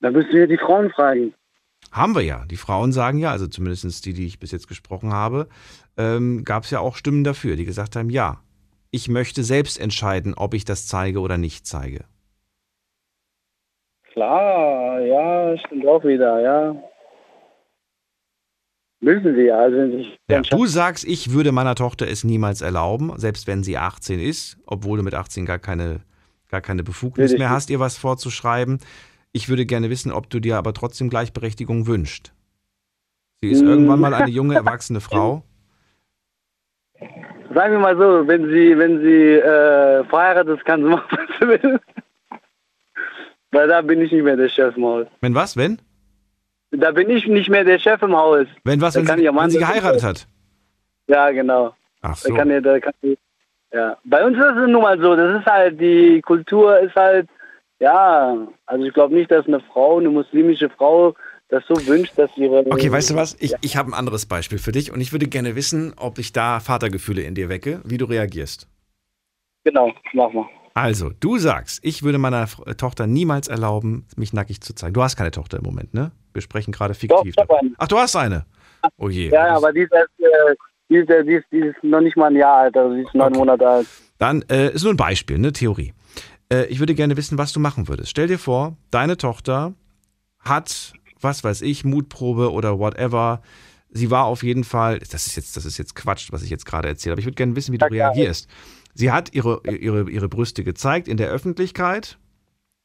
Da 0.00 0.10
müssen 0.10 0.32
wir 0.32 0.46
die 0.46 0.58
Frauen 0.58 0.90
fragen. 0.90 1.32
Haben 1.90 2.14
wir 2.14 2.22
ja. 2.22 2.44
Die 2.44 2.56
Frauen 2.56 2.92
sagen 2.92 3.18
ja, 3.18 3.30
also 3.30 3.46
zumindest 3.46 4.04
die, 4.04 4.12
die 4.12 4.26
ich 4.26 4.38
bis 4.38 4.52
jetzt 4.52 4.68
gesprochen 4.68 5.12
habe, 5.12 5.48
ähm, 5.96 6.44
gab 6.44 6.64
es 6.64 6.70
ja 6.70 6.80
auch 6.80 6.96
Stimmen 6.96 7.24
dafür, 7.24 7.56
die 7.56 7.64
gesagt 7.64 7.96
haben, 7.96 8.10
ja, 8.10 8.40
ich 8.90 9.08
möchte 9.08 9.42
selbst 9.42 9.80
entscheiden, 9.80 10.34
ob 10.34 10.54
ich 10.54 10.64
das 10.64 10.86
zeige 10.86 11.20
oder 11.20 11.38
nicht 11.38 11.66
zeige. 11.66 12.04
Klar, 14.12 15.00
ja, 15.00 15.58
stimmt 15.58 15.86
auch 15.86 16.04
wieder, 16.04 16.40
ja. 16.40 16.76
Müssen 19.04 19.34
sie 19.34 19.42
ja. 19.42 19.58
Also 19.58 20.04
Ja, 20.30 20.40
du 20.40 20.66
sagst, 20.66 21.04
ich 21.04 21.32
würde 21.32 21.52
meiner 21.52 21.74
Tochter 21.74 22.08
es 22.08 22.24
niemals 22.24 22.62
erlauben, 22.62 23.12
selbst 23.16 23.46
wenn 23.46 23.62
sie 23.62 23.76
18 23.76 24.18
ist, 24.18 24.56
obwohl 24.66 24.96
du 24.98 25.04
mit 25.04 25.14
18 25.14 25.44
gar 25.44 25.58
keine, 25.58 26.00
gar 26.48 26.60
keine 26.62 26.82
Befugnis 26.82 27.36
mehr 27.36 27.50
hast, 27.50 27.68
ihr 27.70 27.80
was 27.80 27.98
vorzuschreiben. 27.98 28.78
Ich 29.32 29.48
würde 29.48 29.66
gerne 29.66 29.90
wissen, 29.90 30.10
ob 30.10 30.30
du 30.30 30.40
dir 30.40 30.56
aber 30.56 30.72
trotzdem 30.72 31.10
Gleichberechtigung 31.10 31.86
wünschst. 31.86 32.32
Sie 33.42 33.50
ist 33.50 33.62
Mm. 33.62 33.68
irgendwann 33.68 34.00
mal 34.00 34.14
eine 34.14 34.30
junge, 34.30 34.54
erwachsene 34.54 35.00
Frau. 35.00 35.42
Sagen 37.54 37.72
wir 37.72 37.78
mal 37.78 37.96
so, 37.96 38.26
wenn 38.26 38.48
sie, 38.48 38.76
wenn 38.78 39.00
sie 39.00 39.34
äh, 39.34 40.04
verheiratet 40.04 40.58
ist, 40.58 40.64
kann 40.64 40.82
sie 40.82 40.88
machen, 40.88 41.06
was 41.10 41.28
sie 41.40 41.48
will. 41.48 41.80
Weil 43.52 43.68
da 43.68 43.82
bin 43.82 44.00
ich 44.00 44.10
nicht 44.10 44.24
mehr 44.24 44.36
der 44.36 44.48
Chef 44.48 44.74
Haus. 44.76 45.06
Wenn 45.20 45.34
was? 45.34 45.56
Wenn? 45.56 45.78
Da 46.78 46.90
bin 46.92 47.10
ich 47.10 47.26
nicht 47.26 47.48
mehr 47.48 47.64
der 47.64 47.78
Chef 47.78 48.00
im 48.02 48.16
Haus. 48.16 48.46
Wenn 48.64 48.80
was, 48.80 48.94
Da 48.94 49.00
wenn 49.00 49.06
kann 49.06 49.18
sie, 49.18 49.26
wenn 49.26 49.50
sie 49.50 49.58
geheiratet 49.58 50.02
hat? 50.02 50.28
Ja, 51.06 51.30
genau. 51.30 51.74
Ach 52.02 52.20
Da 52.20 52.28
so. 52.28 52.34
kann 52.34 52.50
ja, 52.50 52.60
da 52.60 52.80
kann 52.80 52.92
ja. 53.72 53.96
Bei 54.04 54.24
uns 54.24 54.36
ist 54.36 54.44
es 54.44 54.68
nun 54.70 54.82
mal 54.82 55.00
so, 55.00 55.16
das 55.16 55.40
ist 55.40 55.46
halt, 55.46 55.80
die 55.80 56.20
Kultur 56.22 56.78
ist 56.78 56.94
halt, 56.94 57.28
ja, 57.80 58.36
also 58.66 58.84
ich 58.84 58.94
glaube 58.94 59.14
nicht, 59.14 59.30
dass 59.30 59.46
eine 59.46 59.60
Frau, 59.60 59.98
eine 59.98 60.10
muslimische 60.10 60.70
Frau, 60.70 61.14
das 61.48 61.64
so 61.68 61.74
wünscht, 61.86 62.16
dass 62.16 62.30
ihre... 62.36 62.64
Okay, 62.70 62.90
weißt 62.90 63.10
du 63.10 63.16
was? 63.16 63.36
Ich, 63.40 63.52
ich 63.60 63.76
habe 63.76 63.90
ein 63.90 63.94
anderes 63.94 64.26
Beispiel 64.26 64.58
für 64.58 64.72
dich 64.72 64.92
und 64.92 65.00
ich 65.00 65.12
würde 65.12 65.26
gerne 65.26 65.56
wissen, 65.56 65.92
ob 65.96 66.18
ich 66.18 66.32
da 66.32 66.60
Vatergefühle 66.60 67.22
in 67.22 67.34
dir 67.34 67.48
wecke, 67.48 67.80
wie 67.84 67.98
du 67.98 68.06
reagierst. 68.06 68.68
Genau, 69.64 69.92
mach 70.12 70.32
mal. 70.32 70.46
Also, 70.74 71.10
du 71.20 71.38
sagst, 71.38 71.80
ich 71.84 72.02
würde 72.02 72.18
meiner 72.18 72.48
Tochter 72.76 73.06
niemals 73.06 73.48
erlauben, 73.48 74.06
mich 74.16 74.32
nackig 74.32 74.60
zu 74.60 74.74
zeigen. 74.74 74.94
Du 74.94 75.02
hast 75.02 75.16
keine 75.16 75.30
Tochter 75.30 75.58
im 75.58 75.64
Moment, 75.64 75.94
ne? 75.94 76.10
Wir 76.34 76.42
sprechen 76.42 76.72
gerade 76.72 76.92
Doch, 76.92 77.00
fiktiv. 77.00 77.34
eine. 77.38 77.72
Ach, 77.78 77.88
du 77.88 77.96
hast 77.96 78.16
eine. 78.16 78.44
Oh 78.98 79.08
je. 79.08 79.30
Ja, 79.30 79.46
ja, 79.46 79.56
aber 79.56 79.72
die 79.72 79.80
ist, 79.80 79.92
äh, 79.92 80.04
die, 80.90 80.96
ist, 80.96 81.08
äh, 81.08 81.24
die, 81.24 81.34
ist, 81.34 81.46
die 81.50 81.58
ist 81.58 81.82
noch 81.82 82.00
nicht 82.00 82.16
mal 82.16 82.26
ein 82.26 82.36
Jahr 82.36 82.56
alt, 82.58 82.76
also 82.76 82.94
die 82.94 83.02
ist 83.02 83.14
neun 83.14 83.32
Monate 83.32 83.66
alt. 83.66 83.86
Dann 84.18 84.42
äh, 84.50 84.72
ist 84.72 84.82
nur 84.82 84.92
ein 84.92 84.98
Beispiel, 84.98 85.36
eine 85.36 85.52
Theorie. 85.52 85.94
Äh, 86.52 86.66
ich 86.66 86.80
würde 86.80 86.94
gerne 86.94 87.16
wissen, 87.16 87.38
was 87.38 87.52
du 87.52 87.60
machen 87.60 87.88
würdest. 87.88 88.10
Stell 88.10 88.26
dir 88.26 88.38
vor, 88.38 88.76
deine 88.90 89.16
Tochter 89.16 89.74
hat, 90.40 90.92
was 91.20 91.44
weiß 91.44 91.62
ich, 91.62 91.84
Mutprobe 91.84 92.52
oder 92.52 92.78
whatever. 92.78 93.40
Sie 93.90 94.10
war 94.10 94.24
auf 94.24 94.42
jeden 94.42 94.64
Fall, 94.64 94.98
das 94.98 95.26
ist 95.26 95.36
jetzt, 95.36 95.56
das 95.56 95.64
ist 95.64 95.78
jetzt 95.78 95.94
Quatsch, 95.94 96.32
was 96.32 96.42
ich 96.42 96.50
jetzt 96.50 96.66
gerade 96.66 96.88
erzähle, 96.88 97.12
aber 97.12 97.20
ich 97.20 97.26
würde 97.26 97.36
gerne 97.36 97.56
wissen, 97.56 97.72
wie 97.72 97.78
du 97.78 97.86
reagierst. 97.86 98.48
Sie 98.92 99.10
hat 99.10 99.32
ihre, 99.32 99.62
ihre, 99.68 100.10
ihre 100.10 100.28
Brüste 100.28 100.64
gezeigt 100.64 101.08
in 101.08 101.16
der 101.16 101.28
Öffentlichkeit 101.28 102.18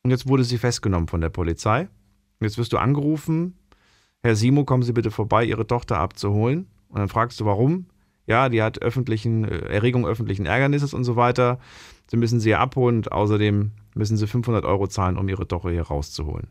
und 0.03 0.11
jetzt 0.11 0.27
wurde 0.27 0.43
sie 0.43 0.57
festgenommen 0.57 1.07
von 1.07 1.21
der 1.21 1.29
Polizei. 1.29 1.87
Jetzt 2.39 2.57
wirst 2.57 2.73
du 2.73 2.77
angerufen, 2.77 3.55
Herr 4.21 4.35
Simo, 4.35 4.65
kommen 4.65 4.83
Sie 4.83 4.93
bitte 4.93 5.11
vorbei, 5.11 5.45
Ihre 5.45 5.67
Tochter 5.67 5.97
abzuholen. 5.97 6.67
Und 6.89 6.99
dann 6.99 7.09
fragst 7.09 7.39
du, 7.39 7.45
warum? 7.45 7.85
Ja, 8.25 8.49
die 8.49 8.61
hat 8.61 8.81
öffentlichen, 8.81 9.43
äh, 9.45 9.57
Erregung 9.73 10.05
öffentlichen 10.05 10.45
Ärgernisses 10.45 10.93
und 10.93 11.03
so 11.03 11.15
weiter. 11.15 11.59
Sie 12.09 12.17
müssen 12.17 12.39
sie 12.39 12.55
abholen 12.55 12.97
und 12.97 13.11
außerdem 13.11 13.71
müssen 13.95 14.17
sie 14.17 14.27
500 14.27 14.65
Euro 14.65 14.87
zahlen, 14.87 15.17
um 15.17 15.27
ihre 15.29 15.47
Tochter 15.47 15.71
hier 15.71 15.83
rauszuholen. 15.83 16.47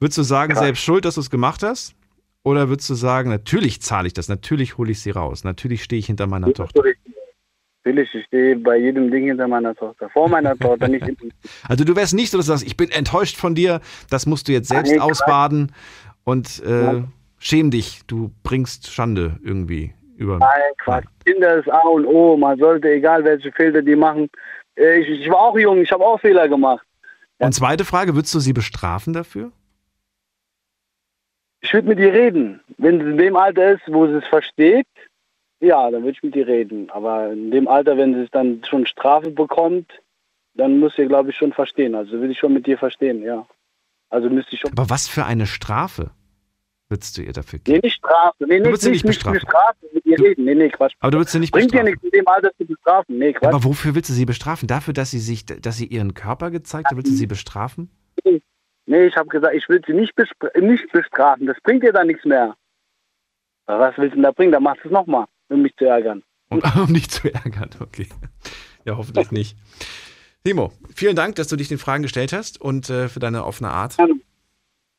Würdest 0.00 0.18
du 0.18 0.22
sagen, 0.22 0.52
Krass. 0.52 0.62
selbst 0.62 0.82
schuld, 0.82 1.04
dass 1.04 1.14
du 1.14 1.20
es 1.20 1.30
gemacht 1.30 1.62
hast? 1.62 1.94
Oder 2.42 2.68
würdest 2.68 2.88
du 2.90 2.94
sagen, 2.94 3.28
natürlich 3.30 3.82
zahle 3.82 4.06
ich 4.06 4.12
das, 4.12 4.28
natürlich 4.28 4.78
hole 4.78 4.92
ich 4.92 5.00
sie 5.00 5.10
raus, 5.10 5.42
natürlich 5.42 5.82
stehe 5.82 5.98
ich 5.98 6.06
hinter 6.06 6.26
meiner 6.26 6.52
Tochter? 6.52 6.78
Natürlich, 6.78 6.98
ich 7.86 8.24
stehe 8.26 8.56
bei 8.56 8.76
jedem 8.76 9.10
Ding 9.10 9.26
hinter 9.26 9.48
meiner 9.48 9.74
Tochter. 9.74 10.08
Vor 10.10 10.28
meiner 10.28 10.56
Tochter, 10.56 10.88
nicht 10.88 11.04
hinter 11.04 11.26
Also 11.68 11.84
du 11.84 11.94
wärst 11.96 12.14
nicht 12.14 12.30
so, 12.30 12.38
dass 12.38 12.46
du 12.46 12.52
sagst, 12.52 12.66
ich 12.66 12.76
bin 12.76 12.90
enttäuscht 12.90 13.36
von 13.36 13.54
dir, 13.54 13.80
das 14.10 14.26
musst 14.26 14.48
du 14.48 14.52
jetzt 14.52 14.68
selbst 14.68 14.92
Quatsch. 14.92 15.02
ausbaden 15.02 15.72
und 16.24 16.62
äh, 16.64 17.02
schäm 17.38 17.70
dich, 17.70 18.00
du 18.06 18.30
bringst 18.42 18.90
Schande 18.92 19.38
irgendwie 19.42 19.94
über. 20.16 20.38
Nein, 20.38 20.48
Quatsch. 20.78 21.04
Kinder 21.24 21.56
ist 21.58 21.70
A 21.70 21.86
und 21.88 22.06
O. 22.06 22.36
Man 22.36 22.58
sollte, 22.58 22.90
egal 22.90 23.24
welche 23.24 23.52
Fehler 23.52 23.82
die 23.82 23.96
machen. 23.96 24.28
Äh, 24.76 25.00
Ich, 25.00 25.20
ich 25.20 25.28
war 25.30 25.38
auch 25.38 25.58
jung, 25.58 25.80
ich 25.80 25.92
habe 25.92 26.04
auch 26.04 26.20
Fehler 26.20 26.48
gemacht. 26.48 26.84
Und 27.38 27.52
zweite 27.54 27.84
Frage, 27.84 28.14
würdest 28.14 28.34
du 28.34 28.40
sie 28.40 28.52
bestrafen 28.52 29.12
dafür? 29.12 29.52
Ich 31.60 31.72
würde 31.74 31.88
mit 31.88 31.98
ihr 31.98 32.12
reden. 32.12 32.60
Wenn 32.78 33.00
sie 33.00 33.10
in 33.10 33.18
dem 33.18 33.36
Alter 33.36 33.72
ist, 33.72 33.82
wo 33.88 34.06
sie 34.06 34.14
es 34.14 34.26
versteht, 34.26 34.86
ja, 35.60 35.90
dann 35.90 36.02
würde 36.02 36.12
ich 36.12 36.22
mit 36.22 36.36
ihr 36.36 36.46
reden. 36.46 36.90
Aber 36.90 37.32
in 37.32 37.50
dem 37.50 37.68
Alter, 37.68 37.96
wenn 37.96 38.14
sie 38.14 38.28
dann 38.30 38.62
schon 38.68 38.86
Strafe 38.86 39.30
bekommt, 39.30 39.90
dann 40.54 40.78
muss 40.78 40.94
sie, 40.96 41.06
glaube 41.06 41.30
ich, 41.30 41.36
schon 41.36 41.52
verstehen. 41.52 41.94
Also 41.94 42.12
würde 42.12 42.32
ich 42.32 42.38
schon 42.38 42.52
mit 42.54 42.66
ihr 42.68 42.78
verstehen, 42.78 43.22
ja. 43.22 43.46
Also 44.08 44.30
müsste 44.30 44.54
ich 44.54 44.60
schon. 44.60 44.70
Aber 44.72 44.88
was 44.90 45.08
für 45.08 45.24
eine 45.24 45.46
Strafe 45.46 46.10
würdest 46.88 47.18
du 47.18 47.22
ihr 47.22 47.32
dafür 47.32 47.58
geben? 47.58 47.80
Nee, 47.82 47.86
nicht 47.88 47.96
Strafe. 47.96 48.36
Nee, 48.40 48.46
Du 48.46 48.52
nicht, 48.54 48.66
würdest 48.66 48.84
nicht, 48.88 49.04
nicht 49.04 49.24
nicht 49.26 49.32
bestrafen. 49.32 49.88
Mit 49.92 50.06
ihr 50.06 50.18
reden. 50.20 50.44
Nee, 50.44 50.54
nee, 50.54 50.68
Quatsch. 50.68 50.94
Aber 51.00 51.10
du 51.10 51.18
würdest 51.18 51.32
sie 51.32 51.40
nicht 51.40 51.52
Bringt 51.52 51.72
dir 51.72 51.82
bestrafen. 51.82 51.90
nichts 51.92 52.04
in 52.04 52.10
dem 52.10 52.28
Alter 52.28 52.50
zu 52.56 52.64
bestrafen. 52.64 53.18
Nee, 53.18 53.32
Quatsch. 53.32 53.48
Aber 53.48 53.64
wofür 53.64 53.94
willst 53.94 54.08
du 54.10 54.14
sie 54.14 54.24
bestrafen? 54.24 54.68
Dafür, 54.68 54.94
dass 54.94 55.10
sie 55.10 55.18
sich, 55.18 55.44
dass 55.44 55.76
sie 55.76 55.86
ihren 55.86 56.14
Körper 56.14 56.50
gezeigt 56.50 56.86
hat, 56.90 56.96
willst 56.96 57.10
du 57.10 57.16
sie 57.16 57.26
bestrafen? 57.26 57.90
Nee, 58.88 59.06
ich 59.06 59.16
habe 59.16 59.28
gesagt, 59.28 59.54
ich 59.56 59.68
will 59.68 59.82
sie 59.84 59.94
nicht, 59.94 60.14
nicht 60.60 60.92
bestrafen. 60.92 61.46
Das 61.46 61.56
bringt 61.62 61.82
dir 61.82 61.92
dann 61.92 62.06
nichts 62.06 62.24
mehr. 62.24 62.54
Was 63.66 63.98
willst 63.98 64.12
du 64.12 64.16
denn 64.18 64.22
da 64.22 64.30
bringen? 64.30 64.52
Dann 64.52 64.62
machst 64.62 64.84
du 64.84 64.88
es 64.88 64.92
nochmal, 64.92 65.26
um 65.48 65.62
mich 65.62 65.76
zu 65.76 65.84
ärgern. 65.86 66.22
Um, 66.48 66.62
um 66.76 66.94
dich 66.94 67.10
zu 67.10 67.32
ärgern, 67.32 67.70
okay. 67.80 68.08
Ja, 68.84 68.96
hoffentlich 68.96 69.30
nicht. 69.30 69.56
Timo, 70.44 70.72
vielen 70.94 71.16
Dank, 71.16 71.34
dass 71.36 71.48
du 71.48 71.56
dich 71.56 71.68
den 71.68 71.78
Fragen 71.78 72.02
gestellt 72.02 72.32
hast 72.32 72.60
und 72.60 72.88
äh, 72.88 73.08
für 73.08 73.18
deine 73.18 73.44
offene 73.44 73.70
Art. 73.70 73.96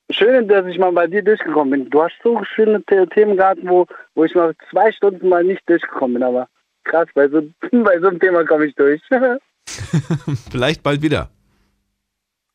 Schön, 0.09 0.47
dass 0.47 0.65
ich 0.65 0.77
mal 0.77 0.91
bei 0.91 1.07
dir 1.07 1.21
durchgekommen 1.21 1.71
bin. 1.71 1.89
Du 1.89 2.01
hast 2.01 2.13
so 2.23 2.41
schöne 2.43 2.83
The 2.89 3.05
Themen 3.13 3.37
gehabt, 3.37 3.59
wo, 3.63 3.85
wo 4.15 4.23
ich 4.23 4.35
mal 4.35 4.55
zwei 4.69 4.91
Stunden 4.91 5.29
mal 5.29 5.43
nicht 5.43 5.61
durchgekommen 5.67 6.15
bin. 6.15 6.23
Aber 6.23 6.47
krass, 6.85 7.07
bei 7.13 7.27
so, 7.29 7.41
bei 7.71 7.99
so 7.99 8.07
einem 8.07 8.19
Thema 8.19 8.45
komme 8.45 8.65
ich 8.65 8.75
durch. 8.75 9.01
Vielleicht 10.51 10.83
bald 10.83 11.01
wieder. 11.01 11.29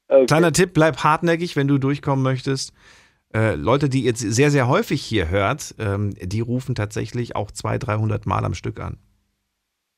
Okay. 0.08 0.26
Kleiner 0.26 0.52
Tipp, 0.52 0.72
bleib 0.74 1.02
hartnäckig, 1.04 1.56
wenn 1.56 1.68
du 1.68 1.78
durchkommen 1.78 2.22
möchtest. 2.22 2.74
Äh, 3.34 3.54
Leute, 3.54 3.88
die 3.88 4.04
ihr 4.04 4.14
sehr, 4.14 4.50
sehr 4.50 4.68
häufig 4.68 5.02
hier 5.02 5.28
hört, 5.30 5.74
ähm, 5.78 6.14
die 6.20 6.40
rufen 6.40 6.74
tatsächlich 6.74 7.34
auch 7.34 7.50
200, 7.50 7.86
300 7.86 8.26
Mal 8.26 8.44
am 8.44 8.54
Stück 8.54 8.80
an. 8.80 8.98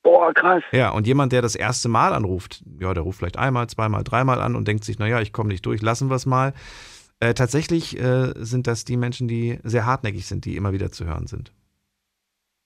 Boah, 0.05 0.33
krass. 0.33 0.63
Ja, 0.71 0.91
und 0.91 1.07
jemand, 1.07 1.33
der 1.33 1.43
das 1.43 1.57
erste 1.57 1.89
Mal 1.89 2.13
anruft, 2.13 2.63
ja, 2.79 2.93
der 2.95 3.03
ruft 3.03 3.19
vielleicht 3.19 3.39
einmal, 3.39 3.67
zweimal, 3.69 4.05
dreimal 4.05 4.41
an 4.41 4.55
und 4.55 4.69
denkt 4.69 4.85
sich, 4.85 4.99
naja, 4.99 5.21
ich 5.21 5.33
komme 5.33 5.49
nicht 5.49 5.65
durch, 5.67 5.83
lassen 5.83 6.11
wir 6.11 6.17
es 6.17 6.27
mal. 6.27 6.53
Äh, 7.21 7.35
tatsächlich 7.35 7.99
äh, 7.99 8.33
sind 8.37 8.67
das 8.67 8.85
die 8.85 8.97
Menschen, 8.97 9.29
die 9.29 9.59
sehr 9.63 9.87
hartnäckig 9.87 10.27
sind, 10.27 10.45
die 10.45 10.57
immer 10.57 10.73
wieder 10.73 10.93
zu 10.93 11.07
hören 11.07 11.27
sind. 11.27 11.53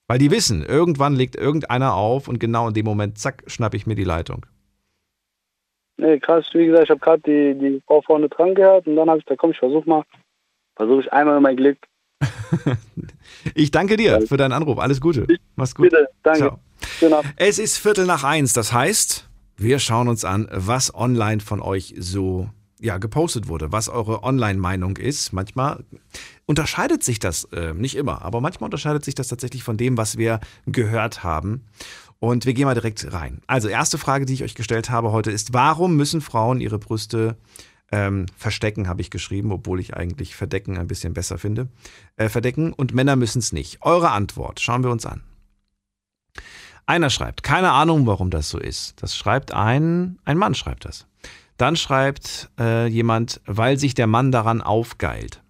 Weil 0.07 0.19
die 0.19 0.31
wissen, 0.31 0.65
irgendwann 0.65 1.15
legt 1.15 1.35
irgendeiner 1.35 1.93
auf 1.93 2.27
und 2.27 2.39
genau 2.39 2.67
in 2.67 2.73
dem 2.73 2.85
Moment, 2.85 3.17
zack, 3.17 3.43
schnapp 3.47 3.73
ich 3.73 3.87
mir 3.87 3.95
die 3.95 4.03
Leitung. 4.03 4.45
Nee, 5.97 6.19
krass. 6.19 6.45
Wie 6.53 6.65
gesagt, 6.65 6.85
ich 6.85 6.89
habe 6.89 6.99
gerade 6.99 7.21
die, 7.21 7.59
die 7.59 7.81
Frau 7.85 8.01
vorne 8.01 8.27
dran 8.27 8.55
gehört 8.55 8.87
und 8.87 8.95
dann 8.95 9.09
habe 9.09 9.19
ich 9.19 9.25
gesagt, 9.25 9.39
komm, 9.39 9.51
ich 9.51 9.59
versuch 9.59 9.85
mal. 9.85 10.03
Versuche 10.79 11.01
ich 11.01 11.11
einmal 11.11 11.41
mein 11.41 11.57
Glück. 11.57 11.77
ich 13.53 13.69
danke 13.69 13.97
dir 13.97 14.21
für 14.21 14.37
deinen 14.37 14.53
Anruf. 14.53 14.79
Alles 14.79 15.01
Gute. 15.01 15.27
Mach's 15.57 15.75
gut. 15.75 15.89
Bitte, 15.89 16.07
danke. 16.23 16.57
Ciao. 16.99 17.21
Es 17.35 17.59
ist 17.59 17.77
Viertel 17.77 18.05
nach 18.05 18.23
eins. 18.23 18.53
Das 18.53 18.71
heißt, 18.71 19.27
wir 19.57 19.79
schauen 19.79 20.07
uns 20.07 20.23
an, 20.23 20.47
was 20.49 20.95
online 20.95 21.41
von 21.41 21.61
euch 21.61 21.95
so 21.97 22.49
ja, 22.79 22.97
gepostet 22.97 23.49
wurde, 23.49 23.73
was 23.73 23.89
eure 23.89 24.23
Online-Meinung 24.23 24.95
ist. 24.95 25.33
Manchmal 25.33 25.83
unterscheidet 26.45 27.03
sich 27.03 27.19
das, 27.19 27.43
äh, 27.51 27.73
nicht 27.73 27.97
immer, 27.97 28.21
aber 28.21 28.39
manchmal 28.39 28.67
unterscheidet 28.69 29.03
sich 29.03 29.15
das 29.15 29.27
tatsächlich 29.27 29.63
von 29.63 29.75
dem, 29.75 29.97
was 29.97 30.17
wir 30.17 30.39
gehört 30.65 31.25
haben. 31.25 31.65
Und 32.19 32.45
wir 32.45 32.53
gehen 32.53 32.65
mal 32.65 32.73
direkt 32.73 33.11
rein. 33.11 33.41
Also, 33.47 33.67
erste 33.67 33.97
Frage, 33.97 34.25
die 34.25 34.33
ich 34.33 34.43
euch 34.43 34.55
gestellt 34.55 34.89
habe 34.89 35.11
heute 35.11 35.29
ist, 35.29 35.53
warum 35.53 35.97
müssen 35.97 36.21
Frauen 36.21 36.61
ihre 36.61 36.79
Brüste 36.79 37.35
ähm, 37.91 38.25
verstecken, 38.37 38.87
habe 38.87 39.01
ich 39.01 39.09
geschrieben, 39.09 39.51
obwohl 39.51 39.79
ich 39.79 39.95
eigentlich 39.95 40.35
verdecken 40.35 40.77
ein 40.77 40.87
bisschen 40.87 41.13
besser 41.13 41.37
finde. 41.37 41.67
Äh, 42.15 42.29
verdecken 42.29 42.73
und 42.73 42.93
Männer 42.93 43.15
müssen 43.15 43.39
es 43.39 43.51
nicht. 43.51 43.79
Eure 43.81 44.11
Antwort, 44.11 44.59
schauen 44.59 44.83
wir 44.83 44.91
uns 44.91 45.05
an. 45.05 45.23
Einer 46.85 47.09
schreibt, 47.09 47.43
keine 47.43 47.71
Ahnung, 47.71 48.07
warum 48.07 48.31
das 48.31 48.49
so 48.49 48.57
ist. 48.57 49.01
Das 49.01 49.15
schreibt 49.15 49.53
ein, 49.53 50.17
ein 50.25 50.37
Mann 50.37 50.55
schreibt 50.55 50.85
das. 50.85 51.05
Dann 51.57 51.75
schreibt 51.75 52.49
äh, 52.59 52.87
jemand, 52.87 53.41
weil 53.45 53.77
sich 53.77 53.93
der 53.93 54.07
Mann 54.07 54.31
daran 54.31 54.61
aufgeilt. 54.61 55.43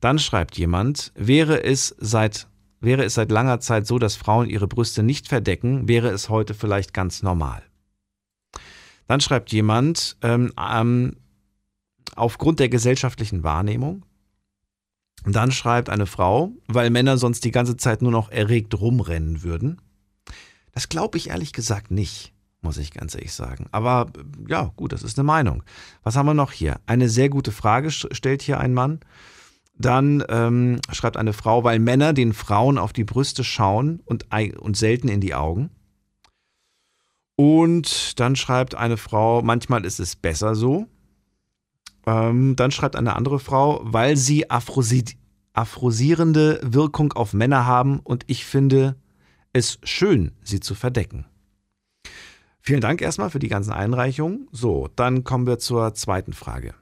Dann 0.00 0.18
schreibt 0.18 0.58
jemand, 0.58 1.12
wäre 1.14 1.62
es 1.62 1.94
seit 1.98 2.48
wäre 2.80 3.04
es 3.04 3.14
seit 3.14 3.30
langer 3.30 3.60
Zeit 3.60 3.86
so, 3.86 3.98
dass 3.98 4.16
Frauen 4.16 4.48
ihre 4.48 4.68
Brüste 4.68 5.02
nicht 5.02 5.28
verdecken, 5.28 5.88
wäre 5.88 6.08
es 6.08 6.28
heute 6.28 6.54
vielleicht 6.54 6.94
ganz 6.94 7.22
normal. 7.22 7.62
Dann 9.08 9.20
schreibt 9.20 9.52
jemand, 9.52 10.16
ähm, 10.22 10.52
ähm, 10.58 11.16
aufgrund 12.16 12.60
der 12.60 12.68
gesellschaftlichen 12.68 13.42
Wahrnehmung. 13.42 14.04
Dann 15.24 15.50
schreibt 15.50 15.88
eine 15.88 16.06
Frau, 16.06 16.52
weil 16.66 16.90
Männer 16.90 17.18
sonst 17.18 17.44
die 17.44 17.50
ganze 17.50 17.76
Zeit 17.76 18.02
nur 18.02 18.12
noch 18.12 18.30
erregt 18.30 18.78
rumrennen 18.78 19.42
würden. 19.42 19.80
Das 20.72 20.88
glaube 20.88 21.18
ich 21.18 21.30
ehrlich 21.30 21.52
gesagt 21.52 21.90
nicht, 21.90 22.32
muss 22.60 22.78
ich 22.78 22.92
ganz 22.92 23.14
ehrlich 23.14 23.32
sagen. 23.32 23.66
Aber 23.72 24.06
ja, 24.46 24.72
gut, 24.76 24.92
das 24.92 25.02
ist 25.02 25.18
eine 25.18 25.24
Meinung. 25.24 25.62
Was 26.02 26.16
haben 26.16 26.26
wir 26.26 26.34
noch 26.34 26.52
hier? 26.52 26.80
Eine 26.86 27.08
sehr 27.08 27.28
gute 27.28 27.50
Frage 27.50 27.90
stellt 27.90 28.42
hier 28.42 28.60
ein 28.60 28.74
Mann. 28.74 29.00
Dann 29.78 30.24
ähm, 30.28 30.80
schreibt 30.92 31.16
eine 31.16 31.32
Frau, 31.32 31.64
weil 31.64 31.78
Männer 31.78 32.12
den 32.12 32.32
Frauen 32.32 32.78
auf 32.78 32.92
die 32.92 33.04
Brüste 33.04 33.44
schauen 33.44 34.00
und, 34.04 34.26
und 34.58 34.76
selten 34.76 35.08
in 35.08 35.20
die 35.20 35.34
Augen. 35.34 35.70
Und 37.36 38.18
dann 38.18 38.34
schreibt 38.36 38.74
eine 38.74 38.96
Frau, 38.96 39.42
manchmal 39.42 39.84
ist 39.84 40.00
es 40.00 40.16
besser 40.16 40.54
so. 40.54 40.86
Ähm, 42.06 42.56
dann 42.56 42.70
schreibt 42.70 42.96
eine 42.96 43.16
andere 43.16 43.38
Frau, 43.38 43.80
weil 43.82 44.16
sie 44.16 44.50
Aphrosi 44.50 45.04
aphrosierende 45.52 46.60
Wirkung 46.62 47.14
auf 47.14 47.32
Männer 47.32 47.64
haben 47.64 48.00
und 48.00 48.24
ich 48.26 48.44
finde 48.44 48.96
es 49.54 49.78
schön, 49.82 50.32
sie 50.42 50.60
zu 50.60 50.74
verdecken. 50.74 51.24
Vielen 52.60 52.82
Dank 52.82 53.00
erstmal 53.00 53.30
für 53.30 53.38
die 53.38 53.48
ganzen 53.48 53.72
Einreichungen. 53.72 54.48
So, 54.52 54.88
dann 54.96 55.24
kommen 55.24 55.46
wir 55.46 55.58
zur 55.58 55.94
zweiten 55.94 56.34
Frage. 56.34 56.74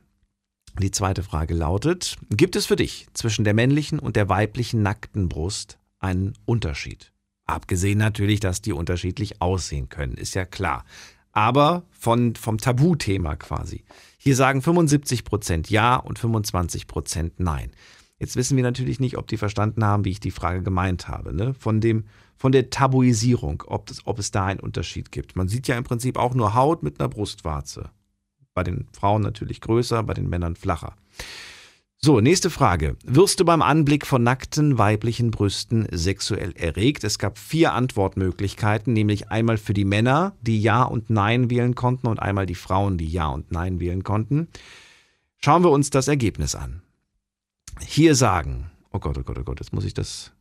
Die 0.80 0.90
zweite 0.90 1.22
Frage 1.22 1.54
lautet, 1.54 2.16
gibt 2.30 2.56
es 2.56 2.66
für 2.66 2.74
dich 2.74 3.06
zwischen 3.14 3.44
der 3.44 3.54
männlichen 3.54 4.00
und 4.00 4.16
der 4.16 4.28
weiblichen 4.28 4.82
nackten 4.82 5.28
Brust 5.28 5.78
einen 6.00 6.32
Unterschied? 6.44 7.12
Abgesehen 7.46 7.98
natürlich, 7.98 8.40
dass 8.40 8.60
die 8.60 8.72
unterschiedlich 8.72 9.40
aussehen 9.40 9.88
können, 9.88 10.14
ist 10.14 10.34
ja 10.34 10.44
klar. 10.44 10.84
Aber 11.30 11.84
von, 11.90 12.34
vom 12.34 12.58
Tabuthema 12.58 13.36
quasi. 13.36 13.84
Hier 14.24 14.36
sagen 14.36 14.62
75 14.62 15.24
Prozent 15.24 15.68
Ja 15.68 15.96
und 15.96 16.18
25 16.18 16.86
Prozent 16.86 17.40
Nein. 17.40 17.72
Jetzt 18.18 18.36
wissen 18.36 18.56
wir 18.56 18.64
natürlich 18.64 18.98
nicht, 18.98 19.18
ob 19.18 19.26
die 19.26 19.36
verstanden 19.36 19.84
haben, 19.84 20.06
wie 20.06 20.12
ich 20.12 20.20
die 20.20 20.30
Frage 20.30 20.62
gemeint 20.62 21.08
habe. 21.08 21.34
Ne? 21.34 21.52
Von, 21.52 21.82
dem, 21.82 22.06
von 22.38 22.50
der 22.50 22.70
Tabuisierung, 22.70 23.64
ob, 23.66 23.84
das, 23.84 24.06
ob 24.06 24.18
es 24.18 24.30
da 24.30 24.46
einen 24.46 24.60
Unterschied 24.60 25.12
gibt. 25.12 25.36
Man 25.36 25.48
sieht 25.48 25.68
ja 25.68 25.76
im 25.76 25.84
Prinzip 25.84 26.16
auch 26.16 26.32
nur 26.32 26.54
Haut 26.54 26.82
mit 26.82 27.00
einer 27.00 27.10
Brustwarze. 27.10 27.90
Bei 28.54 28.64
den 28.64 28.86
Frauen 28.94 29.20
natürlich 29.20 29.60
größer, 29.60 30.02
bei 30.02 30.14
den 30.14 30.30
Männern 30.30 30.56
flacher. 30.56 30.96
So, 32.04 32.20
nächste 32.20 32.50
Frage. 32.50 32.98
Wirst 33.06 33.40
du 33.40 33.46
beim 33.46 33.62
Anblick 33.62 34.06
von 34.06 34.22
nackten 34.22 34.76
weiblichen 34.76 35.30
Brüsten 35.30 35.88
sexuell 35.90 36.52
erregt? 36.54 37.02
Es 37.02 37.18
gab 37.18 37.38
vier 37.38 37.72
Antwortmöglichkeiten, 37.72 38.92
nämlich 38.92 39.30
einmal 39.30 39.56
für 39.56 39.72
die 39.72 39.86
Männer, 39.86 40.36
die 40.42 40.60
Ja 40.60 40.82
und 40.82 41.08
Nein 41.08 41.48
wählen 41.48 41.74
konnten, 41.74 42.08
und 42.08 42.20
einmal 42.20 42.44
die 42.44 42.56
Frauen, 42.56 42.98
die 42.98 43.08
Ja 43.08 43.28
und 43.28 43.52
Nein 43.52 43.80
wählen 43.80 44.04
konnten. 44.04 44.48
Schauen 45.42 45.64
wir 45.64 45.70
uns 45.70 45.88
das 45.88 46.06
Ergebnis 46.06 46.54
an. 46.54 46.82
Hier 47.80 48.14
sagen, 48.14 48.70
oh 48.92 48.98
Gott, 48.98 49.16
oh 49.16 49.22
Gott, 49.22 49.38
oh 49.38 49.44
Gott, 49.44 49.60
jetzt 49.60 49.72
muss 49.72 49.86
ich 49.86 49.94
das, 49.94 50.32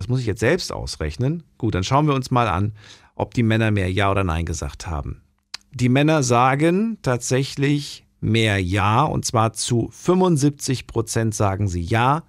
das 0.00 0.08
muss 0.08 0.18
ich 0.18 0.26
jetzt 0.26 0.40
selbst 0.40 0.72
ausrechnen. 0.72 1.44
Gut, 1.56 1.76
dann 1.76 1.84
schauen 1.84 2.08
wir 2.08 2.14
uns 2.16 2.32
mal 2.32 2.48
an, 2.48 2.72
ob 3.14 3.32
die 3.34 3.44
Männer 3.44 3.70
mehr 3.70 3.92
Ja 3.92 4.10
oder 4.10 4.24
Nein 4.24 4.44
gesagt 4.44 4.88
haben. 4.88 5.22
Die 5.70 5.88
Männer 5.88 6.24
sagen 6.24 6.98
tatsächlich 7.02 8.08
mehr 8.20 8.58
Ja, 8.62 9.02
und 9.02 9.24
zwar 9.24 9.52
zu 9.52 9.88
75 9.92 10.86
Prozent 10.86 11.34
sagen 11.34 11.68
sie 11.68 11.82
Ja. 11.82 12.24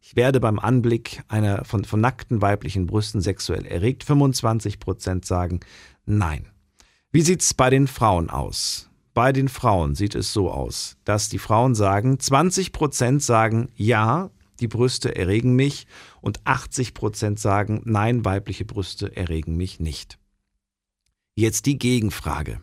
Ich 0.00 0.16
werde 0.16 0.40
beim 0.40 0.58
Anblick 0.58 1.22
einer 1.28 1.64
von, 1.64 1.84
von 1.84 2.00
nackten 2.00 2.42
weiblichen 2.42 2.86
Brüsten 2.86 3.20
sexuell 3.20 3.66
erregt. 3.66 4.02
25 4.04 4.78
Prozent 4.78 5.24
sagen 5.24 5.60
Nein. 6.06 6.46
Wie 7.12 7.22
sieht's 7.22 7.54
bei 7.54 7.70
den 7.70 7.86
Frauen 7.86 8.30
aus? 8.30 8.88
Bei 9.14 9.32
den 9.32 9.48
Frauen 9.48 9.94
sieht 9.94 10.14
es 10.14 10.32
so 10.32 10.50
aus, 10.50 10.96
dass 11.04 11.28
die 11.28 11.38
Frauen 11.38 11.74
sagen, 11.74 12.18
20 12.18 12.72
Prozent 12.72 13.22
sagen 13.22 13.68
Ja, 13.74 14.30
die 14.60 14.68
Brüste 14.68 15.16
erregen 15.16 15.54
mich 15.54 15.86
und 16.20 16.40
80 16.44 16.94
Prozent 16.94 17.40
sagen 17.40 17.82
Nein, 17.84 18.24
weibliche 18.24 18.64
Brüste 18.64 19.16
erregen 19.16 19.56
mich 19.56 19.80
nicht. 19.80 20.18
Jetzt 21.34 21.66
die 21.66 21.78
Gegenfrage 21.78 22.60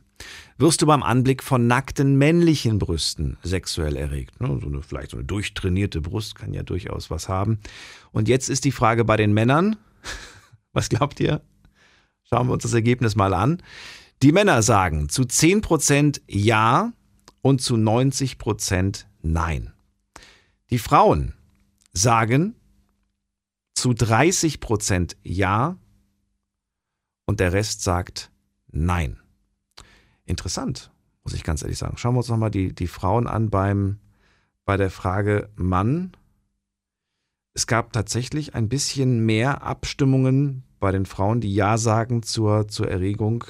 wirst 0.58 0.82
du 0.82 0.86
beim 0.86 1.04
Anblick 1.04 1.44
von 1.44 1.68
nackten 1.68 2.18
männlichen 2.18 2.80
Brüsten 2.80 3.38
sexuell 3.44 3.96
erregt. 3.96 4.40
Ne? 4.42 4.60
So 4.62 4.68
eine, 4.68 4.82
vielleicht 4.82 5.12
so 5.12 5.18
eine 5.18 5.26
durchtrainierte 5.26 6.02
Brust 6.02 6.36
kann 6.36 6.54
ja 6.54 6.64
durchaus 6.64 7.10
was 7.10 7.30
haben. 7.30 7.60
Und 8.12 8.28
jetzt 8.28 8.50
ist 8.50 8.66
die 8.66 8.72
Frage 8.72 9.06
bei 9.06 9.18
den 9.18 9.34
Männern. 9.34 9.78
Was 10.74 10.90
glaubt 10.90 11.20
ihr? 11.20 11.42
Schauen 12.24 12.48
wir 12.48 12.54
uns 12.54 12.64
das 12.64 12.74
Ergebnis 12.74 13.16
mal 13.16 13.34
an. 13.34 13.62
Die 14.22 14.32
Männer 14.32 14.62
sagen 14.62 15.10
zu 15.10 15.24
10% 15.24 16.22
Ja 16.28 16.94
und 17.42 17.62
zu 17.62 17.76
90% 17.76 19.06
Nein. 19.22 19.74
Die 20.70 20.80
Frauen 20.80 21.34
sagen 21.94 22.56
zu 23.76 23.92
30% 23.92 25.16
Ja 25.24 25.78
und 27.26 27.40
der 27.40 27.54
Rest 27.54 27.84
sagt 27.84 28.32
Nein. 28.72 29.20
Interessant, 30.28 30.92
muss 31.24 31.34
ich 31.34 31.44
ganz 31.44 31.64
ehrlich 31.64 31.78
sagen. 31.78 31.98
Schauen 31.98 32.14
wir 32.14 32.20
uns 32.20 32.28
nochmal 32.28 32.52
die, 32.52 32.76
die 32.76 32.88
Frauen 32.88 33.28
an 33.28 33.50
beim, 33.50 33.98
bei 34.66 34.76
der 34.76 34.92
Frage 34.92 35.50
Mann. 35.56 36.12
Es 37.54 37.66
gab 37.66 37.94
tatsächlich 37.94 38.54
ein 38.54 38.68
bisschen 38.68 39.26
mehr 39.26 39.64
Abstimmungen 39.64 40.64
bei 40.80 40.92
den 40.92 41.06
Frauen, 41.06 41.40
die 41.40 41.56
Ja 41.56 41.78
sagen 41.78 42.24
zur, 42.24 42.68
zur 42.68 42.90
Erregung, 42.90 43.46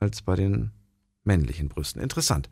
als 0.00 0.22
bei 0.22 0.34
den 0.34 0.72
männlichen 1.24 1.68
Brüsten. 1.68 2.00
Interessant. 2.00 2.48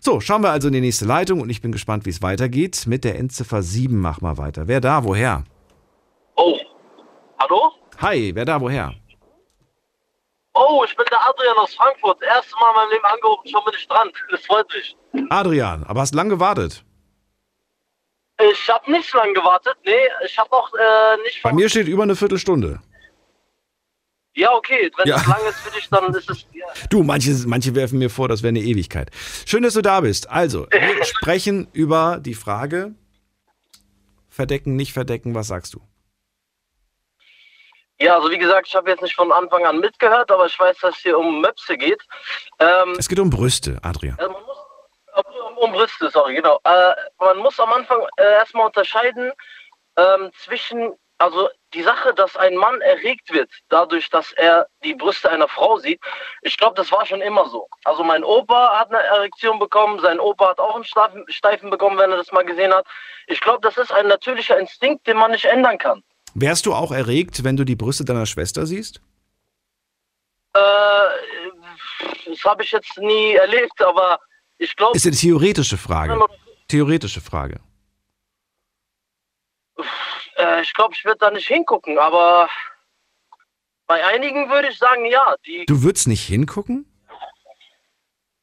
So, 0.00 0.20
schauen 0.20 0.42
wir 0.42 0.50
also 0.50 0.68
in 0.68 0.74
die 0.74 0.80
nächste 0.80 1.04
Leitung 1.04 1.40
und 1.40 1.50
ich 1.50 1.60
bin 1.60 1.72
gespannt, 1.72 2.06
wie 2.06 2.10
es 2.10 2.22
weitergeht. 2.22 2.86
Mit 2.86 3.02
der 3.02 3.18
Endziffer 3.18 3.62
7 3.62 3.98
machen 3.98 4.22
wir 4.22 4.38
weiter. 4.38 4.68
Wer 4.68 4.80
da, 4.80 5.02
woher? 5.02 5.44
Oh, 6.36 6.56
hallo? 7.40 7.72
Hi, 7.98 8.32
wer 8.34 8.44
da, 8.44 8.60
woher? 8.60 8.94
Oh, 10.70 10.84
ich 10.84 10.94
bin 10.96 11.06
der 11.10 11.18
Adrian 11.26 11.56
aus 11.56 11.74
Frankfurt. 11.74 12.20
Erstes 12.22 12.52
Mal 12.60 12.68
in 12.70 12.76
meinem 12.76 12.90
Leben 12.90 13.04
angerufen, 13.04 13.48
schon 13.48 13.64
bin 13.64 13.74
ich 13.76 13.88
dran. 13.88 14.10
Das 14.30 14.44
freut 14.44 14.66
mich. 14.74 14.96
Adrian, 15.30 15.84
aber 15.84 16.02
hast 16.02 16.14
lang 16.14 16.28
gewartet? 16.28 16.84
Ich 18.52 18.68
habe 18.68 18.90
nicht 18.92 19.12
lang 19.14 19.32
gewartet. 19.34 19.76
Nee, 19.84 19.92
ich 20.24 20.38
habe 20.38 20.52
auch 20.52 20.70
äh, 20.74 21.22
nicht. 21.24 21.42
Bei 21.42 21.52
mir 21.52 21.68
steht 21.68 21.88
über 21.88 22.02
eine 22.02 22.14
Viertelstunde. 22.14 22.80
Ja, 24.34 24.52
okay. 24.54 24.90
Wenn 24.96 25.08
Ja. 25.08 25.16
es 25.16 25.26
lang 25.26 25.40
ist 25.48 25.58
für 25.58 25.70
dich, 25.74 25.88
dann 25.88 26.14
ist 26.14 26.30
es. 26.30 26.46
Ja. 26.52 26.66
Du, 26.90 27.02
manche, 27.02 27.32
manche 27.46 27.74
werfen 27.74 27.98
mir 27.98 28.10
vor, 28.10 28.28
das 28.28 28.42
wäre 28.42 28.50
eine 28.50 28.60
Ewigkeit. 28.60 29.10
Schön, 29.46 29.62
dass 29.64 29.74
du 29.74 29.82
da 29.82 30.00
bist. 30.02 30.28
Also, 30.30 30.68
wir 30.70 31.04
sprechen 31.04 31.66
über 31.72 32.18
die 32.20 32.34
Frage, 32.34 32.94
Verdecken, 34.28 34.76
nicht 34.76 34.92
verdecken, 34.92 35.34
was 35.34 35.48
sagst 35.48 35.74
du? 35.74 35.80
Ja, 38.00 38.14
also 38.16 38.30
wie 38.30 38.38
gesagt, 38.38 38.68
ich 38.68 38.76
habe 38.76 38.90
jetzt 38.90 39.02
nicht 39.02 39.16
von 39.16 39.32
Anfang 39.32 39.64
an 39.66 39.80
mitgehört, 39.80 40.30
aber 40.30 40.46
ich 40.46 40.58
weiß, 40.58 40.78
dass 40.78 40.94
es 40.96 41.02
hier 41.02 41.18
um 41.18 41.40
Möpse 41.40 41.76
geht. 41.76 42.00
Ähm, 42.60 42.94
Es 42.96 43.08
geht 43.08 43.18
um 43.18 43.28
Brüste, 43.30 43.78
Adrian. 43.82 44.16
äh, 44.18 44.28
man 44.28 44.42
muss, 44.44 44.58
um, 45.16 45.56
um 45.58 45.72
Brüste, 45.72 46.08
sorry, 46.10 46.34
genau. 46.36 46.60
Äh, 46.64 46.94
man 47.18 47.38
muss 47.38 47.58
am 47.58 47.72
Anfang 47.72 48.00
äh, 48.16 48.22
erstmal 48.34 48.66
unterscheiden 48.66 49.32
ähm, 49.96 50.30
zwischen, 50.44 50.92
also 51.18 51.48
die 51.74 51.82
Sache, 51.82 52.14
dass 52.14 52.36
ein 52.36 52.54
Mann 52.54 52.80
erregt 52.82 53.32
wird, 53.32 53.50
dadurch, 53.68 54.08
dass 54.10 54.30
er 54.34 54.68
die 54.84 54.94
Brüste 54.94 55.28
einer 55.28 55.48
Frau 55.48 55.78
sieht. 55.78 56.00
Ich 56.42 56.56
glaube, 56.56 56.76
das 56.76 56.92
war 56.92 57.04
schon 57.04 57.20
immer 57.20 57.48
so. 57.48 57.66
Also 57.84 58.04
mein 58.04 58.22
Opa 58.22 58.78
hat 58.78 58.90
eine 58.90 59.02
Erektion 59.02 59.58
bekommen, 59.58 59.98
sein 59.98 60.20
Opa 60.20 60.50
hat 60.50 60.60
auch 60.60 60.76
einen 60.76 60.84
Steifen, 60.84 61.24
Steifen 61.28 61.68
bekommen, 61.68 61.98
wenn 61.98 62.12
er 62.12 62.16
das 62.18 62.30
mal 62.30 62.44
gesehen 62.44 62.72
hat. 62.72 62.86
Ich 63.26 63.40
glaube, 63.40 63.58
das 63.62 63.76
ist 63.76 63.92
ein 63.92 64.06
natürlicher 64.06 64.56
Instinkt, 64.56 65.04
den 65.08 65.16
man 65.16 65.32
nicht 65.32 65.46
ändern 65.46 65.78
kann. 65.78 66.04
Wärst 66.40 66.66
du 66.66 66.74
auch 66.74 66.92
erregt, 66.92 67.44
wenn 67.44 67.56
du 67.56 67.64
die 67.64 67.76
Brüste 67.76 68.04
deiner 68.04 68.26
Schwester 68.26 68.66
siehst? 68.66 69.00
Äh, 70.54 70.60
das 72.26 72.44
habe 72.44 72.62
ich 72.62 72.72
jetzt 72.72 72.96
nie 72.98 73.34
erlebt, 73.34 73.80
aber 73.82 74.18
ich 74.58 74.74
glaube. 74.76 74.96
Ist 74.96 75.06
eine 75.06 75.16
theoretische 75.16 75.76
Frage. 75.76 76.18
Theoretische 76.68 77.20
Frage. 77.20 77.60
Äh, 80.36 80.62
ich 80.62 80.72
glaube, 80.74 80.94
ich 80.94 81.04
würde 81.04 81.18
da 81.18 81.30
nicht 81.30 81.48
hingucken, 81.48 81.98
aber 81.98 82.48
bei 83.86 84.04
einigen 84.04 84.50
würde 84.50 84.68
ich 84.68 84.78
sagen, 84.78 85.06
ja. 85.06 85.34
Du 85.66 85.82
würdest 85.82 86.08
nicht 86.08 86.26
hingucken? 86.26 86.86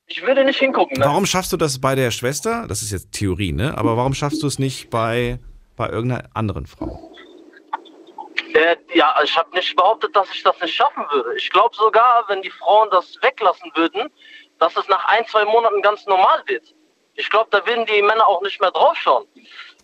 ich 0.08 0.22
würde 0.22 0.46
nicht 0.46 0.60
hingucken. 0.60 1.00
Ne? 1.00 1.06
Warum 1.06 1.26
schaffst 1.26 1.52
du 1.52 1.58
das 1.58 1.80
bei 1.80 1.96
der 1.96 2.12
Schwester? 2.12 2.68
Das 2.68 2.82
ist 2.82 2.92
jetzt 2.92 3.12
Theorie, 3.12 3.52
ne? 3.52 3.78
Aber 3.78 3.98
warum 3.98 4.14
schaffst 4.14 4.42
du 4.44 4.48
es 4.48 4.60
nicht 4.60 4.90
bei, 4.90 5.40
bei 5.76 5.90
irgendeiner 5.90 6.30
anderen 6.34 6.66
Frau? 6.66 7.15
Äh, 8.56 8.78
ja, 8.94 9.14
ich 9.22 9.38
habe 9.38 9.54
nicht 9.54 9.76
behauptet, 9.76 10.16
dass 10.16 10.30
ich 10.34 10.42
das 10.42 10.58
nicht 10.62 10.74
schaffen 10.74 11.06
würde. 11.12 11.36
Ich 11.36 11.50
glaube 11.50 11.76
sogar, 11.76 12.24
wenn 12.30 12.42
die 12.42 12.50
Frauen 12.50 12.90
das 12.90 13.22
weglassen 13.22 13.70
würden, 13.76 14.10
dass 14.60 14.78
es 14.78 14.88
nach 14.88 15.04
ein, 15.06 15.28
zwei 15.28 15.44
Monaten 15.44 15.82
ganz 15.82 16.06
normal 16.06 16.42
wird. 16.46 16.74
Ich 17.16 17.30
glaube, 17.30 17.50
da 17.52 17.66
würden 17.68 17.86
die 17.86 18.02
Männer 18.02 18.26
auch 18.26 18.42
nicht 18.42 18.62
mehr 18.62 18.72
draufschauen. 18.72 19.28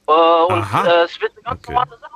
Äh, 0.07 0.11
und 0.11 0.65
äh, 0.85 1.03
es 1.03 1.19
wird 1.19 1.33
eine 1.33 1.43
ganz 1.43 1.67
normale 1.67 1.97
Sache. 1.99 2.11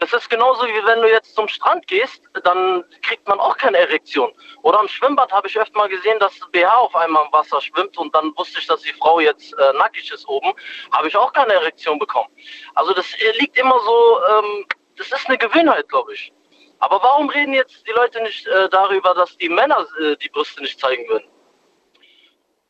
Es 0.00 0.12
ist 0.12 0.28
genauso 0.28 0.66
wie 0.66 0.86
wenn 0.86 1.00
du 1.00 1.10
jetzt 1.10 1.34
zum 1.34 1.48
Strand 1.48 1.86
gehst, 1.88 2.22
dann 2.44 2.84
kriegt 3.02 3.26
man 3.26 3.40
auch 3.40 3.56
keine 3.56 3.78
Erektion. 3.78 4.30
Oder 4.62 4.78
am 4.78 4.86
Schwimmbad 4.86 5.32
habe 5.32 5.48
ich 5.48 5.58
öfter 5.58 5.76
mal 5.76 5.88
gesehen, 5.88 6.18
dass 6.20 6.38
BH 6.52 6.76
auf 6.76 6.94
einmal 6.94 7.24
im 7.24 7.32
Wasser 7.32 7.60
schwimmt 7.60 7.96
und 7.96 8.14
dann 8.14 8.32
wusste 8.36 8.60
ich, 8.60 8.66
dass 8.66 8.82
die 8.82 8.92
Frau 8.92 9.18
jetzt 9.18 9.54
äh, 9.54 9.72
nackig 9.78 10.12
ist 10.12 10.28
oben, 10.28 10.52
habe 10.92 11.08
ich 11.08 11.16
auch 11.16 11.32
keine 11.32 11.54
Erektion 11.54 11.98
bekommen. 11.98 12.28
Also 12.74 12.92
das 12.92 13.06
äh, 13.14 13.32
liegt 13.38 13.58
immer 13.58 13.80
so, 13.80 14.20
ähm, 14.30 14.66
das 14.98 15.10
ist 15.12 15.28
eine 15.28 15.38
Gewöhnheit, 15.38 15.88
glaube 15.88 16.12
ich. 16.14 16.32
Aber 16.80 17.02
warum 17.02 17.28
reden 17.28 17.54
jetzt 17.54 17.86
die 17.86 17.92
Leute 17.92 18.22
nicht 18.22 18.46
äh, 18.46 18.68
darüber, 18.68 19.14
dass 19.14 19.36
die 19.36 19.48
Männer 19.48 19.86
äh, 20.00 20.16
die 20.16 20.28
Brüste 20.28 20.62
nicht 20.62 20.78
zeigen 20.78 21.08
würden? 21.08 21.26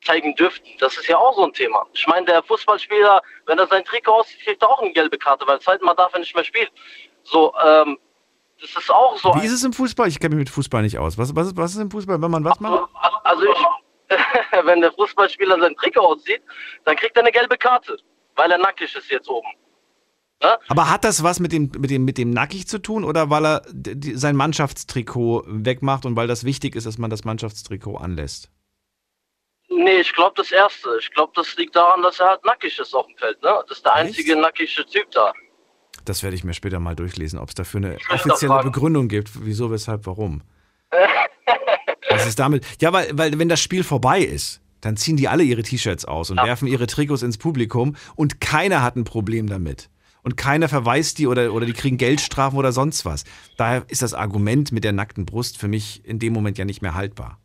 Zeigen 0.04 0.34
dürften. 0.36 0.68
Das 0.78 0.96
ist 0.96 1.08
ja 1.08 1.18
auch 1.18 1.34
so 1.34 1.44
ein 1.44 1.52
Thema. 1.52 1.84
Ich 1.92 2.06
meine, 2.06 2.24
der 2.24 2.42
Fußballspieler, 2.42 3.20
wenn 3.46 3.58
er 3.58 3.66
sein 3.66 3.84
Trikot 3.84 4.12
auszieht, 4.12 4.40
kriegt 4.44 4.62
er 4.62 4.70
auch 4.70 4.80
eine 4.80 4.92
gelbe 4.92 5.18
Karte, 5.18 5.46
weil 5.46 5.60
zweitens 5.60 5.84
mal 5.84 5.94
darf 5.94 6.12
er 6.14 6.20
nicht 6.20 6.34
mehr 6.34 6.44
spielen. 6.44 6.68
So, 7.24 7.52
ähm, 7.62 7.98
das 8.60 8.70
ist 8.70 8.90
auch 8.90 9.16
so. 9.18 9.34
Wie 9.34 9.46
ist 9.46 9.52
es 9.52 9.64
im 9.64 9.72
Fußball? 9.72 10.08
Ich 10.08 10.18
kenne 10.18 10.36
mich 10.36 10.44
mit 10.44 10.50
Fußball 10.50 10.82
nicht 10.82 10.98
aus. 10.98 11.18
Was, 11.18 11.34
was, 11.34 11.48
ist, 11.48 11.56
was 11.56 11.72
ist 11.72 11.80
im 11.80 11.90
Fußball, 11.90 12.20
wenn 12.22 12.30
man 12.30 12.44
was 12.44 12.58
macht? 12.60 12.88
Also 13.24 13.44
ich, 13.44 14.16
wenn 14.64 14.80
der 14.80 14.92
Fußballspieler 14.92 15.60
sein 15.60 15.76
Trikot 15.76 16.00
auszieht, 16.00 16.42
dann 16.84 16.96
kriegt 16.96 17.16
er 17.16 17.22
eine 17.22 17.32
gelbe 17.32 17.58
Karte, 17.58 17.98
weil 18.36 18.50
er 18.50 18.58
nackig 18.58 18.94
ist 18.94 19.10
jetzt 19.10 19.28
oben. 19.28 19.48
Aber 20.40 20.90
hat 20.90 21.04
das 21.04 21.22
was 21.22 21.40
mit 21.40 21.52
dem, 21.52 21.70
mit 21.78 21.90
dem, 21.90 22.04
mit 22.04 22.16
dem 22.16 22.30
Nackig 22.30 22.68
zu 22.68 22.78
tun 22.78 23.04
oder 23.04 23.28
weil 23.30 23.44
er 23.44 23.62
die, 23.70 24.14
sein 24.14 24.36
Mannschaftstrikot 24.36 25.44
wegmacht 25.46 26.06
und 26.06 26.14
weil 26.16 26.28
das 26.28 26.44
wichtig 26.44 26.76
ist, 26.76 26.86
dass 26.86 26.98
man 26.98 27.10
das 27.10 27.24
Mannschaftstrikot 27.24 27.96
anlässt? 27.96 28.50
Nee, 29.68 30.00
ich 30.00 30.12
glaube 30.14 30.34
das 30.36 30.52
Erste. 30.52 30.90
Ich 31.00 31.10
glaube, 31.10 31.32
das 31.34 31.56
liegt 31.56 31.76
daran, 31.76 32.02
dass 32.02 32.20
er 32.20 32.28
halt 32.28 32.44
nackig 32.44 32.78
ist 32.78 32.94
auf 32.94 33.06
dem 33.06 33.16
Feld. 33.16 33.42
Ne? 33.42 33.50
Das 33.68 33.78
ist 33.78 33.84
der 33.84 33.94
einzige 33.94 34.36
nackige 34.36 34.86
Typ 34.86 35.10
da. 35.10 35.32
Das 36.04 36.22
werde 36.22 36.36
ich 36.36 36.44
mir 36.44 36.54
später 36.54 36.78
mal 36.78 36.96
durchlesen, 36.96 37.38
ob 37.38 37.48
es 37.48 37.54
dafür 37.54 37.78
eine 37.78 37.98
offizielle. 38.08 38.62
Begründung 38.62 39.08
gibt. 39.08 39.30
Wieso, 39.44 39.70
weshalb, 39.70 40.06
warum? 40.06 40.42
Was 42.10 42.26
ist 42.26 42.38
damit? 42.38 42.64
Ja, 42.80 42.92
weil, 42.92 43.10
weil 43.12 43.38
wenn 43.38 43.48
das 43.48 43.60
Spiel 43.60 43.84
vorbei 43.84 44.20
ist, 44.20 44.62
dann 44.80 44.96
ziehen 44.96 45.16
die 45.16 45.28
alle 45.28 45.42
ihre 45.42 45.62
T-Shirts 45.62 46.04
aus 46.04 46.30
und 46.30 46.38
werfen 46.38 46.68
ihre 46.68 46.86
Trikots 46.86 47.22
ins 47.22 47.36
Publikum 47.36 47.96
und 48.14 48.40
keiner 48.40 48.82
hat 48.82 48.96
ein 48.96 49.04
Problem 49.04 49.48
damit. 49.48 49.90
Und 50.28 50.36
keiner 50.36 50.68
verweist 50.68 51.16
die 51.16 51.26
oder, 51.26 51.54
oder 51.54 51.64
die 51.64 51.72
kriegen 51.72 51.96
Geldstrafen 51.96 52.58
oder 52.58 52.70
sonst 52.70 53.06
was. 53.06 53.24
Daher 53.56 53.86
ist 53.88 54.02
das 54.02 54.12
Argument 54.12 54.72
mit 54.72 54.84
der 54.84 54.92
nackten 54.92 55.24
Brust 55.24 55.56
für 55.56 55.68
mich 55.68 56.04
in 56.04 56.18
dem 56.18 56.34
Moment 56.34 56.58
ja 56.58 56.66
nicht 56.66 56.82
mehr 56.82 56.94
haltbar. 56.94 57.38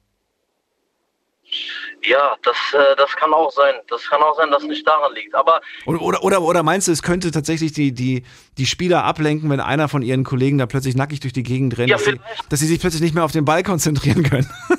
Ja, 2.01 2.35
das, 2.43 2.57
äh, 2.73 2.97
das 2.97 3.15
kann 3.15 3.31
auch 3.33 3.53
sein. 3.53 3.75
Das 3.87 4.05
kann 4.09 4.21
auch 4.21 4.35
sein, 4.35 4.51
dass 4.51 4.63
es 4.63 4.67
nicht 4.67 4.85
daran 4.85 5.13
liegt. 5.13 5.33
Aber 5.33 5.61
Oder, 5.85 6.21
oder, 6.21 6.41
oder, 6.41 6.61
meinst 6.61 6.89
du, 6.89 6.91
es 6.91 7.01
könnte 7.01 7.31
tatsächlich 7.31 7.71
die, 7.71 7.93
die, 7.93 8.25
die 8.57 8.65
Spieler 8.65 9.05
ablenken, 9.05 9.49
wenn 9.49 9.61
einer 9.61 9.87
von 9.87 10.01
ihren 10.01 10.25
Kollegen 10.25 10.57
da 10.57 10.65
plötzlich 10.65 10.97
nackig 10.97 11.21
durch 11.21 11.31
die 11.31 11.43
Gegend 11.43 11.77
rennt, 11.77 11.89
Ja, 11.89 11.95
dass, 11.95 12.05
sie, 12.05 12.19
dass 12.49 12.59
sie 12.59 12.67
sich 12.67 12.81
plötzlich 12.81 13.01
nicht 13.01 13.15
mehr 13.15 13.23
auf 13.23 13.31
den 13.31 13.45
Ball 13.45 13.63
konzentrieren 13.63 14.23
können? 14.23 14.49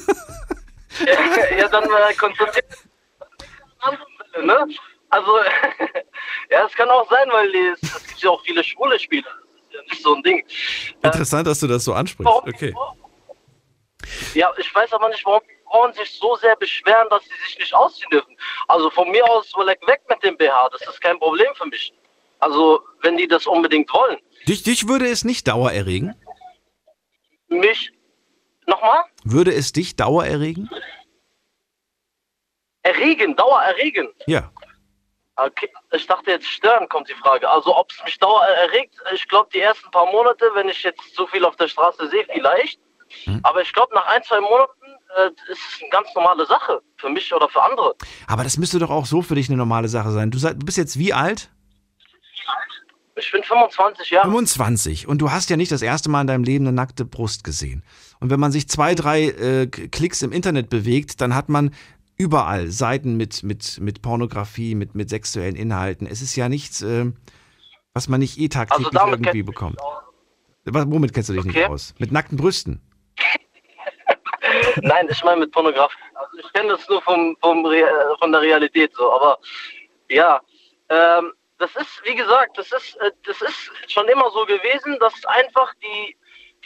ja, 1.58 1.68
dann 1.68 1.84
äh, 1.84 2.14
konzentriert 2.18 2.66
ne? 4.42 4.66
Also, 5.14 5.30
ja, 6.50 6.66
es 6.66 6.74
kann 6.74 6.90
auch 6.90 7.08
sein, 7.08 7.28
weil 7.30 7.54
es, 7.54 7.80
es 7.82 8.04
gibt 8.08 8.20
ja 8.20 8.30
auch 8.30 8.42
viele 8.44 8.64
schwule 8.64 8.98
Spieler. 8.98 9.30
Das 9.30 9.62
ist 9.62 9.72
ja 9.72 9.82
nicht 9.82 10.02
so 10.02 10.14
ein 10.16 10.22
Ding. 10.24 10.44
Interessant, 11.02 11.46
dass 11.46 11.60
du 11.60 11.68
das 11.68 11.84
so 11.84 11.94
ansprichst. 11.94 12.34
Okay. 12.34 12.74
Ja, 14.34 14.52
ich 14.58 14.74
weiß 14.74 14.92
aber 14.92 15.08
nicht, 15.10 15.24
warum 15.24 15.42
die 15.48 15.64
Frauen 15.70 15.92
sich 15.92 16.10
so 16.18 16.34
sehr 16.36 16.56
beschweren, 16.56 17.08
dass 17.10 17.22
sie 17.22 17.46
sich 17.46 17.58
nicht 17.60 17.72
ausziehen 17.74 18.10
dürfen. 18.10 18.36
Also 18.66 18.90
von 18.90 19.08
mir 19.12 19.24
aus, 19.30 19.52
weg 19.54 19.80
weg 19.86 20.00
mit 20.08 20.20
dem 20.24 20.36
BH, 20.36 20.70
das 20.70 20.82
ist 20.82 21.00
kein 21.00 21.16
Problem 21.20 21.54
für 21.54 21.66
mich. 21.66 21.92
Also, 22.40 22.82
wenn 23.02 23.16
die 23.16 23.28
das 23.28 23.46
unbedingt 23.46 23.92
wollen. 23.92 24.18
Dich, 24.48 24.64
dich 24.64 24.88
würde 24.88 25.06
es 25.06 25.22
nicht 25.24 25.46
Dauer 25.46 25.70
erregen? 25.70 26.16
Mich, 27.46 27.92
nochmal? 28.66 29.04
Würde 29.22 29.54
es 29.54 29.70
dich 29.70 29.94
Dauer 29.94 30.26
erregen? 30.26 30.68
Erregen, 32.82 33.36
Dauer 33.36 33.62
erregen. 33.62 34.08
Ja. 34.26 34.50
Okay, 35.36 35.68
ich 35.92 36.06
dachte 36.06 36.30
jetzt 36.30 36.46
stören 36.46 36.88
kommt 36.88 37.08
die 37.08 37.14
Frage. 37.14 37.48
Also 37.48 37.76
ob 37.76 37.90
es 37.90 38.04
mich 38.04 38.18
Dauer 38.18 38.44
erregt, 38.44 38.94
ich 39.12 39.26
glaube 39.28 39.48
die 39.52 39.60
ersten 39.60 39.90
paar 39.90 40.06
Monate, 40.06 40.44
wenn 40.54 40.68
ich 40.68 40.82
jetzt 40.82 41.14
so 41.14 41.26
viel 41.26 41.44
auf 41.44 41.56
der 41.56 41.68
Straße 41.68 42.08
sehe, 42.08 42.24
vielleicht. 42.32 42.78
Aber 43.42 43.60
ich 43.62 43.72
glaube 43.72 43.94
nach 43.94 44.06
ein, 44.06 44.22
zwei 44.22 44.40
Monaten 44.40 44.82
äh, 45.16 45.52
ist 45.52 45.60
es 45.60 45.80
eine 45.80 45.90
ganz 45.90 46.08
normale 46.14 46.46
Sache. 46.46 46.80
Für 46.96 47.08
mich 47.08 47.32
oder 47.32 47.48
für 47.48 47.62
andere. 47.62 47.94
Aber 48.26 48.44
das 48.44 48.56
müsste 48.56 48.78
doch 48.78 48.90
auch 48.90 49.06
so 49.06 49.22
für 49.22 49.34
dich 49.34 49.48
eine 49.48 49.56
normale 49.56 49.88
Sache 49.88 50.10
sein. 50.10 50.30
Du, 50.30 50.38
du 50.38 50.66
bist 50.66 50.78
jetzt 50.78 50.98
wie 50.98 51.12
alt? 51.12 51.50
Ich 53.16 53.30
bin 53.30 53.44
25 53.44 54.10
Jahre. 54.10 54.26
25. 54.26 55.06
Und 55.06 55.18
du 55.18 55.30
hast 55.30 55.48
ja 55.48 55.56
nicht 55.56 55.70
das 55.70 55.82
erste 55.82 56.10
Mal 56.10 56.22
in 56.22 56.26
deinem 56.26 56.44
Leben 56.44 56.66
eine 56.66 56.74
nackte 56.74 57.04
Brust 57.04 57.44
gesehen. 57.44 57.84
Und 58.18 58.30
wenn 58.30 58.40
man 58.40 58.50
sich 58.50 58.68
zwei, 58.68 58.94
drei 58.94 59.26
äh, 59.26 59.66
Klicks 59.66 60.22
im 60.22 60.32
Internet 60.32 60.68
bewegt, 60.68 61.20
dann 61.20 61.34
hat 61.34 61.48
man 61.48 61.72
überall 62.16 62.68
Seiten 62.68 63.16
mit, 63.16 63.42
mit, 63.42 63.80
mit 63.80 64.02
Pornografie, 64.02 64.74
mit, 64.74 64.94
mit 64.94 65.10
sexuellen 65.10 65.56
Inhalten. 65.56 66.06
Es 66.06 66.22
ist 66.22 66.36
ja 66.36 66.48
nichts, 66.48 66.82
äh, 66.82 67.06
was 67.92 68.08
man 68.08 68.20
nicht 68.20 68.38
eh 68.38 68.48
tagtäglich 68.48 68.94
Also 68.96 69.12
irgendwie 69.12 69.42
bekommt. 69.42 69.80
Was, 70.64 70.86
womit 70.90 71.12
kennst 71.12 71.28
du 71.28 71.34
dich 71.34 71.42
Okay. 71.44 71.58
nicht 71.60 71.68
aus? 71.68 71.94
Mit 71.98 72.12
nackten 72.12 72.38
Brüsten. 72.38 72.80
Nein, 74.82 75.08
ich 75.10 75.22
meine 75.24 75.40
mit 75.40 75.52
Pornografie. 75.52 75.96
Also 76.14 76.38
ich 76.38 76.52
kenne 76.52 76.70
das 76.70 76.88
nur 76.88 77.02
vom, 77.02 77.36
vom 77.40 77.64
Re 77.66 77.84
von 78.18 78.32
der 78.32 78.40
Realität 78.40 78.92
so. 78.94 79.12
Aber 79.12 79.38
ja, 80.08 80.40
ähm, 80.88 81.32
das 81.58 81.74
ist, 81.76 82.02
wie 82.04 82.14
gesagt, 82.14 82.58
das 82.58 82.70
ist, 82.72 82.96
äh, 83.00 83.10
das 83.24 83.40
ist 83.42 83.70
schon 83.88 84.06
immer 84.08 84.30
so 84.30 84.44
gewesen, 84.44 84.96
dass 85.00 85.14
einfach 85.26 85.72
die, 85.82 86.16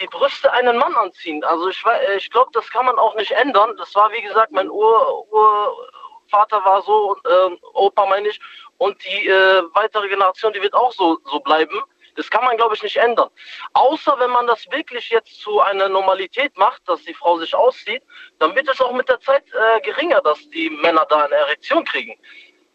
die 0.00 0.06
Brüste 0.06 0.52
einen 0.52 0.76
Mann 0.76 0.94
anziehen. 0.94 1.42
Also 1.44 1.68
ich, 1.68 1.84
äh, 1.84 2.16
ich 2.16 2.30
glaube, 2.30 2.50
das 2.52 2.70
kann 2.70 2.86
man 2.86 2.98
auch 2.98 3.14
nicht 3.16 3.32
ändern. 3.32 3.76
Das 3.76 3.94
war, 3.94 4.10
wie 4.12 4.22
gesagt, 4.22 4.52
mein 4.52 4.70
Ur, 4.70 5.26
Urvater 5.30 6.64
war 6.64 6.82
so, 6.82 7.16
ähm, 7.28 7.58
Opa 7.74 8.06
meine 8.06 8.28
ich, 8.28 8.40
und 8.78 9.02
die 9.04 9.28
äh, 9.28 9.62
weitere 9.74 10.08
Generation, 10.08 10.52
die 10.52 10.62
wird 10.62 10.74
auch 10.74 10.92
so, 10.92 11.18
so 11.24 11.40
bleiben. 11.40 11.82
Das 12.16 12.30
kann 12.30 12.44
man, 12.44 12.56
glaube 12.56 12.74
ich, 12.74 12.82
nicht 12.82 12.96
ändern. 12.96 13.30
Außer 13.74 14.18
wenn 14.18 14.30
man 14.30 14.48
das 14.48 14.68
wirklich 14.72 15.08
jetzt 15.10 15.40
zu 15.40 15.60
einer 15.60 15.88
Normalität 15.88 16.56
macht, 16.58 16.82
dass 16.88 17.02
die 17.04 17.14
Frau 17.14 17.38
sich 17.38 17.54
auszieht, 17.54 18.02
dann 18.40 18.56
wird 18.56 18.68
es 18.68 18.80
auch 18.80 18.92
mit 18.92 19.08
der 19.08 19.20
Zeit 19.20 19.44
äh, 19.52 19.80
geringer, 19.82 20.20
dass 20.22 20.48
die 20.50 20.68
Männer 20.68 21.06
da 21.08 21.24
eine 21.26 21.34
Erektion 21.34 21.84
kriegen. 21.84 22.20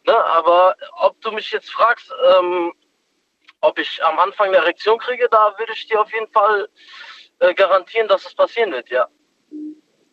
Ne? 0.05 0.15
Aber 0.15 0.75
ob 0.97 1.19
du 1.21 1.31
mich 1.31 1.51
jetzt 1.51 1.71
fragst, 1.71 2.13
ähm, 2.37 2.73
ob 3.59 3.79
ich 3.79 4.03
am 4.03 4.19
Anfang 4.19 4.47
eine 4.47 4.57
Erektion 4.57 4.99
kriege, 4.99 5.27
da 5.29 5.53
würde 5.57 5.73
ich 5.73 5.87
dir 5.87 6.01
auf 6.01 6.11
jeden 6.13 6.31
Fall 6.31 6.69
äh, 7.43 7.53
garantieren, 7.53 8.07
dass 8.07 8.25
es 8.25 8.33
passieren 8.33 8.71
wird, 8.71 8.89
ja. 8.89 9.07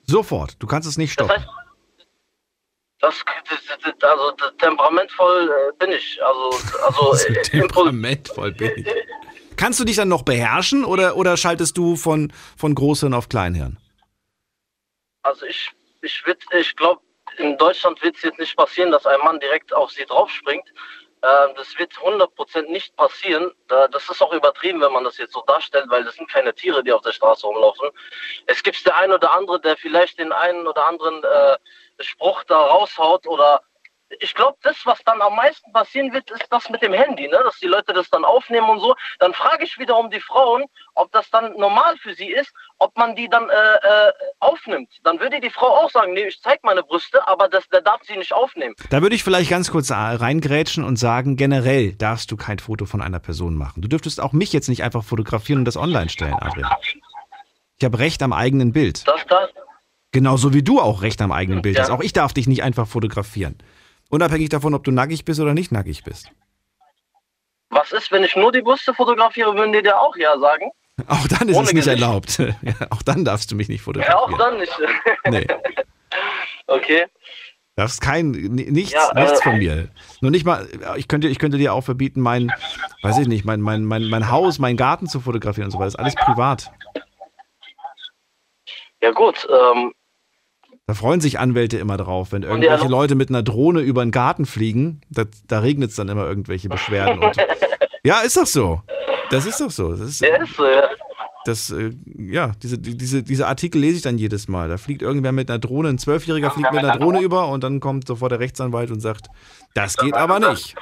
Sofort. 0.02 0.56
Du 0.58 0.66
kannst 0.66 0.88
es 0.88 0.98
nicht 0.98 1.12
stoppen. 1.12 1.36
heißt, 1.36 1.46
Das, 2.98 3.24
das, 3.48 3.78
das 3.98 4.10
also 4.10 4.32
temperamentvoll 4.58 5.48
äh, 5.48 5.72
bin 5.78 5.92
ich. 5.92 6.20
Also, 6.22 6.50
also 6.84 7.14
So 7.14 7.28
äh, 7.28 7.42
temperamentvoll 7.42 8.52
bin 8.52 8.72
ich. 8.76 8.86
Kannst 9.56 9.78
du 9.78 9.84
dich 9.84 9.96
dann 9.96 10.08
noch 10.08 10.22
beherrschen 10.22 10.84
oder, 10.84 11.16
oder 11.16 11.36
schaltest 11.36 11.76
du 11.76 11.94
von, 11.96 12.32
von 12.56 12.74
Großhirn 12.74 13.14
auf 13.14 13.28
Kleinhirn? 13.28 13.78
Also 15.22 15.46
ich, 15.46 15.70
ich, 16.02 16.24
ich 16.58 16.76
glaube, 16.76 17.02
in 17.36 17.56
Deutschland 17.58 18.02
wird 18.02 18.16
es 18.16 18.22
jetzt 18.22 18.38
nicht 18.38 18.56
passieren, 18.56 18.90
dass 18.90 19.06
ein 19.06 19.20
Mann 19.20 19.38
direkt 19.38 19.72
auf 19.72 19.92
sie 19.92 20.04
draufspringt. 20.04 20.64
Ähm, 21.22 21.54
das 21.56 21.78
wird 21.78 21.92
100% 21.92 22.70
nicht 22.70 22.96
passieren. 22.96 23.52
Da, 23.68 23.88
das 23.88 24.08
ist 24.08 24.22
auch 24.22 24.32
übertrieben, 24.32 24.80
wenn 24.80 24.92
man 24.92 25.04
das 25.04 25.18
jetzt 25.18 25.34
so 25.34 25.42
darstellt, 25.46 25.86
weil 25.88 26.04
das 26.04 26.14
sind 26.14 26.30
keine 26.30 26.54
Tiere, 26.54 26.82
die 26.82 26.92
auf 26.92 27.02
der 27.02 27.12
Straße 27.12 27.46
rumlaufen. 27.46 27.90
Es 28.46 28.62
gibt 28.62 28.84
der 28.86 28.96
ein 28.96 29.12
oder 29.12 29.32
andere, 29.32 29.60
der 29.60 29.76
vielleicht 29.76 30.18
den 30.18 30.32
einen 30.32 30.66
oder 30.66 30.86
anderen 30.86 31.22
äh, 31.22 31.58
Spruch 32.02 32.44
da 32.44 32.58
raushaut 32.58 33.26
oder 33.26 33.62
ich 34.18 34.34
glaube, 34.34 34.56
das, 34.62 34.76
was 34.84 34.98
dann 35.04 35.22
am 35.22 35.36
meisten 35.36 35.72
passieren 35.72 36.12
wird, 36.12 36.30
ist 36.30 36.46
das 36.50 36.68
mit 36.68 36.82
dem 36.82 36.92
Handy, 36.92 37.28
ne? 37.28 37.38
dass 37.44 37.58
die 37.58 37.66
Leute 37.66 37.92
das 37.92 38.10
dann 38.10 38.24
aufnehmen 38.24 38.68
und 38.68 38.80
so. 38.80 38.94
Dann 39.20 39.32
frage 39.32 39.64
ich 39.64 39.78
wiederum 39.78 40.10
die 40.10 40.20
Frauen, 40.20 40.64
ob 40.94 41.12
das 41.12 41.30
dann 41.30 41.56
normal 41.56 41.96
für 41.98 42.14
sie 42.14 42.30
ist, 42.30 42.52
ob 42.78 42.96
man 42.96 43.14
die 43.14 43.28
dann 43.28 43.48
äh, 43.48 43.52
äh, 43.52 44.12
aufnimmt. 44.40 44.88
Dann 45.04 45.20
würde 45.20 45.40
die 45.40 45.50
Frau 45.50 45.68
auch 45.68 45.90
sagen, 45.90 46.12
nee, 46.14 46.26
ich 46.26 46.40
zeige 46.42 46.60
meine 46.64 46.82
Brüste, 46.82 47.26
aber 47.28 47.48
das, 47.48 47.68
der 47.68 47.82
darf 47.82 48.00
sie 48.02 48.16
nicht 48.16 48.32
aufnehmen. 48.32 48.74
Da 48.90 49.00
würde 49.00 49.14
ich 49.14 49.22
vielleicht 49.22 49.50
ganz 49.50 49.70
kurz 49.70 49.90
äh, 49.90 49.94
reingrätschen 49.94 50.82
und 50.82 50.96
sagen, 50.96 51.36
generell 51.36 51.92
darfst 51.94 52.30
du 52.32 52.36
kein 52.36 52.58
Foto 52.58 52.86
von 52.86 53.00
einer 53.02 53.20
Person 53.20 53.54
machen. 53.54 53.80
Du 53.80 53.88
dürftest 53.88 54.20
auch 54.20 54.32
mich 54.32 54.52
jetzt 54.52 54.68
nicht 54.68 54.82
einfach 54.82 55.04
fotografieren 55.04 55.60
und 55.60 55.64
das 55.66 55.76
online 55.76 56.08
stellen, 56.08 56.34
Adrian. 56.34 56.70
Ich 57.78 57.84
habe 57.84 57.98
Recht 57.98 58.22
am 58.22 58.32
eigenen 58.32 58.72
Bild. 58.72 59.06
Das, 59.06 59.24
das, 59.26 59.50
Genauso 60.12 60.52
wie 60.52 60.62
du 60.62 60.80
auch 60.80 61.02
Recht 61.02 61.22
am 61.22 61.30
eigenen 61.30 61.62
Bild 61.62 61.76
Ja. 61.76 61.82
hast. 61.82 61.90
Auch 61.90 62.00
ich 62.00 62.12
darf 62.12 62.32
dich 62.32 62.48
nicht 62.48 62.64
einfach 62.64 62.88
fotografieren. 62.88 63.56
Unabhängig 64.10 64.48
davon, 64.50 64.74
ob 64.74 64.84
du 64.84 64.90
nackig 64.90 65.24
bist 65.24 65.40
oder 65.40 65.54
nicht 65.54 65.72
nackig 65.72 66.04
bist. 66.04 66.30
was 67.70 67.92
ist, 67.92 68.10
wenn 68.12 68.24
ich 68.24 68.36
nur 68.36 68.52
die 68.52 68.60
Brüste 68.62 68.92
fotografiere, 68.92 69.54
würden 69.54 69.72
die 69.72 69.82
dir 69.82 69.98
auch 69.98 70.14
ja 70.16 70.38
sagen? 70.38 70.70
Auch 71.06 71.26
dann 71.28 71.48
ist 71.48 71.56
Ohne 71.56 71.66
es 71.68 71.72
nicht 71.72 71.84
Gesicht. 71.86 72.02
erlaubt. 72.02 72.38
Ja, 72.62 72.74
auch 72.90 73.00
dann 73.02 73.24
darfst 73.24 73.50
du 73.50 73.54
mich 73.56 73.68
nicht 73.68 73.78
Ja, 73.80 73.84
fotografieren. 73.84 74.18
auch 74.18 74.38
dann 74.38 74.58
nicht. 74.58 74.78
Nee. 75.28 75.46
okay. 76.66 77.06
Darfst 77.76 78.00
kein, 78.02 78.32
ni- 78.32 78.70
nichts, 78.70 78.92
Ja, 78.92 79.10
äh, 79.14 79.22
nichts 79.22 79.42
von 79.42 79.56
mir. 79.56 79.88
Nur 80.20 80.30
nicht 80.30 80.44
mal, 80.44 80.68
ich 80.96 81.08
könnte, 81.08 81.28
ich 81.28 81.38
könnte 81.38 81.56
dir 81.56 81.72
auch 81.72 81.80
verbieten, 81.82 82.20
mein, 82.20 82.52
weiß 83.02 83.16
ich 83.18 83.28
nicht, 83.28 83.44
mein, 83.46 83.60
mein, 83.62 83.84
mein, 83.84 84.04
mein 84.10 84.28
Haus, 84.30 84.58
meinen 84.58 84.76
Garten 84.76 85.06
zu 85.06 85.20
fotografieren 85.20 85.66
und 85.68 85.70
so 85.70 85.78
weiter. 85.78 85.86
Das 85.86 85.94
ist 85.94 86.00
alles 86.00 86.14
privat. 86.16 86.70
Ja 89.00 89.12
gut, 89.12 89.48
ähm, 89.48 89.94
Da 90.90 90.94
freuen 90.94 91.20
sich 91.20 91.38
Anwälte 91.38 91.78
immer 91.78 91.96
drauf, 91.96 92.32
wenn 92.32 92.42
irgendwelche 92.42 92.88
Leute 92.88 93.14
mit 93.14 93.28
einer 93.28 93.44
Drohne 93.44 93.78
über 93.80 94.04
den 94.04 94.10
Garten 94.10 94.44
fliegen. 94.44 95.02
Da, 95.08 95.22
da 95.46 95.60
regnet 95.60 95.90
es 95.90 95.94
dann 95.96 96.08
immer 96.08 96.26
irgendwelche 96.26 96.68
Beschwerden. 96.68 97.22
Und, 97.22 97.36
ja, 98.02 98.18
ist 98.22 98.36
doch 98.36 98.44
so. 98.46 98.82
Das 99.30 99.46
ist 99.46 99.60
doch 99.60 99.70
so. 99.70 99.90
Das 99.92 100.00
ist, 100.00 100.20
ja, 100.20 100.42
ist 100.42 100.56
so, 100.56 100.66
ja. 100.66 100.88
das, 101.44 101.70
äh, 101.70 101.92
ja, 102.18 102.50
diese, 102.60 102.76
die- 102.76 102.96
diese, 102.98 103.22
diese 103.22 103.46
Artikel 103.46 103.80
lese 103.80 103.98
ich 103.98 104.02
dann 104.02 104.18
jedes 104.18 104.48
Mal. 104.48 104.68
Da 104.68 104.78
fliegt 104.78 105.00
irgendwer 105.00 105.30
mit 105.30 105.48
einer 105.48 105.60
Drohne, 105.60 105.90
ein 105.90 105.98
Zwölfjähriger 105.98 106.50
fliegt 106.50 106.72
mit 106.72 106.82
einer 106.82 106.98
Drohne 106.98 107.20
über 107.22 107.46
und 107.50 107.62
dann 107.62 107.78
kommt 107.78 108.08
sofort 108.08 108.32
der 108.32 108.40
Rechtsanwalt 108.40 108.90
und 108.90 108.98
sagt, 108.98 109.28
das 109.74 109.96
geht 109.96 110.14
aber 110.14 110.40
nicht. 110.40 110.74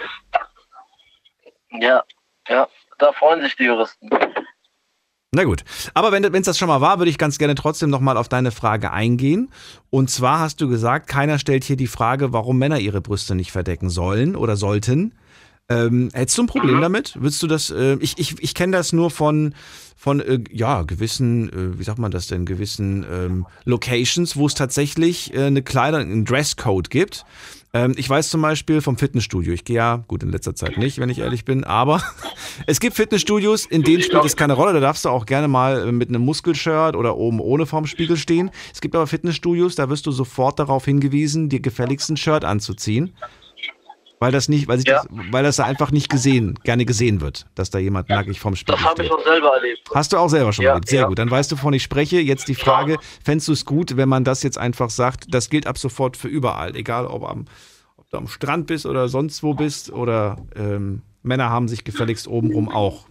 Ja, 1.82 2.02
ja, 2.48 2.66
da 2.98 3.12
freuen 3.12 3.42
sich 3.42 3.56
die 3.56 3.64
Juristen. 3.64 4.08
Na 5.30 5.44
gut, 5.44 5.62
aber 5.92 6.10
wenn 6.10 6.24
es 6.24 6.46
das 6.46 6.56
schon 6.56 6.68
mal 6.68 6.80
war, 6.80 6.98
würde 6.98 7.10
ich 7.10 7.18
ganz 7.18 7.36
gerne 7.36 7.54
trotzdem 7.54 7.90
nochmal 7.90 8.16
auf 8.16 8.30
deine 8.30 8.50
Frage 8.50 8.92
eingehen. 8.92 9.50
Und 9.90 10.08
zwar 10.08 10.38
hast 10.38 10.60
du 10.62 10.68
gesagt, 10.68 11.06
keiner 11.06 11.38
stellt 11.38 11.64
hier 11.64 11.76
die 11.76 11.86
Frage, 11.86 12.32
warum 12.32 12.58
Männer 12.58 12.78
ihre 12.78 13.02
Brüste 13.02 13.34
nicht 13.34 13.52
verdecken 13.52 13.90
sollen 13.90 14.36
oder 14.36 14.56
sollten. 14.56 15.12
Ähm, 15.68 16.08
hättest 16.14 16.38
du 16.38 16.44
ein 16.44 16.46
Problem 16.46 16.80
damit? 16.80 17.14
Würdest 17.20 17.42
du 17.42 17.46
das, 17.46 17.70
äh, 17.70 17.96
ich, 18.00 18.18
ich, 18.18 18.42
ich 18.42 18.54
kenne 18.54 18.74
das 18.74 18.94
nur 18.94 19.10
von, 19.10 19.54
von 19.98 20.20
äh, 20.20 20.38
ja, 20.52 20.82
gewissen, 20.82 21.48
äh, 21.48 21.78
wie 21.78 21.82
sagt 21.82 21.98
man 21.98 22.12
das 22.12 22.28
denn, 22.28 22.46
gewissen 22.46 23.04
ähm, 23.12 23.46
Locations, 23.64 24.36
wo 24.36 24.46
es 24.46 24.54
tatsächlich 24.54 25.34
äh, 25.34 25.46
eine 25.46 25.62
Kleider, 25.62 25.98
einen 25.98 26.24
Dresscode 26.24 26.88
gibt. 26.88 27.24
Ähm, 27.74 27.94
ich 27.96 28.08
weiß 28.08 28.30
zum 28.30 28.40
Beispiel 28.40 28.80
vom 28.80 28.96
Fitnessstudio, 28.96 29.52
ich 29.52 29.64
gehe 29.64 29.74
ja, 29.74 30.04
gut, 30.06 30.22
in 30.22 30.30
letzter 30.30 30.54
Zeit 30.54 30.78
nicht, 30.78 31.00
wenn 31.00 31.10
ich 31.10 31.18
ehrlich 31.18 31.44
bin, 31.44 31.64
aber 31.64 32.00
es 32.66 32.78
gibt 32.78 32.94
Fitnessstudios, 32.94 33.66
in 33.66 33.82
denen 33.82 34.04
spielt 34.04 34.24
es 34.24 34.36
keine 34.36 34.52
Rolle, 34.52 34.72
da 34.72 34.78
darfst 34.78 35.04
du 35.04 35.08
auch 35.08 35.26
gerne 35.26 35.48
mal 35.48 35.88
äh, 35.88 35.92
mit 35.92 36.10
einem 36.10 36.24
Muskelshirt 36.24 36.94
oder 36.94 37.16
oben 37.16 37.40
ohne 37.40 37.66
vorm 37.66 37.86
Spiegel 37.86 38.16
stehen. 38.16 38.52
Es 38.72 38.80
gibt 38.80 38.94
aber 38.94 39.08
Fitnessstudios, 39.08 39.74
da 39.74 39.90
wirst 39.90 40.06
du 40.06 40.12
sofort 40.12 40.60
darauf 40.60 40.84
hingewiesen, 40.84 41.48
dir 41.48 41.60
gefälligst 41.60 42.08
ein 42.08 42.16
Shirt 42.16 42.44
anzuziehen. 42.44 43.14
Weil 44.20 44.32
das 44.32 44.48
nicht, 44.48 44.66
weil 44.66 44.78
sich 44.78 44.86
das, 44.86 45.06
weil 45.30 45.44
das 45.44 45.56
da 45.56 45.64
einfach 45.64 45.92
nicht 45.92 46.08
gesehen, 46.08 46.58
gerne 46.64 46.84
gesehen 46.84 47.20
wird, 47.20 47.46
dass 47.54 47.70
da 47.70 47.78
jemand 47.78 48.08
nackig 48.08 48.40
vorm 48.40 48.56
Spiegel 48.56 48.76
Das 48.80 48.84
habe 48.90 49.04
ich 49.04 49.10
auch 49.12 49.22
selber 49.24 49.54
erlebt. 49.54 49.88
Hast 49.94 50.12
du 50.12 50.16
auch 50.16 50.28
selber 50.28 50.52
schon 50.52 50.64
Ja, 50.64 50.70
erlebt. 50.72 50.88
Sehr 50.88 51.02
ja. 51.02 51.06
gut. 51.06 51.18
Dann 51.20 51.30
weißt 51.30 51.52
du, 51.52 51.56
wovon 51.56 51.72
ich 51.74 51.84
spreche. 51.84 52.18
Jetzt 52.20 52.48
die 52.48 52.56
Frage, 52.56 52.98
fändest 53.24 53.46
du 53.48 53.52
es 53.52 53.64
gut, 53.64 53.96
wenn 53.96 54.08
man 54.08 54.24
das 54.24 54.42
jetzt 54.42 54.58
einfach 54.58 54.90
sagt, 54.90 55.26
das 55.32 55.50
gilt 55.50 55.66
ab 55.68 55.78
sofort 55.78 56.16
für 56.16 56.26
überall, 56.28 56.74
egal 56.74 57.06
ob, 57.06 57.22
am, 57.28 57.44
ob 57.96 58.10
du 58.10 58.16
am 58.16 58.26
Strand 58.26 58.66
bist 58.66 58.86
oder 58.86 59.08
sonst 59.08 59.42
wo 59.44 59.54
bist 59.54 59.92
oder 59.92 60.36
ähm, 60.56 61.02
Männer 61.22 61.50
haben 61.50 61.68
sich 61.68 61.84
gefälligst 61.84 62.26
obenrum 62.26 62.68
auch 62.70 63.06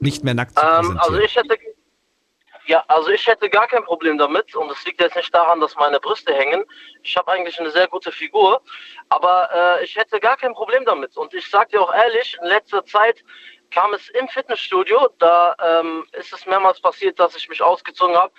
nicht 0.00 0.24
mehr 0.24 0.34
nackt 0.34 0.58
zu 0.58 0.62
Ähm, 0.64 0.68
präsentieren. 0.70 0.98
also 0.98 1.18
ich 1.20 1.36
hätte 1.36 1.56
ja, 2.66 2.84
also 2.88 3.10
ich 3.10 3.26
hätte 3.26 3.50
gar 3.50 3.66
kein 3.66 3.84
Problem 3.84 4.18
damit 4.18 4.54
und 4.54 4.70
es 4.70 4.84
liegt 4.84 5.00
jetzt 5.00 5.16
nicht 5.16 5.34
daran, 5.34 5.60
dass 5.60 5.74
meine 5.76 5.98
Brüste 5.98 6.32
hängen. 6.32 6.64
Ich 7.02 7.16
habe 7.16 7.32
eigentlich 7.32 7.58
eine 7.58 7.70
sehr 7.70 7.88
gute 7.88 8.12
Figur, 8.12 8.62
aber 9.08 9.50
äh, 9.52 9.84
ich 9.84 9.96
hätte 9.96 10.20
gar 10.20 10.36
kein 10.36 10.54
Problem 10.54 10.84
damit. 10.84 11.16
Und 11.16 11.34
ich 11.34 11.48
sage 11.48 11.70
dir 11.70 11.82
auch 11.82 11.92
ehrlich, 11.92 12.38
in 12.40 12.48
letzter 12.48 12.84
Zeit 12.84 13.24
kam 13.70 13.92
es 13.94 14.08
im 14.10 14.28
Fitnessstudio, 14.28 15.08
da 15.18 15.56
ähm, 15.60 16.06
ist 16.12 16.32
es 16.32 16.46
mehrmals 16.46 16.80
passiert, 16.80 17.18
dass 17.18 17.34
ich 17.34 17.48
mich 17.48 17.62
ausgezogen 17.62 18.16
habe 18.16 18.32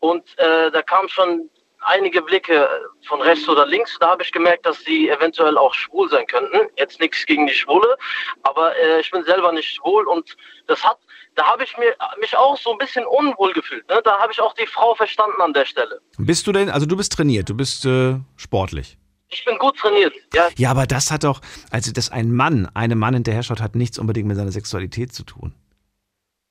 und 0.00 0.38
äh, 0.38 0.70
da 0.70 0.82
kamen 0.82 1.08
schon 1.08 1.48
einige 1.84 2.22
Blicke 2.22 2.68
von 3.06 3.20
rechts 3.20 3.48
oder 3.48 3.66
links. 3.66 3.96
Da 4.00 4.10
habe 4.10 4.22
ich 4.22 4.32
gemerkt, 4.32 4.66
dass 4.66 4.80
sie 4.80 5.08
eventuell 5.08 5.58
auch 5.58 5.74
schwul 5.74 6.08
sein 6.08 6.26
könnten. 6.26 6.68
Jetzt 6.76 7.00
nichts 7.00 7.24
gegen 7.26 7.46
die 7.46 7.54
Schwule, 7.54 7.96
aber 8.42 8.76
äh, 8.76 9.00
ich 9.00 9.10
bin 9.10 9.24
selber 9.24 9.52
nicht 9.52 9.76
schwul 9.76 10.06
und 10.06 10.36
das 10.66 10.84
hat, 10.84 10.98
da 11.34 11.46
habe 11.46 11.64
ich 11.64 11.76
mir, 11.78 11.94
mich 12.20 12.36
auch 12.36 12.56
so 12.58 12.72
ein 12.72 12.78
bisschen 12.78 13.04
unwohl 13.06 13.52
gefühlt. 13.52 13.88
Ne? 13.88 14.00
Da 14.04 14.18
habe 14.18 14.32
ich 14.32 14.40
auch 14.40 14.54
die 14.54 14.66
Frau 14.66 14.94
verstanden 14.94 15.40
an 15.40 15.52
der 15.52 15.64
Stelle. 15.64 16.00
Bist 16.18 16.46
du 16.46 16.52
denn, 16.52 16.70
also 16.70 16.86
du 16.86 16.96
bist 16.96 17.12
trainiert, 17.12 17.48
du 17.48 17.54
bist 17.54 17.84
äh, 17.86 18.16
sportlich. 18.36 18.98
Ich 19.28 19.44
bin 19.44 19.56
gut 19.58 19.76
trainiert. 19.78 20.12
Ja, 20.34 20.48
Ja, 20.56 20.70
aber 20.70 20.86
das 20.86 21.10
hat 21.10 21.24
doch, 21.24 21.40
also 21.70 21.90
dass 21.92 22.10
ein 22.10 22.32
Mann 22.32 22.66
einem 22.74 22.98
Mann 22.98 23.14
hinterher 23.14 23.42
schaut, 23.42 23.62
hat 23.62 23.74
nichts 23.74 23.98
unbedingt 23.98 24.28
mit 24.28 24.36
seiner 24.36 24.52
Sexualität 24.52 25.12
zu 25.14 25.24
tun. 25.24 25.54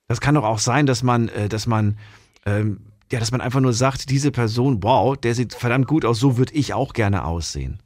Das 0.08 0.20
kann 0.20 0.34
doch 0.34 0.44
auch 0.44 0.58
sein, 0.58 0.86
dass 0.86 1.02
man, 1.02 1.28
äh, 1.28 1.48
dass 1.48 1.66
man, 1.66 1.98
ähm, 2.44 2.92
ja, 3.10 3.20
dass 3.20 3.30
man 3.30 3.40
einfach 3.40 3.60
nur 3.60 3.72
sagt, 3.72 4.10
diese 4.10 4.32
Person, 4.32 4.82
wow, 4.82 5.16
der 5.16 5.34
sieht 5.34 5.54
verdammt 5.54 5.86
gut 5.86 6.04
aus, 6.04 6.18
so 6.18 6.38
würde 6.38 6.54
ich 6.54 6.74
auch 6.74 6.92
gerne 6.92 7.24
aussehen. 7.24 7.80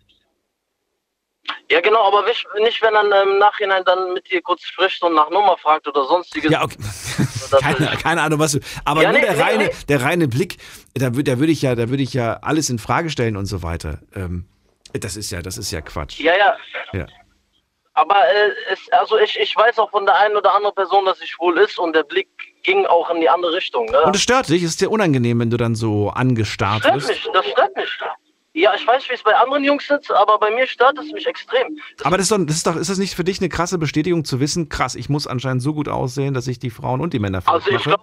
Ja 1.70 1.80
genau, 1.80 2.06
aber 2.06 2.24
nicht, 2.24 2.82
wenn 2.82 2.94
er 2.94 3.02
ähm, 3.02 3.28
im 3.32 3.38
Nachhinein 3.38 3.84
dann 3.84 4.12
mit 4.12 4.30
dir 4.30 4.42
kurz 4.42 4.62
spricht 4.62 5.02
und 5.02 5.14
nach 5.14 5.30
Nummer 5.30 5.56
fragt 5.58 5.86
oder 5.88 6.04
sonstiges. 6.04 6.50
Ja, 6.50 6.62
okay. 6.62 6.76
keine, 7.60 7.96
keine 7.96 8.22
Ahnung, 8.22 8.38
was 8.38 8.52
du. 8.52 8.60
Aber 8.84 9.02
Ja, 9.02 9.10
nur 9.10 9.20
nee, 9.20 9.26
der 9.26 9.36
nee, 9.36 9.42
reine, 9.42 9.64
nee. 9.64 9.70
der 9.88 10.02
reine 10.02 10.28
Blick, 10.28 10.58
da, 10.94 11.10
da 11.10 11.38
würde 11.38 11.52
ich 11.52 11.62
ja, 11.62 11.74
da 11.74 11.88
würde 11.88 12.02
ich 12.02 12.14
ja 12.14 12.34
alles 12.42 12.70
in 12.70 12.78
Frage 12.78 13.10
stellen 13.10 13.36
und 13.36 13.46
so 13.46 13.62
weiter. 13.62 14.00
Ähm, 14.14 14.46
das 14.92 15.16
ist 15.16 15.30
ja, 15.30 15.42
das 15.42 15.58
ist 15.58 15.70
ja 15.70 15.80
Quatsch. 15.80 16.20
Ja, 16.20 16.32
ja. 16.36 16.56
Ja. 16.92 17.06
Aber 17.94 18.16
äh, 18.16 18.50
es, 18.70 18.92
also 18.92 19.18
ich, 19.18 19.38
ich 19.40 19.56
weiß 19.56 19.78
auch 19.78 19.90
von 19.90 20.04
der 20.04 20.14
einen 20.16 20.36
oder 20.36 20.54
anderen 20.54 20.74
Person, 20.74 21.06
dass 21.06 21.18
sie 21.18 21.26
schwul 21.26 21.58
ist 21.58 21.78
und 21.78 21.94
der 21.96 22.02
Blick 22.02 22.28
ging 22.62 22.84
auch 22.84 23.08
in 23.08 23.20
die 23.20 23.28
andere 23.28 23.54
Richtung. 23.54 23.86
Ne? 23.86 24.02
Und 24.02 24.14
es 24.14 24.22
stört 24.22 24.50
dich, 24.50 24.62
es 24.62 24.70
ist 24.72 24.82
dir 24.82 24.90
unangenehm, 24.90 25.40
wenn 25.40 25.48
du 25.48 25.56
dann 25.56 25.74
so 25.74 26.10
angestarrt 26.10 26.80
stört 26.80 26.96
wirst. 26.96 27.08
mich, 27.08 27.28
das 27.32 27.46
stört 27.46 27.74
mich. 27.74 27.88
Ja, 28.56 28.74
ich 28.74 28.86
weiß, 28.86 29.06
wie 29.10 29.12
es 29.12 29.22
bei 29.22 29.34
anderen 29.36 29.64
Jungs 29.64 29.90
ist, 29.90 30.10
aber 30.10 30.38
bei 30.38 30.50
mir 30.50 30.66
stört 30.66 30.98
es 30.98 31.12
mich 31.12 31.26
extrem. 31.26 31.78
Aber 32.02 32.16
das 32.16 32.30
ist, 32.30 32.32
doch, 32.32 32.38
das 32.46 32.56
ist 32.56 32.66
doch, 32.66 32.76
ist 32.76 32.88
das 32.88 32.96
nicht 32.96 33.14
für 33.14 33.22
dich 33.22 33.38
eine 33.38 33.50
krasse 33.50 33.76
Bestätigung 33.76 34.24
zu 34.24 34.40
wissen, 34.40 34.70
krass, 34.70 34.94
ich 34.94 35.10
muss 35.10 35.26
anscheinend 35.26 35.62
so 35.62 35.74
gut 35.74 35.88
aussehen, 35.88 36.32
dass 36.32 36.46
ich 36.46 36.58
die 36.58 36.70
Frauen 36.70 37.02
und 37.02 37.12
die 37.12 37.18
Männer 37.18 37.42
Also 37.44 37.70
ich 37.70 37.82
glaube, 37.82 38.02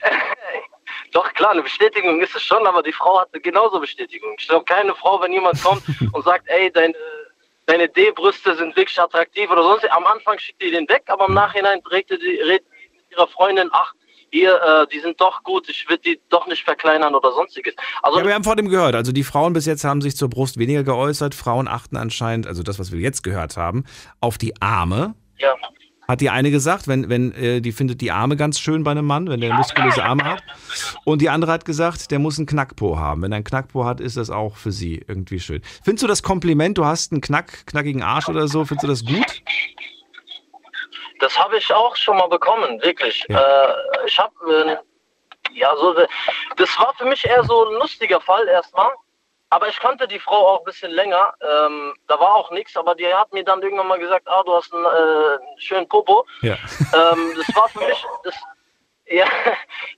doch 1.12 1.34
klar, 1.34 1.50
eine 1.50 1.62
Bestätigung 1.62 2.20
ist 2.20 2.32
es 2.36 2.44
schon, 2.44 2.64
aber 2.64 2.84
die 2.84 2.92
Frau 2.92 3.20
hatte 3.20 3.40
genauso 3.40 3.80
Bestätigung. 3.80 4.36
Ich 4.38 4.46
glaube, 4.46 4.64
keine 4.66 4.94
Frau, 4.94 5.20
wenn 5.20 5.32
jemand 5.32 5.60
kommt 5.60 5.82
und 6.12 6.24
sagt, 6.24 6.46
ey, 6.46 6.70
deine, 6.70 6.94
deine 7.66 7.88
D-Brüste 7.88 8.54
sind 8.54 8.76
wirklich 8.76 9.00
attraktiv 9.00 9.50
oder 9.50 9.64
sonst, 9.64 9.90
am 9.90 10.06
Anfang 10.06 10.38
schickt 10.38 10.62
die 10.62 10.70
den 10.70 10.88
weg, 10.88 11.02
aber 11.08 11.26
im 11.26 11.34
Nachhinein 11.34 11.80
regte 11.90 12.16
die, 12.16 12.36
redet 12.36 12.68
die 12.68 12.98
mit 12.98 13.10
ihrer 13.10 13.26
Freundin, 13.26 13.68
ach, 13.72 13.94
hier, 14.30 14.54
äh, 14.54 14.86
die 14.92 15.00
sind 15.00 15.20
doch 15.20 15.42
gut, 15.42 15.68
ich 15.68 15.88
würde 15.88 16.02
die 16.02 16.20
doch 16.28 16.46
nicht 16.46 16.64
verkleinern 16.64 17.14
oder 17.14 17.32
sonstiges. 17.32 17.74
Also 18.02 18.18
ja, 18.18 18.26
wir 18.26 18.34
haben 18.34 18.44
vor 18.44 18.56
dem 18.56 18.68
gehört. 18.68 18.94
Also 18.94 19.12
die 19.12 19.24
Frauen 19.24 19.52
bis 19.52 19.66
jetzt 19.66 19.84
haben 19.84 20.00
sich 20.00 20.16
zur 20.16 20.28
Brust 20.28 20.58
weniger 20.58 20.84
geäußert. 20.84 21.34
Frauen 21.34 21.68
achten 21.68 21.96
anscheinend, 21.96 22.46
also 22.46 22.62
das, 22.62 22.78
was 22.78 22.92
wir 22.92 23.00
jetzt 23.00 23.22
gehört 23.22 23.56
haben, 23.56 23.84
auf 24.20 24.38
die 24.38 24.60
Arme. 24.60 25.14
Ja. 25.38 25.54
Hat 26.08 26.22
die 26.22 26.30
eine 26.30 26.50
gesagt, 26.50 26.88
wenn, 26.88 27.10
wenn 27.10 27.32
äh, 27.32 27.60
die 27.60 27.70
findet 27.70 28.00
die 28.00 28.10
Arme 28.10 28.36
ganz 28.36 28.58
schön 28.58 28.82
bei 28.82 28.92
einem 28.92 29.04
Mann, 29.04 29.28
wenn 29.28 29.42
der 29.42 29.52
muskulöse 29.52 30.02
Arme 30.02 30.24
hat. 30.24 30.42
Und 31.04 31.20
die 31.20 31.28
andere 31.28 31.52
hat 31.52 31.66
gesagt, 31.66 32.10
der 32.10 32.18
muss 32.18 32.38
einen 32.38 32.46
Knackpo 32.46 32.98
haben. 32.98 33.20
Wenn 33.20 33.32
er 33.32 33.36
einen 33.36 33.44
Knackpo 33.44 33.84
hat, 33.84 34.00
ist 34.00 34.16
das 34.16 34.30
auch 34.30 34.56
für 34.56 34.72
sie 34.72 35.04
irgendwie 35.06 35.38
schön. 35.38 35.60
Findest 35.84 36.04
du 36.04 36.06
das 36.06 36.22
Kompliment, 36.22 36.78
du 36.78 36.86
hast 36.86 37.12
einen 37.12 37.20
Knack, 37.20 37.66
knackigen 37.66 38.02
Arsch 38.02 38.30
oder 38.30 38.48
so, 38.48 38.64
findest 38.64 38.84
du 38.84 38.86
das 38.88 39.04
gut? 39.04 39.42
Das 41.20 41.38
habe 41.38 41.58
ich 41.58 41.72
auch 41.72 41.96
schon 41.96 42.16
mal 42.16 42.28
bekommen, 42.28 42.82
wirklich. 42.82 43.24
Ja. 43.28 43.70
Äh, 43.70 43.74
ich 44.06 44.18
habe, 44.18 44.32
äh, 44.66 44.76
ja, 45.52 45.74
so, 45.76 45.94
das 46.56 46.78
war 46.78 46.94
für 46.96 47.04
mich 47.04 47.24
eher 47.24 47.42
so 47.44 47.66
ein 47.66 47.74
lustiger 47.74 48.20
Fall 48.20 48.46
erstmal. 48.48 48.92
Aber 49.50 49.68
ich 49.68 49.78
kannte 49.78 50.06
die 50.06 50.18
Frau 50.18 50.46
auch 50.46 50.58
ein 50.58 50.64
bisschen 50.64 50.90
länger. 50.90 51.32
Ähm, 51.40 51.94
da 52.06 52.20
war 52.20 52.34
auch 52.34 52.50
nichts, 52.50 52.76
aber 52.76 52.94
die 52.94 53.12
hat 53.12 53.32
mir 53.32 53.44
dann 53.44 53.62
irgendwann 53.62 53.88
mal 53.88 53.98
gesagt, 53.98 54.28
ah, 54.28 54.42
du 54.42 54.54
hast 54.54 54.72
einen 54.74 54.84
äh, 54.84 55.38
schönen 55.56 55.88
Popo. 55.88 56.26
Ja. 56.42 56.54
Ähm, 56.92 57.32
das 57.34 57.56
war 57.56 57.68
für 57.70 57.78
mich, 57.78 58.04
das, 58.24 58.34
ja, 59.10 59.26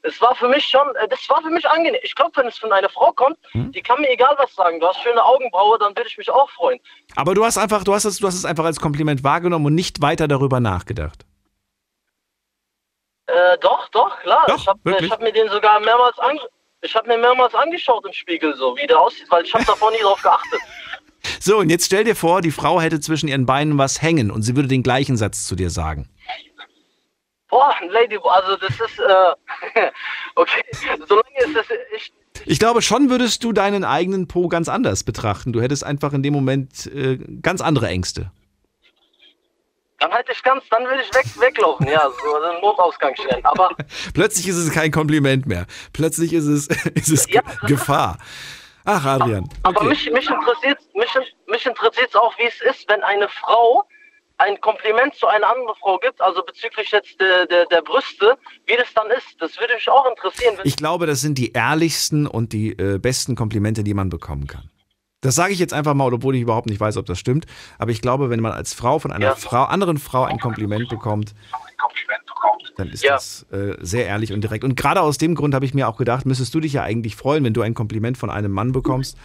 das 0.03 0.21
war 0.21 0.35
für 0.35 0.49
mich 0.49 0.65
schon, 0.65 0.95
äh, 0.97 1.09
das 1.09 1.29
war 1.29 1.43
für 1.43 1.51
mich 1.51 1.69
angenehm. 1.69 2.01
Ich 2.03 2.15
glaube, 2.15 2.33
wenn 2.37 2.47
es 2.47 2.59
von 2.59 2.73
einer 2.73 2.89
Frau 2.89 3.13
kommt, 3.13 3.39
Hm? 3.53 3.73
die 3.73 3.83
kann 3.83 4.01
mir 4.01 4.11
egal 4.11 4.35
was 4.39 4.55
sagen. 4.55 4.81
Du 4.81 4.87
hast 4.87 5.01
schöne 5.03 5.23
Augenbraue, 5.25 5.79
dann 5.79 5.97
würde 5.97 6.09
ich 6.09 6.19
mich 6.19 6.31
auch 6.31 6.51
freuen. 6.51 6.79
Aber 7.17 7.35
du 7.35 7.45
hast 7.45 7.59
einfach, 7.59 7.85
du 7.85 7.95
hast 7.95 8.05
es, 8.05 8.19
du 8.19 8.27
hast 8.27 8.35
es 8.35 8.45
einfach 8.45 8.65
als 8.65 8.81
Kompliment 8.81 9.25
wahrgenommen 9.25 9.67
und 9.67 9.75
nicht 9.75 10.01
weiter 10.03 10.29
darüber 10.29 10.61
nachgedacht. 10.61 11.25
Äh, 13.27 13.59
doch, 13.59 13.89
doch, 13.91 14.19
klar. 14.21 14.45
Doch, 14.49 14.57
ich 14.57 14.67
habe 14.67 14.81
wirklich? 14.83 15.11
hab 15.11 15.21
mir 15.21 15.33
den 15.33 15.49
sogar 15.49 15.81
mehrmals 15.81 16.19
ange 16.19 16.41
ich 16.83 16.95
habe 16.95 17.09
mir 17.09 17.19
mehrmals 17.19 17.55
angeschaut 17.55 18.07
im 18.07 18.13
Spiegel, 18.13 18.55
so 18.57 18.75
wie 18.77 18.87
der 18.87 18.99
aussieht, 18.99 19.27
weil 19.31 19.45
ich 19.45 19.53
habe 19.53 19.65
davor 19.65 19.91
nie 19.91 20.01
drauf 20.01 20.21
geachtet. 20.23 20.61
So, 21.39 21.59
und 21.59 21.71
jetzt 21.71 21.87
stell 21.87 22.05
dir 22.05 22.17
vor, 22.17 22.41
die 22.43 22.51
Frau 22.51 22.81
hätte 22.81 23.01
zwischen 23.01 23.29
ihren 23.29 23.47
Beinen 23.47 23.79
was 23.79 24.03
hängen 24.03 24.31
und 24.31 24.43
sie 24.43 24.57
würde 24.57 24.69
den 24.69 24.83
gleichen 24.83 25.17
Satz 25.17 25.47
zu 25.47 25.55
dir 25.55 25.71
sagen. 25.71 26.10
Boah, 27.51 27.75
Lady, 27.89 28.19
also 28.23 28.57
das 28.57 28.71
ist, 28.71 28.99
äh, 28.99 29.91
okay, 30.37 30.63
solange 31.07 31.39
ist 31.45 31.57
das, 31.57 31.67
ich, 31.97 32.13
Ich 32.47 32.59
glaube, 32.59 32.81
schon 32.83 33.11
würdest 33.11 33.43
du 33.45 33.53
deinen 33.53 33.85
eigenen 33.85 34.29
Po 34.29 34.49
ganz 34.49 34.69
anders 34.69 35.03
betrachten. 35.05 35.53
Du 35.53 35.61
hättest 35.61 35.85
einfach 35.85 36.13
in 36.13 36.23
dem 36.23 36.33
Moment 36.33 36.87
äh, 36.87 37.19
ganz 37.43 37.61
andere 37.61 37.89
Ängste. 37.89 38.31
dann 39.99 40.13
halt 40.13 40.27
ich 40.33 40.43
ganz, 40.43 40.63
dann 40.71 40.85
will 40.85 40.99
ich 41.01 41.13
weg, 41.15 41.27
weglaufen, 41.41 41.87
ja, 41.89 42.09
so 42.23 42.37
einen 42.37 42.61
Notausgang 42.63 43.15
stellen. 43.17 43.45
Aber 43.45 43.71
Plötzlich 44.15 44.47
ist 44.49 44.57
es 44.57 44.73
kein 44.73 44.91
Kompliment 44.91 45.47
mehr. 45.47 45.67
Plötzlich 45.93 46.33
ist 46.33 46.47
es, 46.47 46.67
ist 46.95 47.09
es 47.11 47.27
Ge- 47.27 47.43
Gefahr. 47.67 48.17
Ach, 48.85 49.05
Adrian. 49.05 49.47
Aber 49.63 49.85
mich, 49.85 50.11
mich 50.11 50.29
interessiert 50.31 50.79
mich, 50.95 51.11
mich 51.49 51.67
interessiert's 51.67 52.17
auch, 52.17 52.37
wie 52.39 52.45
es 52.47 52.61
ist, 52.63 52.89
wenn 52.89 53.03
eine 53.03 53.29
Frau 53.29 53.85
ein 54.41 54.61
Kompliment 54.61 55.15
zu 55.15 55.27
einer 55.27 55.49
anderen 55.51 55.75
Frau 55.81 55.99
gibt, 55.99 56.21
also 56.21 56.43
bezüglich 56.43 56.91
jetzt 56.91 57.21
der, 57.21 57.47
der, 57.47 57.67
der 57.67 57.83
Brüste, 57.83 58.37
wie 58.67 58.77
das 58.77 58.93
dann 58.95 59.07
ist. 59.11 59.27
Das 59.39 59.59
würde 59.61 59.75
mich 59.75 59.89
auch 59.89 60.07
interessieren. 60.09 60.57
Ich 60.65 60.77
glaube, 60.77 61.07
das 61.07 61.21
sind 61.21 61.37
die 61.39 61.53
ehrlichsten 61.53 62.27
und 62.27 62.53
die 62.53 62.71
äh, 62.79 62.99
besten 62.99 63.35
Komplimente, 63.37 63.85
die 63.85 63.95
man 63.95 64.09
bekommen 64.09 64.47
kann. 64.47 64.71
Das 65.23 65.35
sage 65.35 65.53
ich 65.53 65.59
jetzt 65.59 65.75
einfach 65.75 65.93
mal, 65.93 66.13
obwohl 66.15 66.35
ich 66.35 66.41
überhaupt 66.41 66.67
nicht 66.71 66.81
weiß, 66.81 66.97
ob 66.97 67.05
das 67.05 67.19
stimmt. 67.19 67.45
Aber 67.79 67.91
ich 67.91 68.01
glaube, 68.01 68.31
wenn 68.31 68.41
man 68.41 68.53
als 68.53 68.73
Frau 68.73 68.99
von 68.99 69.13
einer 69.13 69.27
Ja. 69.27 69.35
Frau, 69.35 69.65
anderen 69.65 69.99
Frau 69.99 70.25
ein 70.25 70.39
Kompliment 70.41 70.89
bekommt, 70.89 71.35
dann 72.77 72.89
ist 72.89 73.05
Ja. 73.05 73.13
das 73.15 73.45
äh, 73.53 73.77
sehr 73.81 74.07
ehrlich 74.07 74.33
und 74.33 74.41
direkt. 74.41 74.65
Und 74.65 74.77
gerade 74.77 75.03
aus 75.03 75.19
dem 75.19 75.35
Grund 75.35 75.55
habe 75.55 75.67
ich 75.67 75.75
mir 75.75 75.89
auch 75.89 75.99
gedacht, 75.99 76.25
müsstest 76.25 76.55
du 76.55 76.61
dich 76.61 76.73
ja 76.73 76.83
eigentlich 76.83 77.17
freuen, 77.17 77.45
wenn 77.45 77.53
du 77.53 77.61
ein 77.61 77.75
Kompliment 77.75 78.17
von 78.17 78.31
einem 78.31 78.53
Mann 78.53 78.73
bekommst. 78.73 79.19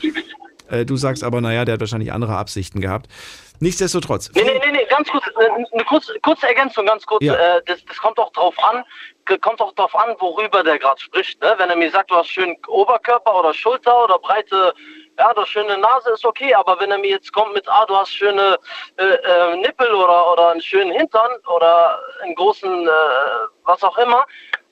Äh, 0.67 0.85
du 0.85 0.97
sagst 0.97 1.23
aber, 1.23 1.39
naja, 1.41 1.63
der 1.63 1.73
hat 1.75 1.79
wahrscheinlich 1.79 2.11
andere 2.11 2.35
Absichten 2.35 2.81
gehabt. 2.81 3.07
Nichtsdestotrotz. 3.59 4.31
Nee, 4.33 4.43
nee, 4.43 4.59
nee, 4.63 4.71
nee, 4.71 4.85
ganz 4.89 5.09
kurz, 5.09 5.25
äh, 5.27 5.49
eine 5.49 5.83
kurze, 5.85 6.19
kurze 6.21 6.47
Ergänzung, 6.47 6.85
ganz 6.85 7.05
kurz. 7.05 7.23
Ja. 7.23 7.35
Äh, 7.35 7.61
das, 7.65 7.83
das 7.85 7.97
kommt 7.97 8.17
auch 8.19 8.31
drauf 8.33 8.55
an, 8.63 8.83
kommt 9.41 9.59
auch 9.61 9.73
drauf 9.73 9.95
an, 9.95 10.15
worüber 10.19 10.63
der 10.63 10.79
gerade 10.79 10.99
spricht. 10.99 11.41
Ne? 11.41 11.55
Wenn 11.57 11.69
er 11.69 11.75
mir 11.75 11.91
sagt, 11.91 12.11
du 12.11 12.15
hast 12.15 12.29
schönen 12.29 12.55
Oberkörper 12.67 13.39
oder 13.39 13.53
Schulter 13.53 14.03
oder 14.03 14.19
breite, 14.19 14.73
ja, 15.17 15.31
oder 15.31 15.45
schöne 15.45 15.77
Nase, 15.77 16.11
ist 16.11 16.25
okay. 16.25 16.53
Aber 16.53 16.79
wenn 16.79 16.91
er 16.91 16.97
mir 16.97 17.11
jetzt 17.11 17.31
kommt 17.33 17.53
mit, 17.53 17.67
ah, 17.67 17.85
du 17.87 17.95
hast 17.95 18.13
schöne 18.13 18.57
äh, 18.97 19.03
äh, 19.03 19.57
Nippel 19.57 19.91
oder, 19.93 20.31
oder 20.31 20.51
einen 20.51 20.61
schönen 20.61 20.91
Hintern 20.91 21.31
oder 21.53 21.99
einen 22.21 22.35
großen, 22.35 22.87
äh, 22.87 22.91
was 23.63 23.81
auch 23.83 23.97
immer, 23.97 24.25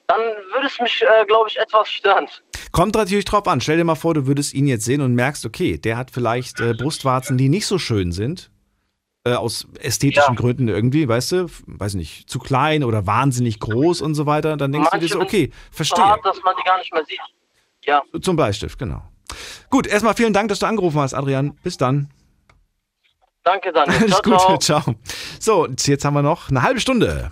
dann 0.07 0.19
würde 0.53 0.67
es 0.67 0.79
mich, 0.79 1.01
äh, 1.01 1.25
glaube 1.25 1.49
ich, 1.49 1.57
etwas 1.57 1.89
stören. 1.89 2.27
Kommt 2.71 2.95
natürlich 2.95 3.25
drauf 3.25 3.47
an. 3.47 3.61
Stell 3.61 3.77
dir 3.77 3.83
mal 3.83 3.95
vor, 3.95 4.13
du 4.13 4.27
würdest 4.27 4.53
ihn 4.53 4.67
jetzt 4.67 4.85
sehen 4.85 5.01
und 5.01 5.13
merkst, 5.15 5.45
okay, 5.45 5.77
der 5.77 5.95
hat 5.95 6.11
vielleicht 6.11 6.57
Brustwarzen, 6.57 7.37
die 7.37 7.47
nicht 7.47 7.67
so 7.67 7.77
schön 7.77 8.11
sind. 8.11 8.49
Äh, 9.25 9.35
aus 9.35 9.67
ästhetischen 9.79 10.33
Ja. 10.33 10.39
Gründen 10.39 10.67
irgendwie, 10.67 11.07
weißt 11.07 11.31
du, 11.31 11.45
weiß 11.65 11.93
nicht, 11.93 12.29
zu 12.29 12.39
klein 12.39 12.83
oder 12.83 13.07
wahnsinnig 13.07 13.57
groß 13.59 14.01
und 14.01 14.15
so 14.15 14.25
weiter. 14.25 14.57
Dann 14.57 14.73
denkst 14.73 14.89
du 14.91 14.97
dir 14.99 15.07
so, 15.07 15.21
okay, 15.21 15.49
so 15.71 15.77
verstehe. 15.77 16.03
hart, 16.03 16.25
dass 16.25 16.41
man 16.43 16.53
die 16.59 16.63
gar 16.67 16.77
nicht 16.77 16.93
mehr 16.93 17.05
sieht. 17.05 17.19
Ja. 17.85 18.01
Zum 18.21 18.35
Bleistift, 18.35 18.77
genau. 18.77 19.01
Gut, 19.69 19.87
erstmal 19.87 20.13
vielen 20.13 20.33
Dank, 20.33 20.49
dass 20.49 20.59
du 20.59 20.65
angerufen 20.65 20.99
hast, 20.99 21.13
Adrian. 21.13 21.57
Bis 21.63 21.77
dann. 21.77 22.09
Danke, 23.43 23.71
Daniel. 23.71 23.97
Alles 23.97 24.21
Ciao, 24.21 24.37
ciao. 24.37 24.47
Gute, 24.47 24.59
ciao. 24.59 24.95
So, 25.39 25.67
jetzt 25.67 26.03
haben 26.03 26.13
wir 26.15 26.21
noch 26.21 26.49
eine 26.49 26.61
halbe 26.61 26.81
Stunde. 26.81 27.31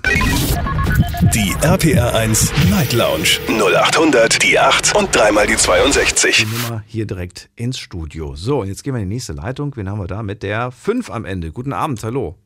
Die 1.30 1.54
RPR 1.62 2.16
1 2.16 2.52
Night 2.72 2.94
Lounge 2.94 3.38
0800 3.48 4.42
die 4.42 4.58
8 4.58 4.98
und 4.98 5.16
dreimal 5.16 5.46
die 5.46 5.56
62. 5.56 6.38
Die 6.38 6.46
Nummer 6.46 6.84
hier 6.88 7.06
direkt 7.06 7.52
ins 7.56 7.78
Studio. 7.78 8.34
So, 8.34 8.62
und 8.62 8.70
jetzt 8.70 8.84
gehen 8.84 8.96
wir 8.96 9.02
in 9.04 9.08
die 9.08 9.16
nächste 9.16 9.34
Leitung. 9.34 9.76
Wen 9.76 9.88
haben 9.88 10.00
wir 10.00 10.08
da? 10.08 10.24
Mit 10.24 10.42
der 10.42 10.72
5 10.72 11.12
am 11.12 11.26
Ende. 11.26 11.52
Guten 11.52 11.74
Abend, 11.74 12.04
hallo. 12.04 12.38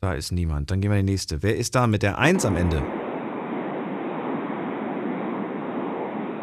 Da 0.00 0.12
ist 0.14 0.30
niemand. 0.30 0.70
Dann 0.70 0.80
gehen 0.80 0.92
wir 0.92 0.98
in 1.00 1.06
die 1.06 1.12
nächste. 1.14 1.42
Wer 1.42 1.56
ist 1.56 1.74
da 1.74 1.88
mit 1.88 2.04
der 2.04 2.18
1 2.18 2.44
am 2.44 2.56
Ende? 2.56 2.84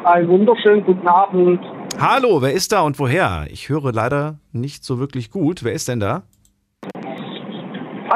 Einen 0.04 0.28
wunderschönen 0.28 0.84
guten 0.84 1.08
Abend. 1.08 1.62
Hallo, 1.98 2.42
wer 2.42 2.52
ist 2.52 2.74
da 2.74 2.82
und 2.82 3.00
woher? 3.00 3.48
Ich 3.50 3.70
höre 3.70 3.94
leider 3.94 4.40
nicht 4.52 4.84
so 4.84 5.00
wirklich 5.00 5.32
gut. 5.32 5.64
Wer 5.64 5.72
ist 5.72 5.88
denn 5.88 6.02
da? 6.02 6.24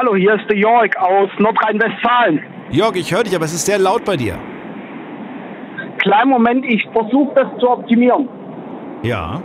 Hallo, 0.00 0.14
hier 0.14 0.34
ist 0.34 0.48
der 0.48 0.56
Jörg 0.56 0.96
aus 0.96 1.28
Nordrhein-Westfalen. 1.40 2.40
Jörg, 2.70 2.94
ich 2.94 3.12
höre 3.12 3.24
dich, 3.24 3.34
aber 3.34 3.46
es 3.46 3.52
ist 3.52 3.66
sehr 3.66 3.80
laut 3.80 4.04
bei 4.04 4.16
dir. 4.16 4.38
Kleinen 5.98 6.30
Moment, 6.30 6.64
ich 6.64 6.86
versuche 6.92 7.34
das 7.34 7.48
zu 7.58 7.68
optimieren. 7.68 8.28
Ja. 9.02 9.42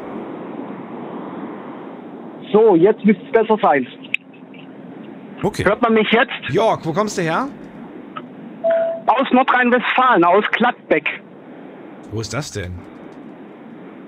So, 2.52 2.76
jetzt 2.76 3.04
müsste 3.04 3.24
es 3.26 3.32
besser 3.32 3.58
sein. 3.64 3.88
Okay. 5.42 5.66
Hört 5.66 5.82
man 5.82 5.96
mich 5.96 6.12
jetzt? 6.12 6.54
Jörg, 6.54 6.82
wo 6.84 6.94
kommst 6.94 7.18
du 7.18 7.24
her? 7.24 7.48
Aus 9.08 9.28
Nordrhein-Westfalen, 9.32 10.24
aus 10.24 10.46
Gladbeck. 10.52 11.20
Wo 12.12 12.22
ist 12.22 12.32
das 12.32 12.52
denn? 12.52 12.74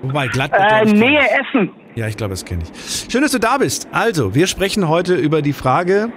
Wobei, 0.02 0.28
Gladbeck. 0.28 0.60
Äh, 0.60 0.84
Nähe. 0.92 1.28
Essen. 1.40 1.70
Ja, 1.96 2.06
ich 2.06 2.16
glaube, 2.16 2.34
das 2.34 2.44
kenne 2.44 2.62
ich. 2.62 3.10
Schön, 3.10 3.22
dass 3.22 3.32
du 3.32 3.40
da 3.40 3.58
bist. 3.58 3.88
Also, 3.90 4.36
wir 4.36 4.46
sprechen 4.46 4.88
heute 4.88 5.16
über 5.16 5.42
die 5.42 5.54
Frage, 5.54 6.12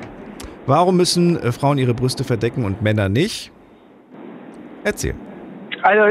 warum 0.69 0.97
müssen 0.97 1.35
äh, 1.37 1.51
Frauen 1.51 1.77
ihre 1.77 1.93
Brüste 1.93 2.23
verdecken 2.23 2.63
und 2.63 2.81
Männer 2.81 3.09
nicht? 3.09 3.51
Erzähl. 4.83 5.15
Also, 5.81 6.03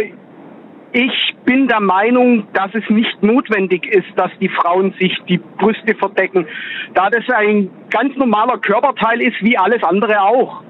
ich 0.93 1.35
bin 1.45 1.69
der 1.69 1.81
Meinung, 1.81 2.47
dass 2.53 2.75
es 2.75 2.89
nicht 2.89 3.23
notwendig 3.23 3.87
ist, 3.87 4.09
dass 4.17 4.31
die 4.41 4.49
Frauen 4.49 4.95
sich 4.99 5.17
die 5.29 5.39
Brüste 5.39 5.95
verdecken, 5.95 6.47
da 6.95 7.09
das 7.11 7.25
ein 7.35 7.71
ganz 7.91 8.17
normaler 8.17 8.59
Körperteil 8.59 9.21
ist, 9.23 9.37
wie 9.41 9.57
alles 9.57 9.83
andere 9.83 10.21
auch. 10.21 10.63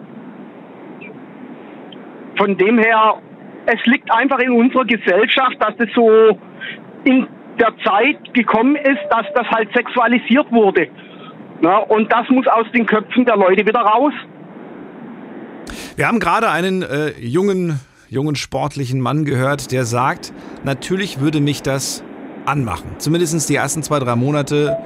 Von 2.36 2.56
dem 2.56 2.78
her, 2.78 3.14
es 3.66 3.84
liegt 3.86 4.12
einfach 4.12 4.38
in 4.38 4.52
unserer 4.52 4.84
Gesellschaft, 4.84 5.56
dass 5.60 5.74
es 5.78 5.92
so 5.94 6.38
in 7.04 7.26
der 7.58 7.72
Zeit 7.84 8.34
gekommen 8.34 8.76
ist, 8.76 9.00
dass 9.10 9.26
das 9.34 9.48
halt 9.50 9.68
sexualisiert 9.74 10.50
wurde. 10.52 10.88
Na, 11.60 11.78
und 11.78 12.12
das 12.12 12.28
muss 12.30 12.46
aus 12.46 12.66
den 12.72 12.86
Köpfen 12.86 13.24
der 13.24 13.36
Leute 13.36 13.66
wieder 13.66 13.80
raus. 13.80 14.12
Wir 15.96 16.06
haben 16.06 16.20
gerade 16.20 16.50
einen 16.50 16.82
äh, 16.82 17.10
jungen, 17.18 17.80
jungen 18.08 18.36
sportlichen 18.36 19.00
Mann 19.00 19.24
gehört, 19.24 19.72
der 19.72 19.84
sagt, 19.84 20.32
natürlich 20.64 21.20
würde 21.20 21.40
mich 21.40 21.62
das 21.62 22.04
anmachen. 22.46 22.96
Zumindest 22.98 23.48
die 23.48 23.56
ersten 23.56 23.82
zwei, 23.82 23.98
drei 23.98 24.14
Monate, 24.14 24.78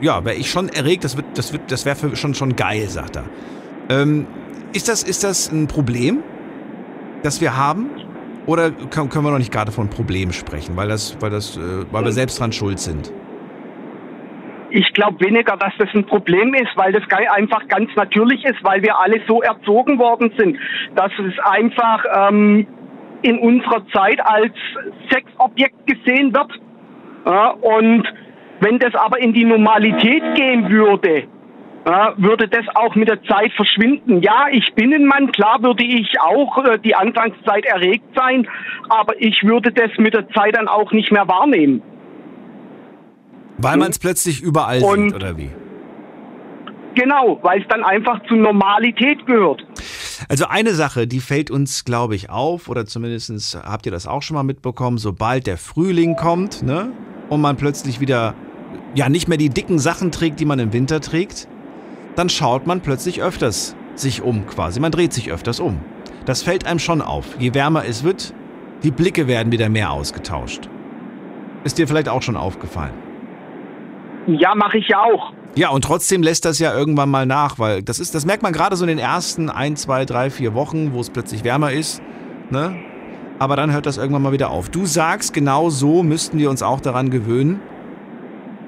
ja, 0.00 0.24
wäre 0.24 0.36
ich 0.36 0.50
schon 0.50 0.68
erregt, 0.68 1.04
das, 1.04 1.16
wird, 1.16 1.26
das, 1.34 1.52
wird, 1.52 1.70
das 1.70 1.84
wäre 1.84 2.16
schon, 2.16 2.34
schon 2.34 2.56
geil, 2.56 2.88
sagt 2.88 3.16
er. 3.16 3.24
Ähm, 3.88 4.26
ist, 4.72 4.88
das, 4.88 5.02
ist 5.02 5.24
das 5.24 5.50
ein 5.50 5.66
Problem, 5.66 6.22
das 7.22 7.40
wir 7.40 7.56
haben? 7.56 7.90
Oder 8.46 8.70
können 8.70 9.10
wir 9.12 9.30
noch 9.30 9.38
nicht 9.38 9.52
gerade 9.52 9.70
von 9.70 9.88
Problem 9.88 10.32
sprechen, 10.32 10.76
weil, 10.76 10.88
das, 10.88 11.16
weil, 11.20 11.30
das, 11.30 11.56
äh, 11.56 11.60
weil 11.90 12.04
wir 12.04 12.12
selbst 12.12 12.40
dran 12.40 12.52
schuld 12.52 12.80
sind? 12.80 13.12
Ich 14.74 14.90
glaube 14.94 15.20
weniger, 15.20 15.56
dass 15.58 15.74
das 15.78 15.88
ein 15.94 16.04
Problem 16.06 16.54
ist, 16.54 16.74
weil 16.76 16.92
das 16.92 17.02
einfach 17.30 17.68
ganz 17.68 17.90
natürlich 17.94 18.42
ist, 18.44 18.64
weil 18.64 18.82
wir 18.82 18.98
alle 18.98 19.20
so 19.28 19.42
erzogen 19.42 19.98
worden 19.98 20.32
sind, 20.38 20.56
dass 20.94 21.12
es 21.18 21.38
einfach 21.40 22.04
ähm, 22.28 22.66
in 23.20 23.38
unserer 23.38 23.86
Zeit 23.88 24.18
als 24.24 24.54
Sexobjekt 25.10 25.86
gesehen 25.86 26.34
wird. 26.34 26.52
Ja, 27.26 27.50
und 27.50 28.08
Wenn 28.62 28.78
das 28.78 28.94
aber 28.94 29.18
in 29.18 29.32
die 29.32 29.44
Normalität 29.44 30.22
gehen 30.36 30.70
würde, 30.70 31.24
ja, 31.84 32.14
würde 32.16 32.46
das 32.46 32.64
auch 32.76 32.94
mit 32.94 33.08
der 33.08 33.20
Zeit 33.24 33.52
verschwinden. 33.54 34.22
Ja, 34.22 34.46
ich 34.52 34.72
bin 34.74 34.94
ein 34.94 35.04
Mann, 35.04 35.32
klar 35.32 35.60
würde 35.62 35.82
ich 35.82 36.08
auch 36.20 36.64
äh, 36.64 36.78
die 36.78 36.94
Anfangszeit 36.94 37.66
erregt 37.66 38.04
sein, 38.14 38.46
aber 38.88 39.14
ich 39.18 39.42
würde 39.42 39.72
das 39.72 39.90
mit 39.98 40.14
der 40.14 40.28
Zeit 40.30 40.56
dann 40.56 40.68
auch 40.68 40.92
nicht 40.92 41.10
mehr 41.10 41.26
wahrnehmen. 41.26 41.82
Weil 43.58 43.76
man 43.76 43.90
es 43.90 43.98
plötzlich 43.98 44.40
überall 44.40 44.82
Und- 44.82 45.08
sieht, 45.10 45.14
oder 45.14 45.36
wie? 45.36 45.50
Genau, 46.94 47.38
weil 47.42 47.62
es 47.62 47.68
dann 47.68 47.82
einfach 47.84 48.20
zur 48.28 48.36
Normalität 48.36 49.24
gehört. 49.26 49.64
Also 50.28 50.46
eine 50.46 50.74
Sache, 50.74 51.06
die 51.06 51.20
fällt 51.20 51.50
uns, 51.50 51.84
glaube 51.84 52.14
ich, 52.14 52.28
auf, 52.28 52.68
oder 52.68 52.84
zumindest 52.84 53.58
habt 53.64 53.86
ihr 53.86 53.92
das 53.92 54.06
auch 54.06 54.20
schon 54.22 54.34
mal 54.34 54.42
mitbekommen, 54.42 54.98
sobald 54.98 55.46
der 55.46 55.56
Frühling 55.56 56.16
kommt, 56.16 56.62
ne? 56.62 56.92
Und 57.30 57.40
man 57.40 57.56
plötzlich 57.56 57.98
wieder, 58.00 58.34
ja, 58.94 59.08
nicht 59.08 59.26
mehr 59.26 59.38
die 59.38 59.48
dicken 59.48 59.78
Sachen 59.78 60.12
trägt, 60.12 60.38
die 60.38 60.44
man 60.44 60.58
im 60.58 60.72
Winter 60.74 61.00
trägt, 61.00 61.48
dann 62.14 62.28
schaut 62.28 62.66
man 62.66 62.82
plötzlich 62.82 63.22
öfters 63.22 63.74
sich 63.94 64.20
um 64.20 64.46
quasi. 64.46 64.78
Man 64.78 64.92
dreht 64.92 65.14
sich 65.14 65.32
öfters 65.32 65.60
um. 65.60 65.80
Das 66.26 66.42
fällt 66.42 66.66
einem 66.66 66.78
schon 66.78 67.00
auf. 67.00 67.36
Je 67.38 67.54
wärmer 67.54 67.84
es 67.86 68.04
wird, 68.04 68.34
die 68.82 68.90
Blicke 68.90 69.26
werden 69.28 69.50
wieder 69.50 69.70
mehr 69.70 69.92
ausgetauscht. 69.92 70.68
Ist 71.64 71.78
dir 71.78 71.88
vielleicht 71.88 72.08
auch 72.10 72.22
schon 72.22 72.36
aufgefallen? 72.36 72.92
Ja, 74.26 74.54
mache 74.54 74.78
ich 74.78 74.88
ja 74.88 75.02
auch. 75.02 75.32
Ja, 75.54 75.70
und 75.70 75.84
trotzdem 75.84 76.22
lässt 76.22 76.44
das 76.44 76.58
ja 76.58 76.74
irgendwann 76.74 77.10
mal 77.10 77.26
nach, 77.26 77.58
weil 77.58 77.82
das 77.82 78.00
ist, 78.00 78.14
das 78.14 78.24
merkt 78.24 78.42
man 78.42 78.52
gerade 78.52 78.76
so 78.76 78.84
in 78.84 78.88
den 78.88 78.98
ersten 78.98 79.50
ein, 79.50 79.76
zwei, 79.76 80.04
drei, 80.04 80.30
vier 80.30 80.54
Wochen, 80.54 80.92
wo 80.94 81.00
es 81.00 81.10
plötzlich 81.10 81.44
wärmer 81.44 81.72
ist, 81.72 82.02
ne? 82.50 82.74
Aber 83.38 83.56
dann 83.56 83.72
hört 83.72 83.86
das 83.86 83.98
irgendwann 83.98 84.22
mal 84.22 84.32
wieder 84.32 84.50
auf. 84.50 84.70
Du 84.70 84.86
sagst, 84.86 85.34
genau 85.34 85.68
so 85.68 86.02
müssten 86.02 86.38
wir 86.38 86.48
uns 86.48 86.62
auch 86.62 86.80
daran 86.80 87.10
gewöhnen, 87.10 87.60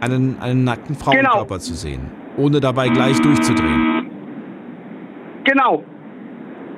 einen, 0.01 0.37
einen 0.41 0.65
nackten 0.65 0.97
Frauenkörper 0.97 1.61
zu 1.61 1.75
sehen, 1.75 2.11
ohne 2.37 2.61
dabei 2.61 2.89
gleich 2.89 3.21
durchzudrehen. 3.21 4.11
Genau. 5.45 5.85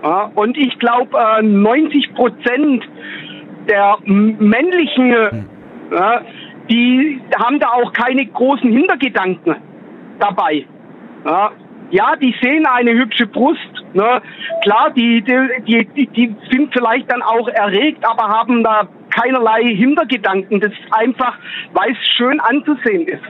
Ja, 0.02 0.30
und 0.34 0.56
ich 0.58 0.78
glaube, 0.78 1.16
äh, 1.18 1.42
90 1.42 2.14
Prozent 2.14 2.84
der 3.68 3.96
männlichen, 4.04 5.12
äh, 5.12 5.30
ja, 5.90 6.20
die 6.68 7.20
haben 7.38 7.60
da 7.60 7.68
auch 7.68 7.92
keine 7.92 8.26
großen 8.26 8.70
Hintergedanken 8.70 9.56
dabei. 10.18 10.66
Ja, 11.24 11.52
ja 11.90 12.16
die 12.16 12.34
sehen 12.42 12.66
eine 12.66 12.92
hübsche 12.92 13.26
Brust. 13.26 13.60
Ne? 13.94 14.20
Klar, 14.62 14.90
die, 14.90 15.22
die, 15.22 15.86
die, 15.94 16.06
die 16.08 16.36
sind 16.50 16.72
vielleicht 16.72 17.10
dann 17.10 17.22
auch 17.22 17.48
erregt, 17.48 18.04
aber 18.04 18.28
haben 18.28 18.62
da 18.62 18.88
keinerlei 19.10 19.64
Hintergedanken. 19.74 20.60
Das 20.60 20.72
ist 20.72 20.92
einfach, 20.92 21.38
weil 21.72 21.92
es 21.92 21.98
schön 22.16 22.40
anzusehen 22.40 23.08
ist. 23.08 23.24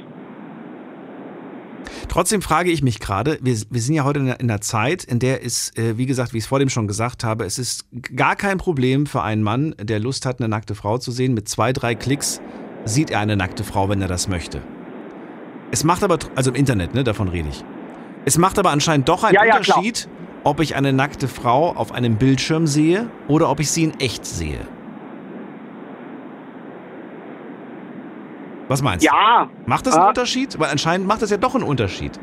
Trotzdem 2.09 2.41
frage 2.41 2.71
ich 2.71 2.83
mich 2.83 2.99
gerade, 2.99 3.39
wir, 3.43 3.55
wir 3.71 3.81
sind 3.81 3.95
ja 3.95 4.05
heute 4.05 4.21
in 4.21 4.27
einer, 4.27 4.41
in 4.41 4.51
einer 4.51 4.61
Zeit, 4.61 5.05
in 5.05 5.19
der 5.19 5.45
es, 5.45 5.77
äh, 5.77 5.99
wie 5.99 6.07
gesagt, 6.07 6.33
wie 6.33 6.39
ich 6.39 6.45
es 6.45 6.49
vor 6.49 6.59
dem 6.59 6.69
schon 6.69 6.87
gesagt 6.87 7.25
habe, 7.25 7.45
es 7.45 7.59
ist 7.59 7.87
gar 8.15 8.37
kein 8.37 8.59
Problem 8.59 9.07
für 9.07 9.23
einen 9.23 9.43
Mann, 9.43 9.75
der 9.81 10.01
Lust 10.01 10.27
hat, 10.27 10.41
eine 10.41 10.49
nackte 10.49 10.75
Frau 10.75 10.99
zu 10.99 11.11
sehen. 11.11 11.35
Mit 11.35 11.49
zwei, 11.49 11.73
drei 11.73 11.95
Klicks 11.95 12.41
sieht 12.87 13.11
er 13.11 13.21
eine 13.21 13.37
nackte 13.37 13.65
Frau, 13.65 13.89
wenn 13.89 14.01
er 14.01 14.09
das 14.09 14.29
möchte. 14.29 14.63
Es 15.71 15.85
macht 15.85 16.03
aber, 16.05 16.19
also 16.35 16.51
im 16.51 16.57
Internet, 16.57 16.95
ne, 16.95 17.05
davon 17.05 17.29
rede 17.29 17.49
ich. 17.49 17.65
Es 18.25 18.39
macht 18.39 18.59
aber 18.59 18.71
anscheinend 18.71 19.09
doch 19.09 19.25
einen 19.25 19.35
Ja, 19.35 19.45
ja, 19.45 19.59
klar. 19.59 19.79
Unterschied, 19.79 20.09
ob 20.45 20.61
ich 20.61 20.77
eine 20.77 20.93
nackte 20.93 21.29
Frau 21.29 21.73
auf 21.73 21.93
einem 21.93 22.17
Bildschirm 22.17 22.67
sehe 22.67 23.09
oder 23.29 23.51
ob 23.51 23.61
ich 23.61 23.71
sie 23.71 23.85
in 23.85 24.01
echt 24.01 24.25
sehe. 24.25 24.61
Was 28.69 28.83
meinst 28.83 29.05
du? 29.05 29.11
Ja. 29.11 29.49
Macht 29.67 29.87
das 29.87 29.95
einen 29.95 30.05
Ja. 30.05 30.09
Unterschied? 30.09 30.59
Weil 30.59 30.71
anscheinend 30.71 31.07
macht 31.07 31.23
das 31.23 31.31
ja 31.31 31.37
doch 31.37 31.55
einen 31.55 31.65
Unterschied. 31.65 32.19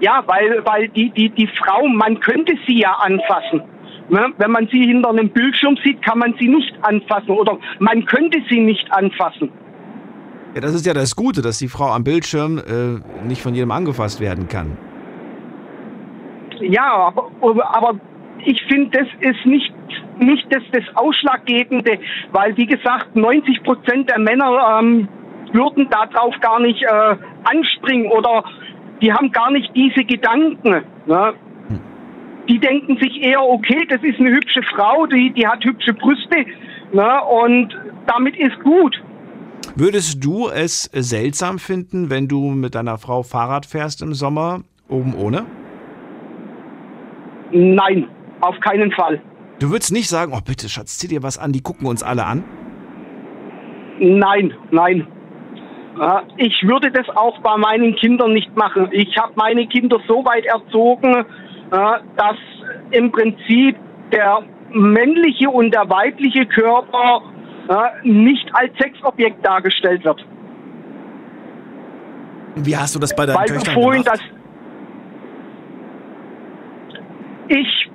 Ja, 0.00 0.22
weil, 0.26 0.64
weil 0.64 0.88
die, 0.88 1.10
die, 1.10 1.28
die 1.30 1.46
Frau, 1.46 1.86
man 1.88 2.20
könnte 2.20 2.54
sie 2.66 2.80
ja 2.80 2.92
anfassen. 2.92 3.62
Ne? 4.10 4.32
Wenn 4.38 4.50
man 4.50 4.68
sie 4.72 4.80
hinter 4.80 5.10
einem 5.10 5.30
Bildschirm 5.30 5.76
sieht, 5.84 6.02
kann 6.02 6.18
man 6.18 6.34
sie 6.38 6.48
nicht 6.48 6.74
anfassen 6.82 7.30
oder 7.30 7.58
man 7.78 8.04
könnte 8.06 8.42
sie 8.50 8.60
nicht 8.60 8.90
anfassen. 8.92 9.50
Ja, 10.54 10.60
das 10.60 10.74
ist 10.74 10.84
ja 10.84 10.94
das 10.94 11.14
Gute, 11.14 11.42
dass 11.42 11.58
die 11.58 11.68
Frau 11.68 11.90
am 11.90 12.02
Bildschirm 12.02 12.58
äh, 12.58 13.26
nicht 13.26 13.40
von 13.40 13.54
jedem 13.54 13.70
angefasst 13.70 14.20
werden 14.20 14.48
kann. 14.48 14.76
Ja, 16.60 16.92
aber, 16.92 17.30
aber 17.40 18.00
ich 18.44 18.60
finde, 18.64 18.98
das 18.98 19.06
ist 19.20 19.46
nicht, 19.46 19.72
nicht 20.18 20.46
das, 20.50 20.62
das 20.72 20.84
Ausschlaggebende, 20.96 21.98
weil, 22.32 22.56
wie 22.56 22.66
gesagt, 22.66 23.14
90 23.14 23.62
Prozent 23.62 24.10
der 24.10 24.18
Männer 24.18 24.80
ähm, 24.80 25.08
würden 25.52 25.88
darauf 25.88 26.34
gar 26.40 26.58
nicht 26.60 26.82
äh, 26.82 27.16
anspringen 27.44 28.10
oder 28.10 28.44
die 29.00 29.12
haben 29.12 29.30
gar 29.30 29.50
nicht 29.50 29.70
diese 29.74 30.04
Gedanken. 30.04 30.82
Ne? 31.06 31.34
Die 32.50 32.58
denken 32.58 32.98
sich 33.00 33.22
eher, 33.22 33.40
okay, 33.40 33.86
das 33.88 34.02
ist 34.02 34.18
eine 34.18 34.30
hübsche 34.30 34.60
Frau, 34.74 35.06
die, 35.06 35.32
die 35.32 35.46
hat 35.46 35.64
hübsche 35.64 35.94
Brüste 35.94 36.44
ne? 36.92 37.22
und 37.24 37.68
damit 38.06 38.36
ist 38.36 38.58
gut. 38.64 39.00
Würdest 39.76 40.24
du 40.24 40.48
es 40.48 40.90
seltsam 40.92 41.60
finden, 41.60 42.10
wenn 42.10 42.26
du 42.26 42.50
mit 42.50 42.74
deiner 42.74 42.98
Frau 42.98 43.22
Fahrrad 43.22 43.66
fährst 43.66 44.02
im 44.02 44.14
Sommer, 44.14 44.62
oben 44.88 45.14
ohne? 45.14 45.46
Nein, 47.52 48.08
auf 48.40 48.58
keinen 48.58 48.90
Fall. 48.90 49.20
Du 49.60 49.70
würdest 49.70 49.92
nicht 49.92 50.08
sagen, 50.08 50.32
oh 50.34 50.40
bitte 50.44 50.68
Schatz, 50.68 50.98
zieh 50.98 51.06
dir 51.06 51.22
was 51.22 51.38
an, 51.38 51.52
die 51.52 51.62
gucken 51.62 51.86
uns 51.86 52.02
alle 52.02 52.24
an? 52.24 52.42
Nein, 54.00 54.52
nein. 54.72 55.06
Ich 56.36 56.66
würde 56.66 56.90
das 56.90 57.08
auch 57.10 57.38
bei 57.42 57.56
meinen 57.58 57.94
Kindern 57.94 58.32
nicht 58.32 58.56
machen. 58.56 58.88
Ich 58.90 59.16
habe 59.18 59.34
meine 59.36 59.68
Kinder 59.68 59.98
so 60.08 60.24
weit 60.24 60.46
erzogen, 60.46 61.26
ja, 61.72 62.00
dass 62.16 62.36
im 62.90 63.12
Prinzip 63.12 63.76
der 64.12 64.42
männliche 64.72 65.50
und 65.50 65.72
der 65.72 65.88
weibliche 65.88 66.46
Körper 66.46 67.22
ja, 67.68 67.90
nicht 68.02 68.48
als 68.54 68.72
Sexobjekt 68.78 69.44
dargestellt 69.44 70.04
wird. 70.04 70.24
Wie 72.56 72.76
hast 72.76 72.94
du 72.94 72.98
das 72.98 73.14
bei 73.14 73.26
deinen 73.26 73.36
Weil 73.36 73.46
Töchtern 73.46 73.74
vorhin 73.74 74.02
gemacht? 74.02 74.20
das. 74.20 74.22
Ich. 77.48 77.90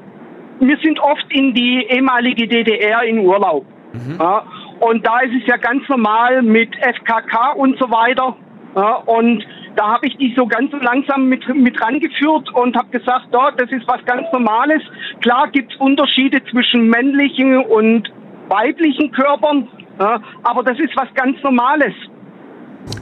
Wir 0.60 0.78
sind 0.78 1.00
oft 1.00 1.26
in 1.32 1.54
die 1.54 1.86
ehemalige 1.90 2.48
DDR 2.48 3.04
in 3.04 3.20
Urlaub. 3.20 3.66
Mhm. 3.92 4.18
Ja, 4.20 4.44
und 4.80 5.06
da 5.06 5.20
ist 5.20 5.34
es 5.42 5.48
ja 5.48 5.58
ganz 5.58 5.88
normal 5.90 6.42
mit 6.42 6.74
FKK 6.78 7.52
und 7.58 7.78
so 7.78 7.90
weiter. 7.92 8.38
Ja, 8.76 8.96
und 9.06 9.46
da 9.76 9.94
habe 9.94 10.08
ich 10.08 10.18
die 10.18 10.34
so 10.36 10.46
ganz 10.46 10.72
langsam 10.82 11.28
mit, 11.28 11.48
mit 11.54 11.80
rangeführt 11.82 12.54
und 12.54 12.76
habe 12.76 12.90
gesagt, 12.98 13.28
ja, 13.34 13.52
das 13.52 13.70
ist 13.72 13.88
was 13.88 14.04
ganz 14.06 14.24
Normales. 14.32 14.82
Klar 15.22 15.50
gibt 15.52 15.74
es 15.74 15.80
Unterschiede 15.80 16.42
zwischen 16.52 16.90
männlichen 16.90 17.58
und 17.58 18.12
weiblichen 18.50 19.12
Körpern, 19.12 19.68
ja, 20.00 20.22
aber 20.44 20.64
das 20.64 20.80
ist 20.80 20.96
was 20.96 21.14
ganz 21.14 21.42
Normales. 21.44 21.94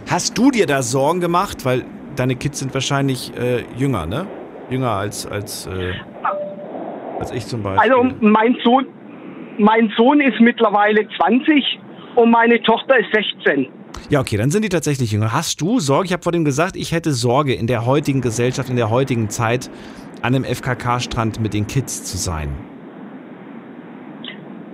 Hast 0.09 0.37
du 0.37 0.51
dir 0.51 0.65
da 0.65 0.81
Sorgen 0.81 1.19
gemacht? 1.19 1.65
Weil 1.65 1.83
deine 2.15 2.35
Kids 2.35 2.59
sind 2.59 2.73
wahrscheinlich 2.73 3.33
äh, 3.37 3.63
jünger, 3.77 4.05
ne? 4.05 4.27
Jünger 4.69 4.91
als, 4.91 5.25
als, 5.27 5.67
äh, 5.67 5.93
als 7.19 7.31
ich 7.31 7.45
zum 7.45 7.63
Beispiel. 7.63 7.91
Also 7.91 8.15
mein 8.21 8.55
Sohn, 8.63 8.87
mein 9.57 9.91
Sohn 9.97 10.21
ist 10.21 10.39
mittlerweile 10.39 11.07
20 11.17 11.79
und 12.15 12.31
meine 12.31 12.61
Tochter 12.61 12.97
ist 12.97 13.13
16. 13.13 13.67
Ja, 14.09 14.19
okay, 14.19 14.37
dann 14.37 14.51
sind 14.51 14.63
die 14.63 14.69
tatsächlich 14.69 15.11
jünger. 15.11 15.33
Hast 15.33 15.61
du 15.61 15.79
Sorge? 15.79 16.07
Ich 16.07 16.13
habe 16.13 16.23
vor 16.23 16.31
dem 16.31 16.45
gesagt, 16.45 16.75
ich 16.75 16.91
hätte 16.91 17.13
Sorge, 17.13 17.53
in 17.53 17.67
der 17.67 17.85
heutigen 17.85 18.21
Gesellschaft, 18.21 18.69
in 18.69 18.75
der 18.75 18.89
heutigen 18.89 19.29
Zeit 19.29 19.69
an 20.21 20.35
einem 20.35 20.43
FKK-Strand 20.45 21.39
mit 21.39 21.53
den 21.53 21.67
Kids 21.67 22.03
zu 22.03 22.17
sein. 22.17 22.49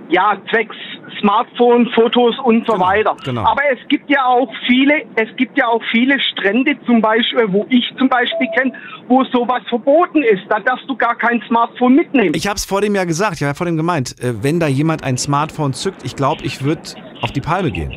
Ja, 0.08 0.36
zwecks 0.50 0.76
Smartphone, 1.20 1.88
Fotos 1.94 2.38
und 2.44 2.66
so 2.66 2.78
weiter. 2.80 3.16
genau. 3.24 3.42
Aber 3.42 3.62
es 3.72 3.78
gibt 3.88 4.08
ja 4.10 4.24
auch 4.24 4.50
viele, 4.66 5.02
es 5.16 5.28
gibt 5.36 5.56
ja 5.56 5.66
auch 5.68 5.82
viele 5.90 6.18
Strände 6.20 6.76
zum 6.86 7.00
Beispiel, 7.00 7.44
wo 7.52 7.66
ich 7.68 7.84
zum 7.98 8.08
Beispiel 8.08 8.48
kenne, 8.56 8.72
wo 9.06 9.22
sowas 9.24 9.62
verboten 9.68 10.22
ist. 10.22 10.42
Da 10.48 10.60
darfst 10.60 10.88
du 10.88 10.96
gar 10.96 11.16
kein 11.16 11.42
Smartphone 11.46 11.94
mitnehmen. 11.94 12.32
Ich 12.34 12.46
habe 12.46 12.56
es 12.56 12.64
vor 12.64 12.80
dem 12.80 12.94
ja 12.94 13.04
gesagt, 13.04 13.36
ich 13.36 13.42
habe 13.42 13.54
vor 13.54 13.66
dem 13.66 13.76
gemeint, 13.76 14.18
äh, 14.20 14.42
wenn 14.42 14.60
da 14.60 14.66
jemand 14.66 15.04
ein 15.04 15.18
Smartphone 15.18 15.72
zückt, 15.72 16.04
ich 16.04 16.16
glaube, 16.16 16.44
ich 16.44 16.64
würde 16.64 16.82
auf 17.20 17.32
die 17.32 17.40
Palme 17.40 17.70
gehen. 17.70 17.92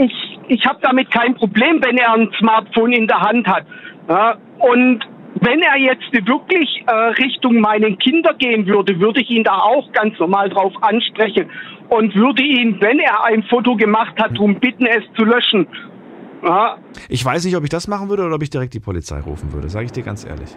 Ich, 0.00 0.38
ich 0.48 0.66
habe 0.66 0.78
damit 0.82 1.10
kein 1.10 1.34
Problem, 1.34 1.80
wenn 1.84 1.98
er 1.98 2.14
ein 2.14 2.30
Smartphone 2.38 2.92
in 2.92 3.06
der 3.06 3.20
Hand 3.20 3.46
hat. 3.46 3.64
Ja, 4.08 4.36
und 4.58 5.06
wenn 5.40 5.62
er 5.62 5.78
jetzt 5.78 6.12
wirklich 6.12 6.82
äh, 6.86 6.92
Richtung 6.92 7.60
meinen 7.60 7.98
Kinder 7.98 8.34
gehen 8.34 8.66
würde, 8.66 8.98
würde 8.98 9.20
ich 9.20 9.30
ihn 9.30 9.44
da 9.44 9.58
auch 9.58 9.90
ganz 9.92 10.18
normal 10.18 10.48
drauf 10.48 10.72
ansprechen 10.80 11.50
und 11.88 12.14
würde 12.14 12.42
ihn, 12.42 12.80
wenn 12.80 12.98
er 12.98 13.24
ein 13.24 13.42
Foto 13.44 13.76
gemacht 13.76 14.14
hat, 14.20 14.32
darum 14.32 14.56
bitten, 14.56 14.86
es 14.86 15.04
zu 15.16 15.24
löschen. 15.24 15.66
Ja, 16.42 16.78
Ich 17.08 17.24
weiß 17.24 17.44
nicht, 17.44 17.56
ob 17.56 17.64
ich 17.64 17.70
das 17.70 17.86
machen 17.86 18.08
würde 18.08 18.24
oder 18.24 18.34
ob 18.34 18.42
ich 18.42 18.50
direkt 18.50 18.74
die 18.74 18.80
Polizei 18.80 19.20
rufen 19.20 19.52
würde, 19.52 19.68
sage 19.68 19.84
ich 19.84 19.92
dir 19.92 20.02
ganz 20.02 20.24
ehrlich. 20.24 20.56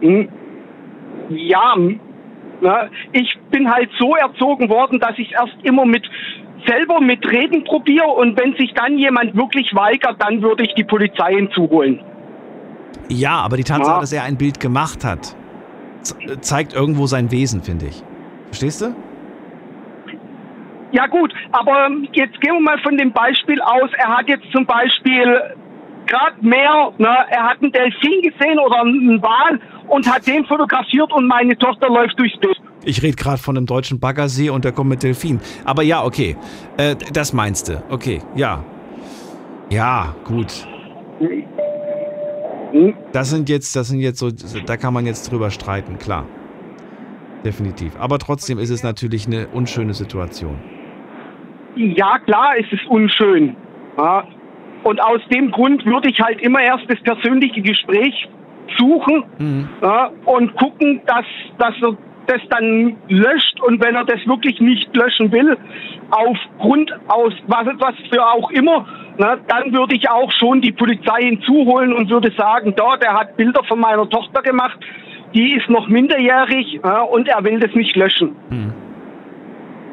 hm, 0.00 0.28
ja, 1.30 1.74
hm, 1.74 1.98
ja, 2.60 2.88
ich 3.12 3.38
bin 3.50 3.70
halt 3.70 3.90
so 3.98 4.14
erzogen 4.16 4.68
worden, 4.68 5.00
dass 5.00 5.18
ich 5.18 5.32
erst 5.32 5.56
immer 5.62 5.84
mit 5.86 6.08
selber 6.66 7.00
mit 7.00 7.26
Reden 7.30 7.64
probiere 7.64 8.06
und 8.06 8.38
wenn 8.40 8.54
sich 8.56 8.72
dann 8.74 8.98
jemand 8.98 9.36
wirklich 9.36 9.74
weigert, 9.74 10.16
dann 10.20 10.42
würde 10.42 10.64
ich 10.64 10.74
die 10.74 10.84
Polizei 10.84 11.34
hinzuholen. 11.34 12.00
Ja, 13.08 13.38
aber 13.40 13.56
die 13.56 13.64
Tatsache, 13.64 13.94
Ja. 13.96 14.00
dass 14.00 14.12
er 14.12 14.24
ein 14.24 14.36
Bild 14.36 14.60
gemacht 14.60 15.04
hat, 15.04 15.34
zeigt 16.40 16.74
irgendwo 16.74 17.06
sein 17.06 17.30
Wesen, 17.30 17.62
finde 17.62 17.86
ich. 17.86 18.02
Verstehst 18.46 18.80
du? 18.82 18.94
Ja 20.90 21.06
gut, 21.06 21.32
aber 21.52 21.88
jetzt 22.12 22.40
gehen 22.40 22.54
wir 22.54 22.60
mal 22.60 22.78
von 22.78 22.96
dem 22.96 23.12
Beispiel 23.12 23.60
aus. 23.60 23.90
Er 23.98 24.16
hat 24.16 24.28
jetzt 24.28 24.50
zum 24.52 24.64
Beispiel 24.64 25.38
gerade 26.06 26.36
mehr, 26.40 26.92
ne, 26.96 27.14
er 27.28 27.44
hat 27.44 27.62
einen 27.62 27.72
Delfin 27.72 28.22
gesehen 28.22 28.58
oder 28.58 28.80
einen 28.80 29.22
Wal 29.22 29.60
und 29.88 30.10
hat 30.10 30.26
den 30.26 30.46
fotografiert 30.46 31.12
und 31.12 31.26
meine 31.26 31.56
Tochter 31.58 31.88
läuft 31.88 32.18
durchs 32.18 32.38
Bild. 32.38 32.56
Ich 32.84 33.02
rede 33.02 33.16
gerade 33.16 33.38
von 33.38 33.56
einem 33.56 33.66
deutschen 33.66 33.98
Baggersee 34.00 34.50
und 34.50 34.64
der 34.64 34.72
kommt 34.72 34.90
mit 34.90 35.02
Delfin. 35.02 35.40
Aber 35.64 35.82
ja, 35.82 36.04
okay. 36.04 36.36
Äh, 36.76 36.96
das 37.12 37.32
meinst 37.32 37.68
du. 37.68 37.82
Okay, 37.90 38.20
ja. 38.36 38.64
Ja, 39.70 40.14
gut. 40.24 40.66
Das 43.12 43.30
sind 43.30 43.48
jetzt, 43.48 43.74
das 43.74 43.88
sind 43.88 44.00
jetzt 44.00 44.18
so, 44.18 44.30
da 44.30 44.76
kann 44.76 44.94
man 44.94 45.06
jetzt 45.06 45.30
drüber 45.30 45.50
streiten, 45.50 45.98
klar. 45.98 46.24
Definitiv. 47.44 47.92
Aber 47.98 48.18
trotzdem 48.18 48.58
ist 48.58 48.70
es 48.70 48.82
natürlich 48.82 49.26
eine 49.26 49.48
unschöne 49.48 49.94
Situation. 49.94 50.58
Ja, 51.76 52.18
klar, 52.18 52.54
es 52.58 52.66
ist 52.72 52.86
unschön. 52.88 53.56
Ja. 53.96 54.24
Und 54.84 55.00
aus 55.00 55.20
dem 55.32 55.50
Grund 55.50 55.84
würde 55.84 56.08
ich 56.08 56.20
halt 56.20 56.40
immer 56.40 56.60
erst 56.60 56.84
das 56.88 57.00
persönliche 57.02 57.62
Gespräch 57.62 58.28
suchen 58.78 59.24
ja, 59.82 60.10
und 60.24 60.54
gucken, 60.56 61.00
dass, 61.06 61.24
dass 61.58 61.74
das 62.28 62.40
dann 62.50 62.96
löscht 63.08 63.60
und 63.60 63.82
wenn 63.82 63.94
er 63.94 64.04
das 64.04 64.24
wirklich 64.26 64.60
nicht 64.60 64.94
löschen 64.94 65.32
will, 65.32 65.56
aufgrund 66.10 66.92
aus 67.08 67.32
was, 67.46 67.66
was 67.78 67.94
für 68.10 68.22
auch 68.22 68.50
immer, 68.50 68.86
na, 69.16 69.36
dann 69.48 69.72
würde 69.72 69.96
ich 69.96 70.08
auch 70.08 70.30
schon 70.32 70.60
die 70.60 70.72
Polizei 70.72 71.22
hinzuholen 71.22 71.92
und 71.92 72.10
würde 72.10 72.30
sagen, 72.36 72.74
da, 72.76 72.96
der 72.96 73.14
hat 73.14 73.36
Bilder 73.36 73.64
von 73.64 73.80
meiner 73.80 74.08
Tochter 74.08 74.42
gemacht, 74.42 74.78
die 75.34 75.54
ist 75.54 75.68
noch 75.68 75.88
minderjährig 75.88 76.80
ja, 76.84 77.00
und 77.02 77.28
er 77.28 77.42
will 77.44 77.58
das 77.60 77.74
nicht 77.74 77.96
löschen. 77.96 78.36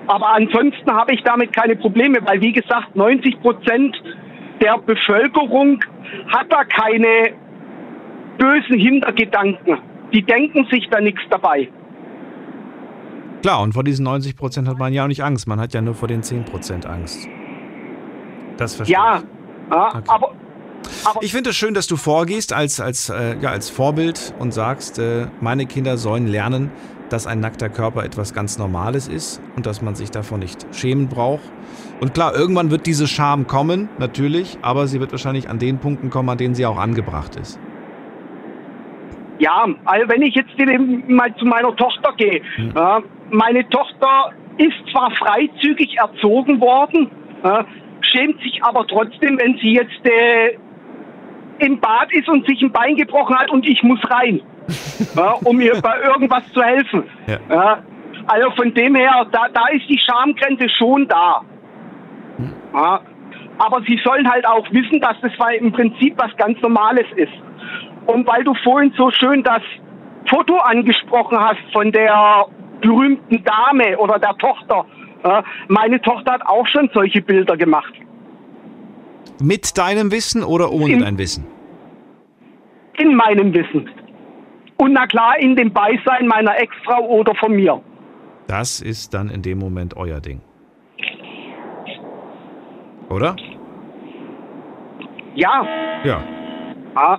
Aber 0.08 0.34
ansonsten 0.34 0.92
habe 0.92 1.14
ich 1.14 1.24
damit 1.24 1.56
keine 1.56 1.76
Probleme, 1.76 2.20
weil 2.26 2.42
wie 2.42 2.52
gesagt, 2.52 2.96
90 2.96 3.42
Prozent 3.42 3.96
der 4.62 4.78
Bevölkerung 4.78 5.80
hat 6.28 6.52
da 6.52 6.64
keine 6.64 7.34
bösen 8.38 8.80
Hintergedanken. 8.80 9.78
Die 10.14 10.22
denken 10.22 10.66
sich 10.72 10.88
da 10.90 11.02
nichts 11.02 11.22
dabei. 11.30 11.70
Klar, 13.46 13.62
und 13.62 13.74
vor 13.74 13.84
diesen 13.84 14.06
90 14.06 14.36
Prozent 14.36 14.68
hat 14.68 14.80
man 14.80 14.92
ja 14.92 15.04
auch 15.04 15.08
nicht 15.08 15.24
Angst. 15.24 15.48
Man 15.48 15.60
hat 15.60 15.72
ja 15.72 15.80
nur 15.80 15.94
vor 15.94 16.08
den 16.08 16.24
10 16.24 16.46
Prozent 16.46 16.88
Angst. 16.88 17.28
Das 18.58 18.74
verstehe 18.74 18.96
Ja, 18.96 19.22
ja 19.70 20.02
aber, 20.08 20.32
Ich 21.22 21.32
finde 21.32 21.52
es 21.52 21.56
schön, 21.56 21.76
dass 21.76 21.86
du 21.86 21.96
vorgehst 21.96 22.54
als, 22.54 22.80
als, 22.80 23.10
äh, 23.10 23.38
ja, 23.40 23.52
als 23.52 23.70
Vorbild 23.70 24.34
und 24.40 24.52
sagst, 24.52 24.98
äh, 24.98 25.28
meine 25.42 25.68
Kinder 25.68 25.98
sollen 25.98 26.26
lernen, 26.26 26.72
dass 27.10 27.28
ein 27.28 27.40
nackter 27.40 27.70
Körper 27.70 28.04
etwas 28.04 28.34
ganz 28.34 28.58
Normales 28.58 29.08
ist 29.08 29.40
und 29.56 29.68
dass 29.68 29.80
man 29.84 29.94
sich 29.94 30.10
davon 30.10 30.40
nicht 30.40 30.66
schämen 30.72 31.08
braucht. 31.08 31.44
Und 32.02 32.16
klar, 32.16 32.34
irgendwann 32.34 32.72
wird 32.72 32.88
diese 32.88 33.06
Scham 33.06 33.46
kommen, 33.46 33.90
natürlich, 34.00 34.58
aber 34.64 34.88
sie 34.88 35.00
wird 35.00 35.12
wahrscheinlich 35.12 35.52
an 35.52 35.60
den 35.60 35.78
Punkten 35.78 36.10
kommen, 36.10 36.30
an 36.30 36.40
denen 36.40 36.56
sie 36.56 36.66
auch 36.66 36.80
angebracht 36.80 37.36
ist. 37.36 37.60
Ja, 39.38 39.68
also 39.84 40.10
wenn 40.10 40.24
ich 40.24 40.34
jetzt 40.34 40.58
mal 41.10 41.36
zu 41.36 41.46
meiner 41.46 41.76
Tochter 41.76 42.12
gehe. 42.18 42.42
Ja, 42.74 43.04
meine 43.30 43.68
Tochter 43.70 44.32
ist 44.58 44.92
zwar 44.92 45.12
freizügig 45.12 45.98
erzogen 45.98 46.60
worden, 46.62 47.12
ja, 47.44 47.66
schämt 48.02 48.42
sich 48.42 48.64
aber 48.64 48.86
trotzdem, 48.88 49.40
wenn 49.40 49.58
sie 49.58 49.74
jetzt 49.74 50.06
äh, 50.06 50.58
im 51.60 51.80
Bad 51.80 52.12
ist 52.14 52.30
und 52.30 52.46
sich 52.48 52.62
ein 52.62 52.72
Bein 52.72 52.96
gebrochen 52.96 53.36
hat 53.38 53.50
und 53.50 53.68
ich 53.68 53.82
muss 53.84 54.00
rein, 54.10 54.42
ja, 55.16 55.36
um 55.44 55.60
ihr 55.60 55.80
bei 55.82 56.00
irgendwas 56.02 56.44
zu 56.54 56.62
helfen. 56.62 57.04
Ja. 57.28 57.38
Ja, 57.50 57.84
also 58.28 58.52
von 58.52 58.74
dem 58.74 58.96
her, 58.96 59.26
da, 59.32 59.48
da 59.54 59.68
ist 59.68 59.88
die 59.90 60.00
Schamgrenze 60.00 60.68
schon 60.70 61.08
da. 61.08 61.42
Ja, 62.74 63.00
aber 63.58 63.82
sie 63.88 64.00
sollen 64.04 64.30
halt 64.30 64.46
auch 64.48 64.70
wissen, 64.72 65.00
dass 65.00 65.16
das 65.22 65.32
im 65.60 65.72
Prinzip 65.72 66.16
was 66.18 66.36
ganz 66.38 66.60
Normales 66.62 67.06
ist. 67.16 67.32
Und 68.06 68.28
weil 68.28 68.44
du 68.44 68.54
vorhin 68.64 68.94
so 68.98 69.10
schön 69.12 69.44
das 69.44 69.62
Foto 70.30 70.58
angesprochen 70.58 71.40
hast 71.40 71.62
von 71.72 71.92
der 71.92 72.46
berühmten 72.86 73.44
Dame 73.44 73.98
oder 73.98 74.20
der 74.20 74.36
Tochter. 74.38 74.86
Meine 75.68 76.02
Tochter 76.02 76.34
hat 76.34 76.46
auch 76.46 76.68
schon 76.68 76.90
solche 76.94 77.22
Bilder 77.22 77.58
gemacht. 77.58 77.94
Mit 79.42 79.78
deinem 79.78 80.12
Wissen 80.12 80.44
oder 80.44 80.72
ohne 80.72 80.98
dein 80.98 81.18
Wissen? 81.18 81.46
In 82.98 83.16
meinem 83.16 83.54
Wissen. 83.54 83.90
Und 84.78 84.94
na 84.94 85.08
klar, 85.08 85.38
in 85.40 85.56
dem 85.56 85.72
Beisein 85.72 86.28
meiner 86.28 86.58
Ex-Frau 86.60 87.08
oder 87.08 87.34
von 87.36 87.54
mir. 87.54 87.82
Das 88.48 88.82
ist 88.82 89.14
dann 89.14 89.30
in 89.30 89.42
dem 89.42 89.58
Moment 89.58 89.98
euer 89.98 90.20
Ding. 90.22 90.42
Oder? 93.10 93.36
Ja. 95.36 95.68
Ja. 96.04 96.24
Ah. 96.96 97.18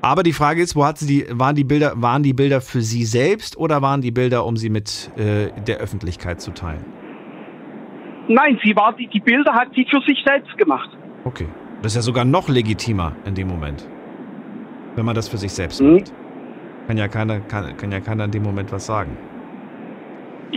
Aber 0.00 0.22
die 0.22 0.32
Frage 0.32 0.62
ist, 0.62 0.76
wo 0.76 0.84
hat 0.84 0.98
sie 0.98 1.06
die, 1.06 1.26
waren 1.38 1.56
die 1.56 1.64
Bilder, 1.64 1.92
waren 1.96 2.22
die 2.22 2.32
Bilder 2.32 2.60
für 2.60 2.80
sie 2.82 3.04
selbst 3.04 3.56
oder 3.56 3.82
waren 3.82 4.00
die 4.00 4.10
Bilder, 4.12 4.44
um 4.46 4.56
sie 4.56 4.70
mit 4.70 5.10
äh, 5.16 5.48
der 5.66 5.78
Öffentlichkeit 5.78 6.40
zu 6.40 6.52
teilen? 6.52 6.84
Nein, 8.28 8.58
sie 8.62 8.76
war 8.76 8.92
die, 8.92 9.08
die 9.08 9.20
Bilder 9.20 9.52
hat 9.52 9.68
sie 9.74 9.86
für 9.90 10.00
sich 10.06 10.22
selbst 10.24 10.56
gemacht. 10.56 10.90
Okay. 11.24 11.46
Das 11.82 11.92
ist 11.92 11.96
ja 11.96 12.02
sogar 12.02 12.24
noch 12.24 12.48
legitimer 12.48 13.12
in 13.24 13.34
dem 13.34 13.48
Moment. 13.48 13.88
Wenn 14.94 15.04
man 15.04 15.14
das 15.14 15.28
für 15.28 15.38
sich 15.38 15.52
selbst 15.52 15.80
Mhm. 15.80 15.94
macht. 15.94 16.12
Kann 16.86 16.96
ja 16.96 17.08
keiner, 17.08 17.40
kann, 17.40 17.76
kann 17.76 17.92
ja 17.92 18.00
keiner 18.00 18.24
in 18.24 18.30
dem 18.30 18.42
Moment 18.42 18.70
was 18.72 18.86
sagen. 18.86 19.16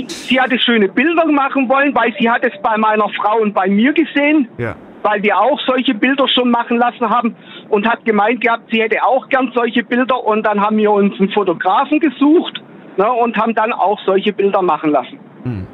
Sie 0.08 0.40
hatte 0.40 0.58
schöne 0.58 0.88
Bilder 0.88 1.26
machen 1.32 1.68
wollen, 1.68 1.94
weil 1.94 2.14
sie 2.20 2.30
hat 2.30 2.44
es 2.44 2.54
bei 2.64 2.78
meiner 2.78 3.10
Frau 3.10 3.40
und 3.42 3.54
bei 3.54 3.68
mir 3.68 3.92
gesehen. 3.94 4.48
Ja. 4.58 4.76
weil 5.04 5.24
wir 5.24 5.36
auch 5.36 5.60
solche 5.66 5.96
Bilder 5.96 6.28
schon 6.28 6.52
machen 6.52 6.78
lassen 6.78 7.10
haben 7.10 7.36
und 7.72 7.88
hat 7.88 8.04
gemeint 8.06 8.42
gehabt, 8.42 8.64
sie 8.72 8.82
hätte 8.82 9.04
auch 9.04 9.28
gern 9.30 9.52
solche 9.56 9.84
Bilder 9.84 10.24
und 10.24 10.44
dann 10.46 10.60
haben 10.62 10.78
wir 10.78 10.92
uns 10.92 11.20
einen 11.20 11.32
Fotografen 11.32 12.00
gesucht 12.00 12.62
ne, 12.98 13.12
und 13.12 13.36
haben 13.38 13.56
dann 13.56 13.72
auch 13.74 14.00
solche 14.06 14.34
Bilder 14.34 14.62
machen 14.62 14.92
lassen. 14.92 15.20
Hm. 15.44 15.68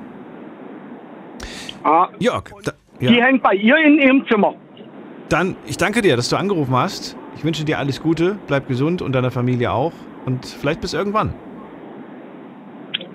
Ah, 1.83 2.07
Jörg, 2.19 2.43
da, 2.63 2.71
Die 2.99 3.05
ja. 3.05 3.25
hängt 3.25 3.43
bei 3.43 3.53
ihr 3.53 3.77
in 3.77 3.99
ihrem 3.99 4.25
Zimmer. 4.27 4.53
dann, 5.29 5.55
ich 5.65 5.77
danke 5.77 6.01
dir, 6.01 6.15
dass 6.15 6.29
du 6.29 6.35
angerufen 6.37 6.75
hast. 6.75 7.17
Ich 7.35 7.43
wünsche 7.43 7.63
dir 7.63 7.77
alles 7.77 8.01
Gute, 8.01 8.37
bleib 8.47 8.67
gesund 8.67 9.01
und 9.01 9.13
deiner 9.13 9.31
Familie 9.31 9.71
auch. 9.71 9.93
Und 10.25 10.45
vielleicht 10.45 10.81
bis 10.81 10.93
irgendwann. 10.93 11.33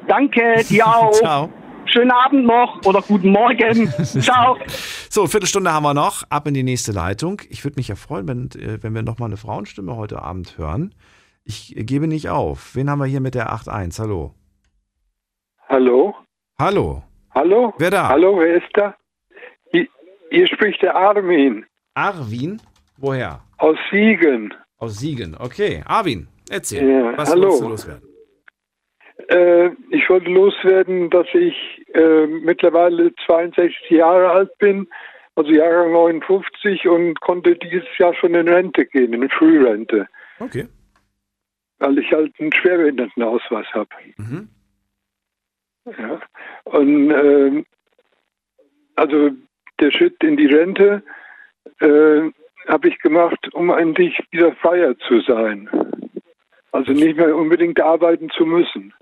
Danke, 0.08 0.62
dir 0.68 0.86
auch. 0.96 1.10
Ciao. 1.12 1.48
Schönen 1.92 2.10
Abend 2.10 2.46
noch 2.46 2.80
oder 2.86 3.02
guten 3.02 3.30
Morgen. 3.30 3.88
Ciao. 4.02 4.56
So, 5.10 5.26
Viertelstunde 5.26 5.72
haben 5.72 5.82
wir 5.82 5.92
noch. 5.92 6.22
Ab 6.30 6.46
in 6.46 6.54
die 6.54 6.62
nächste 6.62 6.92
Leitung. 6.92 7.42
Ich 7.50 7.64
würde 7.64 7.76
mich 7.78 7.88
ja 7.88 7.96
freuen, 7.96 8.26
wenn, 8.26 8.48
äh, 8.60 8.82
wenn 8.82 8.94
wir 8.94 9.02
nochmal 9.02 9.28
eine 9.28 9.36
Frauenstimme 9.36 9.94
heute 9.94 10.22
Abend 10.22 10.56
hören. 10.56 10.94
Ich 11.44 11.76
äh, 11.76 11.84
gebe 11.84 12.06
nicht 12.08 12.30
auf. 12.30 12.74
Wen 12.74 12.88
haben 12.88 13.00
wir 13.00 13.06
hier 13.06 13.20
mit 13.20 13.34
der 13.34 13.52
8.1? 13.52 13.98
Hallo. 13.98 14.34
Hallo? 15.68 16.14
Hallo. 16.58 17.02
Hallo? 17.34 17.74
Wer 17.78 17.90
da? 17.90 18.08
Hallo, 18.08 18.38
wer 18.38 18.56
ist 18.56 18.70
da? 18.74 18.94
Hier, 19.70 19.86
hier 20.30 20.46
spricht 20.48 20.80
der 20.82 20.96
Armin 20.96 21.66
Arwin? 21.94 22.60
Woher? 22.96 23.42
aus 23.58 23.76
Siegen. 23.90 24.54
Aus 24.78 24.98
Siegen. 24.98 25.36
Okay. 25.38 25.82
Arwin, 25.86 26.26
erzähl. 26.50 26.88
Ja, 26.88 27.16
Was 27.18 27.30
hallo. 27.30 27.48
willst 27.48 27.60
du 27.62 27.68
loswerden? 27.68 28.08
Äh, 29.28 29.66
ich 29.90 30.08
wollte 30.08 30.30
loswerden, 30.30 31.10
dass 31.10 31.26
ich 31.34 31.81
äh, 31.94 32.26
mittlerweile 32.26 33.14
62 33.26 33.90
Jahre 33.90 34.30
alt 34.30 34.58
bin, 34.58 34.86
also 35.34 35.50
Jahrgang 35.50 35.92
59 35.92 36.86
und 36.88 37.20
konnte 37.20 37.56
dieses 37.56 37.86
Jahr 37.98 38.14
schon 38.14 38.34
in 38.34 38.48
Rente 38.48 38.84
gehen, 38.86 39.12
in 39.12 39.28
Frührente, 39.30 40.06
Okay. 40.40 40.66
weil 41.78 41.98
ich 41.98 42.12
halt 42.12 42.32
einen 42.38 42.52
Schwerbehindertenausweis 42.52 43.66
habe. 43.72 43.88
Mhm. 44.18 44.48
Ja. 45.98 46.20
Und 46.64 47.10
ähm, 47.10 47.66
also 48.94 49.30
der 49.80 49.90
Schritt 49.90 50.22
in 50.22 50.36
die 50.36 50.46
Rente 50.46 51.02
äh, 51.80 52.30
habe 52.68 52.88
ich 52.88 52.98
gemacht, 52.98 53.52
um 53.54 53.70
endlich 53.70 54.18
wieder 54.30 54.52
freier 54.56 54.96
zu 54.98 55.20
sein. 55.20 55.68
Also 56.70 56.92
nicht 56.92 57.16
mehr 57.16 57.34
unbedingt 57.36 57.80
arbeiten 57.80 58.30
zu 58.30 58.46
müssen. 58.46 58.94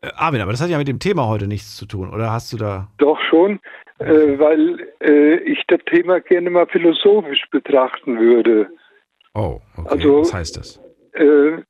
Äh, 0.00 0.10
Arwin, 0.16 0.40
aber 0.40 0.52
das 0.52 0.60
hat 0.60 0.70
ja 0.70 0.78
mit 0.78 0.88
dem 0.88 0.98
Thema 1.00 1.26
heute 1.26 1.46
nichts 1.46 1.76
zu 1.76 1.86
tun, 1.86 2.10
oder 2.12 2.30
hast 2.30 2.52
du 2.52 2.56
da. 2.56 2.88
Doch 2.98 3.18
schon, 3.28 3.58
äh, 3.98 4.38
weil 4.38 4.88
äh, 5.00 5.36
ich 5.40 5.62
das 5.66 5.80
Thema 5.86 6.20
gerne 6.20 6.50
mal 6.50 6.66
philosophisch 6.66 7.44
betrachten 7.50 8.18
würde. 8.18 8.68
Oh, 9.34 9.60
okay. 9.76 9.88
Also- 9.90 10.20
Was 10.20 10.34
heißt 10.34 10.56
das? 10.56 10.80
Äh, 11.14 11.62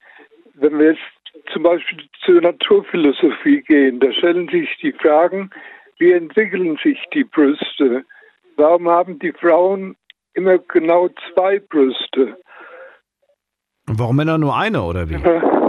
wenn 0.55 0.79
wir 0.79 0.91
jetzt 0.93 1.53
zum 1.53 1.63
Beispiel 1.63 2.05
zur 2.25 2.41
Naturphilosophie 2.43 3.63
gehen, 3.63 4.01
da 4.01 4.13
stellen 4.13 4.49
sich 4.49 4.69
die 4.83 4.93
Fragen, 4.93 5.51
wie 5.99 6.13
entwickeln 6.13 6.79
sich 6.83 6.99
die 7.15 7.25
Brüste? 7.25 8.05
Warum 8.57 8.89
haben 8.89 9.19
die 9.21 9.33
Frauen 9.33 9.97
immer 10.35 10.59
genau 10.59 11.09
zwei 11.33 11.61
Brüste? 11.61 12.37
Und 13.89 13.99
warum 13.99 14.17
Männer 14.17 14.37
nur 14.37 14.57
eine 14.57 14.83
oder 14.83 15.09
wie? 15.09 15.17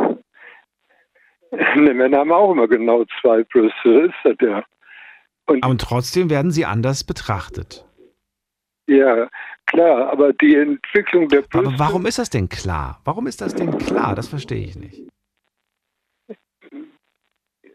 Ne, 1.75 1.93
Männer 1.93 2.19
haben 2.19 2.31
auch 2.31 2.51
immer 2.51 2.67
genau 2.67 3.05
zwei 3.21 3.43
Brüste, 3.43 3.89
ist 3.89 4.15
das 4.23 4.35
ja. 4.41 4.63
Und, 5.47 5.65
Und 5.65 5.81
trotzdem 5.81 6.29
werden 6.29 6.51
sie 6.51 6.65
anders 6.65 7.03
betrachtet. 7.03 7.85
Ja, 8.87 9.27
klar, 9.65 10.11
aber 10.11 10.33
die 10.33 10.55
Entwicklung 10.55 11.27
der 11.27 11.41
Brüste. 11.41 11.69
Aber 11.69 11.79
warum 11.79 12.05
ist 12.05 12.19
das 12.19 12.29
denn 12.29 12.49
klar? 12.49 13.01
Warum 13.03 13.27
ist 13.27 13.41
das 13.41 13.55
denn 13.55 13.77
klar? 13.77 14.15
Das 14.15 14.27
verstehe 14.27 14.63
ich 14.63 14.75
nicht. 14.75 15.09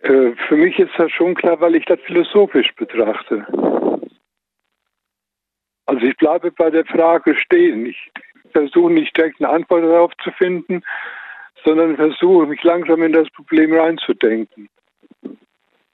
Äh, 0.03 0.33
für 0.49 0.57
mich 0.57 0.79
ist 0.79 0.93
das 0.99 1.11
schon 1.13 1.35
klar, 1.35 1.61
weil 1.61 1.77
ich 1.77 1.85
das 1.87 1.99
philosophisch 2.01 2.75
betrachte. 2.75 3.47
Also 5.87 6.07
ich 6.07 6.17
bleibe 6.17 6.51
bei 6.51 6.71
der 6.71 6.85
Frage 6.85 7.37
stehen. 7.37 7.87
Ich 7.87 8.13
versuche 8.53 8.93
nicht 8.93 9.17
direkt 9.17 9.41
eine 9.41 9.51
Antwort 9.51 9.85
darauf 9.85 10.13
zu 10.23 10.31
finden, 10.33 10.83
sondern 11.65 11.97
versuche 11.97 12.47
mich 12.47 12.62
langsam 12.62 13.03
in 13.03 13.12
das 13.12 13.28
Problem 13.31 13.73
reinzudenken. 13.73 14.69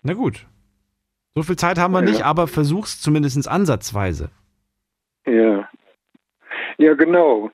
Na 0.02 0.14
gut. 0.14 0.46
So 1.34 1.42
viel 1.42 1.56
Zeit 1.56 1.78
haben 1.78 1.92
wir 1.92 2.00
ja. 2.00 2.10
nicht, 2.10 2.22
aber 2.24 2.46
versuch's 2.46 3.00
zumindest 3.00 3.48
ansatzweise. 3.48 4.30
Ja. 5.26 5.68
Ja, 6.78 6.94
genau. 6.94 7.50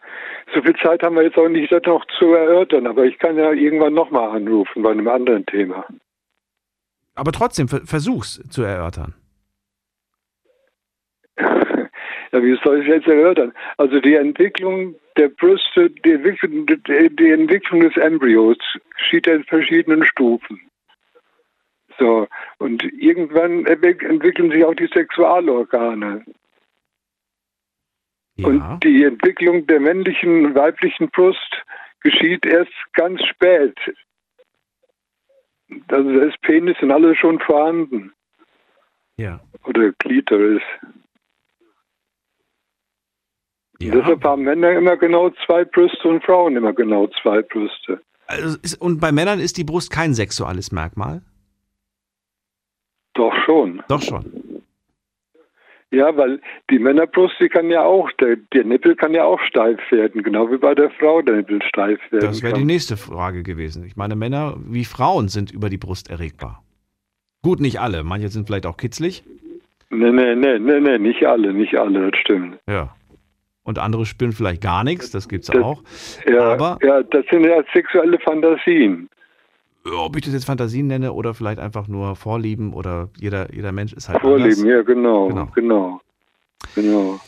So 0.54 0.62
viel 0.62 0.76
Zeit 0.76 1.02
haben 1.02 1.16
wir 1.16 1.24
jetzt 1.24 1.36
auch 1.36 1.48
nicht, 1.48 1.70
das 1.72 1.82
noch 1.84 2.04
zu 2.18 2.32
erörtern, 2.32 2.86
aber 2.86 3.04
ich 3.04 3.18
kann 3.18 3.36
ja 3.36 3.52
irgendwann 3.52 3.94
nochmal 3.94 4.36
anrufen 4.36 4.82
bei 4.82 4.92
einem 4.92 5.08
anderen 5.08 5.44
Thema. 5.46 5.84
Aber 7.14 7.32
trotzdem, 7.32 7.68
versuch's 7.68 8.42
zu 8.48 8.62
erörtern. 8.62 9.14
Ja, 12.36 12.42
wie 12.42 12.58
soll 12.62 12.82
ich 12.82 12.86
jetzt 12.86 13.06
erörtern? 13.06 13.54
Also 13.78 13.98
die 13.98 14.14
Entwicklung 14.14 14.94
der 15.16 15.28
Brüste, 15.28 15.88
die 15.88 16.12
Entwicklung, 16.12 16.66
die 16.66 17.30
Entwicklung 17.30 17.80
des 17.80 17.96
Embryos 17.96 18.58
geschieht 18.94 19.26
in 19.26 19.42
verschiedenen 19.44 20.04
Stufen. 20.04 20.60
So, 21.98 22.28
und 22.58 22.84
irgendwann 22.92 23.64
entwickeln 23.64 24.50
sich 24.50 24.62
auch 24.66 24.74
die 24.74 24.88
Sexualorgane. 24.88 26.26
Ja. 28.34 28.46
Und 28.46 28.84
die 28.84 29.04
Entwicklung 29.04 29.66
der 29.66 29.80
männlichen 29.80 30.44
und 30.44 30.54
weiblichen 30.54 31.08
Brust 31.08 31.64
geschieht 32.00 32.44
erst 32.44 32.74
ganz 32.92 33.24
spät. 33.24 33.78
Also 35.88 36.12
da 36.12 36.24
ist 36.26 36.38
Penis 36.42 36.76
und 36.82 36.90
alles 36.90 37.16
schon 37.16 37.40
vorhanden. 37.40 38.12
Ja. 39.16 39.40
Oder 39.64 39.92
Klitoris. 39.92 40.60
Ja. 43.78 43.92
Deshalb 43.92 44.24
haben 44.24 44.42
Männer 44.42 44.72
immer 44.72 44.96
genau 44.96 45.30
zwei 45.44 45.64
Brüste 45.64 46.08
und 46.08 46.24
Frauen 46.24 46.56
immer 46.56 46.72
genau 46.72 47.08
zwei 47.22 47.42
Brüste. 47.42 48.00
Also 48.26 48.58
ist, 48.62 48.80
und 48.80 49.00
bei 49.00 49.12
Männern 49.12 49.38
ist 49.38 49.56
die 49.56 49.64
Brust 49.64 49.90
kein 49.90 50.14
sexuelles 50.14 50.72
Merkmal? 50.72 51.22
Doch 53.14 53.34
schon. 53.44 53.82
Doch 53.88 54.02
schon. 54.02 54.24
Ja, 55.90 56.16
weil 56.16 56.40
die 56.68 56.78
Männerbrust, 56.78 57.36
die 57.40 57.48
kann 57.48 57.70
ja 57.70 57.82
auch, 57.82 58.10
der, 58.20 58.36
der 58.52 58.64
Nippel 58.64 58.96
kann 58.96 59.14
ja 59.14 59.24
auch 59.24 59.40
steif 59.40 59.78
werden, 59.90 60.22
genau 60.22 60.50
wie 60.50 60.58
bei 60.58 60.74
der 60.74 60.90
Frau 60.90 61.22
der 61.22 61.36
Nippel 61.36 61.62
steif 61.62 62.00
werden. 62.10 62.26
Das 62.26 62.42
wäre 62.42 62.54
die 62.54 62.64
nächste 62.64 62.96
Frage 62.96 63.42
gewesen. 63.42 63.84
Ich 63.86 63.96
meine, 63.96 64.16
Männer 64.16 64.56
wie 64.66 64.84
Frauen 64.84 65.28
sind 65.28 65.52
über 65.52 65.70
die 65.70 65.78
Brust 65.78 66.10
erregbar. 66.10 66.62
Gut, 67.42 67.60
nicht 67.60 67.80
alle. 67.80 68.02
Manche 68.02 68.28
sind 68.28 68.46
vielleicht 68.46 68.66
auch 68.66 68.76
kitzlig. 68.76 69.22
Nee, 69.88 70.10
nee, 70.10 70.34
nee, 70.34 70.58
nee, 70.58 70.80
nee, 70.80 70.98
nicht 70.98 71.24
alle, 71.24 71.54
nicht 71.54 71.76
alle, 71.76 72.10
das 72.10 72.20
stimmt. 72.20 72.58
Ja. 72.68 72.94
Und 73.66 73.78
andere 73.78 74.06
spüren 74.06 74.32
vielleicht 74.32 74.62
gar 74.62 74.84
nichts, 74.84 75.10
das 75.10 75.28
gibt's 75.28 75.48
das, 75.48 75.62
auch. 75.62 75.82
Ja, 76.26 76.52
Aber, 76.52 76.78
ja, 76.82 77.02
das 77.02 77.24
sind 77.30 77.44
ja 77.44 77.62
sexuelle 77.74 78.18
Fantasien 78.20 79.10
ob 79.94 80.16
ich 80.16 80.24
das 80.24 80.34
jetzt 80.34 80.46
Fantasien 80.46 80.86
nenne 80.86 81.12
oder 81.12 81.34
vielleicht 81.34 81.58
einfach 81.58 81.88
nur 81.88 82.16
Vorlieben 82.16 82.72
oder 82.72 83.08
jeder, 83.18 83.52
jeder 83.52 83.72
Mensch 83.72 83.92
ist 83.92 84.08
halt 84.08 84.20
Vorlieben, 84.20 84.50
anders. 84.50 84.64
ja, 84.64 84.82
genau, 84.82 85.28
genau, 85.28 85.48
genau, 85.54 86.00
genau. 86.74 87.20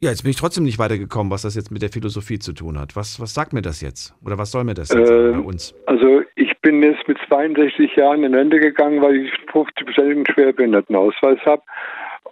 Ja, 0.00 0.10
jetzt 0.10 0.22
bin 0.22 0.30
ich 0.30 0.36
trotzdem 0.36 0.64
nicht 0.64 0.78
weitergekommen, 0.78 1.30
was 1.30 1.42
das 1.42 1.54
jetzt 1.54 1.70
mit 1.70 1.80
der 1.80 1.88
Philosophie 1.88 2.38
zu 2.38 2.52
tun 2.52 2.78
hat. 2.78 2.94
Was, 2.94 3.20
was 3.20 3.32
sagt 3.32 3.54
mir 3.54 3.62
das 3.62 3.80
jetzt? 3.80 4.14
Oder 4.24 4.36
was 4.36 4.50
soll 4.50 4.64
mir 4.64 4.74
das 4.74 4.90
jetzt 4.90 5.10
äh, 5.10 5.32
bei 5.32 5.38
uns? 5.38 5.74
Also 5.86 6.22
ich 6.36 6.52
bin 6.60 6.82
jetzt 6.82 7.08
mit 7.08 7.16
62 7.26 7.96
Jahren 7.96 8.22
in 8.22 8.34
Rente 8.34 8.60
gegangen, 8.60 9.00
weil 9.00 9.16
ich 9.16 9.32
50-prozentigen 9.50 10.30
Schwerbehindertenausweis 10.30 11.38
habe 11.46 11.62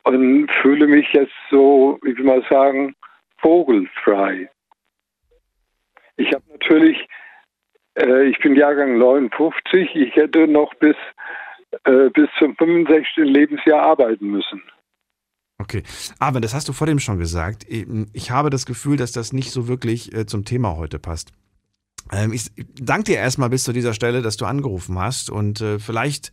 und 0.04 0.50
fühle 0.60 0.86
mich 0.86 1.06
jetzt 1.14 1.32
so, 1.50 1.98
ich 2.04 2.18
will 2.18 2.24
mal 2.24 2.44
sagen, 2.50 2.94
vogelfrei. 3.42 4.50
Ich 6.16 6.32
habe 6.32 6.44
natürlich 6.50 7.08
äh, 7.94 8.28
ich 8.28 8.38
bin 8.38 8.56
Jahrgang 8.56 8.98
59. 8.98 9.94
Ich 9.94 10.14
hätte 10.16 10.46
noch 10.48 10.74
bis, 10.74 10.96
äh, 11.84 12.10
bis 12.10 12.28
zum 12.38 12.56
65. 12.56 13.06
Lebensjahr 13.16 13.82
arbeiten 13.82 14.28
müssen. 14.28 14.62
Okay, 15.58 15.82
aber 16.18 16.40
das 16.40 16.54
hast 16.54 16.68
du 16.68 16.72
vor 16.72 16.86
dem 16.86 16.98
schon 16.98 17.18
gesagt. 17.18 17.66
Ich 17.68 18.30
habe 18.30 18.50
das 18.50 18.66
Gefühl, 18.66 18.96
dass 18.96 19.12
das 19.12 19.32
nicht 19.32 19.52
so 19.52 19.68
wirklich 19.68 20.12
äh, 20.12 20.26
zum 20.26 20.44
Thema 20.44 20.76
heute 20.76 20.98
passt. 20.98 21.32
Ähm, 22.10 22.32
ich 22.32 22.50
danke 22.80 23.04
dir 23.04 23.16
erstmal 23.16 23.50
bis 23.50 23.62
zu 23.62 23.72
dieser 23.72 23.94
Stelle, 23.94 24.22
dass 24.22 24.36
du 24.36 24.44
angerufen 24.44 24.98
hast 24.98 25.30
und 25.30 25.60
äh, 25.60 25.78
vielleicht 25.78 26.32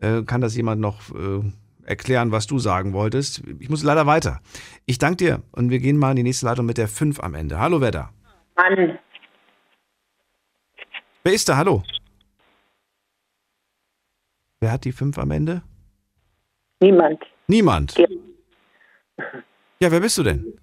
äh, 0.00 0.22
kann 0.22 0.40
das 0.40 0.56
jemand 0.56 0.80
noch 0.80 1.10
erklären, 1.90 2.32
was 2.32 2.46
du 2.46 2.58
sagen 2.58 2.92
wolltest. 2.94 3.42
Ich 3.58 3.68
muss 3.68 3.82
leider 3.82 4.06
weiter. 4.06 4.40
Ich 4.86 4.98
danke 4.98 5.16
dir 5.16 5.42
und 5.52 5.70
wir 5.70 5.80
gehen 5.80 5.98
mal 5.98 6.10
in 6.10 6.16
die 6.16 6.22
nächste 6.22 6.46
Leitung 6.46 6.64
mit 6.64 6.78
der 6.78 6.88
5 6.88 7.20
am 7.20 7.34
Ende. 7.34 7.58
Hallo, 7.58 7.80
wer 7.80 7.90
da? 7.90 8.10
Mann. 8.56 8.98
Wer 11.22 11.32
ist 11.32 11.48
da? 11.48 11.56
Hallo? 11.56 11.82
Wer 14.60 14.72
hat 14.72 14.84
die 14.84 14.92
fünf 14.92 15.18
am 15.18 15.30
Ende? 15.30 15.62
Niemand. 16.80 17.22
Niemand? 17.46 17.96
Ja, 17.96 18.06
ja 19.80 19.90
wer 19.90 20.00
bist 20.00 20.18
du 20.18 20.22
denn? 20.22 20.58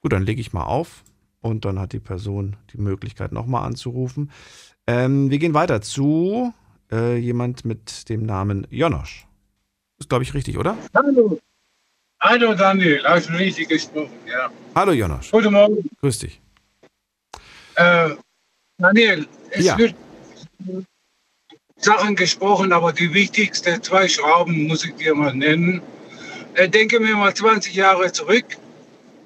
Gut, 0.00 0.12
dann 0.12 0.22
lege 0.22 0.40
ich 0.40 0.52
mal 0.52 0.64
auf 0.64 1.02
und 1.40 1.64
dann 1.64 1.78
hat 1.78 1.92
die 1.92 2.00
Person 2.00 2.56
die 2.72 2.78
Möglichkeit, 2.78 3.32
nochmal 3.32 3.64
anzurufen. 3.64 4.30
Ähm, 4.86 5.30
wir 5.30 5.38
gehen 5.38 5.54
weiter 5.54 5.80
zu 5.82 6.54
äh, 6.90 7.16
jemand 7.16 7.64
mit 7.64 8.08
dem 8.08 8.24
Namen 8.24 8.66
Jonosch. 8.70 9.26
Ist, 9.98 10.08
glaube 10.08 10.24
ich, 10.24 10.34
richtig, 10.34 10.58
oder? 10.58 10.76
Hallo. 10.94 11.38
Hallo, 12.20 12.54
Daniel. 12.54 13.02
Hast 13.04 13.28
du 13.28 13.34
richtig 13.34 13.68
gesprochen, 13.68 14.10
ja. 14.26 14.50
Hallo, 14.74 14.92
Jonosch. 14.92 15.30
Guten 15.30 15.52
Morgen. 15.52 15.88
Grüß 16.00 16.18
dich. 16.18 16.40
Äh, 17.76 18.10
Daniel, 18.78 19.26
es 19.50 19.64
ja. 19.64 19.78
wird 19.78 19.94
Sachen 21.76 22.16
gesprochen, 22.16 22.72
aber 22.72 22.92
die 22.92 23.12
wichtigsten 23.12 23.82
zwei 23.82 24.08
Schrauben 24.08 24.66
muss 24.66 24.84
ich 24.84 24.94
dir 24.96 25.14
mal 25.14 25.34
nennen. 25.34 25.82
Äh, 26.54 26.68
denke 26.68 27.00
mir 27.00 27.14
mal 27.16 27.34
20 27.34 27.74
Jahre 27.74 28.10
zurück, 28.12 28.44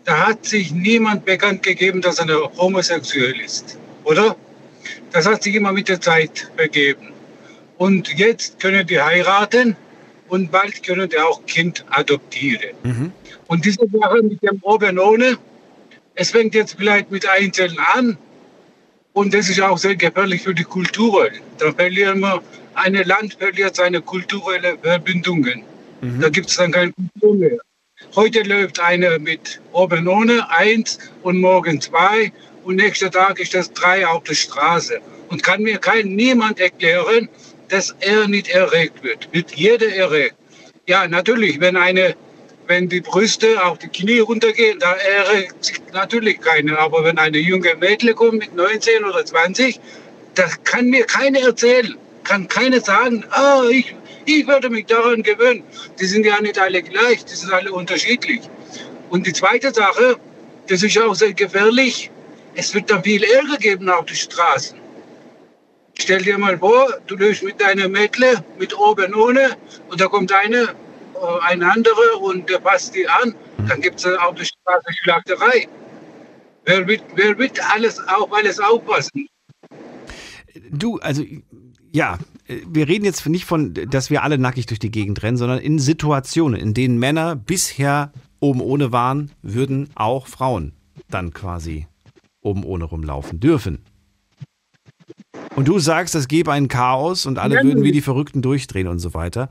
da 0.04 0.26
hat 0.26 0.44
sich 0.44 0.72
niemand 0.72 1.24
bekannt 1.24 1.62
gegeben, 1.62 2.00
dass 2.00 2.18
er 2.18 2.26
homosexuell 2.56 3.38
ist, 3.40 3.78
oder? 4.04 4.34
Das 5.12 5.26
hat 5.26 5.42
sich 5.42 5.54
immer 5.54 5.72
mit 5.72 5.88
der 5.88 6.00
Zeit 6.00 6.50
begeben. 6.56 7.09
Und 7.81 8.19
jetzt 8.19 8.61
können 8.61 8.86
die 8.86 9.01
heiraten 9.01 9.74
und 10.28 10.52
bald 10.52 10.82
können 10.82 11.09
die 11.09 11.16
auch 11.16 11.47
Kind 11.47 11.82
adoptieren. 11.89 12.74
Mhm. 12.82 13.12
Und 13.47 13.65
diese 13.65 13.86
Sache 13.89 14.23
mit 14.23 14.43
dem 14.43 14.59
Oben 14.61 14.98
ohne, 14.98 15.39
es 16.15 16.31
fängt 16.31 16.55
jetzt 16.55 16.74
vielleicht 16.77 17.11
mit 17.11 17.27
Einzelnen 17.27 17.78
an, 17.94 18.19
und 19.15 19.32
das 19.32 19.48
ist 19.48 19.62
auch 19.62 19.78
sehr 19.78 19.97
gefährlich 19.97 20.43
für 20.43 20.55
die 20.55 20.65
Kultur. 20.65 21.31
Da 21.57 21.73
verlieren 21.73 22.20
wir, 22.20 22.43
ein 22.74 22.93
Land 22.93 23.39
verliert 23.39 23.77
seine 23.77 24.02
kulturellen 24.02 24.78
Verbindungen. 24.82 25.62
Mhm. 26.02 26.20
Da 26.20 26.28
gibt 26.28 26.51
es 26.51 26.57
dann 26.57 26.73
keine 26.73 26.93
Kultur 26.93 27.35
mehr. 27.35 27.59
Heute 28.15 28.43
läuft 28.43 28.78
eine 28.78 29.19
mit 29.19 29.59
oben 29.73 30.07
ohne 30.07 30.51
eins 30.51 30.98
und 31.23 31.40
morgen 31.40 31.81
zwei 31.81 32.31
und 32.62 32.77
nächster 32.77 33.11
Tag 33.11 33.40
ist 33.40 33.55
das 33.55 33.73
drei 33.73 34.07
auf 34.07 34.24
der 34.24 34.35
Straße. 34.35 35.01
Und 35.31 35.43
kann 35.43 35.62
mir 35.62 35.78
kein 35.78 36.09
niemand 36.15 36.61
erklären, 36.61 37.28
dass 37.70 37.94
er 38.01 38.28
nicht 38.28 38.48
erregt 38.48 39.02
wird. 39.02 39.32
Wird 39.32 39.52
jeder 39.52 39.94
erregt. 39.94 40.34
Ja, 40.86 41.06
natürlich, 41.09 41.60
wenn 41.60 41.76
eine 41.76 42.16
wenn 42.70 42.88
die 42.88 43.01
Brüste 43.01 43.64
auf 43.64 43.78
die 43.78 43.88
Knie 43.88 44.20
runtergehen, 44.20 44.78
da 44.78 44.92
erregt 44.92 45.64
sich 45.64 45.80
natürlich 45.92 46.40
keiner. 46.40 46.78
Aber 46.78 47.02
wenn 47.02 47.18
eine 47.18 47.38
junge 47.38 47.74
Mädchen 47.74 48.14
kommt 48.14 48.38
mit 48.38 48.55
19 48.55 49.05
oder 49.05 49.26
20, 49.26 49.80
das 50.36 50.62
kann 50.62 50.88
mir 50.88 51.05
keiner 51.05 51.40
erzählen. 51.40 51.97
Kann 52.22 52.47
keiner 52.47 52.80
sagen, 52.80 53.24
ah, 53.30 53.64
ich, 53.68 53.92
ich 54.24 54.47
würde 54.47 54.70
mich 54.70 54.86
daran 54.86 55.24
gewöhnen. 55.24 55.64
Die 55.98 56.05
sind 56.05 56.24
ja 56.24 56.40
nicht 56.40 56.60
alle 56.60 56.80
gleich, 56.80 57.24
die 57.24 57.34
sind 57.34 57.52
alle 57.52 57.72
unterschiedlich. 57.72 58.42
Und 59.09 59.26
die 59.26 59.32
zweite 59.32 59.74
Sache, 59.74 60.16
das 60.68 60.84
ist 60.84 60.97
auch 60.97 61.14
sehr 61.14 61.32
gefährlich, 61.32 62.09
es 62.55 62.72
wird 62.72 62.88
dann 62.88 63.02
viel 63.02 63.24
Ärger 63.24 63.56
geben 63.56 63.90
auf 63.90 64.05
den 64.05 64.14
Straßen. 64.16 64.80
Stell 66.01 66.22
dir 66.22 66.39
mal 66.39 66.59
vor, 66.59 66.89
du 67.09 67.14
löst 67.14 67.43
mit 67.43 67.60
deiner 67.60 67.86
Mädle, 67.86 68.43
mit 68.59 68.77
oben 68.77 69.14
ohne, 69.14 69.51
und 69.90 70.01
da 70.01 70.06
kommt 70.06 70.32
eine, 70.32 70.62
äh, 70.62 70.68
eine 71.43 71.70
andere 71.70 72.16
und 72.22 72.48
der 72.48 72.59
passt 72.59 72.94
die 72.94 73.06
an, 73.06 73.35
dann 73.68 73.82
gibt 73.82 73.98
es 73.98 74.06
auf 74.06 74.35
der 74.35 74.44
Straße 74.44 74.93
Schlachterei. 75.02 75.68
Wer 76.64 76.89
wird, 76.89 77.02
wer 77.16 77.39
wird 77.39 77.60
alles 77.74 78.01
auf 78.09 78.32
alles 78.32 78.59
aufpassen? 78.59 79.28
Du, 80.70 80.98
also 81.01 81.22
ja, 81.93 82.18
wir 82.47 82.89
reden 82.89 83.05
jetzt 83.05 83.27
nicht 83.27 83.44
von, 83.44 83.74
dass 83.74 84.09
wir 84.09 84.22
alle 84.22 84.39
nackig 84.39 84.64
durch 84.64 84.81
die 84.81 84.90
Gegend 84.90 85.22
rennen, 85.22 85.36
sondern 85.36 85.59
in 85.59 85.78
Situationen, 85.78 86.59
in 86.59 86.72
denen 86.72 86.98
Männer 86.98 87.36
bisher 87.36 88.10
oben 88.40 88.62
ohne 88.62 88.90
waren, 88.90 89.32
würden 89.43 89.90
auch 89.97 90.28
Frauen 90.28 90.72
dann 91.10 91.35
quasi 91.35 91.86
oben 92.40 92.64
ohne 92.64 92.85
rumlaufen 92.85 93.39
dürfen. 93.39 93.85
Und 95.60 95.68
du 95.68 95.78
sagst, 95.78 96.14
das 96.14 96.26
gäbe 96.26 96.52
ein 96.52 96.68
Chaos 96.68 97.26
und 97.26 97.38
alle 97.38 97.62
würden 97.62 97.82
wie 97.84 97.92
die 97.92 98.00
Verrückten 98.00 98.40
durchdrehen 98.40 98.86
und 98.88 98.98
so 98.98 99.12
weiter, 99.12 99.50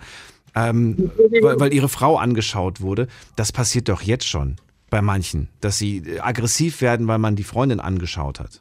ähm, 0.55 1.11
weil, 1.39 1.59
weil 1.59 1.71
ihre 1.71 1.87
Frau 1.87 2.17
angeschaut 2.17 2.81
wurde. 2.81 3.07
Das 3.35 3.51
passiert 3.51 3.89
doch 3.89 4.01
jetzt 4.01 4.27
schon 4.27 4.55
bei 4.89 5.03
manchen, 5.03 5.49
dass 5.61 5.77
sie 5.77 6.19
aggressiv 6.19 6.81
werden, 6.81 7.05
weil 7.05 7.19
man 7.19 7.35
die 7.35 7.43
Freundin 7.43 7.79
angeschaut 7.79 8.39
hat. 8.39 8.59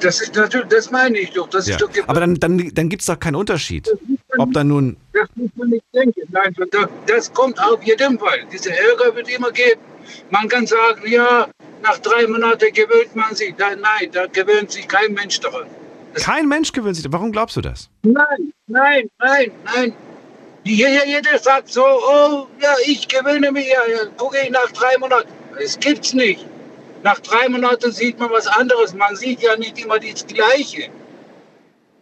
Das 0.00 0.20
ist 0.20 0.34
natürlich, 0.34 0.66
das 0.66 0.90
meine 0.90 1.18
ich 1.18 1.30
doch. 1.30 1.48
Das 1.50 1.68
Ja. 1.68 1.76
ist 1.76 1.82
doch 1.82 2.08
Aber 2.08 2.18
dann, 2.18 2.34
dann, 2.34 2.68
dann 2.74 2.88
gibt 2.88 3.02
es 3.02 3.06
doch 3.06 3.20
keinen 3.20 3.36
Unterschied. 3.36 3.88
Ob 4.38 4.52
da 4.52 4.64
nun. 4.64 4.96
Das 5.12 5.28
muss 5.36 5.50
man 5.54 5.68
nicht 5.68 5.84
denken. 5.94 6.22
Nein, 6.32 6.52
das, 6.72 6.88
das 7.06 7.32
kommt 7.32 7.62
auf 7.62 7.80
jeden 7.84 8.18
Fall. 8.18 8.40
Diese 8.52 8.70
Ärger 8.70 9.14
wird 9.14 9.28
immer 9.30 9.52
geben. 9.52 9.80
Man 10.30 10.48
kann 10.48 10.66
sagen, 10.66 11.00
ja, 11.06 11.46
nach 11.84 11.98
drei 11.98 12.26
Monaten 12.26 12.72
gewöhnt 12.72 13.14
man 13.14 13.36
sich. 13.36 13.54
Da, 13.56 13.70
nein, 13.70 14.10
da 14.10 14.26
gewöhnt 14.26 14.72
sich 14.72 14.88
kein 14.88 15.14
Mensch 15.14 15.38
daran. 15.38 15.68
Kein 16.14 16.48
Mensch 16.48 16.72
gewöhnt 16.72 16.96
sich. 16.96 17.06
Warum 17.10 17.32
glaubst 17.32 17.56
du 17.56 17.60
das? 17.60 17.88
Nein, 18.02 18.52
nein, 18.66 19.10
nein, 19.18 19.50
nein. 19.64 19.92
Jeder, 20.64 21.06
jeder 21.06 21.38
sagt 21.38 21.68
so, 21.68 21.82
oh, 21.84 22.46
ja, 22.60 22.74
ich 22.84 23.06
gewöhne 23.08 23.50
mich, 23.52 23.66
ja, 23.68 23.80
ja, 23.90 24.04
gucke 24.16 24.36
ich 24.42 24.50
nach 24.50 24.70
drei 24.72 24.98
Monaten. 24.98 25.28
Es 25.58 25.78
gibt's 25.78 26.12
nicht. 26.12 26.44
Nach 27.02 27.18
drei 27.20 27.48
Monaten 27.48 27.90
sieht 27.92 28.18
man 28.18 28.30
was 28.30 28.46
anderes. 28.46 28.92
Man 28.94 29.14
sieht 29.16 29.40
ja 29.40 29.56
nicht 29.56 29.78
immer 29.82 29.98
das 29.98 30.26
Gleiche. 30.26 30.88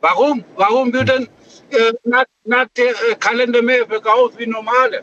Warum? 0.01 0.45
Warum 0.57 0.93
wird 0.93 1.09
denn 1.09 1.29
äh, 1.71 1.93
nack- 2.05 2.29
nackte 2.45 2.83
äh, 2.83 3.15
Kalender 3.21 3.63
mehr 3.63 3.87
verkauft 3.87 4.39
wie 4.39 4.47
normale? 4.47 5.03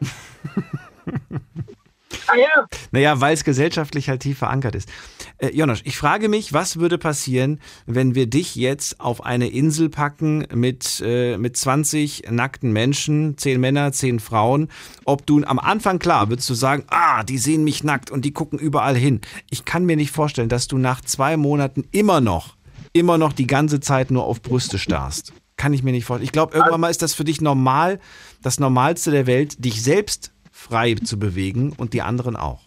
ah 2.26 2.36
ja, 2.36 2.66
Naja, 2.90 3.20
weil 3.20 3.34
es 3.34 3.44
gesellschaftlich 3.44 4.08
halt 4.08 4.22
tief 4.22 4.38
verankert 4.38 4.74
ist. 4.74 4.88
Äh, 5.38 5.50
Jonas, 5.54 5.80
ich 5.84 5.96
frage 5.96 6.28
mich, 6.28 6.52
was 6.52 6.78
würde 6.78 6.98
passieren, 6.98 7.60
wenn 7.86 8.14
wir 8.14 8.26
dich 8.26 8.56
jetzt 8.56 9.00
auf 9.00 9.24
eine 9.24 9.48
Insel 9.48 9.90
packen 9.90 10.46
mit, 10.54 11.02
äh, 11.04 11.36
mit 11.36 11.56
20 11.56 12.30
nackten 12.30 12.72
Menschen, 12.72 13.36
10 13.36 13.60
Männer, 13.60 13.92
10 13.92 14.20
Frauen? 14.20 14.68
Ob 15.04 15.26
du 15.26 15.44
am 15.44 15.58
Anfang, 15.58 15.98
klar, 15.98 16.30
würdest 16.30 16.48
du 16.48 16.54
sagen, 16.54 16.84
ah, 16.88 17.22
die 17.22 17.38
sehen 17.38 17.64
mich 17.64 17.84
nackt 17.84 18.10
und 18.10 18.24
die 18.24 18.32
gucken 18.32 18.58
überall 18.58 18.96
hin. 18.96 19.20
Ich 19.50 19.64
kann 19.64 19.84
mir 19.84 19.96
nicht 19.96 20.10
vorstellen, 20.10 20.48
dass 20.48 20.68
du 20.68 20.78
nach 20.78 21.02
zwei 21.02 21.36
Monaten 21.36 21.84
immer 21.92 22.20
noch, 22.20 22.56
immer 22.92 23.18
noch 23.18 23.32
die 23.32 23.46
ganze 23.46 23.80
Zeit 23.80 24.10
nur 24.10 24.24
auf 24.24 24.40
Brüste 24.40 24.78
starrst. 24.78 25.34
Kann 25.56 25.72
ich 25.72 25.82
mir 25.82 25.92
nicht 25.92 26.04
vorstellen. 26.04 26.26
Ich 26.26 26.32
glaube, 26.32 26.54
irgendwann 26.54 26.80
mal 26.80 26.90
ist 26.90 27.02
das 27.02 27.14
für 27.14 27.24
dich 27.24 27.40
normal, 27.40 27.98
das 28.42 28.60
Normalste 28.60 29.10
der 29.10 29.26
Welt, 29.26 29.64
dich 29.64 29.82
selbst 29.82 30.32
frei 30.50 30.94
zu 30.94 31.18
bewegen 31.18 31.72
und 31.76 31.92
die 31.92 32.02
anderen 32.02 32.36
auch. 32.36 32.65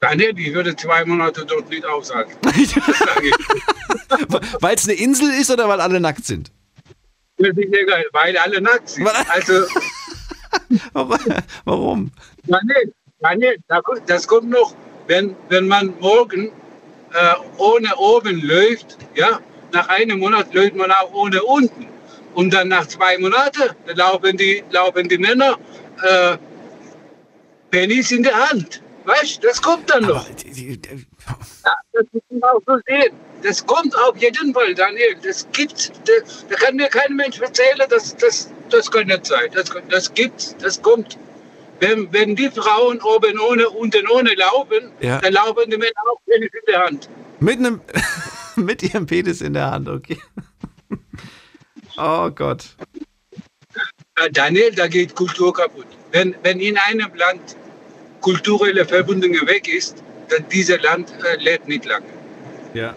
Daniel, 0.00 0.38
ich 0.38 0.54
würde 0.54 0.74
zwei 0.76 1.04
Monate 1.04 1.44
dort 1.44 1.68
nicht 1.68 1.84
aushalten. 1.84 2.32
Weil 4.60 4.74
es 4.74 4.88
eine 4.88 4.96
Insel 4.98 5.30
ist 5.38 5.50
oder 5.50 5.68
weil 5.68 5.80
alle 5.80 6.00
nackt 6.00 6.24
sind? 6.24 6.50
Weil 7.36 8.36
alle 8.38 8.60
nackt 8.62 8.88
sind. 8.88 9.06
Also, 9.28 9.66
Warum? 11.64 12.10
Daniel, 12.46 12.94
Daniel, 13.20 13.56
da- 13.68 13.82
das 14.06 14.26
kommt 14.26 14.48
noch, 14.50 14.74
wenn, 15.06 15.36
wenn 15.50 15.68
man 15.68 15.92
morgen 16.00 16.46
äh, 17.12 17.34
ohne 17.58 17.94
oben 17.96 18.40
läuft, 18.42 18.96
ja, 19.14 19.38
nach 19.72 19.88
einem 19.88 20.18
Monat 20.20 20.52
läuft 20.54 20.76
man 20.76 20.90
auch 20.90 21.12
ohne 21.12 21.42
unten. 21.42 21.86
Und 22.34 22.54
dann 22.54 22.68
nach 22.68 22.86
zwei 22.86 23.18
Monaten 23.18 23.74
laufen 23.94 24.36
die, 24.36 24.62
laufen 24.70 25.08
die 25.08 25.18
Männer 25.18 25.58
äh, 26.02 26.36
Penis 27.70 28.10
in 28.12 28.22
der 28.22 28.48
Hand. 28.48 28.82
Weißt 29.04 29.42
du, 29.42 29.48
das 29.48 29.60
kommt 29.62 29.88
dann 29.90 30.02
noch. 30.04 30.26
Ja, 30.28 31.72
das 31.92 32.04
muss 32.12 32.22
man 32.30 32.42
auch 32.42 32.60
so 32.66 32.76
sehen. 32.86 33.12
Das 33.42 33.64
kommt 33.66 33.96
auf 33.96 34.16
jeden 34.18 34.52
Fall, 34.52 34.74
Daniel. 34.74 35.16
Das 35.22 35.46
gibt's. 35.52 35.90
Da, 36.04 36.12
da 36.48 36.54
kann 36.56 36.76
mir 36.76 36.88
kein 36.88 37.16
Mensch 37.16 37.40
erzählen, 37.40 37.80
das, 37.88 38.14
das, 38.16 38.50
das 38.68 38.90
kann 38.90 39.06
nicht 39.06 39.26
sein. 39.26 39.50
Das, 39.54 39.70
das 39.88 40.12
gibt's, 40.14 40.54
das 40.58 40.80
kommt. 40.82 41.18
Wenn, 41.80 42.12
wenn 42.12 42.36
die 42.36 42.50
Frauen 42.50 43.00
oben 43.00 43.38
ohne, 43.40 43.70
unten 43.70 44.06
ohne 44.08 44.34
laufen, 44.34 44.90
Ja. 45.00 45.18
dann 45.20 45.32
laufen 45.32 45.70
die 45.70 45.78
Männer 45.78 45.92
auch 46.12 46.18
Penis 46.26 46.50
in 46.52 46.66
der 46.72 46.80
Hand. 46.84 47.08
Mit 47.40 47.58
einem 47.58 47.80
mit 48.56 48.82
ihrem 48.82 49.06
Penis 49.06 49.40
in 49.40 49.54
der 49.54 49.70
Hand, 49.70 49.88
okay. 49.88 50.18
Oh 51.96 52.30
Gott. 52.30 52.76
Daniel, 54.32 54.72
da 54.74 54.88
geht 54.88 55.14
Kultur 55.14 55.54
kaputt. 55.54 55.86
Wenn, 56.12 56.34
wenn 56.42 56.60
in 56.60 56.76
einem 56.76 57.14
Land 57.14 57.56
kulturelle 58.20 58.84
Verbindung 58.84 59.32
weg 59.46 59.68
ist, 59.68 60.02
dann 60.28 60.44
dieses 60.50 60.80
Land 60.82 61.12
äh, 61.24 61.42
lebt 61.42 61.68
nicht 61.68 61.84
lange. 61.84 62.06
Ja. 62.74 62.94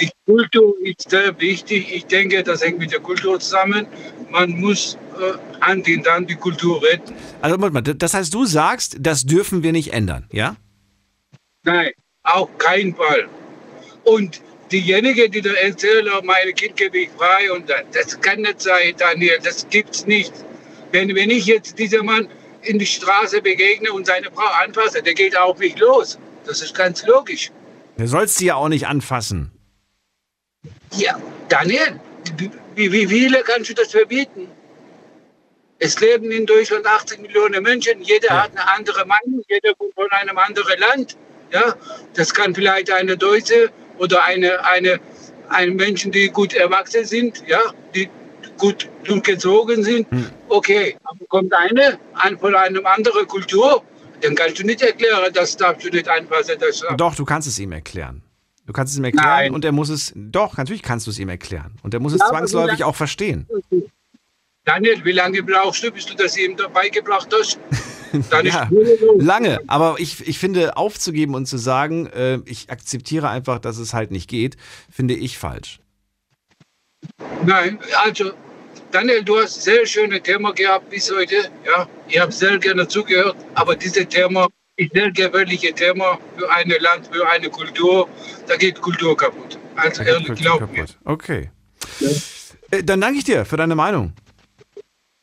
Die 0.00 0.10
Kultur 0.26 0.74
ist 0.82 1.10
sehr 1.10 1.38
wichtig. 1.40 1.92
Ich 1.92 2.06
denke, 2.06 2.42
das 2.42 2.62
hängt 2.62 2.78
mit 2.78 2.92
der 2.92 3.00
Kultur 3.00 3.40
zusammen. 3.40 3.86
Man 4.30 4.50
muss 4.50 4.96
äh, 5.18 5.64
Hand 5.64 5.88
in 5.88 6.04
Hand 6.06 6.30
die 6.30 6.36
Kultur 6.36 6.82
retten. 6.82 7.14
Also 7.40 7.60
warte 7.60 7.74
mal, 7.74 7.82
das 7.82 8.14
heißt, 8.14 8.32
du 8.32 8.44
sagst, 8.44 8.96
das 9.00 9.24
dürfen 9.24 9.62
wir 9.62 9.72
nicht 9.72 9.92
ändern, 9.92 10.28
ja? 10.32 10.56
Nein, 11.64 11.90
auf 12.22 12.56
keinen 12.58 12.94
Fall. 12.94 13.28
Und 14.04 14.40
diejenigen, 14.70 15.32
die 15.32 15.40
da 15.40 15.50
erzählen, 15.50 16.08
meine 16.24 16.52
Kind 16.52 16.76
gebe 16.76 16.98
ich 16.98 17.10
frei, 17.10 17.50
und 17.52 17.68
das, 17.68 17.82
das 17.92 18.20
kann 18.20 18.42
nicht 18.42 18.60
sein, 18.60 18.94
Daniel, 18.96 19.38
das 19.42 19.68
gibt's 19.68 20.06
nicht. 20.06 20.32
Wenn, 20.92 21.14
wenn 21.14 21.30
ich 21.30 21.46
jetzt 21.46 21.78
diesem 21.78 22.06
Mann 22.06 22.28
in 22.68 22.78
die 22.78 22.86
Straße 22.86 23.40
begegne 23.42 23.92
und 23.92 24.06
seine 24.06 24.30
Frau 24.30 24.46
anfasse, 24.62 25.02
der 25.02 25.14
geht 25.14 25.36
auf 25.36 25.58
mich 25.58 25.78
los. 25.78 26.18
Das 26.44 26.62
ist 26.62 26.74
ganz 26.74 27.04
logisch. 27.06 27.50
Du 27.96 28.06
sollst 28.06 28.36
sie 28.36 28.46
ja 28.46 28.54
auch 28.54 28.68
nicht 28.68 28.86
anfassen. 28.86 29.50
Ja, 30.94 31.20
Daniel, 31.48 32.00
wie, 32.74 32.92
wie 32.92 33.06
viele 33.06 33.42
kannst 33.42 33.70
du 33.70 33.74
das 33.74 33.90
verbieten? 33.90 34.48
Es 35.80 35.98
leben 36.00 36.30
in 36.30 36.44
Deutschland 36.44 36.86
80 36.86 37.20
Millionen 37.20 37.62
Menschen, 37.62 38.02
jeder 38.02 38.42
hat 38.42 38.50
eine 38.50 38.72
andere 38.72 39.06
Meinung, 39.06 39.42
jeder 39.48 39.74
kommt 39.74 39.94
von 39.94 40.10
einem 40.10 40.36
anderen 40.36 40.78
Land. 40.78 41.16
Ja, 41.52 41.76
das 42.14 42.34
kann 42.34 42.54
vielleicht 42.54 42.90
eine 42.90 43.16
Deutsche 43.16 43.70
oder 43.96 44.24
eine, 44.24 44.64
eine, 44.64 45.00
ein 45.48 45.76
Menschen, 45.76 46.12
die 46.12 46.28
gut 46.28 46.52
erwachsen 46.52 47.04
sind, 47.04 47.42
ja, 47.46 47.60
die 47.94 48.10
gut 48.58 48.88
gezogen 49.22 49.82
sind. 49.82 50.06
Okay, 50.48 50.96
aber 51.04 51.24
kommt 51.26 51.52
eine 51.54 51.98
an 52.14 52.38
von 52.38 52.54
einer 52.54 52.84
anderen 52.86 53.26
Kultur, 53.26 53.82
dann 54.20 54.34
kannst 54.34 54.58
du 54.58 54.66
nicht 54.66 54.82
erklären, 54.82 55.32
das 55.32 55.56
darfst 55.56 55.86
du 55.86 55.90
nicht 55.90 56.08
anpassen. 56.08 56.56
Das 56.58 56.84
Doch, 56.96 57.14
du 57.14 57.24
kannst 57.24 57.48
es 57.48 57.58
ihm 57.58 57.72
erklären. 57.72 58.22
Du 58.66 58.72
kannst 58.74 58.92
es 58.92 58.98
ihm 58.98 59.04
erklären 59.04 59.26
Nein. 59.26 59.54
und 59.54 59.64
er 59.64 59.72
muss 59.72 59.88
es. 59.88 60.12
Doch, 60.14 60.58
natürlich 60.58 60.82
kannst 60.82 61.06
du 61.06 61.10
es 61.10 61.18
ihm 61.18 61.30
erklären. 61.30 61.76
Und 61.82 61.94
er 61.94 62.00
muss 62.00 62.12
es 62.12 62.20
Ja, 62.20 62.28
zwangsläufig 62.28 62.84
auch 62.84 62.96
verstehen. 62.96 63.48
Daniel, 64.64 65.02
wie 65.06 65.12
lange 65.12 65.42
brauchst 65.42 65.82
du, 65.82 65.90
bis 65.90 66.04
du 66.04 66.14
das 66.14 66.36
ihm 66.36 66.54
dabei 66.56 66.90
gebracht 66.90 67.28
hast? 67.32 67.58
Ja, 68.42 68.70
lange, 69.18 69.60
aber 69.66 69.96
ich, 69.98 70.26
ich 70.26 70.38
finde, 70.38 70.78
aufzugeben 70.78 71.34
und 71.34 71.44
zu 71.44 71.58
sagen, 71.58 72.06
äh, 72.06 72.38
ich 72.46 72.70
akzeptiere 72.70 73.28
einfach, 73.28 73.58
dass 73.58 73.76
es 73.76 73.92
halt 73.92 74.10
nicht 74.10 74.30
geht, 74.30 74.56
finde 74.90 75.12
ich 75.12 75.36
falsch. 75.36 75.80
Nein, 77.44 77.78
also 78.02 78.32
Daniel, 78.90 79.22
du 79.22 79.38
hast 79.38 79.62
sehr 79.62 79.84
schöne 79.86 80.20
Thema 80.20 80.52
gehabt 80.52 80.88
bis 80.88 81.10
heute. 81.12 81.50
Ja, 81.64 81.86
ich 82.08 82.18
habe 82.18 82.32
sehr 82.32 82.58
gerne 82.58 82.88
zugehört, 82.88 83.36
aber 83.54 83.76
dieses 83.76 84.08
Thema 84.08 84.48
ist 84.76 84.92
sehr 84.94 85.10
gefährliche 85.10 85.72
Thema 85.74 86.18
für 86.36 86.50
ein 86.50 86.72
Land, 86.80 87.08
für 87.12 87.28
eine 87.28 87.50
Kultur. 87.50 88.08
Da 88.46 88.56
geht 88.56 88.80
Kultur 88.80 89.16
kaputt. 89.16 89.58
Also 89.76 90.02
ehrlich, 90.02 90.40
glaub 90.40 90.72
mir. 90.72 90.86
Okay. 91.04 91.50
Äh, 92.70 92.82
Dann 92.82 93.00
danke 93.00 93.18
ich 93.18 93.24
dir 93.24 93.44
für 93.44 93.56
deine 93.56 93.74
Meinung. 93.74 94.12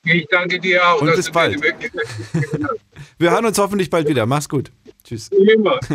Ich 0.03 0.27
danke 0.29 0.59
dir 0.59 0.87
auch. 0.87 1.01
Und 1.01 1.15
bis 1.15 1.31
bald. 1.31 1.59
Wir 3.17 3.31
hören 3.31 3.45
uns 3.45 3.57
hoffentlich 3.57 3.89
bald 3.89 4.07
wieder. 4.07 4.25
Mach's 4.25 4.47
gut. 4.49 4.71
Tschüss. 5.03 5.29
Immer. 5.29 5.79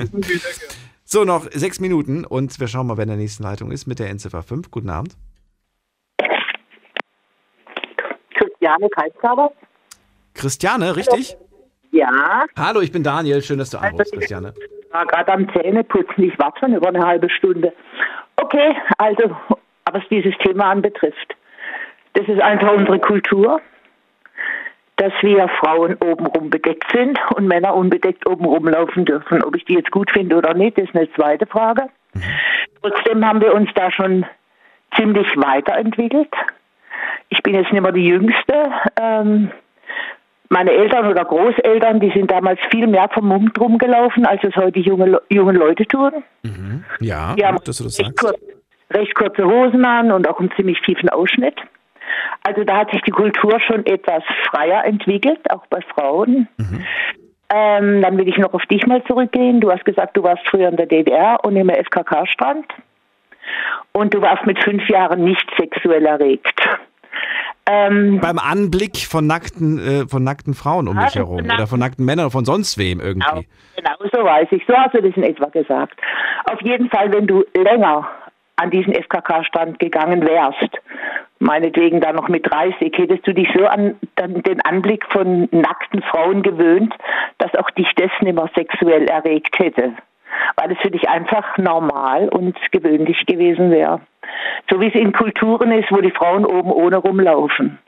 So, 1.12 1.24
noch 1.24 1.50
sechs 1.52 1.80
Minuten 1.80 2.24
und 2.24 2.60
wir 2.60 2.68
schauen 2.68 2.86
mal, 2.86 2.96
wer 2.96 3.02
in 3.02 3.08
der 3.08 3.16
nächsten 3.16 3.42
Leitung 3.42 3.72
ist 3.72 3.88
mit 3.88 3.98
der 3.98 4.10
Endziffer 4.10 4.44
5. 4.44 4.70
Guten 4.70 4.90
Abend. 4.90 5.16
Christiane 8.70 8.88
Kaltzaber? 8.90 9.52
Christiane, 10.34 10.96
richtig? 10.96 11.36
Ja. 11.90 12.44
Hallo, 12.56 12.80
ich 12.80 12.92
bin 12.92 13.02
Daniel. 13.02 13.42
Schön, 13.42 13.58
dass 13.58 13.70
du 13.70 13.78
anrufst, 13.78 14.12
Christiane. 14.12 14.54
war 14.92 15.06
gerade 15.06 15.32
am 15.32 15.52
Zähneputzen. 15.52 16.24
Ich 16.24 16.38
warte 16.38 16.60
schon 16.60 16.74
über 16.74 16.88
eine 16.88 17.04
halbe 17.04 17.28
Stunde. 17.30 17.72
Okay, 18.36 18.76
also 18.98 19.36
was 19.90 20.02
dieses 20.08 20.36
Thema 20.38 20.70
anbetrifft. 20.70 21.34
Das 22.12 22.28
ist 22.28 22.40
einfach 22.40 22.72
unsere 22.72 23.00
Kultur, 23.00 23.60
dass 24.96 25.12
wir 25.22 25.48
Frauen 25.58 25.96
obenrum 25.96 26.50
bedeckt 26.50 26.92
sind 26.92 27.18
und 27.34 27.48
Männer 27.48 27.74
unbedeckt 27.74 28.24
oben 28.28 28.44
rumlaufen 28.44 29.04
dürfen. 29.04 29.42
Ob 29.42 29.56
ich 29.56 29.64
die 29.64 29.74
jetzt 29.74 29.90
gut 29.90 30.10
finde 30.12 30.36
oder 30.36 30.54
nicht, 30.54 30.78
ist 30.78 30.94
eine 30.94 31.12
zweite 31.14 31.46
Frage. 31.46 31.88
Trotzdem 32.82 33.26
haben 33.26 33.40
wir 33.40 33.52
uns 33.52 33.70
da 33.74 33.90
schon 33.90 34.26
ziemlich 34.96 35.26
weiterentwickelt. 35.36 36.32
Ich 37.28 37.42
bin 37.42 37.54
jetzt 37.54 37.72
nicht 37.72 37.82
mehr 37.82 37.92
die 37.92 38.06
Jüngste. 38.06 38.70
Ähm, 39.00 39.50
meine 40.48 40.72
Eltern 40.72 41.06
oder 41.06 41.24
Großeltern, 41.24 42.00
die 42.00 42.10
sind 42.10 42.30
damals 42.30 42.58
viel 42.70 42.86
mehr 42.88 43.08
vermummt 43.08 43.58
rumgelaufen, 43.60 44.26
als 44.26 44.42
es 44.42 44.56
heute 44.56 44.80
junge, 44.80 45.20
junge 45.28 45.52
Leute 45.52 45.86
tun. 45.86 46.10
Ja, 47.00 47.34
Die 47.36 47.44
haben 47.46 47.56
gut, 47.56 47.68
dass 47.68 47.78
du 47.78 47.84
das 47.84 47.98
recht, 48.00 48.18
sagst. 48.18 48.20
kurz, 48.40 48.40
recht 48.92 49.14
kurze 49.14 49.44
Hosen 49.44 49.84
an 49.84 50.10
und 50.10 50.28
auch 50.28 50.40
einen 50.40 50.50
ziemlich 50.56 50.80
tiefen 50.82 51.08
Ausschnitt. 51.08 51.54
Also 52.42 52.64
da 52.64 52.78
hat 52.78 52.90
sich 52.90 53.00
die 53.02 53.12
Kultur 53.12 53.60
schon 53.60 53.86
etwas 53.86 54.24
freier 54.50 54.84
entwickelt, 54.84 55.38
auch 55.50 55.64
bei 55.66 55.80
Frauen. 55.94 56.48
Ähm, 57.52 58.00
dann 58.02 58.16
will 58.18 58.28
ich 58.28 58.36
noch 58.38 58.52
auf 58.54 58.64
dich 58.66 58.86
mal 58.86 59.02
zurückgehen. 59.04 59.60
Du 59.60 59.70
hast 59.70 59.84
gesagt, 59.84 60.16
du 60.16 60.22
warst 60.24 60.42
früher 60.48 60.68
in 60.68 60.76
der 60.76 60.86
DDR 60.86 61.38
und 61.44 61.54
im 61.56 61.68
FKK-Strand. 61.68 62.66
Und 63.92 64.14
du 64.14 64.20
warst 64.22 64.46
mit 64.46 64.62
fünf 64.62 64.88
Jahren 64.88 65.24
nicht 65.24 65.46
sexuell 65.58 66.06
erregt. 66.06 66.60
Ähm, 67.66 68.20
Beim 68.20 68.38
Anblick 68.38 68.96
von 68.96 69.26
nackten, 69.26 69.78
äh, 69.78 70.08
von 70.08 70.24
nackten 70.24 70.54
Frauen 70.54 70.88
um 70.88 70.96
mich 70.96 71.04
das 71.06 71.14
herum 71.14 71.38
genau. 71.38 71.54
oder 71.54 71.66
von 71.66 71.78
nackten 71.78 72.04
Männern 72.04 72.26
oder 72.26 72.32
von 72.32 72.44
sonst 72.44 72.78
wem 72.78 73.00
irgendwie. 73.00 73.46
Genau, 73.76 73.96
so 74.12 74.24
weiß 74.24 74.48
ich. 74.50 74.62
So 74.66 74.74
hast 74.74 74.94
du 74.94 75.02
das 75.02 75.16
in 75.16 75.22
etwa 75.22 75.46
gesagt. 75.46 75.94
Auf 76.44 76.60
jeden 76.62 76.88
Fall, 76.88 77.12
wenn 77.12 77.26
du 77.26 77.44
länger 77.54 78.08
an 78.56 78.70
diesen 78.70 78.92
FKK-Stand 78.94 79.78
gegangen 79.78 80.26
wärst, 80.26 80.78
meinetwegen 81.38 82.00
dann 82.00 82.16
noch 82.16 82.28
mit 82.28 82.50
30, 82.50 82.92
hättest 82.96 83.26
du 83.26 83.32
dich 83.32 83.48
so 83.56 83.66
an 83.66 83.96
den 84.18 84.60
Anblick 84.62 85.04
von 85.10 85.48
nackten 85.50 86.02
Frauen 86.02 86.42
gewöhnt, 86.42 86.94
dass 87.38 87.54
auch 87.54 87.70
dich 87.70 87.88
das 87.96 88.10
nicht 88.20 88.34
mehr 88.34 88.50
sexuell 88.54 89.06
erregt 89.06 89.58
hätte. 89.58 89.94
Weil 90.56 90.72
es 90.72 90.78
für 90.82 90.90
dich 90.90 91.08
einfach 91.08 91.58
normal 91.58 92.28
und 92.28 92.56
gewöhnlich 92.72 93.24
gewesen 93.26 93.70
wäre. 93.70 94.00
So 94.70 94.80
wie 94.80 94.88
es 94.88 94.94
in 94.94 95.12
Kulturen 95.12 95.72
ist, 95.72 95.90
wo 95.90 96.00
die 96.00 96.10
Frauen 96.12 96.44
oben 96.44 96.70
ohne 96.70 96.96
rumlaufen. 96.96 97.78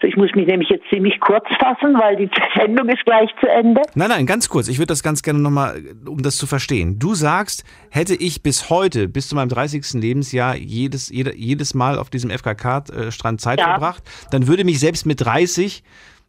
So, 0.00 0.08
ich 0.08 0.16
muss 0.16 0.34
mich 0.34 0.46
nämlich 0.46 0.68
jetzt 0.68 0.84
ziemlich 0.90 1.20
kurz 1.20 1.44
fassen, 1.60 1.94
weil 1.94 2.16
die 2.16 2.28
Sendung 2.58 2.88
ist 2.88 3.04
gleich 3.04 3.30
zu 3.40 3.48
Ende. 3.48 3.82
Nein, 3.94 4.08
nein, 4.08 4.26
ganz 4.26 4.48
kurz. 4.48 4.68
Ich 4.68 4.78
würde 4.78 4.88
das 4.88 5.02
ganz 5.02 5.22
gerne 5.22 5.38
nochmal, 5.38 5.80
um 6.06 6.22
das 6.22 6.36
zu 6.36 6.46
verstehen. 6.46 6.98
Du 6.98 7.14
sagst, 7.14 7.64
hätte 7.90 8.14
ich 8.14 8.42
bis 8.42 8.70
heute, 8.70 9.08
bis 9.08 9.28
zu 9.28 9.36
meinem 9.36 9.48
30. 9.48 10.00
Lebensjahr, 10.00 10.56
jedes, 10.56 11.10
jede, 11.10 11.34
jedes 11.36 11.74
Mal 11.74 11.98
auf 11.98 12.10
diesem 12.10 12.30
FKK-Strand 12.30 13.40
Zeit 13.40 13.60
Ja. 13.60 13.70
verbracht, 13.70 14.02
dann 14.30 14.46
würde 14.48 14.64
mich 14.64 14.80
selbst 14.80 15.06
mit 15.06 15.24
30 15.24 15.82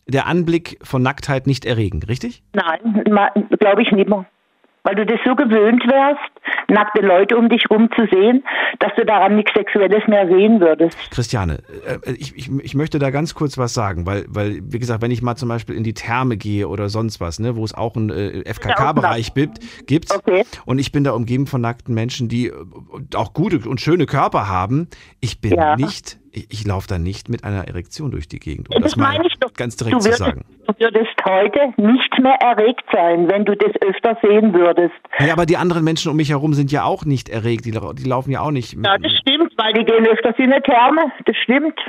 der 0.07 0.27
Anblick 0.27 0.77
von 0.83 1.01
Nacktheit 1.01 1.47
nicht 1.47 1.65
erregen, 1.65 2.01
richtig? 2.03 2.43
Nein, 2.53 3.03
glaube 3.59 3.81
ich 3.81 3.91
nicht 3.91 4.09
mehr. 4.09 4.25
Weil 4.83 4.95
du 4.95 5.05
das 5.05 5.19
so 5.25 5.35
gewöhnt 5.35 5.83
wärst, 5.87 6.19
nackte 6.69 7.01
Leute 7.01 7.37
um 7.37 7.47
dich 7.49 7.63
rum 7.69 7.89
zu 7.95 8.05
sehen, 8.11 8.43
dass 8.79 8.91
du 8.95 9.05
daran 9.05 9.35
nichts 9.35 9.51
Sexuelles 9.55 10.05
mehr 10.07 10.27
sehen 10.27 10.59
würdest. 10.59 10.97
Christiane, 11.11 11.59
äh, 11.85 12.11
ich, 12.13 12.35
ich, 12.35 12.51
ich 12.51 12.75
möchte 12.75 12.99
da 12.99 13.09
ganz 13.09 13.33
kurz 13.33 13.57
was 13.57 13.73
sagen, 13.73 14.05
weil, 14.05 14.25
weil, 14.27 14.59
wie 14.63 14.79
gesagt, 14.79 15.01
wenn 15.01 15.11
ich 15.11 15.21
mal 15.21 15.35
zum 15.35 15.49
Beispiel 15.49 15.75
in 15.75 15.83
die 15.83 15.93
Therme 15.93 16.35
gehe 16.37 16.67
oder 16.67 16.89
sonst 16.89 17.21
was, 17.21 17.39
ne, 17.39 17.55
wo 17.55 17.63
es 17.63 17.73
auch 17.73 17.95
einen 17.95 18.09
äh, 18.09 18.43
FKK-Bereich 18.53 19.33
gibt, 19.33 19.59
gibt 19.87 20.13
und 20.65 20.79
ich 20.79 20.91
bin 20.91 21.03
da 21.03 21.11
umgeben 21.11 21.47
von 21.47 21.61
nackten 21.61 21.93
Menschen, 21.93 22.27
die 22.27 22.47
äh, 22.47 22.53
auch 23.15 23.33
gute 23.33 23.67
und 23.69 23.79
schöne 23.79 24.05
Körper 24.05 24.49
haben, 24.49 24.87
ich 25.21 25.39
bin 25.39 25.53
Ja. 25.53 25.75
nicht, 25.75 26.19
ich, 26.33 26.47
ich 26.51 26.65
laufe 26.65 26.87
da 26.87 26.97
nicht 26.97 27.29
mit 27.29 27.43
einer 27.43 27.67
Erektion 27.67 28.11
durch 28.11 28.27
die 28.27 28.39
Gegend, 28.39 28.67
um 28.75 28.81
Das 28.81 28.91
das 28.93 28.97
meine 28.97 29.25
ich 29.27 29.33
doch. 29.39 29.53
ganz 29.53 29.77
Du 29.77 29.85
direkt 29.85 30.01
zu 30.01 30.07
würdest, 30.09 30.19
sagen. 30.23 30.45
du 30.67 30.73
würdest 30.79 31.13
heute 31.25 31.73
nicht 31.77 32.19
mehr 32.19 32.35
erregt 32.41 32.83
sein, 32.91 33.29
wenn 33.29 33.45
du 33.45 33.55
das 33.55 33.71
öfter 33.81 34.17
sehen 34.21 34.53
würdest. 34.53 34.95
Ja, 35.19 35.33
aber 35.33 35.45
die 35.45 35.57
anderen 35.57 35.83
Menschen 35.83 36.09
um 36.11 36.17
mich 36.17 36.29
herum 36.31 36.53
sind 36.53 36.71
ja 36.71 36.83
auch 36.83 37.05
nicht 37.05 37.29
erregt, 37.29 37.65
die, 37.65 37.71
die 37.71 38.09
laufen 38.09 38.31
ja 38.31 38.41
auch 38.41 38.51
nicht. 38.51 38.73
Ja, 38.73 38.97
das 38.97 39.11
stimmt, 39.21 39.53
weil 39.57 39.73
die 39.73 39.85
gehen 39.85 40.05
öfters 40.07 40.35
in 40.37 40.51
eine 40.51 40.61
Therme, 40.61 41.11
das 41.25 41.35
stimmt. 41.37 41.79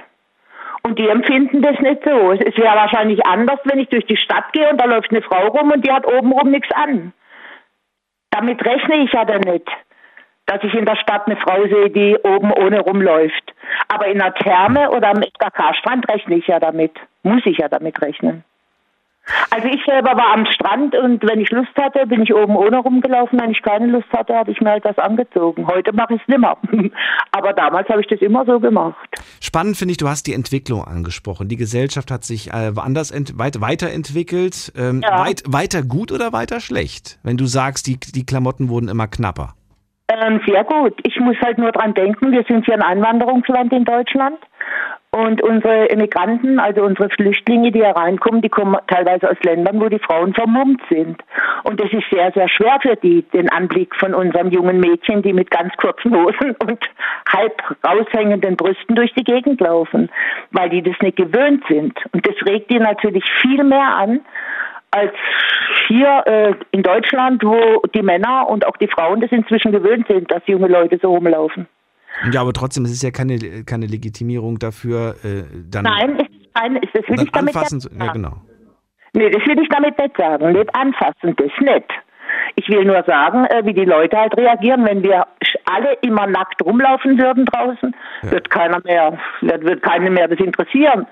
Und 0.83 0.99
die 0.99 1.09
empfinden 1.09 1.63
das 1.63 1.79
nicht 1.81 2.03
so. 2.05 2.33
Es 2.33 2.41
es 2.41 2.57
wäre 2.59 2.77
wahrscheinlich 2.77 3.25
anders, 3.27 3.59
wenn 3.65 3.79
ich 3.79 3.89
durch 3.89 4.05
die 4.05 4.19
Stadt 4.19 4.53
gehe 4.53 4.69
und 4.69 4.79
da 4.79 4.85
läuft 4.85 5.11
eine 5.11 5.23
Frau 5.23 5.47
rum 5.49 5.71
und 5.73 5.87
die 5.87 5.91
hat 5.91 6.07
obenrum 6.07 6.51
nichts 6.51 6.69
an. 6.75 7.15
Damit 8.31 8.63
rechne 8.65 8.97
ich 9.05 9.13
ja 9.13 9.25
dann 9.25 9.41
nicht, 9.41 9.67
dass 10.47 10.63
ich 10.63 10.75
in 10.75 10.85
der 10.85 10.97
Stadt 10.97 11.27
eine 11.27 11.37
Frau 11.37 11.63
sehe, 11.69 11.89
die 11.89 12.17
oben 12.23 12.53
ohne 12.53 12.81
rumläuft. 12.81 13.55
Aber 13.95 14.09
in 14.09 14.21
einer 14.21 14.35
Therme 14.35 14.91
oder 14.91 15.11
am 15.11 15.23
FKK-Strand 15.23 16.09
rechne 16.09 16.37
ich 16.37 16.47
ja 16.49 16.59
damit. 16.59 16.93
Muss 17.23 17.43
ich 17.45 17.59
ja 17.59 17.69
damit 17.69 18.01
rechnen. 18.03 18.43
Also 19.51 19.69
ich 19.69 19.81
selber 19.87 20.11
war 20.17 20.35
am 20.35 20.45
Strand 20.47 20.95
und 20.95 21.23
wenn 21.27 21.41
ich 21.41 21.51
Lust 21.51 21.75
hatte, 21.79 22.07
bin 22.07 22.23
ich 22.23 22.35
oben 22.35 22.57
ohne 22.57 22.79
rumgelaufen. 22.79 23.41
Wenn 23.41 23.53
ich 23.53 23.63
keine 23.63 23.87
Lust 23.87 24.13
hatte, 24.13 24.35
habe 24.35 24.51
ich 24.51 24.61
mir 24.61 24.71
halt 24.73 24.85
das 24.85 24.99
angezogen. 24.99 25.67
Heute 25.67 25.95
mache 25.95 26.15
ich 26.15 26.21
es 26.21 26.29
nimmer. 26.29 26.59
Aber 27.33 27.55
damals 27.55 27.89
habe 27.89 28.03
ich 28.03 28.07
das 28.09 28.21
immer 28.21 28.45
so 28.45 28.61
gemacht. 28.61 29.09
Spannend 29.41 29.79
finde 29.79 29.93
ich, 29.93 29.99
du 29.99 30.09
hast 30.09 30.27
die 30.27 30.35
Entwicklung 30.35 30.85
angesprochen. 30.85 31.49
Die 31.49 31.57
Gesellschaft 31.57 32.11
hat 32.11 32.25
sich 32.25 32.49
äh, 32.53 32.73
anders 32.77 33.15
weit 33.39 33.61
weiterentwickelt. 33.63 34.73
Ähm, 34.77 35.01
Ja. 35.03 35.21
weit, 35.21 35.43
weiter 35.47 35.83
gut 35.83 36.13
oder 36.13 36.33
weiter 36.35 36.61
schlecht? 36.61 37.19
Wenn 37.23 37.39
du 37.39 37.47
sagst, 37.47 37.87
die, 37.87 37.99
die 37.99 38.27
Klamotten 38.27 38.69
wurden 38.69 38.89
immer 38.89 39.07
knapper. 39.07 39.55
Ähm, 40.09 40.41
sehr 40.47 40.65
gut. 40.65 40.95
Ich 41.03 41.19
muss 41.19 41.37
halt 41.41 41.57
nur 41.57 41.73
dran 41.73 41.95
denken, 41.95 42.31
wir 42.31 42.45
sind 42.45 42.67
hier 42.67 42.75
ein 42.75 42.83
Einwanderungsland 42.83 43.73
in 43.73 43.85
Deutschland. 43.85 44.39
Und 45.11 45.41
unsere 45.43 45.87
Immigranten, 45.87 46.59
also 46.59 46.83
unsere 46.83 47.09
Flüchtlinge, 47.09 47.71
die 47.71 47.79
hier 47.79 47.91
reinkommen, 47.91 48.43
die 48.43 48.49
kommen 48.49 48.77
teilweise 48.89 49.31
aus 49.31 49.37
Ländern, 49.45 49.81
wo 49.81 49.89
die 49.89 50.01
Frauen 50.01 50.35
vermummt 50.35 50.83
sind. 50.91 51.23
Und 51.63 51.81
es 51.81 51.93
ist 51.93 52.11
sehr, 52.11 52.33
sehr 52.33 52.49
schwer 52.49 52.79
für 52.83 52.97
die, 52.97 53.23
den 53.33 53.49
Anblick 53.49 53.95
von 53.95 54.13
unseren 54.13 54.51
jungen 54.51 54.81
Mädchen, 54.81 55.23
die 55.23 55.33
mit 55.33 55.53
ganz 55.53 55.73
kurzen 55.77 56.13
Hosen 56.15 56.57
und 56.67 56.81
halb 57.33 57.63
raushängenden 57.87 58.57
Brüsten 58.57 58.97
durch 58.97 59.15
die 59.15 59.25
Gegend 59.25 59.61
laufen, 59.61 60.11
weil 60.51 60.69
die 60.69 60.83
das 60.83 60.97
nicht 61.01 61.17
gewöhnt 61.17 61.63
sind. 61.69 61.97
Und 62.13 62.27
das 62.27 62.35
regt 62.47 62.71
die 62.73 62.81
natürlich 62.81 63.25
viel 63.41 63.63
mehr 63.63 63.95
an, 63.97 64.21
als 64.95 65.13
hier 65.89 66.23
äh, 66.27 66.55
in 66.71 66.83
Deutschland, 66.83 67.43
wo 67.45 67.83
die 67.95 68.03
Männer 68.03 68.49
und 68.49 68.67
auch 68.67 68.77
die 68.77 68.89
Frauen 68.89 69.21
das 69.21 69.31
inzwischen 69.33 69.73
gewöhnt 69.73 70.07
sind, 70.09 70.31
dass 70.31 70.43
junge 70.47 70.69
Leute 70.69 70.99
so 71.01 71.15
rumlaufen. 71.15 71.67
Ja, 72.31 72.43
aber 72.43 72.53
trotzdem, 72.53 72.85
es 72.85 72.93
ist 72.93 73.03
ja 73.03 73.11
keine, 73.11 73.65
keine 73.67 73.87
Legitimierung 73.87 74.59
dafür, 74.59 75.17
äh, 75.25 75.45
dann, 75.71 75.85
Nein, 75.85 76.19
es 76.21 76.55
keine, 76.55 76.81
das 76.81 77.09
will 77.09 77.23
ich 77.23 77.31
damit 77.33 77.55
anfassen 77.57 77.79
nicht 77.79 77.91
zu. 77.91 77.95
Ja, 77.95 78.07
sagen. 78.07 78.23
genau. 78.23 78.37
Nee, 79.15 79.31
das 79.31 79.47
will 79.47 79.61
ich 79.61 79.69
damit 79.69 79.99
nicht 79.99 80.17
sagen. 80.17 80.53
Nicht 80.53 80.75
anfassen, 80.75 81.37
das 81.37 81.51
nicht. 81.61 81.91
Ich 82.57 82.69
will 82.69 82.85
nur 82.85 83.03
sagen, 83.05 83.45
äh, 83.47 83.65
wie 83.65 83.75
die 83.75 83.85
Leute 83.85 84.17
halt 84.17 84.37
reagieren, 84.37 84.85
wenn 84.85 85.03
wir 85.03 85.27
alle 85.65 85.95
immer 86.03 86.27
nackt 86.27 86.63
rumlaufen 86.63 87.19
würden 87.19 87.47
draußen, 87.47 87.95
wird 88.23 88.51
keiner 88.51 88.81
mehr, 88.85 89.19
wird, 89.41 89.83
keinen 89.83 90.15
mehr 90.15 90.29
das 90.29 90.39
interessieren. 90.39 91.07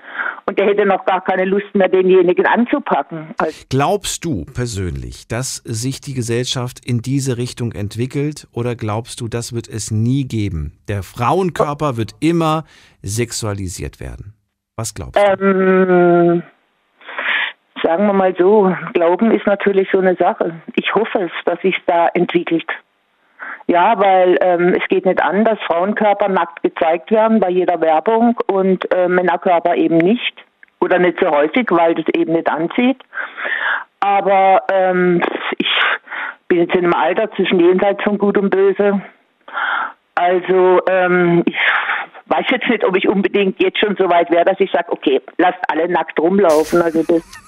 Und 0.45 0.59
der 0.59 0.67
hätte 0.67 0.85
noch 0.85 1.05
gar 1.05 1.23
keine 1.23 1.45
Lust 1.45 1.73
mehr, 1.73 1.89
denjenigen 1.89 2.45
anzupacken. 2.45 3.33
Also, 3.37 3.65
Glaubst 3.69 4.25
du 4.25 4.45
persönlich, 4.45 5.27
dass 5.27 5.57
sich 5.57 6.01
die 6.01 6.13
Gesellschaft 6.13 6.85
in 6.85 7.01
diese 7.01 7.37
Richtung 7.37 7.71
entwickelt 7.71 8.47
oder 8.51 8.75
glaubst 8.75 9.21
du, 9.21 9.27
das 9.27 9.53
wird 9.53 9.67
es 9.67 9.91
nie 9.91 10.25
geben? 10.27 10.73
Der 10.87 11.03
Frauenkörper 11.03 11.97
wird 11.97 12.11
immer 12.19 12.65
sexualisiert 13.01 13.99
werden. 13.99 14.33
Was 14.75 14.93
glaubst 14.93 15.15
du? 15.15 15.43
ähm, 15.43 16.43
sagen 17.83 18.07
wir 18.07 18.13
mal 18.13 18.35
so, 18.37 18.75
Glauben 18.93 19.31
ist 19.31 19.45
natürlich 19.45 19.89
so 19.91 19.99
eine 19.99 20.15
Sache. 20.15 20.55
Ich 20.75 20.95
hoffe 20.95 21.23
es, 21.23 21.31
dass 21.45 21.61
sich 21.61 21.75
da 21.85 22.07
entwickelt. 22.13 22.67
Ja, 23.67 23.97
weil 23.97 24.37
ähm, 24.41 24.73
es 24.73 24.87
geht 24.89 25.05
nicht 25.05 25.21
an, 25.21 25.45
dass 25.45 25.59
Frauenkörper 25.67 26.27
nackt 26.27 26.63
gezeigt 26.63 27.11
werden 27.11 27.39
bei 27.39 27.49
jeder 27.49 27.79
Werbung 27.79 28.37
und 28.47 28.91
äh, 28.93 29.07
Männerkörper 29.07 29.75
eben 29.75 29.97
nicht. 29.97 30.33
Oder 30.81 30.99
nicht 30.99 31.19
so 31.19 31.29
häufig, 31.29 31.67
weil 31.69 31.95
das 31.95 32.05
eben 32.13 32.33
nicht 32.33 32.49
anzieht. 32.49 33.01
Aber 34.01 34.63
ähm, 34.69 35.21
ich 35.57 35.69
bin 36.49 36.59
jetzt 36.59 36.75
in 36.75 36.83
einem 36.83 36.93
Alter 36.93 37.31
zwischen 37.31 37.59
jenseits 37.59 38.03
von 38.03 38.17
Gut 38.17 38.37
und 38.37 38.49
Böse. 38.49 39.01
Also 40.15 40.81
ähm, 40.89 41.43
ich 41.45 41.55
weiß 42.25 42.45
jetzt 42.49 42.67
nicht, 42.67 42.85
ob 42.85 42.97
ich 42.97 43.07
unbedingt 43.07 43.61
jetzt 43.61 43.79
schon 43.79 43.95
so 43.95 44.09
weit 44.09 44.29
wäre, 44.29 44.45
dass 44.45 44.59
ich 44.59 44.71
sage, 44.71 44.91
okay, 44.91 45.21
lasst 45.37 45.59
alle 45.69 45.87
nackt 45.87 46.19
rumlaufen. 46.19 46.81
Also 46.81 47.03
das, 47.03 47.42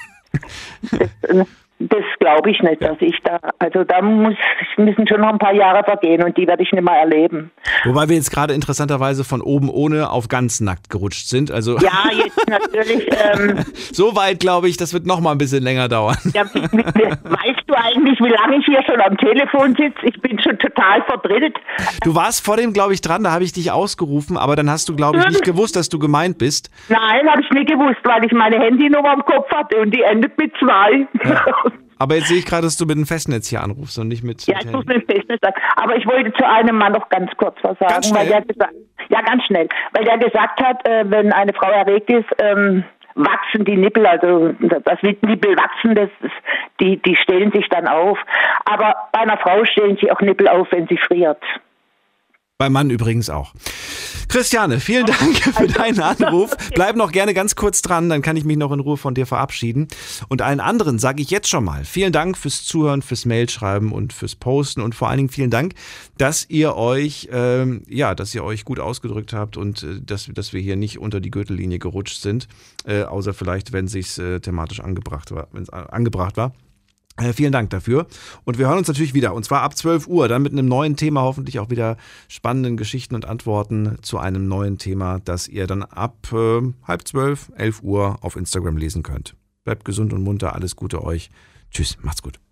yeah 1.34 1.46
das 1.80 2.04
glaube 2.20 2.52
ich 2.52 2.62
nicht, 2.62 2.82
dass 2.82 2.96
ich 3.02 3.18
da, 3.24 3.38
also 3.60 3.84
da 3.84 4.02
muss, 4.02 4.36
müssen 4.78 5.06
schon 5.08 5.20
noch 5.22 5.30
ein 5.30 5.40
paar 5.40 5.54
Jahre 5.54 5.84
vergehen 5.84 6.24
und 6.24 6.38
die 6.38 6.48
werde 6.48 6.64
ich 6.64 6.72
nicht 6.72 6.84
mehr 6.84 6.96
erleben. 6.96 7.52
Wobei 7.84 8.08
wir 8.08 8.16
jetzt 8.16 8.32
gerade 8.32 8.54
interessanterweise 8.54 9.26
von 9.26 9.42
oben 9.42 9.70
ohne 9.70 10.10
auf 10.10 10.30
ganz 10.30 10.62
nackt 10.62 10.90
gerutscht 10.90 11.28
sind. 11.28 11.52
Also 11.52 11.78
Ja, 11.80 12.10
jetzt 12.12 12.50
natürlich. 12.50 13.08
Ähm, 13.34 13.66
so 13.92 14.16
weit 14.16 14.40
glaube 14.40 14.70
ich, 14.70 14.78
das 14.78 14.94
wird 14.94 15.06
noch 15.06 15.20
mal 15.20 15.34
ein 15.34 15.38
bisschen 15.38 15.64
länger 15.64 15.90
dauern. 15.90 16.18
ja, 16.34 16.46
weißt 16.46 17.64
du 17.68 17.74
eigentlich, 17.76 18.20
wie 18.20 18.30
lange 18.30 18.58
ich 18.58 18.66
hier 18.66 18.82
schon 18.86 19.02
am 19.02 19.18
Telefon 19.18 19.76
sitze? 19.76 20.00
Ich 20.04 20.22
bin 20.22 20.40
schon 20.40 20.58
total 20.58 21.04
verdrillt. 21.04 21.58
Du 22.04 22.16
warst 22.16 22.46
vor 22.46 22.56
dem, 22.56 22.72
glaube 22.72 22.94
ich, 22.94 23.02
dran, 23.02 23.24
da 23.24 23.32
habe 23.32 23.44
ich 23.44 23.52
dich 23.52 23.72
ausgerufen, 23.72 24.38
aber 24.38 24.56
dann 24.56 24.70
hast 24.70 24.88
du, 24.88 24.96
glaube 24.96 25.20
ich, 25.20 25.28
nicht 25.28 25.44
gewusst, 25.44 25.76
dass 25.76 25.90
du 25.90 26.00
gemeint 26.00 26.38
bist. 26.38 26.70
Nein, 26.88 27.30
habe 27.30 27.42
ich 27.42 27.50
nicht 27.52 27.70
gewusst, 27.70 28.00
weil 28.04 28.24
ich 28.24 28.32
meine 28.32 28.60
Handynummer 28.60 29.14
im 29.14 29.26
Kopf 29.26 29.52
hatte 29.54 29.78
und 29.82 29.94
die 29.94 30.02
endet 30.02 30.38
mit 30.38 30.54
zwei. 30.58 31.06
Aber 31.98 32.16
jetzt 32.16 32.28
sehe 32.28 32.38
ich 32.38 32.46
gerade, 32.46 32.64
dass 32.64 32.78
du 32.78 32.86
mit 32.86 32.98
dem 32.98 33.06
Festnetz 33.06 33.48
hier 33.48 33.62
anrufst 33.62 33.98
und 33.98 34.10
nicht 34.10 34.24
mit. 34.24 34.46
Ja, 34.48 34.60
ich 34.60 34.72
muss 34.72 34.86
mit 34.86 34.98
dem 34.98 35.16
Festnetz 35.16 35.40
sagen. 35.42 35.56
Aber 35.78 35.96
ich 35.96 36.06
wollte 36.06 36.34
zu 36.34 36.48
einem 36.48 36.78
Mann 36.78 36.92
noch 36.92 37.08
ganz 37.10 37.32
kurz 37.38 37.56
was 37.62 37.78
sagen. 37.80 37.94
Ganz 37.94 38.14
Weil 38.14 38.28
schnell? 38.28 38.42
der 38.42 38.54
gesagt, 38.54 38.74
ja, 39.10 39.22
ganz 39.22 39.44
schnell. 39.46 39.70
Weil 39.94 40.04
der 40.04 40.18
gesagt 40.18 40.62
hat, 40.62 40.86
äh, 40.88 41.06
wenn 41.10 41.32
eine 41.32 41.54
Frau 41.54 41.70
erregt 41.70 42.10
ist, 42.10 42.28
ähm, 42.40 42.84
wachsen 43.16 43.64
die 43.64 43.78
Nippel, 43.78 44.06
also 44.06 44.54
das 44.60 45.02
Nippel 45.02 45.56
wachsen, 45.56 45.96
das 45.96 46.10
ist, 46.22 46.34
die, 46.82 47.02
die 47.02 47.16
stellen 47.16 47.52
sich 47.52 47.68
dann 47.70 47.88
auf. 47.88 48.20
Aber 48.66 48.96
bei 49.14 49.20
einer 49.20 49.38
Frau 49.38 49.64
stellen 49.64 49.96
sich 49.96 50.12
auch 50.12 50.20
Nippel 50.20 50.50
auf, 50.50 50.68
wenn 50.72 50.88
sie 50.88 50.98
friert. 50.98 51.42
Beim 52.58 52.72
Mann 52.72 52.90
übrigens 52.90 53.30
auch. 53.30 53.54
Christiane, 54.30 54.80
vielen 54.80 55.06
Dank 55.06 55.38
für 55.58 55.68
deinen 55.68 56.00
Anruf. 56.00 56.52
Bleib 56.74 56.96
noch 56.96 57.12
gerne 57.12 57.34
ganz 57.34 57.58
kurz 57.58 57.82
dran, 57.82 58.08
dann 58.08 58.22
kann 58.22 58.38
ich 58.38 58.46
mich 58.46 58.56
noch 58.56 58.72
in 58.72 58.80
Ruhe 58.80 58.96
von 58.96 59.14
dir 59.14 59.26
verabschieden. 59.26 59.90
Und 60.30 60.42
allen 60.42 60.62
anderen 60.62 60.98
sage 60.98 61.22
ich 61.22 61.30
jetzt 61.32 61.50
schon 61.50 61.66
mal 61.66 61.84
vielen 61.84 62.14
Dank 62.14 62.38
fürs 62.38 62.64
Zuhören, 62.64 63.02
fürs 63.02 63.26
Mailschreiben 63.26 63.92
und 63.92 64.14
fürs 64.14 64.36
Posten 64.36 64.80
und 64.80 64.96
vor 64.96 65.10
allen 65.10 65.18
Dingen 65.18 65.30
vielen 65.30 65.50
Dank, 65.50 65.74
dass 66.18 66.50
ihr 66.50 66.78
euch, 66.78 67.28
ähm, 67.30 67.84
ja, 67.90 68.16
dass 68.16 68.34
ihr 68.34 68.46
euch 68.46 68.64
gut 68.64 68.80
ausgedrückt 68.80 69.34
habt 69.34 69.58
und 69.58 69.84
äh, 69.84 70.00
dass, 70.02 70.30
dass 70.34 70.54
wir 70.54 70.62
hier 70.62 70.78
nicht 70.78 70.98
unter 70.98 71.20
die 71.20 71.32
Gürtellinie 71.32 71.80
gerutscht 71.80 72.22
sind, 72.22 72.48
äh, 72.86 73.04
außer 73.04 73.34
vielleicht, 73.34 73.74
wenn 73.74 73.90
sich's 73.90 74.18
äh, 74.18 74.40
thematisch 74.40 74.80
angebracht 74.80 75.32
war, 75.32 75.50
wenn 75.52 75.64
es 75.64 75.70
angebracht 75.70 76.38
war. 76.38 76.54
Äh, 77.18 77.32
vielen 77.34 77.54
Dank 77.54 77.70
dafür. 77.70 78.08
Und 78.44 78.58
wir 78.58 78.68
hören 78.68 78.78
uns 78.78 78.88
natürlich 78.88 79.14
wieder. 79.14 79.34
Und 79.34 79.46
zwar 79.46 79.62
ab 79.62 79.78
12 79.78 80.08
Uhr, 80.08 80.28
dann 80.28 80.42
mit 80.42 80.52
einem 80.52 80.68
neuen 80.68 80.98
Thema, 80.98 81.22
hoffentlich 81.22 81.60
auch 81.60 81.70
wieder 81.70 81.98
spannenden 82.28 82.76
Geschichten 82.76 83.16
und 83.16 83.26
Antworten 83.26 83.98
zu 84.02 84.18
einem 84.18 84.48
neuen 84.48 84.78
Thema, 84.78 85.20
das 85.24 85.48
ihr 85.48 85.66
dann 85.68 85.84
ab 85.84 86.28
äh, 86.34 86.62
halb 86.84 87.08
zwölf, 87.08 87.52
11 87.56 87.82
Uhr 87.84 88.18
auf 88.22 88.36
Instagram 88.36 88.78
lesen 88.78 89.04
könnt. 89.04 89.36
Bleibt 89.64 89.86
gesund 89.86 90.12
und 90.14 90.24
munter, 90.24 90.54
alles 90.54 90.76
Gute 90.76 91.04
euch. 91.04 91.30
Tschüss, 91.72 91.98
macht's 92.02 92.22
gut. 92.22 92.45